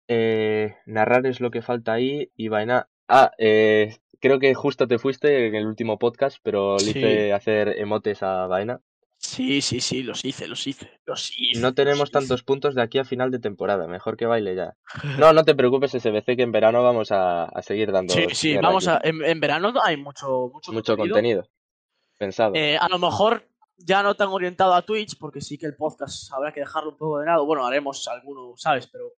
Eh, 0.07 0.77
narrar 0.85 1.25
es 1.25 1.41
lo 1.41 1.51
que 1.51 1.61
falta 1.61 1.91
ahí 1.91 2.31
y 2.37 2.47
vaina. 2.47 2.89
Ah, 3.09 3.31
eh, 3.37 3.97
creo 4.21 4.39
que 4.39 4.53
justo 4.53 4.87
te 4.87 4.97
fuiste 4.97 5.47
en 5.47 5.55
el 5.55 5.67
último 5.67 5.99
podcast, 5.99 6.37
pero 6.41 6.77
le 6.77 6.83
Sí. 6.83 6.99
hice 6.99 7.33
hacer 7.33 7.77
emotes 7.77 8.23
a 8.23 8.47
vaina. 8.47 8.79
Sí, 9.23 9.61
sí, 9.61 9.79
sí, 9.81 10.01
los 10.01 10.25
hice, 10.25 10.47
los 10.47 10.65
hice, 10.65 10.99
los 11.05 11.31
hice. 11.37 11.59
No 11.59 11.75
tenemos 11.75 12.09
hice. 12.09 12.11
tantos 12.11 12.41
puntos 12.41 12.73
de 12.73 12.81
aquí 12.81 12.97
a 12.97 13.05
final 13.05 13.29
de 13.29 13.37
temporada. 13.37 13.87
Mejor 13.87 14.17
que 14.17 14.25
baile 14.25 14.55
ya. 14.55 14.75
No, 15.19 15.31
no 15.31 15.45
te 15.45 15.53
preocupes, 15.55 15.91
SBC, 15.91 16.35
que 16.35 16.41
en 16.41 16.51
verano 16.51 16.81
vamos 16.83 17.11
a, 17.11 17.43
a 17.43 17.61
seguir 17.61 17.91
dando. 17.91 18.13
Sí, 18.13 18.25
sí, 18.33 18.57
vamos 18.57 18.87
aquí. 18.87 19.07
a. 19.07 19.09
En, 19.09 19.23
en 19.23 19.39
verano 19.39 19.73
hay 19.83 19.95
mucho, 19.95 20.49
mucho, 20.51 20.73
Mucho 20.73 20.97
contenido. 20.97 21.47
Pensado. 22.17 22.53
Eh, 22.55 22.77
a 22.77 22.89
lo 22.89 22.97
mejor 22.97 23.47
ya 23.77 24.01
no 24.03 24.15
tan 24.15 24.29
orientado 24.29 24.73
a 24.73 24.81
Twitch, 24.81 25.17
porque 25.19 25.39
sí 25.39 25.57
que 25.57 25.67
el 25.67 25.75
podcast 25.75 26.31
habrá 26.33 26.51
que 26.51 26.59
dejarlo 26.61 26.89
un 26.91 26.97
poco 26.97 27.19
de 27.19 27.27
lado. 27.27 27.45
Bueno, 27.45 27.65
haremos 27.65 28.07
alguno, 28.07 28.53
¿sabes? 28.57 28.87
Pero 28.87 29.13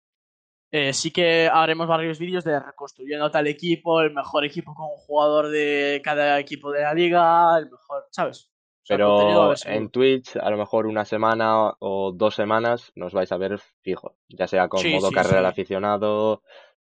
eh, 0.72 0.94
sí 0.94 1.12
que 1.12 1.48
haremos 1.52 1.88
varios 1.88 2.20
vídeos 2.20 2.44
de 2.44 2.60
reconstruyendo 2.60 3.30
tal 3.32 3.48
equipo, 3.48 4.02
el 4.02 4.14
mejor 4.14 4.46
equipo 4.46 4.74
con 4.74 4.86
un 4.86 4.98
jugador 4.98 5.50
de 5.50 6.02
cada 6.04 6.40
equipo 6.40 6.72
de 6.72 6.82
la 6.82 6.94
liga, 6.94 7.58
el 7.58 7.66
mejor, 7.70 8.08
¿sabes? 8.12 8.51
Pero 8.88 9.54
en 9.66 9.90
Twitch, 9.90 10.36
a 10.38 10.50
lo 10.50 10.58
mejor 10.58 10.88
una 10.88 11.06
semana 11.06 11.72
o 11.80 12.12
dos 12.14 12.36
semanas 12.36 12.92
nos 12.96 13.14
vais 13.14 13.32
a 13.32 13.38
ver 13.38 13.60
fijo. 13.82 14.16
Ya 14.28 14.48
sea 14.48 14.68
con 14.68 14.80
Sí, 14.82 14.92
modo 14.94 15.10
sí, 15.10 15.16
carrera 15.16 15.42
sí. 15.42 15.46
aficionado, 15.48 16.42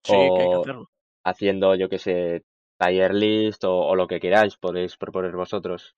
que 0.04 0.12
que 0.14 0.72
o 0.72 0.88
haciendo, 1.24 1.76
yo 1.76 1.90
que 1.90 2.00
sé, 2.00 2.46
tier 2.78 3.14
list 3.14 3.64
o, 3.66 3.76
o 3.76 3.96
lo 3.96 4.08
que 4.08 4.20
queráis, 4.20 4.56
podéis 4.58 4.98
proponer 4.98 5.36
vosotros. 5.36 5.96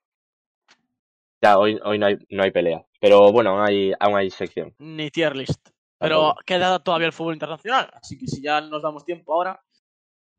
Ya, 1.41 1.57
hoy, 1.57 1.79
hoy 1.83 1.97
no 1.99 2.05
hay, 2.07 2.17
no 2.29 2.43
hay 2.43 2.51
pelea. 2.51 2.85
Pero 2.99 3.31
bueno, 3.31 3.51
aún 3.51 3.67
hay, 3.67 3.93
aún 3.99 4.15
hay 4.15 4.29
sección. 4.29 4.73
Ni 4.79 5.09
tier 5.09 5.35
list. 5.35 5.69
Pero 5.99 6.35
queda 6.45 6.79
todavía 6.79 7.05
el 7.07 7.13
fútbol 7.13 7.33
internacional, 7.35 7.91
así 7.93 8.17
que 8.17 8.25
si 8.27 8.41
ya 8.41 8.59
nos 8.61 8.81
damos 8.81 9.05
tiempo 9.05 9.33
ahora, 9.33 9.61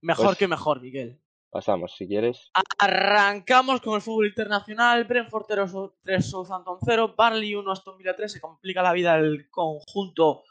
mejor 0.01 0.27
Pues- 0.27 0.39
que 0.39 0.49
mejor, 0.49 0.81
Miguel. 0.81 1.21
Pasamos, 1.53 1.95
si 1.99 2.09
quieres. 2.09 2.51
Arrancamos 2.79 3.83
con 3.83 3.95
el 3.95 4.01
fútbol 4.01 4.27
internacional. 4.29 5.05
Brentford 5.05 5.45
3, 6.03 6.25
Southampton 6.31 6.79
0. 6.83 7.15
Barley 7.15 7.55
1, 7.55 7.71
Aston 7.71 7.99
Villa 7.99 8.17
3. 8.17 8.33
Se 8.33 8.41
complica 8.41 8.83
la 8.83 8.95
vida 8.95 9.17
el 9.19 9.51
conjunto 9.51 10.45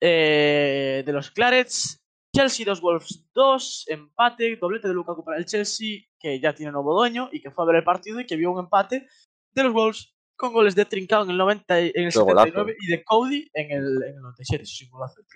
eh, 0.00 1.04
de 1.06 1.12
los 1.12 1.30
Clarets. 1.30 1.96
Chelsea 2.34 2.66
2, 2.66 2.80
Wolves 2.80 3.24
2. 3.32 3.84
Empate. 3.88 4.56
Doblete 4.56 4.88
de 4.88 4.94
Lukaku 4.94 5.24
para 5.24 5.38
el 5.38 5.46
Chelsea, 5.46 6.00
que 6.18 6.40
ya 6.40 6.52
tiene 6.54 6.72
nuevo 6.72 6.92
dueño 6.92 7.28
y 7.30 7.40
que 7.40 7.52
fue 7.52 7.62
a 7.62 7.68
ver 7.68 7.76
el 7.76 7.84
partido 7.84 8.18
y 8.18 8.26
que 8.26 8.34
vio 8.36 8.50
un 8.50 8.58
empate 8.58 9.06
de 9.52 9.62
los 9.62 9.72
Wolves 9.72 10.12
con 10.36 10.52
goles 10.52 10.74
de 10.74 10.86
Trincao 10.86 11.22
en 11.22 11.30
el, 11.30 11.36
90, 11.38 11.80
y- 11.82 11.92
en 11.94 12.06
el 12.06 12.12
Qué 12.12 12.18
golazo. 12.18 12.46
79 12.48 12.76
y 12.80 12.86
de 12.88 13.04
Cody 13.04 13.48
en 13.54 13.70
el, 13.70 14.02
en 14.02 14.14
el 14.16 14.20
97. 14.22 14.64
Eso 14.64 14.72
es 14.74 14.82
un 14.82 14.90
golazo 14.90 15.20
de. 15.20 15.26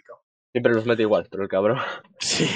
Siempre 0.52 0.72
los 0.72 0.84
mete 0.86 1.02
igual, 1.02 1.28
pero 1.30 1.42
el 1.44 1.48
cabrón. 1.48 1.78
Sí. 2.20 2.46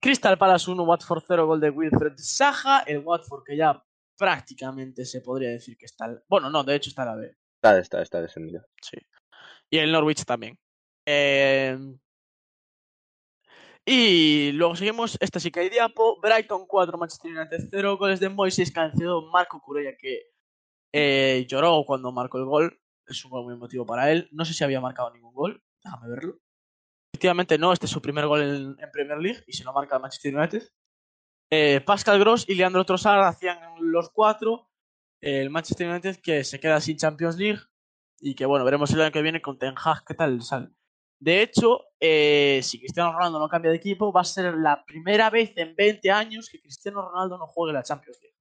Crystal 0.00 0.38
Palace 0.38 0.70
1, 0.70 0.82
Watford 0.82 1.22
0, 1.26 1.46
gol 1.46 1.60
de 1.60 1.70
Wilfred 1.70 2.14
Saja. 2.16 2.80
El 2.86 2.98
Watford 2.98 3.44
que 3.44 3.56
ya 3.56 3.82
prácticamente 4.16 5.04
se 5.04 5.20
podría 5.20 5.50
decir 5.50 5.76
que 5.76 5.86
está... 5.86 6.04
al- 6.06 6.22
Bueno, 6.28 6.50
no, 6.50 6.62
de 6.64 6.74
hecho 6.76 6.90
está 6.90 7.02
a 7.02 7.06
la 7.06 7.16
B. 7.16 7.36
Está, 7.56 7.78
está, 7.78 8.02
está 8.02 8.20
descendido. 8.22 8.64
Sí. 8.80 8.96
Y 9.70 9.78
el 9.78 9.90
Norwich 9.92 10.24
también. 10.24 10.58
Eh, 11.06 11.76
Y 13.84 14.52
luego 14.52 14.76
seguimos, 14.76 15.16
esta 15.20 15.40
sí 15.40 15.50
que 15.50 15.60
hay 15.60 15.70
diapo. 15.70 16.20
Brighton 16.20 16.66
4, 16.66 16.98
Manchester 16.98 17.32
United 17.36 17.68
0. 17.70 17.96
Goles 17.96 18.20
de 18.20 18.28
Moises 18.28 18.70
Cancedo, 18.70 19.30
Marco 19.30 19.60
Curella 19.60 19.96
que 19.96 20.30
eh, 20.92 21.46
lloró 21.48 21.84
cuando 21.86 22.12
marcó 22.12 22.38
el 22.38 22.44
gol. 22.44 22.80
Es 23.06 23.24
un 23.24 23.30
gol 23.30 23.44
muy 23.44 23.54
emotivo 23.54 23.86
para 23.86 24.10
él. 24.12 24.28
No 24.32 24.44
sé 24.44 24.52
si 24.52 24.62
había 24.62 24.80
marcado 24.80 25.10
ningún 25.12 25.32
gol. 25.34 25.62
Déjame 25.82 26.08
verlo. 26.10 26.38
Efectivamente 27.18 27.58
no, 27.58 27.72
este 27.72 27.86
es 27.86 27.90
su 27.90 28.00
primer 28.00 28.28
gol 28.28 28.42
en, 28.42 28.76
en 28.78 28.90
Premier 28.92 29.18
League 29.18 29.42
y 29.48 29.52
se 29.52 29.64
lo 29.64 29.72
marca 29.72 29.96
el 29.96 30.02
Manchester 30.02 30.36
United. 30.36 30.62
Eh, 31.50 31.80
Pascal 31.84 32.20
Gross 32.20 32.48
y 32.48 32.54
Leandro 32.54 32.84
Trossard 32.84 33.24
hacían 33.24 33.58
los 33.80 34.10
cuatro. 34.10 34.70
Eh, 35.20 35.40
el 35.40 35.50
Manchester 35.50 35.90
United 35.90 36.20
que 36.20 36.44
se 36.44 36.60
queda 36.60 36.80
sin 36.80 36.96
Champions 36.96 37.36
League 37.36 37.58
y 38.20 38.36
que 38.36 38.46
bueno, 38.46 38.64
veremos 38.64 38.92
el 38.92 39.00
año 39.00 39.10
que 39.10 39.22
viene 39.22 39.42
con 39.42 39.58
Ten 39.58 39.74
Hag 39.76 40.04
qué 40.04 40.14
tal 40.14 40.40
sale. 40.42 40.68
De 41.18 41.42
hecho, 41.42 41.86
eh, 41.98 42.60
si 42.62 42.78
Cristiano 42.78 43.12
Ronaldo 43.12 43.40
no 43.40 43.48
cambia 43.48 43.72
de 43.72 43.78
equipo, 43.78 44.12
va 44.12 44.20
a 44.20 44.24
ser 44.24 44.54
la 44.54 44.84
primera 44.84 45.28
vez 45.28 45.54
en 45.56 45.74
20 45.74 46.12
años 46.12 46.48
que 46.48 46.60
Cristiano 46.60 47.02
Ronaldo 47.02 47.36
no 47.36 47.48
juegue 47.48 47.72
la 47.72 47.82
Champions 47.82 48.20
League. 48.22 48.36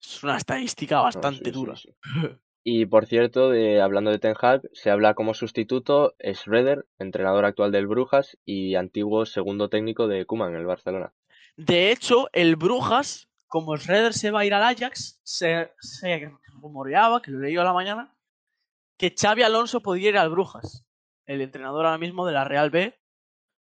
Es 0.00 0.22
una 0.22 0.38
estadística 0.38 1.02
bastante 1.02 1.44
sí, 1.44 1.50
dura. 1.50 1.76
sí. 1.76 1.94
Y 2.68 2.86
por 2.86 3.06
cierto, 3.06 3.50
de, 3.50 3.80
hablando 3.80 4.10
de 4.10 4.18
Ten 4.18 4.34
Hag, 4.36 4.62
se 4.72 4.90
habla 4.90 5.14
como 5.14 5.34
sustituto 5.34 6.16
Schroeder, 6.20 6.84
entrenador 6.98 7.44
actual 7.44 7.70
del 7.70 7.86
Brujas 7.86 8.38
y 8.44 8.74
antiguo 8.74 9.24
segundo 9.24 9.68
técnico 9.68 10.08
de 10.08 10.26
Koeman 10.26 10.52
en 10.52 10.58
el 10.58 10.66
Barcelona. 10.66 11.14
De 11.56 11.92
hecho, 11.92 12.28
el 12.32 12.56
Brujas, 12.56 13.28
como 13.46 13.76
Schroeder 13.76 14.14
se 14.14 14.32
va 14.32 14.40
a 14.40 14.46
ir 14.46 14.52
al 14.52 14.64
Ajax, 14.64 15.20
se, 15.22 15.70
se 15.78 16.32
rumoreaba, 16.60 17.22
que 17.22 17.30
lo 17.30 17.38
leí 17.38 17.56
a 17.56 17.62
la 17.62 17.72
mañana, 17.72 18.16
que 18.98 19.14
Xavi 19.16 19.42
Alonso 19.42 19.80
podría 19.80 20.08
ir 20.08 20.18
al 20.18 20.30
Brujas. 20.30 20.84
El 21.24 21.42
entrenador 21.42 21.86
ahora 21.86 21.98
mismo 21.98 22.26
de 22.26 22.32
la 22.32 22.42
Real 22.42 22.70
B 22.70 22.98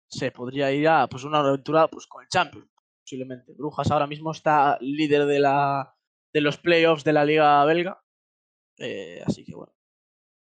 se 0.07 0.31
podría 0.31 0.70
ir 0.70 0.87
a 0.87 1.09
pues 1.09 1.24
una 1.24 1.41
aventura 1.41 1.89
pues 1.89 2.07
con 2.07 2.23
el 2.23 2.29
Champions, 2.29 2.70
posiblemente. 3.01 3.53
Brujas 3.59 3.91
ahora 3.91 4.07
mismo 4.07 4.31
está 4.31 4.79
líder 4.81 5.27
de 5.27 5.41
la 5.41 5.97
de 6.33 6.41
los 6.41 6.57
playoffs 6.57 7.03
de 7.03 7.12
la 7.12 7.24
Liga 7.24 7.65
Belga. 7.65 8.02
Eh, 8.78 9.23
así 9.27 9.44
que 9.44 9.55
bueno. 9.55 9.73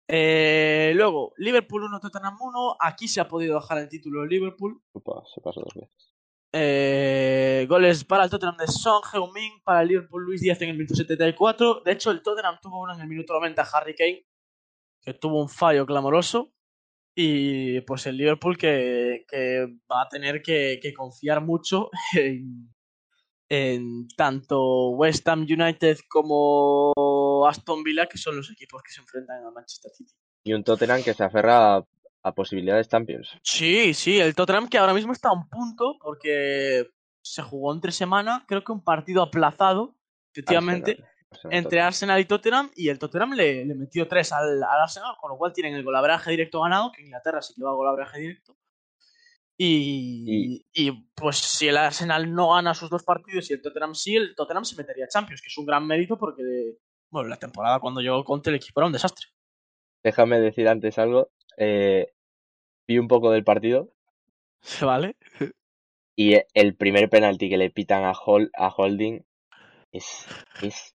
Eh, 0.06 0.92
luego, 0.94 1.32
Liverpool 1.38 1.84
1, 1.84 2.00
Tottenham 2.00 2.36
1. 2.40 2.76
Aquí 2.80 3.08
se 3.08 3.20
ha 3.20 3.28
podido 3.28 3.54
bajar 3.54 3.78
el 3.78 3.88
título 3.88 4.22
de 4.22 4.28
Liverpool. 4.28 4.82
Upa, 4.92 5.22
se 5.32 5.40
pasó 5.40 5.60
dos 5.60 5.74
veces. 5.74 6.12
Eh, 6.52 7.66
goles 7.68 8.04
para 8.04 8.24
el 8.24 8.30
Tottenham 8.30 8.56
de 8.56 8.68
Son 8.68 9.02
Heung-min, 9.02 9.62
para 9.64 9.82
el 9.82 9.88
Liverpool 9.88 10.24
Luis 10.24 10.40
Díaz 10.40 10.60
en 10.62 10.70
el 10.70 10.76
minuto 10.76 10.94
74. 10.94 11.80
De 11.84 11.92
hecho, 11.92 12.10
el 12.10 12.22
Tottenham 12.22 12.58
tuvo 12.62 12.80
uno 12.80 12.94
en 12.94 13.00
el 13.00 13.08
minuto 13.08 13.32
90 13.32 13.62
Harry 13.72 13.94
Kane, 13.94 14.24
que 15.00 15.14
tuvo 15.14 15.42
un 15.42 15.48
fallo 15.48 15.84
clamoroso. 15.86 16.52
Y 17.16 17.80
pues 17.82 18.06
el 18.06 18.16
Liverpool 18.16 18.58
que, 18.58 19.24
que 19.28 19.66
va 19.90 20.02
a 20.02 20.08
tener 20.08 20.42
que, 20.42 20.80
que 20.82 20.92
confiar 20.92 21.40
mucho 21.40 21.90
en, 22.16 22.74
en 23.54 24.08
tanto 24.16 24.90
West 24.90 25.26
Ham 25.28 25.42
United 25.42 25.98
como 26.08 27.46
Aston 27.48 27.82
Villa, 27.82 28.06
que 28.06 28.18
son 28.18 28.36
los 28.36 28.50
equipos 28.50 28.82
que 28.82 28.92
se 28.92 29.00
enfrentan 29.00 29.44
a 29.44 29.50
Manchester 29.50 29.90
City. 29.92 30.12
Y 30.44 30.52
un 30.52 30.64
Tottenham 30.64 31.02
que 31.02 31.14
se 31.14 31.24
aferra 31.24 31.76
a, 31.76 31.86
a 32.22 32.34
posibilidades 32.34 32.88
Champions. 32.88 33.36
Sí, 33.42 33.94
sí, 33.94 34.20
el 34.20 34.34
Tottenham 34.34 34.68
que 34.68 34.78
ahora 34.78 34.94
mismo 34.94 35.12
está 35.12 35.28
a 35.28 35.32
un 35.32 35.48
punto 35.48 35.96
porque 36.00 36.90
se 37.22 37.42
jugó 37.42 37.72
entre 37.72 37.92
semana, 37.92 38.44
creo 38.46 38.62
que 38.62 38.72
un 38.72 38.84
partido 38.84 39.22
aplazado, 39.22 39.96
efectivamente, 40.32 40.92
Arsenal, 40.92 41.10
Arsenal, 41.30 41.56
entre. 41.56 41.80
Arsenal 41.80 42.20
y 42.20 42.24
Tottenham 42.26 42.70
y 42.76 42.88
el 42.88 42.98
Tottenham 42.98 43.32
le, 43.32 43.64
le 43.64 43.74
metió 43.74 44.06
tres 44.06 44.32
al, 44.32 44.62
al 44.62 44.80
Arsenal, 44.82 45.16
con 45.18 45.30
lo 45.30 45.38
cual 45.38 45.52
tienen 45.52 45.74
el 45.74 45.84
golabraje 45.84 46.30
directo 46.30 46.60
ganado, 46.60 46.92
que 46.92 47.02
Inglaterra 47.02 47.40
sí 47.40 47.54
que 47.54 47.64
va 47.64 47.70
a 47.70 47.74
golabraje 47.74 48.20
directo. 48.20 48.56
Y, 49.56 50.64
y, 50.74 50.90
pues 51.14 51.36
si 51.36 51.68
el 51.68 51.76
Arsenal 51.76 52.32
no 52.34 52.54
gana 52.54 52.74
sus 52.74 52.90
dos 52.90 53.04
partidos 53.04 53.48
y 53.50 53.54
el 53.54 53.62
Tottenham 53.62 53.94
sí, 53.94 54.16
el 54.16 54.34
Tottenham 54.34 54.64
se 54.64 54.74
metería 54.76 55.04
a 55.04 55.08
Champions, 55.08 55.40
que 55.40 55.48
es 55.48 55.58
un 55.58 55.66
gran 55.66 55.86
mérito 55.86 56.18
porque 56.18 56.42
bueno, 57.10 57.28
la 57.28 57.36
temporada 57.36 57.78
cuando 57.78 58.00
llegó 58.00 58.24
Conte 58.24 58.50
el 58.50 58.56
equipo 58.56 58.80
era 58.80 58.88
un 58.88 58.92
desastre. 58.92 59.28
Déjame 60.02 60.40
decir 60.40 60.68
antes 60.68 60.98
algo. 60.98 61.30
Eh, 61.56 62.12
vi 62.88 62.98
un 62.98 63.06
poco 63.06 63.30
del 63.30 63.44
partido 63.44 63.92
¿Vale? 64.82 65.16
y 66.16 66.36
el 66.54 66.76
primer 66.76 67.08
penalti 67.08 67.48
que 67.48 67.56
le 67.56 67.70
pitan 67.70 68.04
a, 68.04 68.12
Hol- 68.12 68.50
a 68.54 68.68
Holding 68.68 69.24
es, 69.92 70.26
es... 70.62 70.94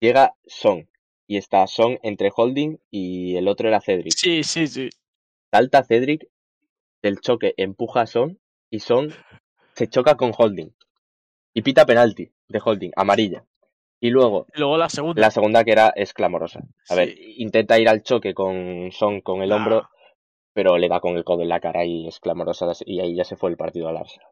Llega 0.00 0.34
Son 0.46 0.88
y 1.26 1.36
está 1.36 1.66
Son 1.66 1.98
entre 2.02 2.30
Holding 2.34 2.78
y 2.90 3.36
el 3.36 3.48
otro 3.48 3.68
era 3.68 3.80
Cedric. 3.80 4.14
Sí, 4.16 4.42
sí, 4.44 4.66
sí. 4.66 4.88
Salta 5.52 5.82
Cedric 5.84 6.26
del 7.02 7.20
choque, 7.20 7.54
empuja 7.56 8.02
a 8.02 8.06
Son 8.06 8.38
y 8.70 8.80
Son 8.80 9.12
se 9.74 9.88
choca 9.88 10.16
con 10.16 10.32
Holding 10.36 10.70
y 11.54 11.62
pita 11.62 11.86
penalti 11.86 12.30
de 12.48 12.60
Holding, 12.64 12.92
amarilla. 12.96 13.44
Y 14.00 14.10
luego 14.10 14.46
luego 14.54 14.76
la 14.78 14.88
segunda. 14.88 15.20
la 15.20 15.30
segunda 15.30 15.64
que 15.64 15.72
era 15.72 15.92
es 15.96 16.12
clamorosa. 16.12 16.60
A 16.88 16.94
ver, 16.94 17.14
intenta 17.36 17.78
ir 17.80 17.88
al 17.88 18.02
choque 18.02 18.32
con 18.34 18.90
Son 18.92 19.20
con 19.20 19.42
el 19.42 19.50
Ah. 19.52 19.56
hombro, 19.56 19.90
pero 20.52 20.78
le 20.78 20.88
da 20.88 21.00
con 21.00 21.16
el 21.16 21.24
codo 21.24 21.42
en 21.42 21.48
la 21.48 21.60
cara 21.60 21.84
y 21.84 22.06
es 22.08 22.20
clamorosa 22.20 22.70
y 22.86 23.00
ahí 23.00 23.14
ya 23.16 23.24
se 23.24 23.36
fue 23.36 23.50
el 23.50 23.56
partido 23.56 23.88
al 23.88 23.96
Arsenal. 23.96 24.28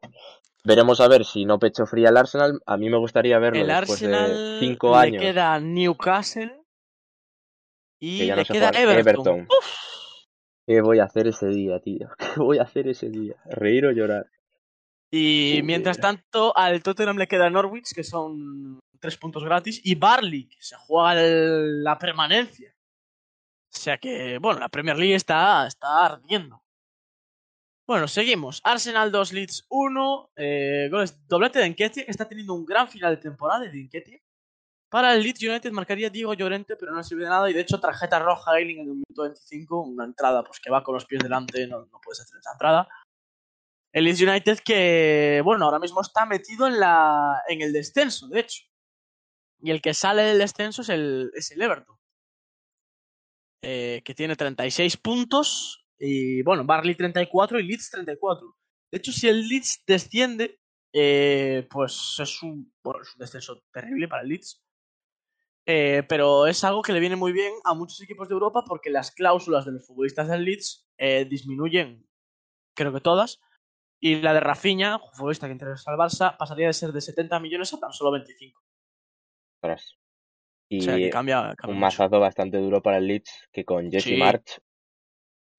Veremos 0.63 0.99
a 1.01 1.07
ver 1.07 1.23
si 1.25 1.45
no 1.45 1.59
pecho 1.59 1.85
fría 1.85 2.09
el 2.09 2.17
Arsenal. 2.17 2.61
A 2.65 2.75
mí 2.77 2.89
me 2.89 2.97
gustaría 2.97 3.39
verlo 3.39 3.59
El 3.61 3.67
después 3.67 3.91
Arsenal 3.91 4.31
de 4.31 4.59
cinco 4.59 4.91
le 4.91 4.97
años. 4.97 5.21
queda 5.21 5.59
Newcastle 5.59 6.61
y 7.99 8.19
Que 8.19 8.25
ya 8.27 8.35
no 8.35 8.41
le 8.41 8.45
queda. 8.47 8.69
Everton. 8.69 8.99
Everton. 8.99 9.47
¿Qué 10.67 10.81
voy 10.81 10.99
a 10.99 11.05
hacer 11.05 11.27
ese 11.27 11.47
día, 11.47 11.79
tío? 11.79 12.09
¿Qué 12.17 12.39
voy 12.39 12.57
a 12.59 12.63
hacer 12.63 12.87
ese 12.89 13.09
día? 13.09 13.35
¿Reír 13.45 13.85
o 13.85 13.91
llorar? 13.91 14.29
Y 15.09 15.61
mientras 15.63 15.97
tanto 16.01 16.55
al 16.57 16.83
Tottenham 16.83 17.17
le 17.17 17.27
queda 17.27 17.49
Norwich, 17.49 17.93
que 17.95 18.03
son 18.03 18.79
tres 18.99 19.15
puntos 19.15 19.43
gratis, 19.45 19.79
y 19.83 19.95
Barley, 19.95 20.49
que 20.49 20.57
se 20.61 20.75
juega 20.75 21.13
el- 21.23 21.83
la 21.83 21.97
permanencia. 21.97 22.73
O 23.73 23.79
sea 23.79 23.97
que, 23.97 24.37
bueno, 24.39 24.59
la 24.59 24.67
Premier 24.69 24.97
League 24.97 25.15
está, 25.15 25.65
está 25.67 26.05
ardiendo. 26.05 26.61
Bueno, 27.87 28.09
seguimos. 28.09 28.59
Arsenal 28.65 29.11
2, 29.13 29.31
Leeds 29.31 29.65
1. 29.69 30.31
Eh, 30.35 30.89
goles, 30.91 31.25
doblete 31.27 31.59
de 31.59 31.67
Enquetia, 31.67 32.03
que 32.03 32.11
está 32.11 32.27
teniendo 32.27 32.53
un 32.53 32.65
gran 32.65 32.89
final 32.89 33.15
de 33.15 33.21
temporada 33.21 33.61
de 33.61 33.79
Enquetia. 33.79 34.19
Para 34.89 35.13
el 35.13 35.23
Leeds 35.23 35.43
United 35.43 35.71
marcaría 35.71 36.09
Diego 36.09 36.33
Llorente, 36.33 36.75
pero 36.77 36.93
no 36.93 37.03
sirve 37.03 37.23
de 37.23 37.29
nada. 37.29 37.49
Y 37.49 37.53
de 37.53 37.61
hecho, 37.61 37.79
tarjeta 37.79 38.19
roja 38.19 38.57
Eiling 38.57 38.79
en 38.79 38.87
el 38.87 38.93
minuto 38.95 39.23
25. 39.23 39.81
Una 39.83 40.05
entrada 40.05 40.43
pues 40.43 40.59
que 40.59 40.69
va 40.71 40.83
con 40.83 40.95
los 40.95 41.05
pies 41.05 41.21
delante, 41.23 41.67
no, 41.67 41.85
no 41.87 41.99
puedes 42.03 42.21
hacer 42.21 42.39
esa 42.39 42.51
entrada. 42.53 42.87
El 43.93 44.05
Leeds 44.05 44.21
United 44.21 44.59
que, 44.65 45.41
bueno, 45.43 45.65
ahora 45.65 45.79
mismo 45.79 46.01
está 46.01 46.25
metido 46.25 46.67
en, 46.67 46.79
la, 46.79 47.41
en 47.49 47.61
el 47.61 47.73
descenso, 47.73 48.27
de 48.29 48.41
hecho. 48.41 48.63
Y 49.61 49.71
el 49.71 49.81
que 49.81 49.93
sale 49.93 50.23
del 50.23 50.39
descenso 50.39 50.81
es 50.83 50.89
el, 50.89 51.31
es 51.35 51.51
el 51.51 51.61
Everton. 51.61 51.95
eh, 53.61 54.01
que 54.05 54.13
tiene 54.15 54.35
36 54.35 54.97
puntos. 54.97 55.85
Y 55.99 56.43
bueno, 56.43 56.63
Barley 56.65 56.95
34 56.95 57.59
y 57.59 57.63
Leeds 57.67 57.89
34. 57.91 58.55
De 58.91 58.97
hecho, 58.97 59.11
si 59.11 59.27
el 59.27 59.47
Leeds 59.47 59.83
desciende, 59.87 60.59
eh, 60.93 61.67
pues 61.69 62.15
es 62.19 62.41
un, 62.43 62.73
bueno, 62.83 63.01
es 63.01 63.13
un 63.15 63.19
descenso 63.19 63.63
terrible 63.73 64.07
para 64.07 64.21
el 64.23 64.29
Leeds. 64.29 64.61
Eh, 65.69 66.03
pero 66.07 66.47
es 66.47 66.63
algo 66.63 66.81
que 66.81 66.93
le 66.93 67.01
viene 67.01 67.17
muy 67.17 67.33
bien 67.33 67.53
a 67.65 67.73
muchos 67.73 68.01
equipos 68.01 68.29
de 68.29 68.33
Europa 68.33 68.63
porque 68.65 68.89
las 68.89 69.11
cláusulas 69.11 69.65
de 69.65 69.73
los 69.73 69.85
futbolistas 69.85 70.29
del 70.29 70.45
Leeds 70.45 70.87
eh, 70.97 71.25
disminuyen, 71.25 72.07
creo 72.73 72.93
que 72.93 73.01
todas. 73.01 73.41
Y 73.99 74.21
la 74.21 74.33
de 74.33 74.39
Rafinha, 74.39 74.99
futbolista 75.13 75.47
que 75.47 75.53
interesa 75.53 75.91
al 75.91 75.97
Barça, 75.97 76.37
pasaría 76.37 76.67
de 76.67 76.73
ser 76.73 76.93
de 76.93 77.01
70 77.01 77.39
millones 77.41 77.73
a 77.73 77.79
tan 77.79 77.91
solo 77.91 78.11
25. 78.11 78.61
Ostras. 79.61 79.97
Y 80.69 80.79
O 80.79 80.81
sea 80.83 80.95
que 80.95 81.09
cambia, 81.09 81.53
cambia 81.57 81.73
un 81.73 81.73
mucho. 81.75 81.79
mazazo 81.81 82.19
bastante 82.19 82.57
duro 82.57 82.81
para 82.81 82.97
el 82.97 83.07
Leeds 83.07 83.49
que 83.51 83.65
con 83.65 83.91
Jesse 83.91 84.03
Sí. 84.03 84.15
March 84.17 84.59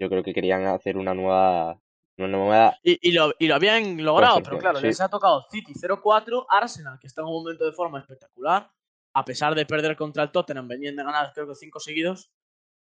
yo 0.01 0.09
creo 0.09 0.23
que 0.23 0.33
querían 0.33 0.65
hacer 0.67 0.97
una 0.97 1.13
nueva 1.13 1.79
una 2.17 2.29
nueva 2.29 2.79
Y, 2.83 2.99
y 3.09 3.13
lo, 3.13 3.33
y 3.39 3.47
lo 3.47 3.55
habían 3.57 4.03
logrado, 4.03 4.43
pero 4.43 4.59
claro, 4.59 4.79
sí. 4.79 4.87
les 4.87 5.01
ha 5.01 5.09
tocado 5.09 5.45
City 5.51 5.73
0-4, 5.75 6.47
Arsenal, 6.49 6.99
que 7.01 7.07
está 7.09 7.21
en 7.23 7.27
un 7.29 7.35
momento 7.43 7.65
de 7.65 7.73
forma 7.73 8.01
espectacular, 8.01 8.71
a 9.19 9.25
pesar 9.25 9.55
de 9.55 9.67
perder 9.67 9.97
contra 9.97 10.23
el 10.23 10.31
Tottenham, 10.31 10.69
venían 10.69 10.97
de 10.97 11.03
ganar 11.03 11.33
creo 11.33 11.49
que 11.49 11.55
cinco 11.55 11.81
seguidos, 11.81 12.31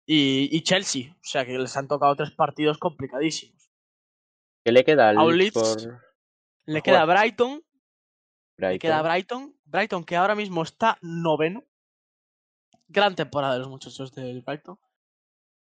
y, 0.08 0.50
y 0.56 0.62
Chelsea, 0.64 1.14
o 1.14 1.24
sea 1.24 1.46
que 1.46 1.58
les 1.58 1.76
han 1.78 1.88
tocado 1.88 2.16
tres 2.16 2.32
partidos 2.32 2.78
complicadísimos. 2.78 3.72
¿Qué 4.64 4.72
le 4.72 4.84
queda 4.84 5.10
al 5.10 5.38
Leeds 5.38 5.54
por 5.54 5.78
Le 6.66 6.82
queda 6.82 7.02
jugar. 7.02 7.20
Brighton, 7.20 7.52
le 8.58 8.68
Brighton? 8.68 8.80
queda 8.80 9.02
Brighton, 9.04 9.60
Brighton 9.66 10.04
que 10.04 10.16
ahora 10.16 10.36
mismo 10.36 10.64
está 10.64 10.98
noveno, 11.02 11.64
gran 12.88 13.16
temporada 13.16 13.54
de 13.54 13.60
los 13.60 13.70
muchachos 13.70 14.14
del 14.14 14.42
Brighton, 14.42 14.80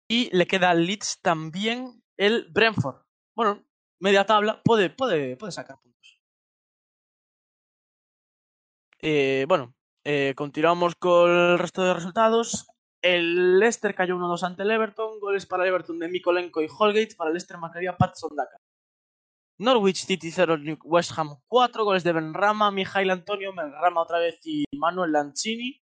y 0.09 0.31
le 0.37 0.47
queda 0.47 0.71
al 0.71 0.85
Leeds 0.87 1.21
también 1.21 2.03
el 2.17 2.47
Brentford. 2.53 3.03
Bueno, 3.35 3.65
media 4.01 4.25
tabla, 4.25 4.63
puede, 4.63 4.91
puede, 4.91 5.37
puede 5.37 5.51
sacar 5.51 5.81
puntos. 5.81 6.21
Eh, 9.01 9.45
bueno, 9.49 9.75
eh, 10.05 10.35
continuamos 10.37 10.95
con 10.97 11.31
el 11.31 11.59
resto 11.59 11.83
de 11.83 11.95
resultados. 11.95 12.67
El 13.03 13.59
Leicester 13.59 13.95
cayó 13.95 14.17
1-2 14.17 14.43
ante 14.45 14.63
el 14.63 14.71
Everton. 14.71 15.21
Goles 15.21 15.47
para 15.47 15.65
el 15.65 15.71
Everton 15.71 15.99
de 15.99 16.09
Mikolenko 16.09 16.63
y 16.63 16.69
Holgate. 16.71 17.15
Para 17.17 17.29
el 17.29 17.35
Leicester 17.35 17.59
marcaría 17.59 17.97
Patson 17.97 18.35
Daka. 18.37 18.57
Norwich 19.59 20.05
City 20.05 20.31
0, 20.31 20.59
New- 20.59 20.79
West 20.85 21.13
Ham 21.17 21.37
4. 21.47 21.85
Goles 21.85 22.03
de 22.05 22.13
Benrama, 22.13 22.71
Mijail 22.71 23.11
Antonio, 23.11 23.53
Benrama 23.55 24.03
otra 24.03 24.19
vez 24.19 24.39
y 24.45 24.65
Manuel 24.77 25.13
Lanzini. 25.13 25.81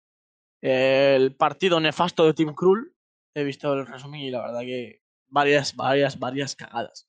El 0.62 1.34
partido 1.36 1.80
nefasto 1.80 2.24
de 2.26 2.34
Tim 2.34 2.54
Krul. 2.54 2.94
He 3.34 3.44
visto 3.44 3.72
el 3.74 3.86
resumen 3.86 4.20
y 4.20 4.30
la 4.30 4.40
verdad 4.42 4.60
que 4.60 5.02
varias, 5.28 5.74
varias, 5.76 6.18
varias 6.18 6.54
cagadas. 6.56 7.08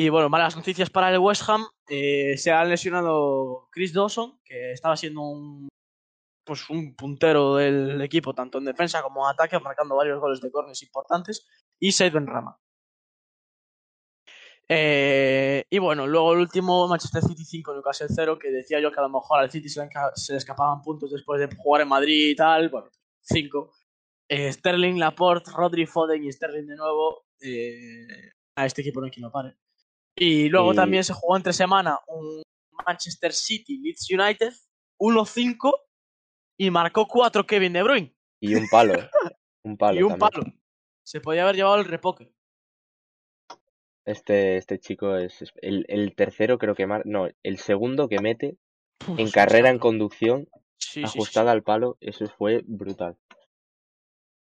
Y 0.00 0.08
bueno, 0.08 0.30
malas 0.30 0.56
noticias 0.56 0.88
para 0.88 1.10
el 1.10 1.18
West 1.18 1.42
Ham. 1.46 1.66
Eh, 1.86 2.34
se 2.38 2.50
ha 2.50 2.64
lesionado 2.64 3.68
Chris 3.70 3.92
Dawson, 3.92 4.40
que 4.42 4.72
estaba 4.72 4.96
siendo 4.96 5.20
un 5.20 5.68
pues 6.42 6.70
un 6.70 6.96
puntero 6.96 7.56
del 7.56 8.00
equipo, 8.00 8.32
tanto 8.32 8.56
en 8.56 8.64
defensa 8.64 9.02
como 9.02 9.22
en 9.22 9.34
ataque, 9.34 9.60
marcando 9.60 9.94
varios 9.94 10.18
goles 10.18 10.40
de 10.40 10.50
corners 10.50 10.82
importantes, 10.82 11.46
y 11.78 11.92
Said 11.92 12.14
Benrama. 12.14 12.56
Eh, 14.66 15.64
y 15.68 15.78
bueno, 15.78 16.06
luego 16.06 16.32
el 16.32 16.40
último, 16.40 16.88
Manchester 16.88 17.22
City 17.22 17.44
5, 17.44 17.74
Newcastle 17.74 18.06
0, 18.08 18.38
que 18.38 18.50
decía 18.50 18.80
yo 18.80 18.90
que 18.90 19.00
a 19.00 19.02
lo 19.02 19.10
mejor 19.10 19.40
al 19.40 19.50
City 19.50 19.68
se 19.68 19.80
le, 19.82 20.38
escapaban 20.38 20.80
puntos 20.80 21.10
después 21.10 21.40
de 21.40 21.54
jugar 21.56 21.82
en 21.82 21.88
Madrid 21.88 22.30
y 22.30 22.34
tal. 22.36 22.70
Bueno, 22.70 22.88
5. 23.20 23.70
Sterling, 24.30 24.98
Laporte, 24.98 25.50
Rodri, 25.54 25.84
Foden 25.84 26.24
y 26.24 26.32
Sterling 26.32 26.68
de 26.68 26.76
nuevo. 26.76 27.26
eh, 27.42 28.32
a 28.56 28.64
este 28.64 28.80
equipo 28.80 29.00
no 29.00 29.06
hay 29.06 29.12
quien 29.12 29.24
lo 29.24 29.30
pare. 29.30 29.56
Y 30.16 30.48
luego 30.48 30.72
Y- 30.72 30.76
también 30.76 31.04
se 31.04 31.12
jugó 31.14 31.36
entre 31.36 31.52
semana 31.52 31.98
un 32.08 32.42
Manchester 32.86 33.32
City 33.32 33.78
Leeds 33.78 34.08
United 34.10 34.52
1-5 34.98 35.72
y 36.58 36.70
marcó 36.70 37.06
4 37.06 37.46
Kevin 37.46 37.72
De 37.72 37.82
Bruyne 37.82 38.14
y 38.40 38.54
un 38.54 38.66
palo 38.68 38.92
un 39.64 39.76
palo 39.76 39.98
y 39.98 40.02
un 40.02 40.10
también. 40.18 40.30
palo. 40.30 40.44
Se 41.02 41.20
podía 41.20 41.42
haber 41.42 41.56
llevado 41.56 41.76
el 41.76 41.84
repoque. 41.86 42.32
este 44.04 44.56
este 44.56 44.78
chico 44.78 45.16
es 45.16 45.42
es- 45.42 45.52
el, 45.62 45.84
el 45.88 46.14
tercero 46.14 46.58
creo 46.58 46.74
que 46.74 46.86
mar... 46.86 47.02
no 47.04 47.28
el 47.42 47.58
segundo 47.58 48.08
que 48.08 48.18
mete 48.20 48.56
en 49.16 49.30
carrera 49.30 49.70
en 49.70 49.78
conducción 49.78 50.48
Sí, 50.78 51.02
sí, 51.02 51.06
sí, 51.06 51.12
sí. 51.12 51.18
ajustada 51.18 51.52
al 51.52 51.62
palo 51.62 51.96
eso 52.00 52.26
fue 52.38 52.62
brutal 52.66 53.16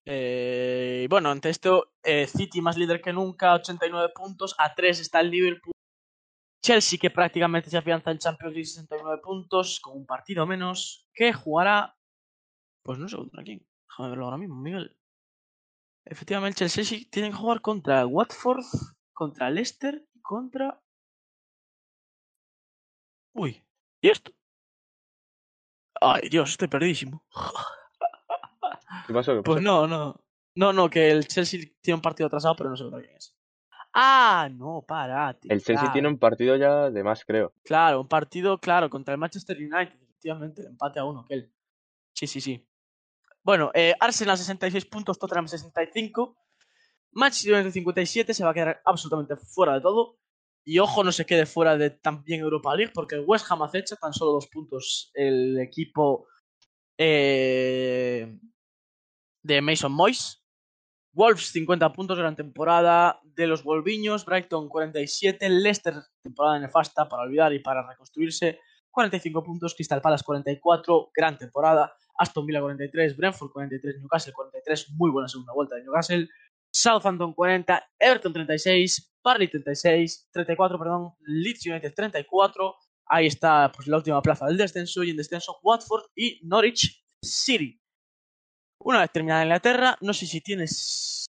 Eh, 0.07 1.07
bueno, 1.09 1.31
ante 1.31 1.49
esto, 1.49 1.93
eh, 2.03 2.27
City 2.27 2.61
más 2.61 2.77
líder 2.77 3.01
que 3.01 3.11
nunca, 3.11 3.53
89 3.55 4.13
puntos. 4.13 4.55
A 4.59 4.73
3 4.75 4.99
está 4.99 5.19
el 5.19 5.31
Liverpool. 5.31 5.73
Chelsea, 6.63 6.99
que 6.99 7.11
prácticamente 7.11 7.69
se 7.69 7.77
afianza 7.77 8.11
en 8.11 8.19
Champions 8.19 8.53
League, 8.53 8.65
69 8.65 9.21
puntos, 9.23 9.79
con 9.79 9.97
un 9.97 10.05
partido 10.05 10.45
menos, 10.45 11.07
que 11.13 11.33
jugará. 11.33 11.95
Pues 12.83 12.99
no 12.99 13.07
sé 13.07 13.17
contra 13.17 13.43
quién. 13.43 13.65
Déjame 13.89 14.09
verlo 14.09 14.25
ahora 14.25 14.37
mismo, 14.37 14.55
Miguel. 14.55 14.95
Efectivamente, 16.05 16.63
el 16.63 16.69
Chelsea 16.69 16.99
tiene 17.11 17.29
que 17.29 17.35
jugar 17.35 17.61
contra 17.61 18.05
Watford, 18.05 18.63
contra 19.13 19.49
Leicester 19.49 20.07
y 20.13 20.21
contra. 20.21 20.79
Uy, 23.33 23.63
¿y 24.01 24.09
esto? 24.09 24.31
Ay, 26.01 26.29
Dios, 26.29 26.51
estoy 26.51 26.67
perdidísimo. 26.67 27.23
¿Qué 29.07 29.13
pasó? 29.13 29.35
¿Qué 29.35 29.41
Pues 29.41 29.61
no, 29.61 29.87
no. 29.87 30.15
No, 30.55 30.71
no, 30.71 30.89
que 30.89 31.11
el 31.11 31.27
Chelsea 31.27 31.59
tiene 31.81 31.95
un 31.95 32.01
partido 32.01 32.27
atrasado, 32.27 32.55
pero 32.55 32.69
no 32.69 32.77
sé 32.77 32.85
quién 32.89 33.15
es. 33.15 33.35
Ah, 33.93 34.49
no, 34.51 34.83
parate. 34.87 35.47
el 35.51 35.59
Chelsea 35.59 35.75
claro. 35.75 35.93
tiene 35.93 36.07
un 36.07 36.17
partido 36.17 36.55
ya 36.57 36.89
de 36.89 37.03
más 37.03 37.23
creo 37.23 37.53
Claro, 37.63 38.01
un 38.01 38.07
partido, 38.07 38.57
claro, 38.57 38.89
contra 38.89 39.13
el 39.13 39.19
Manchester 39.19 39.57
United, 39.57 40.01
efectivamente, 40.01 40.61
el 40.61 40.67
empate 40.67 40.99
a 40.99 41.05
uno, 41.05 41.21
aquel. 41.21 41.51
Sí, 42.13 42.27
sí, 42.27 42.41
sí. 42.41 42.65
Bueno, 43.43 43.71
eh, 43.73 43.93
Arsenal 43.99 44.37
66 44.37 44.85
puntos, 44.85 45.19
Tottenham 45.19 45.47
65. 45.47 46.35
Manchester 47.11 47.53
United 47.53 47.71
57, 47.71 48.33
se 48.33 48.43
va 48.43 48.51
a 48.51 48.53
quedar 48.53 48.81
absolutamente 48.85 49.35
fuera 49.37 49.75
de 49.75 49.81
todo. 49.81 50.17
Y 50.65 50.79
ojo, 50.79 51.03
no 51.03 51.11
se 51.11 51.25
quede 51.25 51.45
fuera 51.45 51.77
de 51.77 51.91
también 51.91 52.41
Europa 52.41 52.75
League, 52.75 52.91
porque 52.93 53.15
el 53.15 53.23
West 53.25 53.45
Ham 53.49 53.61
acecha 53.61 53.95
tan 53.97 54.13
solo 54.13 54.31
dos 54.31 54.47
puntos 54.47 55.11
el 55.13 55.59
equipo 55.59 56.27
eh, 56.97 58.39
de 59.45 59.61
Mason 59.61 59.91
Moyes. 59.91 60.41
Wolves 61.13 61.51
50 61.51 61.93
puntos, 61.93 62.17
gran 62.17 62.35
temporada 62.35 63.21
de 63.23 63.47
los 63.47 63.63
Wolviños. 63.63 64.25
Brighton 64.25 64.67
47, 64.67 65.49
Leicester 65.49 65.93
temporada 66.21 66.59
nefasta 66.59 67.07
para 67.07 67.23
olvidar 67.23 67.53
y 67.53 67.59
para 67.59 67.87
reconstruirse. 67.87 68.59
45 68.89 69.43
puntos, 69.43 69.75
Crystal 69.75 70.01
Palace 70.01 70.23
44, 70.25 71.11
gran 71.15 71.37
temporada. 71.37 71.93
Aston 72.17 72.45
Villa 72.45 72.61
43, 72.61 73.15
Brentford 73.15 73.51
43, 73.51 73.99
Newcastle 73.99 74.33
43, 74.33 74.91
muy 74.91 75.11
buena 75.11 75.27
segunda 75.27 75.53
vuelta 75.53 75.75
de 75.75 75.83
Newcastle. 75.83 76.29
Southampton 76.71 77.33
40, 77.33 77.87
Everton 77.99 78.33
36, 78.33 79.15
Barley 79.23 79.47
36, 79.47 80.29
34, 80.31 80.79
perdón, 80.79 81.11
Leeds 81.21 81.65
United 81.67 81.93
34. 81.93 82.75
Ahí 83.07 83.27
está 83.27 83.71
pues 83.71 83.87
la 83.87 83.97
última 83.97 84.21
plaza 84.21 84.47
del 84.47 84.57
descenso 84.57 85.03
y 85.03 85.11
en 85.11 85.17
descenso 85.17 85.57
Watford 85.61 86.05
y 86.15 86.39
Norwich 86.43 87.05
City. 87.21 87.79
Una 88.85 88.99
vez 88.99 89.11
terminada 89.11 89.41
Inglaterra, 89.43 89.97
no 90.01 90.13
sé 90.13 90.27
si 90.27 90.41
tienes 90.41 91.25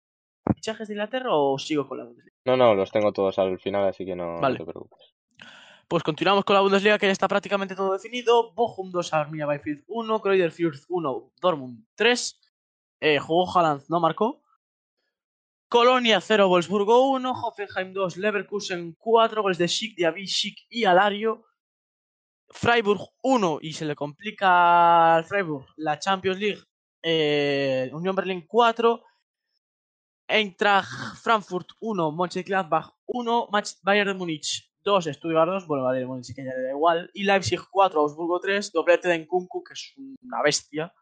fichajes 0.54 0.86
de 0.86 0.94
Inglaterra 0.94 1.30
o 1.34 1.58
sigo 1.58 1.88
con 1.88 1.98
la 1.98 2.04
Bundesliga. 2.04 2.36
no 2.44 2.56
no 2.56 2.74
los 2.74 2.90
tengo 2.92 3.12
todos 3.12 3.38
al 3.40 3.58
final 3.58 3.88
así 3.88 4.04
que 4.04 4.14
no, 4.14 4.34
no 4.34 4.40
Vale. 4.40 4.58
te 4.58 4.64
preocupes 4.64 5.14
Pues 5.88 6.04
continuamos 6.04 6.44
con 6.44 6.54
la 6.54 6.60
Bundesliga 6.60 6.96
que 6.98 7.06
ya 7.06 7.12
está 7.12 7.26
prácticamente 7.26 7.74
todo 7.74 7.92
definido. 7.92 8.52
Bochum 8.52 8.92
2, 8.92 9.12
Arminia 9.14 9.46
Bielefeld 9.46 9.82
1, 9.88 10.20
Kreuzer 10.20 10.52
Fürth 10.52 10.84
1, 10.88 11.32
Dortmund 11.42 11.84
3. 11.96 12.40
Eh, 13.00 13.18
jugó 13.18 13.50
Haaland, 13.58 13.82
no 13.88 13.98
marcó. 13.98 14.40
Colonia 15.68 16.20
0, 16.20 16.48
Wolfsburgo 16.48 17.10
1, 17.10 17.30
Hoffenheim 17.32 17.92
2, 17.92 18.16
Leverkusen 18.18 18.94
4, 18.98 19.42
goles 19.42 19.58
de 19.58 19.66
Schick, 19.66 19.96
Diaby, 19.96 20.26
Schick 20.28 20.58
y 20.68 20.84
Alario. 20.84 21.44
Freiburg 22.48 23.00
1 23.22 23.58
y 23.62 23.72
se 23.72 23.84
le 23.84 23.94
complica 23.96 25.16
al 25.16 25.24
Freiburg 25.24 25.66
la 25.76 25.98
Champions 25.98 26.38
League. 26.38 26.62
Eh, 27.02 27.90
Unión 27.92 28.14
Berlín 28.14 28.44
4, 28.46 29.02
Eintracht 30.28 31.16
Frankfurt 31.22 31.72
1, 31.80 32.12
Mönchengladbach 32.12 32.92
1, 33.06 33.48
Match- 33.50 33.76
Bayern 33.82 34.08
de 34.08 34.14
Múnich 34.14 34.70
2, 34.82 35.06
Stuttgart 35.12 35.48
2, 35.48 35.66
bueno, 35.66 35.84
vale, 35.84 36.04
bueno, 36.04 36.22
sí 36.22 36.34
que 36.34 36.44
ya 36.44 36.52
le 36.54 36.62
da 36.62 36.70
igual. 36.70 37.10
Y 37.14 37.24
Leipzig 37.24 37.60
4, 37.70 38.00
Augsburgo 38.00 38.38
3, 38.40 38.72
doblete 38.72 39.08
de 39.08 39.18
Nkunku, 39.18 39.62
que 39.64 39.72
es 39.74 39.94
una 40.22 40.42
bestia. 40.42 40.92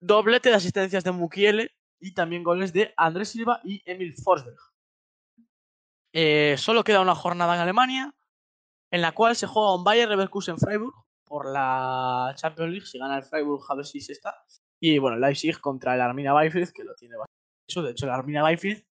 Doblete 0.00 0.48
de 0.50 0.54
asistencias 0.56 1.04
de 1.04 1.12
Mukiele 1.12 1.70
y 2.00 2.14
también 2.14 2.42
goles 2.42 2.72
de 2.72 2.92
Andrés 2.96 3.30
Silva 3.30 3.60
y 3.64 3.82
Emil 3.84 4.14
Forsberg. 4.14 4.58
Eh, 6.12 6.56
solo 6.58 6.82
queda 6.84 7.00
una 7.00 7.14
jornada 7.14 7.54
en 7.54 7.60
Alemania, 7.60 8.14
en 8.90 9.02
la 9.02 9.12
cual 9.12 9.36
se 9.36 9.46
juega 9.46 9.74
un 9.74 9.84
Bayer 9.84 10.08
Leverkusen 10.08 10.58
Freiburg 10.58 10.94
por 11.26 11.50
la 11.52 12.32
Champions 12.36 12.70
League. 12.70 12.86
Si 12.86 12.98
gana 12.98 13.18
el 13.18 13.24
Freiburg, 13.24 13.64
a 13.68 13.74
ver 13.74 13.84
si 13.84 14.00
se 14.00 14.12
está. 14.12 14.34
Y 14.80 14.98
bueno, 14.98 15.18
Leipzig 15.18 15.60
contra 15.60 15.94
el 15.94 16.00
Arminia 16.00 16.34
Bielefeld, 16.34 16.72
que 16.72 16.84
lo 16.84 16.94
tiene 16.94 17.16
bastante. 17.16 17.36
Eso, 17.68 17.82
de 17.82 17.90
hecho, 17.90 18.06
el 18.06 18.12
Arminia 18.12 18.44
Bielefeld 18.44 18.84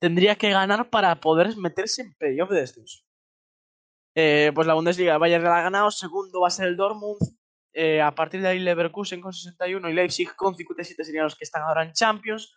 tendría 0.00 0.36
que 0.36 0.50
ganar 0.50 0.90
para 0.90 1.18
poder 1.20 1.56
meterse 1.56 2.02
en 2.02 2.14
playoff 2.14 2.50
de 2.50 2.60
descenso. 2.60 3.02
Eh, 4.14 4.52
pues 4.54 4.66
la 4.66 4.74
Bundesliga, 4.74 5.14
el 5.14 5.20
Bayern 5.20 5.44
la 5.44 5.58
ha 5.58 5.62
ganado. 5.62 5.90
Segundo 5.90 6.40
va 6.40 6.48
a 6.48 6.50
ser 6.50 6.68
el 6.68 6.76
Dortmund. 6.76 7.18
Eh, 7.72 8.00
a 8.02 8.14
partir 8.14 8.42
de 8.42 8.48
ahí, 8.48 8.58
Leverkusen 8.58 9.20
con 9.20 9.32
61 9.32 9.88
y 9.88 9.94
Leipzig 9.94 10.34
con 10.34 10.56
57 10.56 11.04
serían 11.04 11.24
los 11.24 11.36
que 11.36 11.44
están 11.44 11.62
ahora 11.62 11.84
en 11.84 11.92
Champions. 11.92 12.52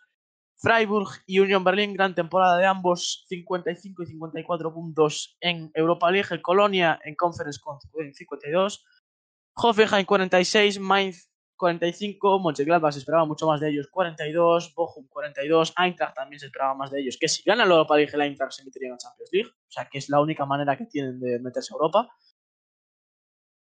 Freiburg 0.58 1.08
y 1.26 1.40
Union 1.40 1.64
Berlin, 1.64 1.92
gran 1.92 2.14
temporada 2.14 2.56
de 2.56 2.66
ambos, 2.66 3.24
55 3.28 4.02
y 4.04 4.06
54 4.06 4.72
puntos 4.72 5.36
en 5.40 5.70
Europa 5.74 6.10
League. 6.10 6.28
El 6.30 6.40
Colonia 6.40 7.00
en 7.04 7.16
Conference 7.16 7.60
con 7.60 7.78
52. 7.80 8.84
Hoffenheim 9.54 10.04
46, 10.04 10.78
Mainz 10.80 11.28
45, 11.56 12.40
Mönchengladbach 12.40 12.92
se 12.92 12.98
esperaba 12.98 13.24
mucho 13.24 13.46
más 13.46 13.60
de 13.60 13.70
ellos, 13.70 13.88
42, 13.90 14.74
Bochum 14.74 15.06
42, 15.08 15.74
Eintracht 15.78 16.14
también 16.14 16.40
se 16.40 16.46
esperaba 16.46 16.74
más 16.74 16.90
de 16.90 17.00
ellos, 17.00 17.16
que 17.20 17.28
si 17.28 17.42
ganan 17.44 17.68
la 17.68 17.74
Europa 17.74 17.96
League, 17.96 18.16
la 18.16 18.26
Eintracht 18.26 18.52
se 18.52 18.64
metería 18.64 18.88
en 18.88 18.92
la 18.92 18.98
Champions 18.98 19.30
League, 19.32 19.50
o 19.50 19.70
sea 19.70 19.88
que 19.88 19.98
es 19.98 20.08
la 20.08 20.20
única 20.20 20.44
manera 20.44 20.76
que 20.76 20.86
tienen 20.86 21.20
de 21.20 21.38
meterse 21.38 21.72
a 21.72 21.76
Europa. 21.76 22.08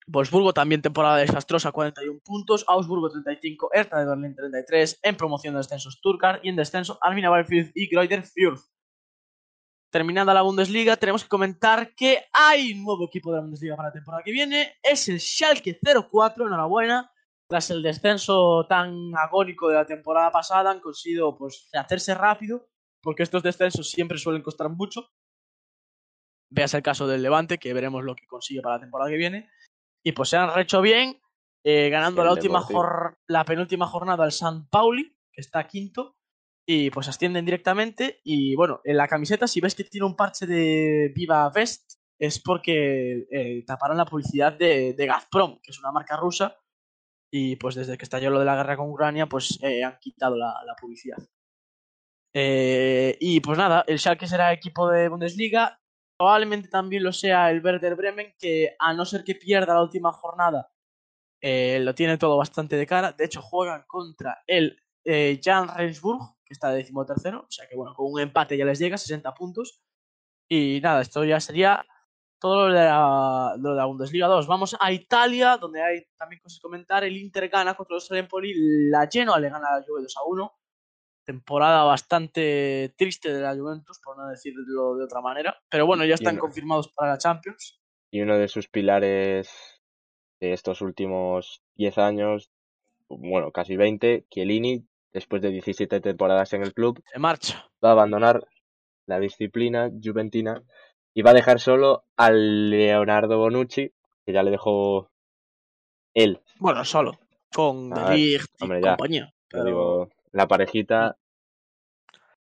Wolfsburgo 0.06 0.52
también 0.52 0.82
temporada 0.82 1.18
desastrosa, 1.18 1.72
41 1.72 2.20
puntos, 2.24 2.64
Augsburgo 2.68 3.10
35, 3.10 3.70
Hertha 3.72 4.00
de 4.00 4.06
Berlín 4.06 4.34
33, 4.34 5.00
en 5.02 5.16
promoción 5.16 5.54
de 5.54 5.58
descenso 5.58 5.90
Stuttgart 5.90 6.40
y 6.42 6.50
en 6.50 6.56
descenso 6.56 6.98
Arminia 7.00 7.30
Bielefeld 7.30 7.72
y 7.74 7.88
Greuther 7.88 8.22
Fürth. 8.22 8.73
Terminada 9.94 10.34
la 10.34 10.42
Bundesliga, 10.42 10.96
tenemos 10.96 11.22
que 11.22 11.28
comentar 11.28 11.94
que 11.94 12.24
hay 12.32 12.74
nuevo 12.74 13.04
equipo 13.04 13.30
de 13.30 13.36
la 13.36 13.42
Bundesliga 13.42 13.76
para 13.76 13.90
la 13.90 13.92
temporada 13.92 14.24
que 14.24 14.32
viene, 14.32 14.74
es 14.82 15.08
el 15.08 15.20
Schalke 15.20 15.78
04, 16.10 16.48
enhorabuena, 16.48 17.12
tras 17.48 17.70
el 17.70 17.80
descenso 17.80 18.66
tan 18.68 19.16
agónico 19.16 19.68
de 19.68 19.76
la 19.76 19.86
temporada 19.86 20.32
pasada 20.32 20.72
han 20.72 20.80
conseguido 20.80 21.38
pues 21.38 21.68
hacerse 21.72 22.12
rápido, 22.12 22.66
porque 23.00 23.22
estos 23.22 23.44
descensos 23.44 23.88
siempre 23.88 24.18
suelen 24.18 24.42
costar 24.42 24.68
mucho. 24.68 25.12
Veas 26.50 26.74
el 26.74 26.82
caso 26.82 27.06
del 27.06 27.22
Levante, 27.22 27.58
que 27.58 27.72
veremos 27.72 28.02
lo 28.02 28.16
que 28.16 28.26
consigue 28.26 28.62
para 28.62 28.74
la 28.74 28.80
temporada 28.80 29.12
que 29.12 29.16
viene. 29.16 29.48
Y 30.02 30.10
pues 30.10 30.28
se 30.28 30.36
han 30.36 30.58
hecho 30.58 30.82
bien, 30.82 31.20
eh, 31.62 31.88
ganando 31.88 32.22
El 32.22 32.26
la, 32.26 32.32
última 32.32 32.66
la 33.28 33.44
penúltima 33.44 33.86
jornada 33.86 34.24
al 34.24 34.32
San 34.32 34.66
Pauli, 34.66 35.16
que 35.30 35.40
está 35.40 35.68
quinto, 35.68 36.13
y 36.66 36.90
pues 36.90 37.08
ascienden 37.08 37.44
directamente. 37.44 38.20
Y 38.24 38.54
bueno, 38.54 38.80
en 38.84 38.96
la 38.96 39.08
camiseta, 39.08 39.46
si 39.46 39.60
ves 39.60 39.74
que 39.74 39.84
tiene 39.84 40.06
un 40.06 40.16
parche 40.16 40.46
de 40.46 41.12
Viva 41.14 41.48
Vest, 41.50 41.94
es 42.18 42.40
porque 42.40 43.26
eh, 43.30 43.64
taparon 43.66 43.96
la 43.96 44.06
publicidad 44.06 44.52
de, 44.52 44.94
Gazprom, 44.96 45.60
que 45.60 45.70
es 45.70 45.78
una 45.78 45.92
marca 45.92 46.16
rusa, 46.16 46.56
y 47.30 47.56
pues 47.56 47.74
desde 47.74 47.98
que 47.98 48.04
estalló 48.04 48.30
lo 48.30 48.38
de 48.38 48.44
la 48.44 48.56
guerra 48.56 48.76
con 48.76 48.90
Ucrania, 48.90 49.26
pues 49.26 49.58
eh, 49.62 49.82
han 49.82 49.98
quitado 49.98 50.36
la, 50.36 50.54
publicidad. 50.80 51.18
Eh, 52.32 53.16
y 53.20 53.40
pues 53.40 53.58
nada, 53.58 53.84
el 53.86 53.98
Schalke 53.98 54.26
será 54.26 54.52
equipo 54.52 54.88
de 54.88 55.08
Bundesliga. 55.08 55.80
Probablemente 56.16 56.68
también 56.68 57.02
lo 57.02 57.12
sea 57.12 57.50
el 57.50 57.64
Werder 57.64 57.96
Bremen, 57.96 58.34
que 58.38 58.76
a 58.78 58.94
no 58.94 59.04
ser 59.04 59.24
que 59.24 59.34
pierda 59.34 59.74
la 59.74 59.82
última 59.82 60.12
jornada, 60.12 60.70
eh, 61.40 61.80
lo 61.80 61.94
tiene 61.94 62.18
todo 62.18 62.36
bastante 62.36 62.76
de 62.76 62.86
cara. 62.86 63.12
De 63.12 63.24
hecho, 63.24 63.42
juegan 63.42 63.84
contra 63.86 64.42
el 64.46 64.80
Jan 65.04 65.68
Regensburg, 65.68 66.34
que 66.54 66.56
está 66.66 66.70
de 66.70 66.78
decimotercero. 66.78 67.40
O 67.40 67.50
sea 67.50 67.68
que 67.68 67.76
bueno, 67.76 67.94
con 67.94 68.12
un 68.12 68.20
empate 68.20 68.56
ya 68.56 68.64
les 68.64 68.78
llega, 68.78 68.96
60 68.96 69.34
puntos. 69.34 69.80
Y 70.48 70.80
nada, 70.82 71.00
esto 71.00 71.24
ya 71.24 71.40
sería 71.40 71.84
todo 72.38 72.68
lo 72.68 72.74
de 72.74 72.84
la, 72.84 73.54
lo 73.58 73.70
de 73.70 73.76
la 73.76 73.84
Bundesliga 73.86 74.26
2. 74.26 74.46
Vamos 74.46 74.76
a 74.78 74.92
Italia, 74.92 75.56
donde 75.56 75.82
hay 75.82 76.04
también 76.18 76.40
cosas 76.42 76.58
que 76.58 76.62
comentar. 76.62 77.02
El 77.02 77.16
Inter 77.16 77.48
gana 77.48 77.74
contra 77.74 77.94
los 77.94 78.10
Empoli, 78.10 78.52
la 78.90 79.08
Genoa 79.10 79.40
le 79.40 79.48
gana 79.48 79.68
a 79.68 79.78
la 79.78 79.84
Juve 79.86 80.02
2 80.02 80.16
a 80.16 80.24
1. 80.26 80.52
Temporada 81.24 81.84
bastante 81.84 82.94
triste 82.98 83.32
de 83.32 83.40
la 83.40 83.56
Juventus, 83.56 83.98
por 84.04 84.18
no 84.18 84.28
decirlo 84.28 84.94
de 84.96 85.04
otra 85.04 85.22
manera. 85.22 85.56
Pero 85.70 85.86
bueno, 85.86 86.04
ya 86.04 86.16
están 86.16 86.36
confirmados 86.36 86.92
para 86.92 87.12
la 87.12 87.18
Champions. 87.18 87.80
Y 88.10 88.20
uno 88.20 88.36
de 88.36 88.48
sus 88.48 88.68
pilares 88.68 89.50
de 90.38 90.52
estos 90.52 90.82
últimos 90.82 91.64
10 91.76 91.96
años, 91.96 92.50
bueno, 93.08 93.52
casi 93.52 93.76
20, 93.76 94.26
Chiellini, 94.30 94.86
después 95.14 95.40
de 95.40 95.50
17 95.50 96.00
temporadas 96.00 96.52
en 96.52 96.62
el 96.62 96.74
club, 96.74 97.02
Se 97.12 97.18
marcha. 97.18 97.66
va 97.82 97.90
a 97.90 97.92
abandonar 97.92 98.46
la 99.06 99.18
disciplina 99.20 99.90
juventina 100.02 100.62
y 101.14 101.22
va 101.22 101.30
a 101.30 101.34
dejar 101.34 101.60
solo 101.60 102.04
al 102.16 102.70
Leonardo 102.70 103.38
Bonucci, 103.38 103.92
que 104.26 104.32
ya 104.32 104.42
le 104.42 104.50
dejó 104.50 105.10
él, 106.14 106.40
Bueno, 106.58 106.84
solo. 106.84 107.18
Con 107.52 107.92
A 107.96 108.10
De 108.10 108.10
ver, 108.10 108.18
Ligt 108.18 108.46
y 108.58 108.64
hombre, 108.64 108.80
compañía. 108.80 109.32
Pero 109.48 109.64
digo, 109.64 110.08
la 110.32 110.48
parejita 110.48 111.16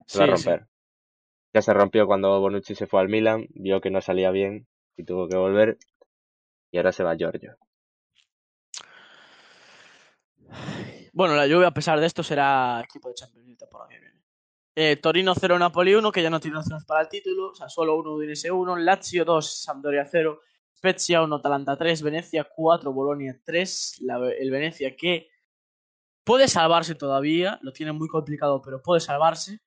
se 0.07 0.19
va 0.19 0.25
a 0.25 0.37
sí. 0.37 0.45
romper. 0.45 0.67
Ya 1.55 1.63
se 1.63 1.75
rompió 1.75 2.07
cuando 2.07 2.41
Bonucci 2.41 2.75
se 2.75 2.87
fue 2.87 3.01
al 3.01 3.09
Milan, 3.09 3.47
vio 3.51 3.81
que 3.81 3.91
no 3.91 4.01
salía 4.01 4.31
bien 4.31 4.67
y 4.97 5.05
tuvo 5.05 5.29
que 5.29 5.37
volver. 5.37 5.79
Y 6.71 6.79
ahora 6.79 6.93
se 6.93 7.03
va 7.05 7.17
Giorgio. 7.17 7.57
Bueno, 11.13 11.35
la 11.37 11.47
Juve, 11.47 11.67
a 11.67 11.71
pesar 11.75 12.01
de 12.01 12.07
esto, 12.07 12.23
será 12.23 12.81
equipo 12.85 13.09
de 13.09 13.15
Champions 13.15 13.47
League 13.47 13.59
temporada 13.59 13.89
que 13.91 13.99
viene. 14.01 14.23
Eh, 14.75 14.97
Torino 14.97 15.35
0, 15.39 15.59
Napoli 15.59 15.95
1, 15.95 16.11
que 16.11 16.23
ya 16.23 16.31
no 16.31 16.41
tiene 16.41 16.57
opciones 16.59 16.85
para 16.87 17.03
el 17.03 17.09
título. 17.09 17.55
Sassuolo 17.55 17.97
1, 17.99 18.15
Udinese 18.15 18.51
1. 18.51 18.77
Lazio 18.77 19.25
2, 19.25 19.63
Sampdoria 19.63 20.07
0. 20.11 20.41
Spezia 20.75 21.23
1, 21.23 21.37
Atalanta 21.37 21.77
3. 21.77 22.03
Venecia 22.03 22.45
4, 22.45 22.93
Bolonia 22.93 23.39
3. 23.45 23.99
La- 24.01 24.31
el 24.31 24.51
Venecia 24.51 24.97
que 24.97 25.29
puede 26.25 26.49
salvarse 26.49 26.95
todavía. 26.95 27.59
Lo 27.63 27.73
tiene 27.75 27.93
muy 27.93 28.09
complicado, 28.09 28.63
pero 28.63 28.81
puede 28.81 29.01
salvarse. 29.01 29.61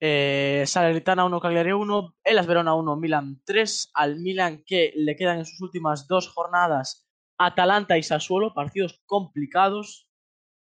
Eh, 0.00 0.64
Salernitana 0.66 1.24
1, 1.24 1.38
Cagliari 1.40 1.70
1. 1.70 2.16
Elas 2.24 2.48
Verona 2.48 2.74
1, 2.74 2.96
Milan 2.96 3.40
3. 3.44 3.90
Al 3.94 4.18
Milan 4.18 4.64
que 4.66 4.92
le 4.96 5.14
quedan 5.14 5.38
en 5.38 5.46
sus 5.46 5.60
últimas 5.60 6.08
dos 6.08 6.28
jornadas 6.28 7.06
Atalanta 7.38 7.96
y 7.96 8.02
Sassuolo, 8.02 8.52
partidos 8.54 9.00
complicados 9.06 10.08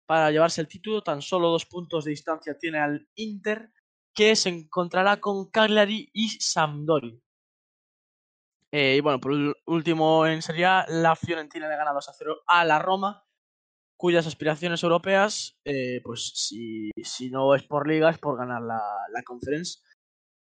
para 0.06 0.30
llevarse 0.30 0.60
el 0.60 0.68
título. 0.68 1.02
Tan 1.02 1.22
solo 1.22 1.50
dos 1.50 1.66
puntos 1.66 2.04
de 2.04 2.10
distancia 2.10 2.56
tiene 2.58 2.78
al 2.78 3.08
Inter, 3.14 3.70
que 4.14 4.36
se 4.36 4.48
encontrará 4.48 5.18
con 5.20 5.50
Cagliari 5.50 6.08
y 6.12 6.28
Sampdoria. 6.28 7.18
Eh, 8.72 8.96
y 8.96 9.00
bueno, 9.00 9.20
por 9.20 9.32
último 9.66 10.26
en 10.26 10.42
Serie 10.42 10.64
A, 10.64 10.84
la 10.88 11.14
Fiorentina 11.14 11.68
le 11.68 11.76
gana 11.76 11.92
2 11.92 12.08
a 12.08 12.12
0 12.12 12.42
a 12.46 12.64
la 12.64 12.80
Roma, 12.80 13.24
cuyas 13.96 14.26
aspiraciones 14.26 14.82
europeas, 14.82 15.56
eh, 15.64 16.00
pues 16.02 16.32
si, 16.34 16.90
si 17.02 17.30
no 17.30 17.54
es 17.54 17.62
por 17.62 17.88
liga, 17.88 18.10
es 18.10 18.18
por 18.18 18.36
ganar 18.36 18.62
la, 18.62 18.82
la 19.12 19.22
Conference. 19.22 19.78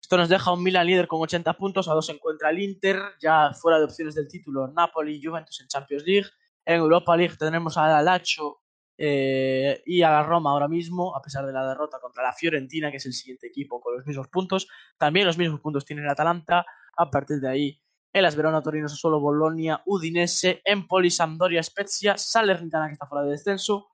Esto 0.02 0.16
nos 0.16 0.30
deja 0.30 0.54
un 0.54 0.64
Milan 0.64 0.88
líder 0.88 1.08
con 1.08 1.22
80 1.22 1.58
puntos, 1.58 1.90
a 1.90 1.94
dos 1.94 2.08
encuentra 2.08 2.52
el 2.52 2.60
Inter, 2.60 3.02
ya 3.22 3.52
fuera 3.54 3.80
de 3.80 3.86
opciones 3.86 4.16
del 4.16 4.30
título, 4.30 4.68
Napoli 4.70 5.18
y 5.18 5.24
Juventus 5.24 5.60
en 5.60 5.68
Champions 5.68 6.04
League. 6.06 6.30
En 6.66 6.76
Europa 6.76 7.18
League 7.18 7.36
tenemos 7.38 7.78
a 7.78 8.02
Lazio 8.02 8.61
eh, 9.04 9.82
y 9.88 10.04
a 10.04 10.12
la 10.12 10.22
Roma 10.22 10.52
ahora 10.52 10.68
mismo, 10.68 11.16
a 11.16 11.24
pesar 11.24 11.44
de 11.44 11.52
la 11.52 11.68
derrota 11.68 12.00
contra 12.00 12.22
la 12.22 12.34
Fiorentina, 12.34 12.92
que 12.92 12.98
es 12.98 13.06
el 13.08 13.14
siguiente 13.14 13.48
equipo 13.48 13.82
con 13.82 13.96
los 13.96 14.06
mismos 14.06 14.28
puntos. 14.28 14.68
También 14.96 15.26
los 15.26 15.40
mismos 15.40 15.60
puntos 15.60 15.86
tiene 15.86 16.04
el 16.04 16.10
Atalanta. 16.10 16.64
A 16.96 17.10
partir 17.10 17.40
de 17.40 17.50
ahí, 17.50 17.82
el 18.14 18.36
Verona, 18.36 18.62
Torino, 18.62 18.88
Sassuolo, 18.88 19.20
Bolonia, 19.20 19.82
Udinese, 19.88 20.62
Empoli, 20.64 21.10
Sampdoria, 21.10 21.64
Spezia, 21.64 22.16
Salernitana, 22.16 22.90
que 22.90 22.94
está 22.94 23.08
fuera 23.08 23.26
de 23.26 23.32
descenso, 23.32 23.88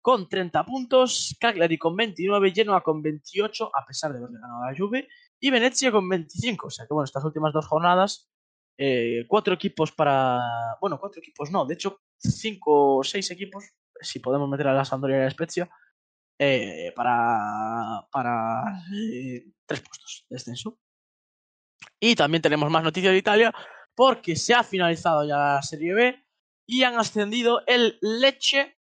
con 0.00 0.28
30 0.28 0.64
puntos, 0.64 1.36
Cagliari 1.40 1.76
con 1.76 1.96
29, 1.96 2.52
Genoa 2.52 2.80
con 2.80 3.02
28, 3.02 3.72
a 3.74 3.84
pesar 3.84 4.12
de 4.12 4.18
haberle 4.18 4.38
ganado 4.38 4.62
a 4.62 4.70
la 4.70 4.78
Juve, 4.78 5.08
y 5.40 5.50
Venezia 5.50 5.90
con 5.90 6.08
25. 6.08 6.68
O 6.68 6.70
sea 6.70 6.86
que, 6.86 6.94
bueno, 6.94 7.06
estas 7.06 7.24
últimas 7.24 7.52
dos 7.52 7.66
jornadas, 7.66 8.30
eh, 8.76 9.24
cuatro 9.26 9.54
equipos 9.54 9.90
para... 9.90 10.38
Bueno, 10.80 11.00
cuatro 11.00 11.18
equipos 11.18 11.50
no, 11.50 11.66
de 11.66 11.74
hecho, 11.74 12.02
cinco 12.16 12.98
o 12.98 13.02
seis 13.02 13.28
equipos, 13.32 13.64
si 14.00 14.20
podemos 14.20 14.48
meter 14.48 14.68
a 14.68 14.74
la 14.74 14.84
Sampdoria 14.84 15.18
y 15.18 15.20
a 15.20 15.24
la 15.24 15.30
Spezia, 15.30 15.70
eh, 16.38 16.92
para, 16.94 18.06
para 18.12 18.82
eh, 18.94 19.44
tres 19.66 19.80
puestos 19.80 20.26
de 20.28 20.34
descenso. 20.34 20.78
Y 22.00 22.14
también 22.14 22.42
tenemos 22.42 22.70
más 22.70 22.84
noticias 22.84 23.12
de 23.12 23.18
Italia 23.18 23.52
porque 23.96 24.36
se 24.36 24.54
ha 24.54 24.62
finalizado 24.62 25.26
ya 25.26 25.36
la 25.36 25.62
Serie 25.62 25.94
B 25.94 26.24
y 26.68 26.84
han 26.84 26.96
ascendido 26.96 27.62
el 27.66 27.98
Lecce, 28.00 28.78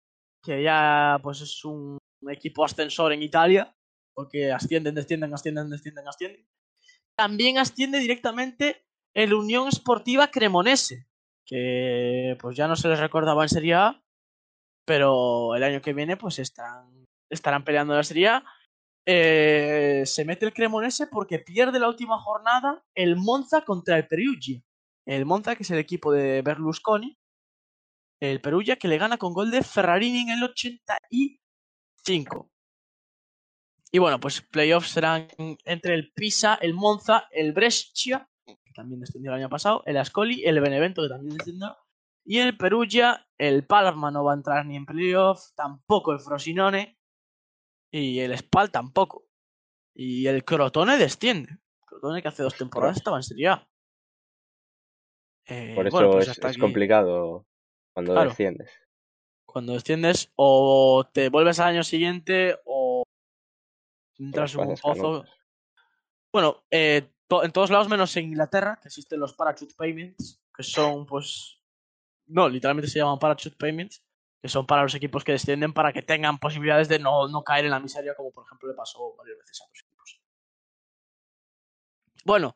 que 0.44 0.62
ya 0.62 1.18
pues 1.22 1.40
es 1.40 1.64
un 1.64 1.98
equipo 2.28 2.64
ascensor 2.64 3.12
en 3.12 3.22
Italia, 3.22 3.74
porque 4.14 4.52
ascienden, 4.52 4.94
descienden, 4.94 5.34
ascienden, 5.34 5.70
descienden, 5.70 6.06
ascienden. 6.06 6.46
También 7.16 7.58
asciende 7.58 7.98
directamente 7.98 8.86
el 9.14 9.34
Unión 9.34 9.66
Esportiva 9.66 10.30
Cremonese, 10.30 11.08
que 11.44 12.36
pues 12.40 12.56
ya 12.56 12.68
no 12.68 12.76
se 12.76 12.88
les 12.88 13.00
recordaba 13.00 13.42
en 13.42 13.48
Serie 13.48 13.74
A, 13.74 14.04
pero 14.90 15.54
el 15.54 15.62
año 15.62 15.80
que 15.80 15.92
viene 15.92 16.16
pues 16.16 16.40
estarán, 16.40 17.06
estarán 17.30 17.62
peleando 17.62 17.94
la 17.94 18.02
Serie. 18.02 18.28
Eh, 19.06 20.02
se 20.04 20.24
mete 20.24 20.46
el 20.46 20.52
Cremonese 20.52 21.06
porque 21.06 21.38
pierde 21.38 21.78
la 21.78 21.86
última 21.86 22.18
jornada 22.18 22.84
el 22.96 23.14
Monza 23.14 23.64
contra 23.64 23.96
el 23.98 24.08
Perugia. 24.08 24.60
El 25.06 25.26
Monza, 25.26 25.54
que 25.54 25.62
es 25.62 25.70
el 25.70 25.78
equipo 25.78 26.10
de 26.10 26.42
Berlusconi, 26.42 27.16
el 28.20 28.40
Perugia 28.40 28.74
que 28.74 28.88
le 28.88 28.98
gana 28.98 29.16
con 29.16 29.32
gol 29.32 29.52
de 29.52 29.62
Ferrarini 29.62 30.22
en 30.22 30.30
el 30.30 30.42
85. 30.42 32.50
Y 33.92 33.98
bueno, 34.00 34.18
pues 34.18 34.40
playoffs 34.40 34.90
serán 34.90 35.28
entre 35.66 35.94
el 35.94 36.12
Pisa, 36.12 36.58
el 36.60 36.74
Monza, 36.74 37.28
el 37.30 37.52
Brescia, 37.52 38.28
que 38.44 38.72
también 38.74 38.98
descendió 38.98 39.30
el 39.30 39.38
año 39.38 39.48
pasado, 39.48 39.84
el 39.86 39.98
Ascoli, 39.98 40.44
el 40.44 40.60
Benevento, 40.60 41.02
que 41.02 41.10
también 41.10 41.36
descendió, 41.36 41.76
y 42.30 42.38
el 42.38 42.56
Perugia, 42.56 43.26
el 43.38 43.66
Palermo 43.66 44.08
no 44.12 44.22
va 44.22 44.30
a 44.30 44.36
entrar 44.36 44.64
ni 44.64 44.76
en 44.76 44.86
playoff, 44.86 45.50
tampoco 45.56 46.12
el 46.12 46.20
Frosinone, 46.20 46.96
y 47.90 48.20
el 48.20 48.38
Spal 48.38 48.70
tampoco. 48.70 49.26
Y 49.96 50.28
el 50.28 50.44
Crotone 50.44 50.96
desciende. 50.96 51.58
Crotone 51.84 52.22
que 52.22 52.28
hace 52.28 52.44
dos 52.44 52.54
temporadas 52.54 52.98
estaba 52.98 53.16
en 53.16 53.24
Serie 53.24 53.48
A. 53.48 53.68
Eh, 55.44 55.72
Por 55.74 55.88
eso 55.88 55.96
bueno, 55.96 56.12
pues 56.12 56.28
es, 56.28 56.56
complicado 56.56 57.48
cuando 57.92 58.12
Claro. 58.12 58.30
desciendes. 58.30 58.70
Cuando 59.44 59.72
desciendes, 59.72 60.30
o 60.36 61.04
te 61.12 61.30
vuelves 61.30 61.58
al 61.58 61.74
año 61.74 61.82
siguiente, 61.82 62.60
o 62.64 63.02
entras 64.20 64.54
en 64.54 64.60
un 64.68 64.76
pozo. 64.76 65.24
Bueno, 66.32 66.62
eh, 66.70 67.10
to- 67.26 67.42
en 67.42 67.50
todos 67.50 67.70
lados 67.70 67.88
menos 67.88 68.16
en 68.16 68.26
Inglaterra, 68.26 68.78
que 68.80 68.86
existen 68.86 69.18
los 69.18 69.34
parachute 69.34 69.74
payments, 69.76 70.40
que 70.54 70.62
son 70.62 71.06
pues... 71.06 71.56
No, 72.30 72.48
literalmente 72.48 72.90
se 72.90 72.98
llaman 72.98 73.18
parachute 73.18 73.56
payments, 73.56 74.02
que 74.40 74.48
son 74.48 74.66
para 74.66 74.82
los 74.82 74.94
equipos 74.94 75.24
que 75.24 75.32
descienden 75.32 75.72
para 75.72 75.92
que 75.92 76.02
tengan 76.02 76.38
posibilidades 76.38 76.88
de 76.88 76.98
no, 76.98 77.28
no 77.28 77.42
caer 77.42 77.64
en 77.64 77.72
la 77.72 77.80
miseria, 77.80 78.14
como 78.14 78.30
por 78.30 78.46
ejemplo 78.46 78.68
le 78.68 78.74
pasó 78.74 79.14
varias 79.16 79.38
veces 79.38 79.60
a 79.60 79.64
otros 79.64 79.84
equipos. 79.84 80.20
Bueno, 82.24 82.54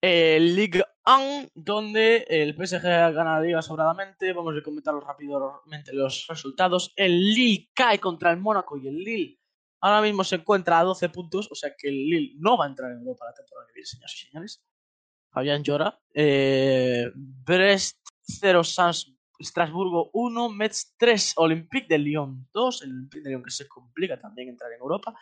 el 0.00 0.54
Ligue 0.54 0.84
1, 1.06 1.48
donde 1.54 2.24
el 2.28 2.54
PSG 2.54 2.82
gana 2.82 3.34
la 3.34 3.40
liga 3.40 3.62
sobradamente. 3.62 4.32
Vamos 4.32 4.54
a 4.56 4.62
comentarlos 4.62 5.04
rápidamente 5.04 5.92
los 5.92 6.26
resultados. 6.28 6.92
El 6.94 7.34
Lille 7.34 7.70
cae 7.74 7.98
contra 7.98 8.30
el 8.30 8.36
Mónaco 8.36 8.76
y 8.76 8.88
el 8.88 8.98
Lille 8.98 9.38
ahora 9.80 10.02
mismo 10.02 10.24
se 10.24 10.36
encuentra 10.36 10.78
a 10.78 10.84
12 10.84 11.08
puntos, 11.08 11.48
o 11.50 11.54
sea 11.54 11.74
que 11.76 11.88
el 11.88 11.94
Lille 11.94 12.34
no 12.38 12.56
va 12.56 12.66
a 12.66 12.68
entrar 12.68 12.92
en 12.92 12.98
Europa 12.98 13.26
la 13.26 13.34
temporada 13.34 13.66
que 13.66 13.74
viene, 13.74 13.86
señoras 13.86 14.14
y 14.14 14.26
señores. 14.26 14.62
Fabián 15.30 15.62
llora. 15.62 16.00
Eh, 16.14 17.10
Brest 17.14 18.07
0, 18.28 18.64
Sans 18.64 19.14
Estrasburgo 19.38 20.10
1, 20.12 20.50
Metz 20.50 20.94
3, 20.96 21.34
Olympique 21.36 21.88
de 21.88 21.98
Lyon 21.98 22.48
2. 22.52 22.82
El 22.82 22.90
Olympique 22.90 23.22
de 23.22 23.30
Lyon 23.30 23.42
que 23.42 23.50
se 23.50 23.68
complica 23.68 24.20
también 24.20 24.48
entrar 24.48 24.72
en 24.72 24.80
Europa. 24.80 25.14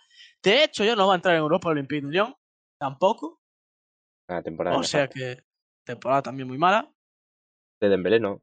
De 0.42 0.64
hecho, 0.64 0.84
ya 0.84 0.96
no 0.96 1.06
va 1.06 1.14
a 1.14 1.16
entrar 1.16 1.34
en 1.34 1.42
Europa 1.42 1.68
el 1.68 1.72
Olympique 1.72 2.06
de 2.06 2.12
Lyon, 2.12 2.34
tampoco. 2.78 3.40
Temporada 4.42 4.76
O 4.76 4.82
sea 4.82 5.08
que 5.08 5.44
temporada 5.84 6.22
también 6.22 6.48
muy 6.48 6.58
mala. 6.58 6.92
de 7.80 7.88
Dembélé 7.88 8.18
no. 8.18 8.42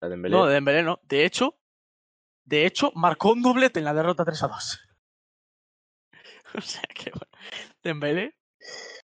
La 0.00 0.08
Dembélé. 0.08 0.36
No, 0.36 0.46
de 0.46 0.54
Dembélé 0.54 0.82
no. 0.82 1.00
De 1.02 1.24
hecho, 1.24 1.58
de 2.44 2.66
hecho, 2.66 2.92
marcó 2.94 3.32
un 3.32 3.42
doblete 3.42 3.80
en 3.80 3.86
la 3.86 3.94
derrota 3.94 4.24
3 4.24 4.42
a 4.44 4.48
2. 4.48 4.80
o 6.58 6.60
sea 6.60 6.82
que 6.94 7.10
bueno. 7.10 7.26
Dembélé 7.82 8.36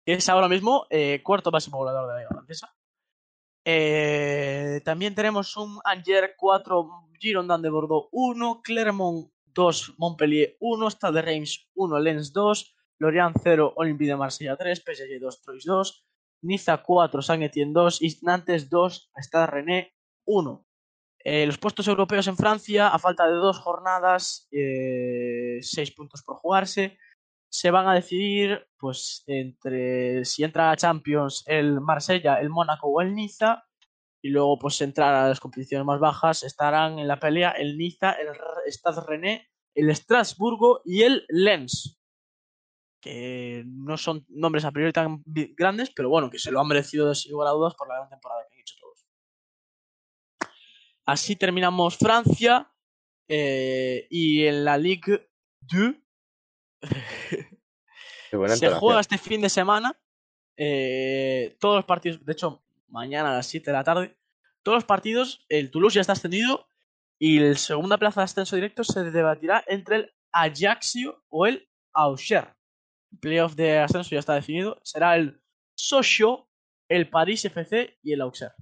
es 0.07 0.29
ahora 0.29 0.49
mismo 0.49 0.87
eh, 0.89 1.23
cuarto 1.23 1.51
máximo 1.51 1.79
goleador 1.79 2.07
de 2.07 2.13
la 2.13 2.19
liga 2.21 2.31
francesa. 2.31 2.75
Eh, 3.71 4.81
también 4.83 5.15
tenemos 5.15 5.55
un 5.59 5.79
Angers 5.85 6.33
4, 6.39 6.89
Girondin 7.21 7.61
de 7.61 7.69
Bordeaux 7.69 8.09
1, 8.13 8.63
Clermont 8.63 9.31
2, 9.45 9.95
Montpellier 9.99 10.57
1, 10.59 10.91
Stade 10.91 11.17
de 11.17 11.21
Reims 11.21 11.69
1, 11.75 12.01
Lens 12.01 12.33
2, 12.33 12.77
Lorient 12.99 13.37
0, 13.43 13.75
Olympique 13.77 14.09
de 14.09 14.17
Marsella 14.17 14.57
3, 14.57 14.81
PSG 14.81 15.21
2, 15.21 15.43
Troyes 15.43 15.65
2, 15.67 16.07
Niza 16.41 16.79
4, 16.79 17.21
Saint 17.21 17.43
Etienne 17.43 17.75
2 17.75 18.01
y 18.01 18.19
Nantes 18.23 18.71
2, 18.71 19.11
Stade 19.19 19.47
René 19.47 19.95
1. 20.25 20.67
Eh, 21.25 21.45
los 21.45 21.59
puestos 21.59 21.87
europeos 21.89 22.27
en 22.27 22.39
Francia, 22.39 22.89
a 22.89 22.99
falta 22.99 23.27
de 23.27 23.35
dos 23.35 23.59
jornadas, 23.59 24.49
eh, 24.51 25.59
seis 25.61 25.91
puntos 25.91 26.23
por 26.23 26.37
jugarse, 26.37 26.97
se 27.51 27.71
van 27.71 27.89
a 27.89 27.95
decidir 27.95 28.67
pues 28.77 29.25
entre 29.27 30.25
si 30.25 30.45
entra 30.45 30.71
a 30.71 30.77
Champions 30.77 31.45
el 31.47 31.81
Marsella, 31.81 32.41
el 32.41 32.51
Mónaco 32.51 32.89
o 32.89 33.01
el 33.01 33.15
Niza 33.15 33.65
y 34.23 34.31
luego 34.31 34.59
pues 34.59 34.81
entrar 34.81 35.15
a 35.15 35.29
las 35.29 35.41
competiciones 35.41 35.87
más 35.87 36.01
bajas 36.01 36.43
estarán 36.43 36.99
en 36.99 37.09
la 37.09 37.19
pelea 37.19 37.53
el 37.53 37.79
Niza, 37.79 38.13
el 38.13 38.29
Stade 38.67 39.01
René, 39.07 39.49
el 39.75 39.91
Estrasburgo 39.91 40.83
y 40.85 41.03
el 41.03 41.25
Lens 41.29 41.99
que 43.01 43.65
no 43.67 43.97
son 43.97 44.27
nombres 44.29 44.65
a 44.65 44.73
priori 44.73 44.93
tan 44.93 45.23
grandes 45.25 45.91
pero 45.91 46.11
bueno 46.11 46.31
que 46.31 46.39
se 46.39 46.51
lo 46.51 46.61
han 46.61 46.69
merecido 46.69 47.15
sin 47.15 47.33
lugar 47.33 47.49
a 47.49 47.53
dudas 47.53 47.75
por 47.75 47.89
la 47.89 47.95
gran 47.95 48.09
temporada 48.11 48.43
que 48.49 48.57
han 48.57 48.61
hecho 48.61 48.75
todos. 48.81 49.07
Así 51.07 51.37
terminamos 51.37 51.97
Francia 51.97 52.71
eh, 53.29 54.07
y 54.11 54.45
en 54.45 54.65
la 54.65 54.77
Ligue 54.77 55.31
2 55.61 55.95
Qué 55.95 56.08
buena 58.33 58.57
se 58.57 58.71
juega 58.71 59.01
este 59.01 59.19
fin 59.19 59.41
de 59.41 59.49
semana. 59.49 59.99
eh, 60.57 61.57
todos 61.61 61.77
los 61.77 61.85
partidos, 61.85 62.25
de 62.25 62.33
hecho, 62.33 62.63
mañana 62.89 63.31
a 63.31 63.35
las 63.37 63.47
7 63.47 63.71
de 63.71 63.77
la 63.77 63.85
tarde. 63.85 64.17
Todos 64.63 64.77
los 64.77 64.85
partidos, 64.85 65.45
el 65.49 65.71
Toulouse 65.71 65.95
ya 65.95 66.01
está 66.01 66.13
ascendido 66.13 66.67
y 67.19 67.39
el 67.39 67.57
segunda 67.57 67.99
plaza 67.99 68.21
de 68.21 68.25
ascenso 68.27 68.57
directo 68.57 68.85
se 68.85 69.11
debatirá 69.11 69.65
entre 69.67 69.97
el 69.97 70.15
Ajaxio 70.33 71.25
o 71.29 71.47
el 71.47 71.69
Auxerre. 71.95 72.55
El 73.13 73.19
playoff 73.19 73.55
de 73.55 73.79
ascenso 73.79 74.11
ya 74.11 74.19
está 74.19 74.35
definido. 74.35 74.81
Será 74.85 75.17
el 75.17 75.41
Sochaux, 75.75 76.47
el 76.89 77.09
Paris 77.09 77.45
FC 77.45 77.99
y 78.03 78.13
el 78.13 78.21
Auxerre. 78.21 78.55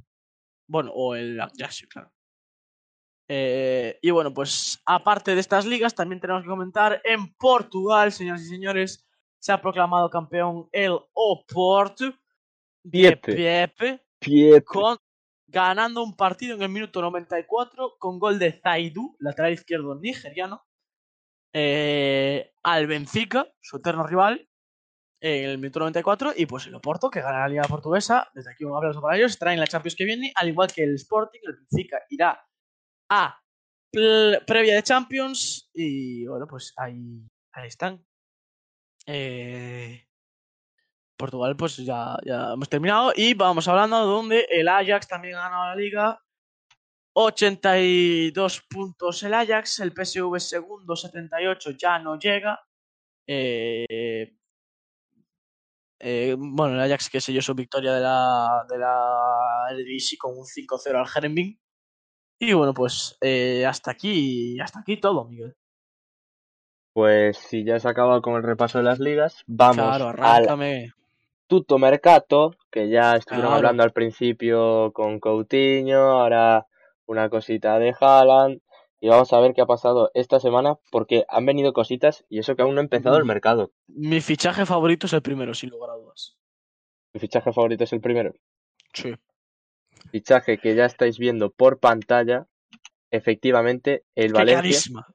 Bueno, 0.68 0.92
o 0.94 1.14
el 1.14 1.40
Ajaxio, 1.40 1.88
claro. 1.88 2.12
Eh, 3.28 3.98
y 4.02 4.10
bueno, 4.10 4.32
pues 4.32 4.80
aparte 4.84 5.34
de 5.34 5.40
estas 5.40 5.66
ligas, 5.66 5.94
también 5.94 6.20
tenemos 6.20 6.42
que 6.42 6.48
comentar 6.48 7.00
en 7.04 7.34
Portugal, 7.34 8.12
señoras 8.12 8.42
y 8.42 8.48
señores, 8.48 9.06
se 9.38 9.52
ha 9.52 9.60
proclamado 9.60 10.08
campeón 10.10 10.68
el 10.72 10.98
Oporto 11.12 12.04
de 12.82 13.16
Piepe. 13.16 13.34
Pepe, 13.34 14.04
Piepe. 14.20 14.64
con, 14.64 14.96
ganando 15.46 16.02
un 16.02 16.16
partido 16.16 16.54
en 16.54 16.62
el 16.62 16.68
minuto 16.68 17.00
94 17.00 17.96
con 17.98 18.18
gol 18.18 18.38
de 18.38 18.52
Zaidu, 18.52 19.16
lateral 19.18 19.52
izquierdo 19.52 19.94
nigeriano, 19.96 20.64
eh, 21.52 22.52
al 22.62 22.86
Benfica, 22.86 23.48
su 23.60 23.78
eterno 23.78 24.06
rival, 24.06 24.48
en 25.20 25.50
el 25.50 25.58
minuto 25.58 25.80
94, 25.80 26.34
y 26.36 26.46
pues 26.46 26.66
el 26.66 26.74
Oporto, 26.74 27.10
que 27.10 27.22
gana 27.22 27.40
la 27.40 27.48
Liga 27.48 27.62
Portuguesa, 27.64 28.28
desde 28.34 28.52
aquí 28.52 28.64
un 28.64 28.76
aplauso 28.76 29.00
para 29.00 29.16
ellos, 29.16 29.32
estará 29.32 29.52
en 29.52 29.60
la 29.60 29.66
Champions 29.66 29.96
que 29.96 30.04
viene, 30.04 30.32
al 30.36 30.48
igual 30.48 30.70
que 30.70 30.84
el 30.84 30.94
Sporting, 30.94 31.40
el 31.42 31.54
Benfica 31.54 32.02
irá 32.10 32.46
a 33.08 33.40
previa 34.46 34.76
de 34.76 34.82
Champions, 34.82 35.70
y 35.72 36.26
bueno, 36.26 36.46
pues 36.46 36.72
ahí, 36.76 37.26
ahí 37.52 37.68
están. 37.68 38.04
Eh, 39.06 40.06
Portugal, 41.16 41.56
pues 41.56 41.76
ya, 41.78 42.16
ya 42.24 42.52
hemos 42.52 42.68
terminado. 42.68 43.12
Y 43.16 43.34
vamos 43.34 43.66
hablando 43.68 44.04
donde 44.04 44.46
el 44.50 44.68
Ajax 44.68 45.08
también 45.08 45.36
ha 45.36 45.42
ganado 45.42 45.66
la 45.66 45.76
liga. 45.76 46.22
82 47.14 48.62
puntos 48.68 49.22
el 49.22 49.32
Ajax, 49.32 49.80
el 49.80 49.92
PSV 49.92 50.38
segundo, 50.38 50.94
78, 50.94 51.70
ya 51.70 51.98
no 51.98 52.18
llega. 52.18 52.60
Eh, 53.26 54.36
eh, 55.98 56.36
bueno, 56.38 56.74
el 56.74 56.80
Ajax 56.80 57.08
que 57.08 57.20
selló 57.20 57.40
su 57.40 57.54
victoria 57.54 57.94
de 57.94 58.00
la, 58.02 58.66
de 58.68 58.78
la 58.78 59.68
con 60.18 60.36
un 60.36 60.44
5-0 60.44 60.94
al 60.94 61.08
Herenveen. 61.14 61.58
Y 62.38 62.52
bueno, 62.52 62.74
pues 62.74 63.16
eh, 63.20 63.64
hasta 63.66 63.90
aquí, 63.92 64.60
hasta 64.60 64.80
aquí 64.80 64.98
todo, 64.98 65.24
Miguel. 65.24 65.54
Pues 66.92 67.36
si 67.38 67.64
ya 67.64 67.78
se 67.78 67.88
ha 67.88 67.90
acabado 67.90 68.22
con 68.22 68.34
el 68.36 68.42
repaso 68.42 68.78
de 68.78 68.84
las 68.84 68.98
ligas, 69.00 69.42
vamos 69.46 69.96
claro, 69.96 70.14
al 70.22 70.92
tutto 71.46 71.78
mercato, 71.78 72.54
que 72.70 72.88
ya 72.88 73.16
estuvieron 73.16 73.50
Claro. 73.50 73.56
hablando 73.56 73.82
al 73.82 73.92
principio 73.92 74.92
con 74.92 75.20
Coutinho, 75.20 75.98
ahora 76.20 76.66
una 77.06 77.28
cosita 77.28 77.78
de 77.78 77.94
Haaland, 77.98 78.60
y 79.00 79.08
vamos 79.08 79.32
a 79.32 79.40
ver 79.40 79.52
qué 79.54 79.60
ha 79.60 79.66
pasado 79.66 80.10
esta 80.14 80.40
semana, 80.40 80.76
porque 80.90 81.24
han 81.28 81.44
venido 81.46 81.72
cositas 81.72 82.24
y 82.30 82.38
eso 82.38 82.56
que 82.56 82.62
aún 82.62 82.74
no 82.74 82.80
ha 82.80 82.84
empezado 82.84 83.16
el 83.18 83.24
Mm. 83.24 83.28
mercado. 83.28 83.70
Mi 83.86 84.20
fichaje 84.20 84.64
favorito 84.66 85.06
es 85.06 85.12
el 85.12 85.22
primero, 85.22 85.52
sin 85.54 85.70
lugar 85.70 85.90
a 85.90 85.94
dudas. 85.94 86.36
Mi 87.12 87.20
fichaje 87.20 87.52
favorito 87.52 87.84
es 87.84 87.92
el 87.92 88.00
primero. 88.00 88.32
Sí. 88.94 89.14
Fichaje 90.10 90.58
que 90.58 90.74
ya 90.74 90.84
estáis 90.86 91.18
viendo 91.18 91.50
por 91.50 91.78
pantalla, 91.80 92.46
efectivamente, 93.10 94.04
el 94.14 94.28
Qué 94.28 94.32
Valencia. 94.32 94.56
carisma. 94.56 95.06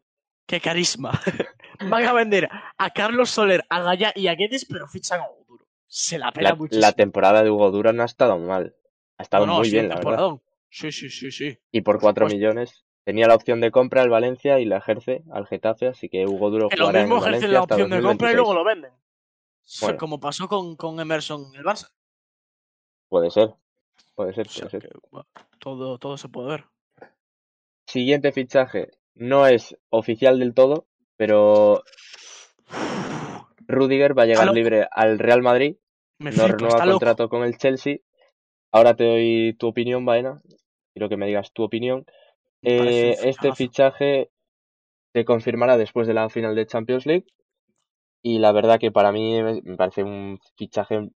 Qué 0.46 0.60
carisma. 0.60 1.12
Van 1.80 2.06
a 2.06 2.14
vender 2.14 2.50
a 2.78 2.90
Carlos 2.92 3.30
Soler, 3.30 3.64
a 3.70 3.82
Gaya 3.82 4.12
y 4.16 4.28
a 4.28 4.36
Guedes, 4.36 4.66
pero 4.66 4.88
fichan 4.88 5.22
a 5.22 5.28
Oduro. 5.28 5.66
se 5.88 6.18
la 6.20 6.32
pela 6.32 6.50
La, 6.50 6.56
muchísimo. 6.56 6.82
la 6.82 6.94
temporada 6.94 7.44
de 7.44 7.50
Hugo 7.50 7.72
Duro 7.72 7.94
no 7.94 8.04
ha 8.04 8.06
estado 8.06 8.38
mal. 8.38 8.76
Ha 9.18 9.24
estado 9.24 9.46
No, 9.46 9.54
no, 9.54 9.58
muy 9.60 9.68
sí, 9.70 9.72
bien, 9.74 9.90
la 9.90 9.96
verdad. 9.96 10.30
Sí, 10.70 10.92
sí, 10.92 11.10
sí, 11.10 11.32
sí. 11.32 11.58
Y 11.72 11.82
por 11.82 11.96
por 11.96 12.02
4 12.02 12.26
supuesto. 12.26 12.36
millones 12.38 12.86
tenía 13.04 13.28
la 13.28 13.36
opción 13.36 13.62
de 13.62 13.72
compra 13.72 14.02
al 14.02 14.10
Valencia 14.10 14.60
y 14.60 14.66
la 14.66 14.78
ejerce 14.78 15.24
al 15.32 15.48
Getafe, 15.48 15.88
así 15.88 16.10
que 16.10 16.26
Hugo 16.26 16.50
Duro 16.50 16.70
Que 16.70 16.78
lo 16.78 16.90
en 16.90 16.96
mismo 17.02 17.16
el 17.18 17.22
Valencia 17.22 17.48
la 17.50 17.60
hasta 17.60 17.76
opción 17.76 17.90
de 17.90 18.02
compra 18.02 18.32
y 18.32 18.36
2026. 18.36 18.36
luego 18.36 18.54
lo 18.54 18.64
venden. 18.64 18.94
Bueno. 19.82 19.98
Como 19.98 20.20
pasó 20.20 20.48
con, 20.48 20.76
con 20.76 21.00
Emerson 21.00 21.46
en 21.54 21.56
el 21.56 21.64
Barça. 21.64 21.90
Puede 23.10 23.30
ser, 23.32 23.54
puede 24.22 24.34
ser, 24.34 24.48
O 24.48 24.70
sea 24.70 24.80
todo, 25.60 25.98
todo 25.98 26.18
se 26.18 26.30
puede 26.30 26.50
ver. 26.50 26.66
Siguiente 27.88 28.32
fichaje 28.32 28.92
no 29.16 29.48
es 29.48 29.76
oficial 29.90 30.40
del 30.40 30.54
todo, 30.54 30.86
pero 31.18 31.84
Rudiger 33.68 34.18
va 34.18 34.24
a 34.24 34.26
llegar 34.28 34.54
libre 34.54 34.88
al 34.92 35.18
Real 35.18 35.42
Madrid, 35.42 35.78
Me 36.20 36.32
no 36.32 36.48
renueva 36.48 36.86
loco. 36.86 37.00
contrato 37.00 37.30
con 37.30 37.44
el 37.44 37.58
Chelsea. 37.58 37.98
Ahora 38.72 38.96
te 38.96 39.06
doy 39.06 39.56
tu 39.58 39.68
opinión, 39.68 40.06
Baena. 40.06 40.42
Quiero 40.94 41.10
que 41.10 41.18
me 41.18 41.26
digas 41.28 41.52
tu 41.52 41.64
opinión. 41.64 42.06
Eh, 42.62 43.16
este 43.24 43.54
fichaje 43.54 44.30
se 45.14 45.26
confirmará 45.26 45.78
después 45.78 46.08
de 46.08 46.14
la 46.14 46.30
final 46.30 46.56
de 46.56 46.68
Champions 46.68 47.06
League 47.08 47.26
y 48.22 48.38
la 48.38 48.52
verdad 48.52 48.80
que 48.80 48.92
para 48.92 49.12
mí 49.12 49.42
me 49.42 49.78
parece 49.78 50.04
un 50.04 50.40
fichaje 50.58 51.10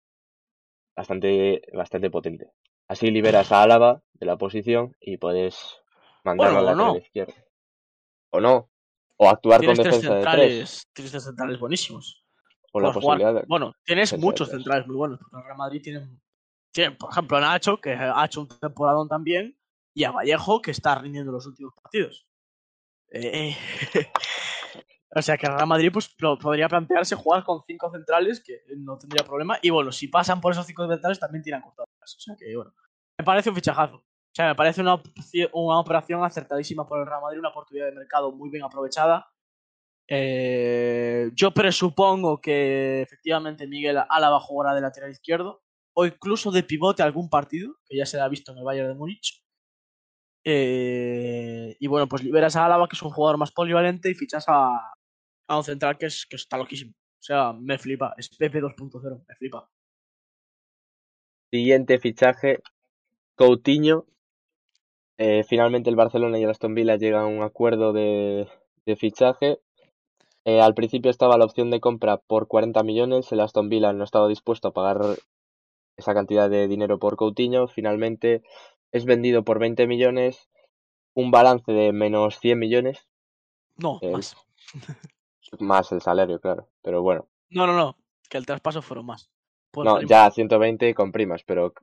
bastante, 0.96 1.62
bastante 1.74 2.10
potente. 2.10 2.52
Así 2.88 3.10
liberas 3.12 3.52
a 3.52 3.64
Álava 3.64 4.02
de 4.14 4.26
la 4.26 4.38
posición 4.38 4.96
y 5.00 5.18
puedes 5.18 5.82
mandarlo 6.24 6.54
Bueno, 6.54 6.60
o 6.60 6.72
lateral 6.72 6.94
no. 6.94 6.98
izquierdo. 6.98 7.34
O 8.32 8.40
no. 8.40 8.70
O 9.18 9.30
actuar 9.30 9.66
con 9.66 9.76
tres 9.76 9.86
defensa 9.86 10.16
de 10.16 10.22
tres. 10.22 10.24
centrales, 10.24 10.88
tienes 10.94 11.12
tres 11.12 11.24
centrales 11.24 11.60
buenísimos. 11.60 12.24
Con 12.72 12.84
la 12.84 12.92
posibilidad 12.92 13.34
de... 13.34 13.44
Bueno, 13.48 13.74
tienes 13.84 14.12
de 14.12 14.18
muchos 14.18 14.50
centrales 14.50 14.86
muy 14.86 14.98
buenos. 14.98 15.20
Porque 15.20 15.38
el 15.38 15.44
Real 15.44 15.58
Madrid 15.58 15.82
tiene, 15.82 16.10
tiene, 16.72 16.96
por 16.96 17.10
ejemplo, 17.12 17.38
a 17.38 17.42
Nacho, 17.42 17.80
que 17.80 17.94
ha 17.94 18.26
hecho 18.26 18.42
un 18.42 18.50
temporadón 18.50 19.08
también, 19.08 19.58
y 19.94 20.04
a 20.04 20.12
Vallejo, 20.12 20.62
que 20.62 20.72
está 20.72 20.96
rindiendo 20.96 21.32
los 21.32 21.46
últimos 21.46 21.74
partidos. 21.82 22.28
Eh, 23.12 23.56
o 25.18 25.22
sea 25.22 25.38
que 25.38 25.46
el 25.48 25.54
Real 25.54 25.68
Madrid 25.68 25.92
pues, 25.94 26.10
podría 26.42 26.68
plantearse 26.68 27.16
jugar 27.16 27.46
con 27.46 27.64
cinco 27.66 27.90
centrales, 27.90 28.44
que 28.44 28.62
no 28.78 28.98
tendría 28.98 29.26
problema. 29.26 29.58
Y 29.62 29.70
bueno, 29.70 29.92
si 29.94 30.10
pasan 30.10 30.42
por 30.42 30.52
esos 30.52 30.66
cinco 30.66 30.88
centrales, 30.90 31.20
también 31.20 31.42
tiran 31.42 31.62
cortadas. 31.62 31.90
O 32.02 32.20
sea 32.20 32.36
que 32.38 32.54
bueno, 32.54 32.74
me 33.18 33.24
parece 33.24 33.50
un 33.50 33.56
fichajazo. 33.56 33.96
O 33.96 34.36
sea, 34.36 34.50
me 34.50 34.56
parece 34.56 34.82
una, 34.82 35.02
una 35.54 35.80
operación 35.80 36.22
acertadísima 36.22 36.86
por 36.86 37.00
el 37.00 37.06
Real 37.06 37.22
Madrid, 37.22 37.40
una 37.40 37.50
oportunidad 37.50 37.86
de 37.86 37.94
mercado 37.94 38.34
muy 38.34 38.50
bien 38.50 38.66
aprovechada. 38.66 39.26
Eh, 40.10 41.32
yo 41.34 41.52
presupongo 41.52 42.42
que 42.42 43.02
efectivamente 43.02 43.68
Miguel 43.68 44.00
Álava 44.10 44.42
jugará 44.42 44.76
de 44.76 44.82
lateral 44.82 45.12
izquierdo 45.12 45.64
o 45.94 46.06
incluso 46.06 46.52
de 46.52 46.64
pivote 46.64 47.04
algún 47.04 47.30
partido, 47.30 47.78
que 47.88 47.98
ya 47.98 48.06
se 48.06 48.20
ha 48.20 48.28
visto 48.28 48.52
en 48.52 48.58
el 48.58 48.66
Bayern 48.66 48.90
de 48.90 48.96
Múnich. 48.96 49.42
Eh, 50.44 51.78
y 51.80 51.88
bueno, 51.88 52.08
pues 52.10 52.22
liberas 52.22 52.58
a 52.58 52.66
Álava, 52.66 52.90
que 52.90 52.98
es 52.98 53.02
un 53.02 53.12
jugador 53.12 53.38
más 53.38 53.52
polivalente, 53.52 54.12
y 54.12 54.14
fichas 54.14 54.44
a, 54.50 54.95
a 55.48 55.58
un 55.58 55.64
central 55.64 55.98
que, 55.98 56.08
es, 56.08 56.26
que 56.26 56.36
está 56.36 56.58
loquísimo. 56.58 56.92
O 56.92 57.24
sea, 57.24 57.54
me 57.54 57.78
flipa. 57.78 58.14
Es 58.18 58.30
Pepe 58.30 58.62
2.0, 58.62 59.26
me 59.28 59.36
flipa. 59.36 59.70
Siguiente 61.52 62.00
fichaje, 62.00 62.62
Coutinho. 63.36 64.06
Eh, 65.18 65.44
finalmente 65.48 65.90
el 65.90 65.96
Barcelona 65.96 66.38
y 66.38 66.44
el 66.44 66.50
Aston 66.50 66.76
Villa 66.76 66.98
llegan 66.98 67.22
a 67.24 67.28
un 67.28 67.42
acuerdo 67.42 67.94
de, 67.94 68.48
de 68.86 68.96
fichaje. 68.96 69.60
Eh, 70.44 70.62
al 70.62 70.76
principio 70.76 71.10
estaba 71.10 71.38
la 71.38 71.46
opción 71.46 71.72
de 71.72 71.80
compra 71.80 72.18
por 72.18 72.48
40 72.48 72.84
millones, 72.84 73.32
el 73.32 73.40
Aston 73.40 73.70
Villa 73.70 73.94
no 73.94 74.04
estaba 74.04 74.28
dispuesto 74.28 74.68
a 74.68 74.74
pagar 74.74 75.00
esa 75.98 76.14
cantidad 76.14 76.50
de 76.50 76.68
dinero 76.68 77.00
por 77.00 77.16
Coutinho. 77.16 77.68
Finalmente 77.68 78.44
es 78.92 79.06
vendido 79.06 79.44
por 79.44 79.60
20 79.60 79.88
millones, 79.88 80.50
un 81.16 81.32
balance 81.32 81.72
de 81.72 81.94
menos 81.94 82.40
100 82.40 82.60
millones, 82.60 83.08
No, 83.78 84.00
Eh, 84.02 84.12
más. 84.12 84.36
más 85.60 85.92
el 85.92 86.02
salario, 86.02 86.40
claro. 86.40 86.70
Pero 86.82 87.02
bueno, 87.02 87.28
No, 87.50 87.66
no, 87.68 87.76
no. 87.76 87.98
Que 88.30 88.38
el 88.38 88.46
traspaso 88.46 88.82
fueron 88.82 89.06
más. 89.06 89.30
No, 89.76 90.02
ya 90.02 90.32
120 90.32 90.94
con 90.96 91.12
primas, 91.12 91.44
pero 91.44 91.74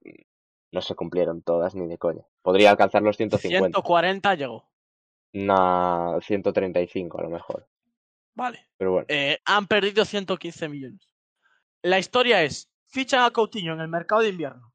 no 0.72 0.80
se 0.80 0.94
cumplieron 0.94 1.43
todas 1.43 1.74
ni 1.74 1.86
de 1.86 1.98
coña. 1.98 2.22
Podría 2.40 2.70
alcanzar 2.70 3.02
los 3.02 3.16
150. 3.16 3.66
140 3.66 4.34
llegó. 4.34 4.68
Una 5.34 6.18
135 6.20 7.18
a 7.18 7.22
lo 7.22 7.30
mejor. 7.30 7.68
Vale. 8.34 8.66
Pero 8.78 8.93
bueno, 8.93 9.06
Eh, 9.09 9.39
han 9.44 9.66
perdido 9.66 10.05
115 10.05 10.68
millones. 10.68 11.06
La 11.82 11.98
historia 11.98 12.43
es, 12.43 12.70
fichan 12.86 13.24
a 13.24 13.30
Coutinho 13.30 13.74
en 13.74 13.80
el 13.80 13.89
mercado 13.89 14.22
de 14.22 14.30
invierno. 14.30 14.72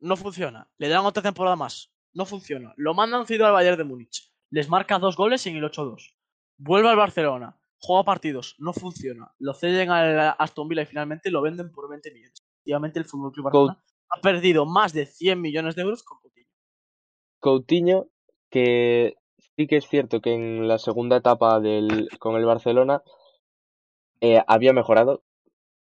No 0.00 0.16
funciona. 0.16 0.68
Le 0.76 0.88
dan 0.88 1.06
otra 1.06 1.22
temporada 1.22 1.56
más. 1.56 1.90
No 2.12 2.26
funciona. 2.26 2.74
Lo 2.76 2.94
mandan 2.94 3.26
cedido 3.26 3.46
al 3.46 3.52
Bayern 3.52 3.78
de 3.78 3.84
Múnich. 3.84 4.30
Les 4.50 4.68
marca 4.68 4.98
dos 4.98 5.16
goles 5.16 5.46
en 5.46 5.56
el 5.56 5.64
8-2. 5.64 6.14
Vuelve 6.58 6.88
al 6.90 6.96
Barcelona. 6.96 7.56
Juega 7.78 8.04
partidos. 8.04 8.54
No 8.58 8.72
funciona. 8.72 9.32
Lo 9.38 9.52
ceden 9.54 9.90
al 9.90 10.34
Aston 10.38 10.68
Villa 10.68 10.82
y 10.82 10.86
finalmente 10.86 11.30
lo 11.30 11.42
venden 11.42 11.70
por 11.70 11.88
20 11.88 12.10
millones. 12.12 12.42
Efectivamente, 12.58 12.98
el 12.98 13.04
Fútbol 13.04 13.32
Club 13.32 13.44
Barcelona 13.44 13.82
ha 14.08 14.20
perdido 14.20 14.64
más 14.66 14.92
de 14.92 15.06
100 15.06 15.40
millones 15.40 15.74
de 15.76 15.82
euros 15.82 16.02
con 16.02 16.18
Coutinho. 16.20 16.48
Coutinho, 17.40 18.08
que 18.50 19.16
sí 19.56 19.66
que 19.66 19.76
es 19.76 19.86
cierto 19.88 20.20
que 20.20 20.32
en 20.34 20.66
la 20.68 20.78
segunda 20.78 21.16
etapa 21.16 21.60
del, 21.60 22.08
con 22.18 22.36
el 22.36 22.44
Barcelona 22.46 23.02
eh, 24.20 24.42
había 24.46 24.72
mejorado 24.72 25.22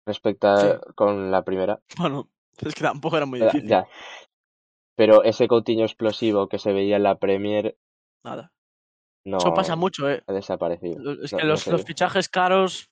respecto 0.05 0.47
a 0.47 0.57
Sí. 0.75 0.93
con 0.95 1.31
la 1.31 1.43
primera. 1.43 1.81
Bueno, 1.97 2.29
es 2.57 2.73
que 2.75 2.81
tampoco 2.83 3.17
era 3.17 3.25
muy 3.25 3.39
Ya, 3.39 3.45
difícil. 3.45 3.69
ya. 3.69 3.87
Pero 4.95 5.23
ese 5.23 5.47
Coutinho 5.47 5.85
explosivo 5.85 6.47
que 6.49 6.59
se 6.59 6.73
veía 6.73 6.97
en 6.97 7.03
la 7.03 7.17
Premier 7.19 7.77
Nada. 8.23 8.51
No 9.25 9.37
Eso 9.37 9.53
pasa 9.53 9.75
mucho, 9.75 10.09
eh. 10.09 10.23
ha 10.27 10.33
desaparecido. 10.33 11.23
Es 11.23 11.31
que 11.31 11.37
no 11.37 11.45
los, 11.45 11.67
los 11.67 11.83
fichajes 11.83 12.29
caros 12.29 12.89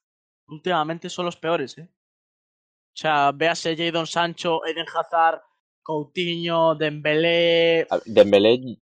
últimamente 0.48 1.10
son 1.10 1.26
los 1.26 1.38
peores, 1.38 1.78
¿eh? 1.78 1.90
O 1.90 3.00
sea, 3.00 3.32
véase 3.32 3.76
Jadon 3.78 4.08
Sancho, 4.08 4.66
Eden 4.66 4.86
Hazard, 4.94 5.42
Coutinho, 5.84 6.76
Dembélé. 6.76 7.88
Dembélé, 8.06 8.80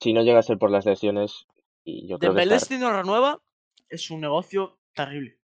si 0.00 0.12
no 0.12 0.22
llega 0.22 0.38
a 0.38 0.42
ser 0.42 0.58
por 0.58 0.70
las 0.70 0.84
lesiones, 0.84 1.46
y 1.82 2.02
yo 2.06 2.18
creo 2.18 2.32
que 2.32 2.40
Dembélé 2.40 2.56
está- 2.56 2.68
si 2.74 2.78
no 2.78 2.92
renueva 2.92 3.40
es 3.88 4.10
un 4.10 4.20
negocio 4.20 4.78
terrible. 4.94 5.38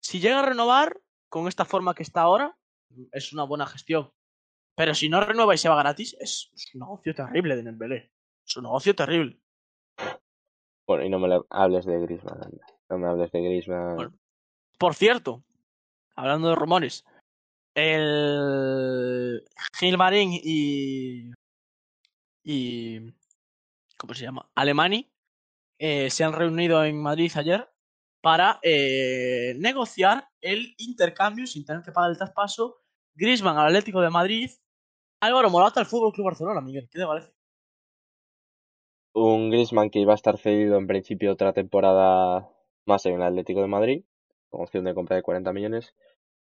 Si 0.00 0.20
llega 0.20 0.40
a 0.40 0.46
renovar 0.46 1.00
con 1.28 1.48
esta 1.48 1.64
forma 1.64 1.94
que 1.94 2.02
está 2.02 2.22
ahora, 2.22 2.56
es 3.12 3.32
una 3.32 3.44
buena 3.44 3.66
gestión. 3.66 4.12
Pero 4.76 4.94
si 4.94 5.08
no 5.08 5.20
renueva 5.20 5.54
y 5.54 5.58
se 5.58 5.68
va 5.68 5.76
gratis, 5.76 6.14
es, 6.20 6.50
es 6.54 6.74
un 6.74 6.80
negocio 6.80 7.14
terrible 7.14 7.56
de 7.56 7.62
Dembélé. 7.62 8.12
Es 8.46 8.56
un 8.56 8.64
negocio 8.64 8.94
terrible. 8.94 9.40
Bueno, 10.86 11.04
y 11.04 11.10
no 11.10 11.18
me 11.18 11.40
hables 11.50 11.84
de 11.84 11.94
anda. 11.94 12.66
No 12.88 12.98
me 12.98 13.08
hables 13.08 13.32
de 13.32 13.40
Griezmann. 13.40 13.96
Bueno. 13.96 14.18
Por 14.78 14.94
cierto, 14.94 15.42
hablando 16.14 16.48
de 16.48 16.54
rumores, 16.54 17.04
el 17.74 19.44
Gilmarín 19.78 20.30
y. 20.32 21.32
y. 22.44 23.00
¿Cómo 23.98 24.14
se 24.14 24.24
llama? 24.24 24.48
Alemani 24.54 25.10
eh, 25.78 26.10
se 26.10 26.24
han 26.24 26.32
reunido 26.32 26.84
en 26.84 27.00
Madrid 27.00 27.32
ayer 27.34 27.68
para 28.22 28.58
eh, 28.62 29.54
negociar 29.58 30.28
el 30.40 30.74
intercambio 30.78 31.46
sin 31.46 31.64
tener 31.64 31.82
que 31.82 31.92
pagar 31.92 32.10
el 32.10 32.16
traspaso. 32.16 32.82
Griezmann 33.14 33.56
al 33.56 33.68
Atlético 33.68 34.00
de 34.00 34.10
Madrid, 34.10 34.50
Álvaro 35.20 35.50
Morata 35.50 35.80
al 35.80 35.86
Fútbol 35.86 36.12
Club 36.12 36.26
Barcelona, 36.26 36.60
Miguel. 36.60 36.88
¿Qué 36.90 36.98
te 36.98 37.06
parece? 37.06 37.35
Un 39.20 39.50
Griezmann 39.50 39.90
que 39.90 39.98
iba 39.98 40.12
a 40.12 40.14
estar 40.14 40.38
cedido 40.38 40.76
en 40.78 40.86
principio 40.86 41.32
otra 41.32 41.52
temporada 41.52 42.48
más 42.84 43.04
en 43.06 43.14
el 43.14 43.22
Atlético 43.22 43.62
de 43.62 43.66
Madrid, 43.66 44.04
con 44.48 44.62
opción 44.62 44.84
de 44.84 44.94
compra 44.94 45.16
de 45.16 45.22
40 45.22 45.52
millones. 45.52 45.92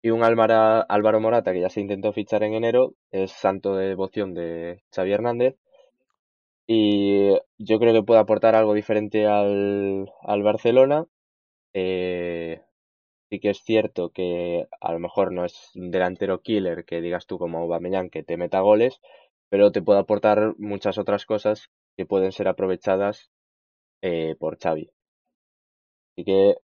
Y 0.02 0.10
un 0.10 0.22
Álvaro, 0.24 0.86
Álvaro 0.88 1.20
Morata 1.20 1.52
que 1.52 1.60
ya 1.60 1.68
se 1.68 1.82
intentó 1.82 2.12
fichar 2.12 2.42
en 2.44 2.54
enero, 2.54 2.94
es 3.10 3.32
santo 3.32 3.76
de 3.76 3.88
devoción 3.88 4.32
de 4.32 4.82
Xavi 4.94 5.12
Hernández. 5.12 5.56
Y 6.66 7.30
yo 7.58 7.78
creo 7.78 7.92
que 7.92 8.02
puede 8.02 8.20
aportar 8.20 8.54
algo 8.54 8.74
diferente 8.74 9.26
al, 9.26 10.10
al 10.22 10.42
Barcelona. 10.42 11.06
Eh, 11.74 12.62
sí 13.30 13.40
que 13.40 13.50
es 13.50 13.62
cierto 13.64 14.10
que 14.10 14.68
a 14.80 14.92
lo 14.92 15.00
mejor 15.00 15.32
no 15.32 15.44
es 15.44 15.72
un 15.76 15.90
delantero 15.90 16.42
killer 16.42 16.84
que 16.84 17.00
digas 17.02 17.26
tú 17.26 17.38
como 17.38 17.58
Aubameyang 17.58 18.10
que 18.10 18.22
te 18.24 18.36
meta 18.36 18.60
goles, 18.60 19.00
pero 19.50 19.72
te 19.72 19.82
puede 19.82 20.00
aportar 20.00 20.54
muchas 20.58 20.98
otras 20.98 21.26
cosas 21.26 21.70
que 22.00 22.06
pueden 22.06 22.32
ser 22.32 22.48
aprovechadas 22.48 23.30
eh, 24.00 24.34
por 24.38 24.58
Xavi. 24.58 24.90
Así 26.16 26.24
que, 26.24 26.56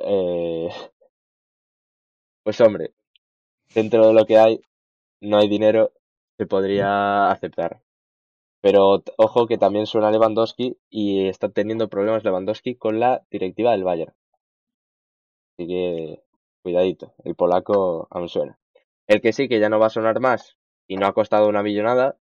eh, 0.00 0.68
pues 2.42 2.58
hombre, 2.62 2.94
dentro 3.74 4.06
de 4.06 4.14
lo 4.14 4.24
que 4.24 4.38
hay, 4.38 4.62
no 5.20 5.36
hay 5.36 5.48
dinero, 5.50 5.92
se 6.38 6.46
podría 6.46 7.30
aceptar. 7.30 7.82
Pero 8.62 9.02
ojo 9.18 9.46
que 9.46 9.58
también 9.58 9.84
suena 9.84 10.10
Lewandowski 10.10 10.78
y 10.88 11.28
está 11.28 11.50
teniendo 11.50 11.90
problemas 11.90 12.24
Lewandowski 12.24 12.76
con 12.76 12.98
la 12.98 13.26
directiva 13.30 13.72
del 13.72 13.84
Bayern. 13.84 14.14
Así 15.58 15.68
que, 15.68 16.22
cuidadito, 16.62 17.12
el 17.24 17.34
polaco 17.34 18.08
aún 18.10 18.30
suena. 18.30 18.58
El 19.06 19.20
que 19.20 19.34
sí 19.34 19.50
que 19.50 19.60
ya 19.60 19.68
no 19.68 19.78
va 19.78 19.88
a 19.88 19.90
sonar 19.90 20.18
más 20.20 20.56
y 20.88 20.96
no 20.96 21.06
ha 21.06 21.12
costado 21.12 21.46
una 21.46 21.62
millonada 21.62 22.16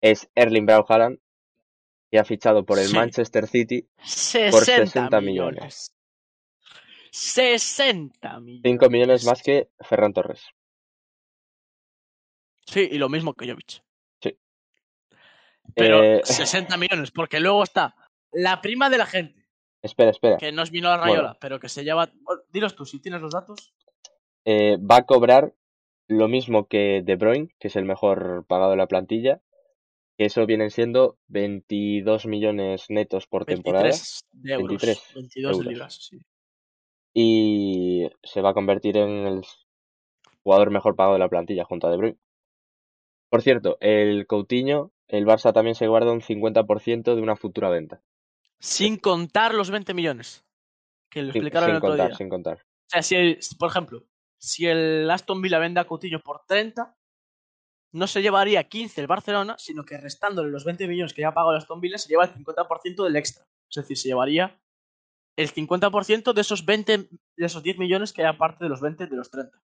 es 0.00 0.30
Erling 0.34 0.64
Braut 0.64 0.90
Haaland, 0.90 1.18
que 2.12 2.18
ha 2.18 2.24
fichado 2.26 2.64
por 2.66 2.78
el 2.78 2.88
Sí. 2.88 2.94
Manchester 2.94 3.46
City 3.48 3.88
60, 4.04 4.52
60 4.86 5.20
millones. 5.22 5.22
millones. 5.22 5.94
60 7.10 8.40
millones. 8.40 8.62
5 8.64 8.90
millones 8.90 9.24
más 9.24 9.42
que 9.42 9.70
Ferran 9.80 10.12
Torres. 10.12 10.42
Sí, 12.66 12.86
y 12.92 12.98
lo 12.98 13.08
mismo 13.08 13.32
que 13.32 13.48
Jovic. 13.50 13.82
Sí. 14.22 14.38
Pero 15.74 16.04
Eh, 16.04 16.20
60 16.24 16.76
millones, 16.76 17.10
porque 17.12 17.40
luego 17.40 17.62
está 17.62 17.94
la 18.30 18.60
prima 18.60 18.90
de 18.90 18.98
la 18.98 19.06
gente, 19.06 19.46
espera, 19.82 20.10
espera. 20.10 20.36
que 20.36 20.52
no 20.52 20.62
es 20.62 20.70
vino 20.70 20.90
la 20.90 20.98
Bueno. 20.98 21.12
rayola, 21.14 21.38
pero 21.40 21.58
que 21.58 21.70
se 21.70 21.82
lleva. 21.82 22.10
bueno, 22.20 22.42
dilos 22.50 22.76
tú, 22.76 22.84
si 22.84 23.00
tienes 23.00 23.22
los 23.22 23.32
datos. 23.32 23.72
Eh, 24.44 24.76
va 24.78 24.96
a 24.96 25.06
cobrar 25.06 25.54
lo 26.08 26.28
mismo 26.28 26.66
que 26.68 27.00
De 27.02 27.16
Bruyne, 27.16 27.48
que 27.58 27.68
es 27.68 27.76
el 27.76 27.86
mejor 27.86 28.44
pagado 28.46 28.72
de 28.72 28.76
la 28.76 28.86
plantilla, 28.88 29.40
que 30.22 30.26
eso 30.26 30.46
vienen 30.46 30.70
siendo 30.70 31.18
22 31.28 32.26
millones 32.26 32.86
netos 32.88 33.26
por 33.26 33.44
temporada 33.44 33.84
23 33.84 34.24
de 34.32 34.52
euros. 34.52 34.68
23 34.68 35.14
22 35.14 35.58
de 35.58 35.64
libras, 35.64 35.94
sí. 36.08 36.18
y 37.14 38.08
se 38.22 38.40
va 38.40 38.50
a 38.50 38.54
convertir 38.54 38.96
en 38.96 39.10
el 39.26 39.42
jugador 40.44 40.70
mejor 40.70 40.94
pagado 40.96 41.14
de 41.14 41.18
la 41.20 41.28
plantilla 41.28 41.64
junto 41.64 41.86
a 41.86 41.90
De 41.90 41.96
Bruyne. 41.96 42.18
Por 43.30 43.42
cierto, 43.42 43.78
el 43.80 44.26
Coutinho, 44.26 44.92
el 45.08 45.26
Barça 45.26 45.52
también 45.52 45.74
se 45.74 45.88
guarda 45.88 46.12
un 46.12 46.20
50% 46.20 47.14
de 47.14 47.20
una 47.22 47.34
futura 47.36 47.68
venta. 47.70 48.02
Sin 48.60 48.96
contar 48.96 49.54
los 49.54 49.70
20 49.70 49.94
millones. 49.94 50.44
Que 51.10 51.22
lo 51.22 51.32
Sin, 51.32 51.42
explicaron 51.42 51.66
sin 51.68 51.72
el 51.72 51.76
otro 51.78 51.88
contar, 51.90 52.08
día. 52.08 52.16
sin 52.16 52.28
contar. 52.28 52.58
O 52.58 52.88
sea, 52.88 53.02
si, 53.02 53.14
el- 53.16 53.38
por 53.58 53.70
ejemplo, 53.70 54.04
si 54.38 54.66
el 54.66 55.10
Aston 55.10 55.42
Villa 55.42 55.58
vende 55.58 55.80
a 55.80 55.84
Coutinho 55.84 56.20
por 56.20 56.42
30, 56.46 56.94
no 57.92 58.06
se 58.06 58.22
llevaría 58.22 58.64
15 58.64 59.02
el 59.02 59.06
Barcelona, 59.06 59.56
sino 59.58 59.84
que 59.84 59.98
restándole 59.98 60.50
los 60.50 60.64
20 60.64 60.88
millones 60.88 61.12
que 61.12 61.20
ya 61.22 61.28
ha 61.28 61.34
pagado 61.34 61.52
el 61.52 61.58
Aston 61.58 61.80
se 61.96 62.08
lleva 62.08 62.24
el 62.24 62.34
50% 62.34 63.04
del 63.04 63.16
extra. 63.16 63.46
Es 63.68 63.76
decir, 63.76 63.98
se 63.98 64.08
llevaría 64.08 64.58
el 65.36 65.52
50% 65.52 66.32
de 66.32 66.40
esos 66.40 66.64
20, 66.64 66.98
de 66.98 67.46
esos 67.46 67.62
10 67.62 67.78
millones 67.78 68.12
que 68.12 68.22
hay 68.22 68.28
aparte 68.28 68.64
de 68.64 68.70
los 68.70 68.80
20 68.80 69.06
de 69.06 69.16
los 69.16 69.30
30. 69.30 69.62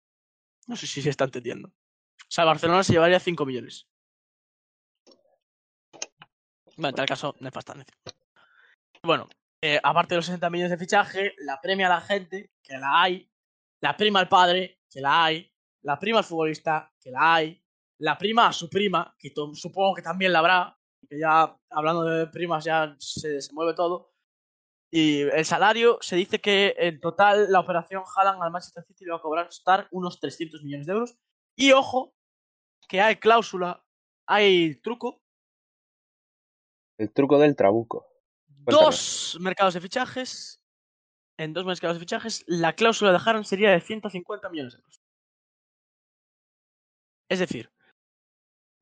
No 0.66 0.76
sé 0.76 0.86
si 0.86 1.00
se 1.02 1.10
está 1.10 1.24
entendiendo. 1.24 1.68
O 1.68 2.30
sea, 2.30 2.44
el 2.44 2.48
Barcelona 2.48 2.84
se 2.84 2.92
llevaría 2.92 3.18
5 3.18 3.46
millones. 3.46 3.88
Bueno, 6.76 6.90
en 6.90 6.94
tal 6.94 7.06
caso, 7.06 7.34
nefasta 7.40 7.74
necio. 7.74 7.96
Bueno, 9.02 9.28
eh, 9.62 9.80
aparte 9.82 10.14
de 10.14 10.18
los 10.18 10.26
60 10.26 10.50
millones 10.50 10.70
de 10.70 10.78
fichaje, 10.78 11.34
la 11.38 11.60
premia 11.60 11.86
a 11.86 11.90
la 11.90 12.00
gente, 12.00 12.52
que 12.62 12.76
la 12.76 13.02
hay, 13.02 13.30
la 13.80 13.96
prima 13.96 14.20
al 14.20 14.28
padre, 14.28 14.80
que 14.90 15.00
la 15.00 15.24
hay, 15.24 15.50
la 15.82 15.98
prima 15.98 16.18
al 16.18 16.24
futbolista, 16.24 16.92
que 17.00 17.10
la 17.10 17.34
hay, 17.34 17.62
la 17.98 18.16
prima 18.16 18.48
a 18.48 18.52
su 18.52 18.68
prima, 18.68 19.14
que 19.18 19.32
supongo 19.54 19.94
que 19.94 20.02
también 20.02 20.32
la 20.32 20.38
habrá, 20.38 20.78
que 21.08 21.18
ya 21.18 21.56
hablando 21.70 22.04
de 22.04 22.26
primas 22.28 22.64
ya 22.64 22.94
se, 22.98 23.40
se 23.40 23.52
mueve 23.52 23.74
todo. 23.74 24.12
Y 24.90 25.22
el 25.22 25.44
salario, 25.44 25.98
se 26.00 26.16
dice 26.16 26.40
que 26.40 26.74
en 26.78 27.00
total 27.00 27.52
la 27.52 27.60
operación 27.60 28.02
Haaland 28.16 28.42
al 28.42 28.50
Manchester 28.50 28.84
City 28.84 29.04
le 29.04 29.10
va 29.12 29.18
a 29.18 29.22
cobrar 29.22 29.48
estar 29.48 29.86
unos 29.90 30.18
300 30.18 30.62
millones 30.62 30.86
de 30.86 30.92
euros. 30.92 31.18
Y 31.56 31.72
ojo, 31.72 32.14
que 32.88 33.00
hay 33.00 33.16
cláusula, 33.16 33.84
hay 34.26 34.76
truco, 34.76 35.20
El 36.96 37.12
truco 37.12 37.38
del 37.38 37.54
trabuco. 37.54 38.06
Dos 38.46 39.36
mercados 39.40 39.74
de 39.74 39.80
fichajes. 39.80 40.62
En 41.36 41.52
dos 41.52 41.64
mercados 41.64 41.96
de 41.96 42.00
fichajes, 42.00 42.44
la 42.48 42.72
cláusula 42.72 43.12
de 43.12 43.18
Haaland 43.18 43.44
sería 43.44 43.70
de 43.70 43.80
150 43.80 44.48
millones 44.48 44.72
de 44.72 44.78
euros. 44.80 45.00
Es 47.28 47.38
decir, 47.38 47.70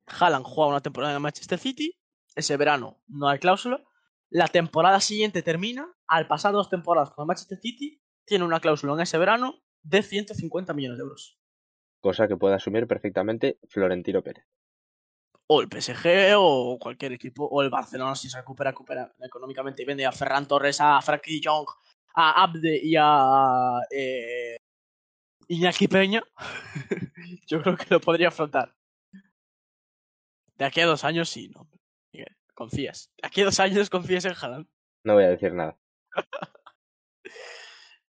Haaland 0.07 0.45
juega 0.45 0.69
una 0.69 0.81
temporada 0.81 1.13
en 1.13 1.17
el 1.17 1.21
Manchester 1.21 1.59
City, 1.59 1.97
ese 2.35 2.57
verano 2.57 3.01
no 3.07 3.27
hay 3.27 3.39
cláusula, 3.39 3.83
la 4.29 4.47
temporada 4.47 4.99
siguiente 4.99 5.41
termina, 5.41 5.87
al 6.07 6.27
pasar 6.27 6.53
dos 6.53 6.69
temporadas 6.69 7.11
con 7.11 7.23
el 7.23 7.27
Manchester 7.27 7.57
City, 7.59 8.01
tiene 8.25 8.43
una 8.43 8.59
cláusula 8.59 8.93
en 8.93 9.01
ese 9.01 9.17
verano 9.17 9.61
de 9.83 10.03
150 10.03 10.73
millones 10.73 10.97
de 10.97 11.03
euros. 11.03 11.39
Cosa 12.01 12.27
que 12.27 12.35
puede 12.35 12.55
asumir 12.55 12.87
perfectamente 12.87 13.59
Florentino 13.69 14.21
Pérez. 14.21 14.45
O 15.47 15.61
el 15.61 15.69
PSG 15.69 16.35
o 16.37 16.77
cualquier 16.77 17.13
equipo, 17.13 17.45
o 17.45 17.61
el 17.61 17.69
Barcelona 17.69 18.15
si 18.15 18.29
se 18.29 18.37
recupera, 18.37 18.71
recupera 18.71 19.15
económicamente 19.19 19.81
y 19.81 19.85
vende 19.85 20.05
a 20.05 20.11
Ferran 20.11 20.45
Torres, 20.45 20.81
a 20.81 21.01
Frankie 21.01 21.41
Jong, 21.41 21.67
a 22.15 22.43
Abde 22.43 22.79
y 22.83 22.95
a 22.97 23.79
eh, 23.89 24.57
Iñaki 25.47 25.87
Peña, 25.87 26.21
yo 27.47 27.61
creo 27.61 27.77
que 27.77 27.85
lo 27.89 28.01
podría 28.01 28.27
afrontar. 28.27 28.75
De 30.57 30.65
aquí 30.65 30.81
a 30.81 30.85
dos 30.85 31.03
años 31.03 31.29
sí, 31.29 31.49
no. 31.49 31.67
Confías. 32.53 33.11
De 33.21 33.27
aquí 33.27 33.41
a 33.41 33.45
dos 33.45 33.59
años 33.59 33.89
confías 33.91 34.25
en 34.25 34.33
Haaland. 34.33 34.67
No 35.03 35.13
voy 35.13 35.25
a 35.25 35.29
decir 35.29 35.53
nada. 35.53 35.77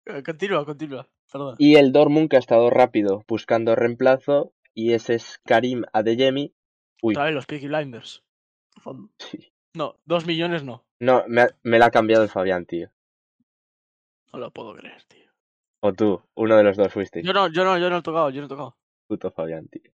Eh, 0.06 0.24
Continúa, 0.24 0.66
continúa. 0.66 1.08
Perdón. 1.32 1.56
Y 1.60 1.76
el 1.76 1.92
Dortmund 1.92 2.28
que 2.30 2.36
ha 2.36 2.40
estado 2.40 2.72
rápido 2.72 3.24
buscando 3.28 3.76
reemplazo 3.76 4.52
y 4.74 4.94
ese 4.94 5.14
es 5.16 5.40
Karim 5.46 5.84
Adeyemi. 5.94 6.56
Uy, 7.04 7.14
Otra 7.14 7.26
vez 7.26 7.36
los 7.36 7.46
Peaky 7.46 7.68
Blinders. 7.68 8.24
Sí. 9.20 9.54
No, 9.76 10.00
dos 10.06 10.26
millones 10.26 10.64
no. 10.64 10.84
No, 11.00 11.24
me, 11.28 11.48
me 11.62 11.78
la 11.78 11.86
ha 11.86 11.92
cambiado 11.92 12.24
el 12.24 12.30
Fabián, 12.30 12.66
tío. 12.66 12.90
No 14.34 14.40
lo 14.40 14.52
puedo 14.52 14.74
creer, 14.76 15.04
tío. 15.06 15.30
O 15.82 15.94
tú, 15.94 16.22
uno 16.36 16.58
de 16.58 16.64
los 16.64 16.78
dos 16.78 16.92
fuiste. 16.92 17.22
Yo 17.24 17.32
no, 17.32 17.48
yo 17.48 17.64
no, 17.64 17.78
yo 17.78 17.90
no 17.92 17.98
he 17.98 18.02
tocado, 18.02 18.30
yo 18.32 18.42
no 18.42 18.46
he 18.48 18.50
tocado. 18.50 18.76
Puto 19.08 19.32
Fabián, 19.32 19.68
tío. 19.68 19.92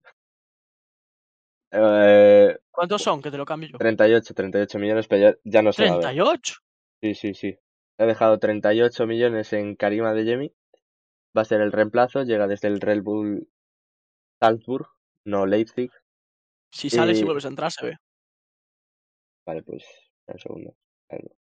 Eh, 1.72 2.58
¿Cuántos 2.70 3.02
son? 3.02 3.22
Que 3.22 3.32
te 3.32 3.38
lo 3.38 3.46
cambio 3.46 3.70
yo. 3.70 3.78
38, 3.78 4.34
38 4.34 4.80
millones, 4.80 5.08
pero 5.08 5.32
ya, 5.32 5.38
ya 5.44 5.62
no 5.62 5.72
ver. 5.78 5.90
38. 6.00 6.56
Sí, 7.02 7.16
sí, 7.16 7.34
sí. 7.34 7.58
Ha 7.98 8.06
dejado 8.06 8.40
38 8.40 9.08
millones 9.08 9.54
en 9.54 9.76
Karim 9.76 10.06
Adeyemi. 10.06 10.54
Va 11.36 11.44
a 11.44 11.46
ser 11.46 11.62
el 11.62 11.72
reemplazo, 11.72 12.24
llega 12.24 12.48
desde 12.48 12.68
el 12.68 12.82
Red 12.82 13.04
Bull 13.04 13.48
Salzburg, 14.40 14.88
no 15.26 15.46
Leipzig. 15.46 15.92
Si 16.72 16.90
sales 16.90 17.20
y 17.20 17.24
vuelves 17.24 17.46
a 17.46 17.50
entrar, 17.50 17.72
se 17.72 17.86
ve. 17.86 17.98
Vale, 19.46 19.64
pues 19.64 19.86
un 20.28 20.40
segundo. 20.40 20.76
Vale. 21.10 21.32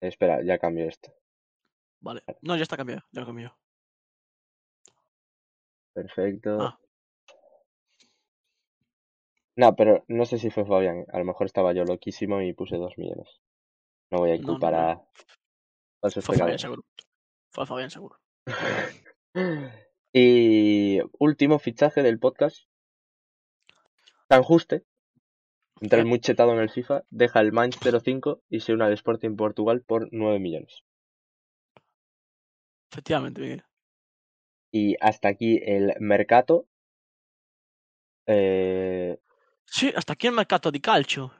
Espera, 0.00 0.42
ya 0.42 0.58
cambio 0.58 0.88
esto. 0.88 1.14
Vale. 2.02 2.22
No, 2.42 2.56
ya 2.56 2.62
está 2.62 2.76
cambiado. 2.76 3.02
Ya 3.12 3.20
lo 3.20 3.26
cambió. 3.26 3.56
Perfecto. 5.94 6.58
Ah. 6.60 6.78
No, 9.56 9.76
pero 9.76 10.04
no 10.08 10.24
sé 10.24 10.38
si 10.38 10.50
fue 10.50 10.64
Fabián. 10.64 11.04
A 11.12 11.18
lo 11.18 11.24
mejor 11.24 11.46
estaba 11.46 11.72
yo 11.72 11.84
loquísimo 11.84 12.40
y 12.40 12.52
puse 12.54 12.76
2 12.76 12.96
millones. 12.96 13.28
No 14.10 14.18
voy 14.18 14.30
a 14.30 14.34
No, 14.34 14.40
inculpar 14.40 14.72
no, 14.72 14.78
no. 14.80 14.88
a 16.02 16.10
Fue 16.10 16.36
Fabián 16.36 16.58
seguro. 16.58 16.82
Fue 17.50 17.66
Fabián 17.66 17.90
seguro. 17.90 18.18
Y 20.14 20.98
último 21.18 21.58
fichaje 21.58 22.02
del 22.02 22.18
podcast. 22.18 22.66
San 24.28 24.42
Juste. 24.42 24.84
Entra 25.80 26.00
el 26.00 26.04
¿Qué? 26.04 26.08
muy 26.10 26.20
chetado 26.20 26.52
en 26.52 26.58
el 26.58 26.68
FIFA, 26.68 27.04
deja 27.08 27.40
el 27.40 27.50
Mainz 27.52 27.78
05 27.80 28.42
y 28.50 28.60
se 28.60 28.74
une 28.74 28.84
al 28.84 28.92
Sporting 28.92 29.36
Portugal 29.36 29.82
por 29.82 30.08
9 30.12 30.38
millones. 30.38 30.82
Efectivamente, 32.92 33.40
Miguel. 33.40 33.64
Y 34.70 34.96
hasta 35.00 35.28
aquí 35.28 35.58
el 35.64 35.94
mercato. 35.98 36.68
Eh, 38.26 39.18
Sí, 39.64 39.90
hasta 39.96 40.12
aquí 40.12 40.26
el 40.26 40.34
mercato 40.34 40.70
di 40.70 40.80
calcio. 40.80 41.32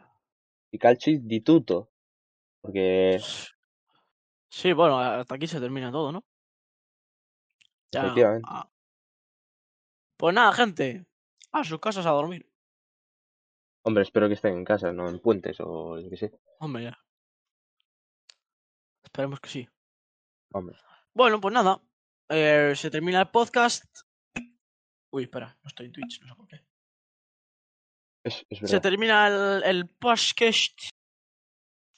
y 0.70 1.18
di 1.18 1.40
tutto. 1.42 1.90
Porque 2.62 3.20
Sí, 4.48 4.72
bueno, 4.72 4.98
hasta 4.98 5.34
aquí 5.34 5.46
se 5.46 5.60
termina 5.60 5.92
todo, 5.92 6.12
¿no? 6.12 6.24
Ya, 7.92 8.00
Efectivamente. 8.00 8.48
ah. 8.50 8.70
Pues 10.16 10.34
nada, 10.34 10.52
gente. 10.52 11.04
A 11.52 11.64
sus 11.64 11.80
casas 11.80 12.06
a 12.06 12.10
dormir. 12.10 12.50
Hombre, 13.84 14.04
espero 14.04 14.28
que 14.28 14.34
estén 14.34 14.54
en 14.56 14.64
casa, 14.64 14.92
no 14.92 15.08
en 15.08 15.18
puentes 15.20 15.58
o 15.60 15.98
yo 15.98 16.08
qué 16.08 16.16
sé. 16.16 16.32
Hombre, 16.60 16.84
ya. 16.84 16.98
Esperemos 19.04 19.40
que 19.40 19.48
sí. 19.50 19.68
Hombre. 20.52 20.78
Bueno, 21.14 21.40
pues 21.40 21.52
nada. 21.52 21.80
eh, 22.30 22.72
se 22.74 22.90
termina 22.90 23.20
el 23.20 23.28
podcast. 23.28 23.84
Uy, 25.12 25.24
espera, 25.24 25.58
no 25.62 25.68
estoy 25.68 25.86
en 25.86 25.92
Twitch, 25.92 26.20
no 26.22 26.28
sé 26.28 26.34
por 26.34 26.48
qué. 26.48 26.60
Es, 28.24 28.46
es 28.48 28.70
Se 28.70 28.80
termina 28.80 29.26
el, 29.28 29.62
el 29.64 29.88
podcast. 29.88 30.78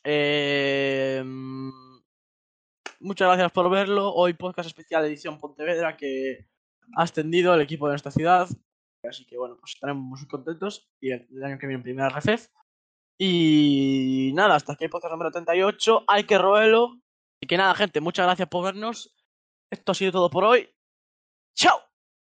Eh, 0.04 1.22
muchas 3.00 3.28
gracias 3.28 3.52
por 3.52 3.70
verlo. 3.70 4.12
Hoy 4.12 4.34
podcast 4.34 4.66
especial 4.66 5.04
edición 5.04 5.38
Pontevedra 5.38 5.96
que 5.96 6.48
ha 6.96 7.02
ascendido 7.02 7.54
el 7.54 7.60
equipo 7.60 7.86
de 7.86 7.92
nuestra 7.92 8.10
ciudad. 8.10 8.48
Así 9.08 9.26
que 9.26 9.38
bueno, 9.38 9.56
pues 9.60 9.74
estaremos 9.74 10.02
muy 10.02 10.26
contentos. 10.26 10.90
Y 11.00 11.12
el, 11.12 11.28
el 11.30 11.44
año 11.44 11.58
que 11.58 11.66
viene 11.68 11.82
primera 11.82 12.08
RFF. 12.08 12.48
Y 13.20 14.32
nada, 14.34 14.56
hasta 14.56 14.72
aquí 14.72 14.84
el 14.84 14.90
podcast 14.90 15.12
número 15.12 15.30
38. 15.30 16.04
Hay 16.08 16.24
que 16.24 16.36
roerlo. 16.38 16.98
Así 17.44 17.48
que 17.48 17.58
nada, 17.58 17.74
gente, 17.74 18.00
muchas 18.00 18.24
gracias 18.24 18.48
por 18.48 18.64
vernos. 18.64 19.14
Esto 19.70 19.92
ha 19.92 19.94
sido 19.94 20.12
todo 20.12 20.30
por 20.30 20.44
hoy. 20.44 20.74
¡Chao! 21.54 21.78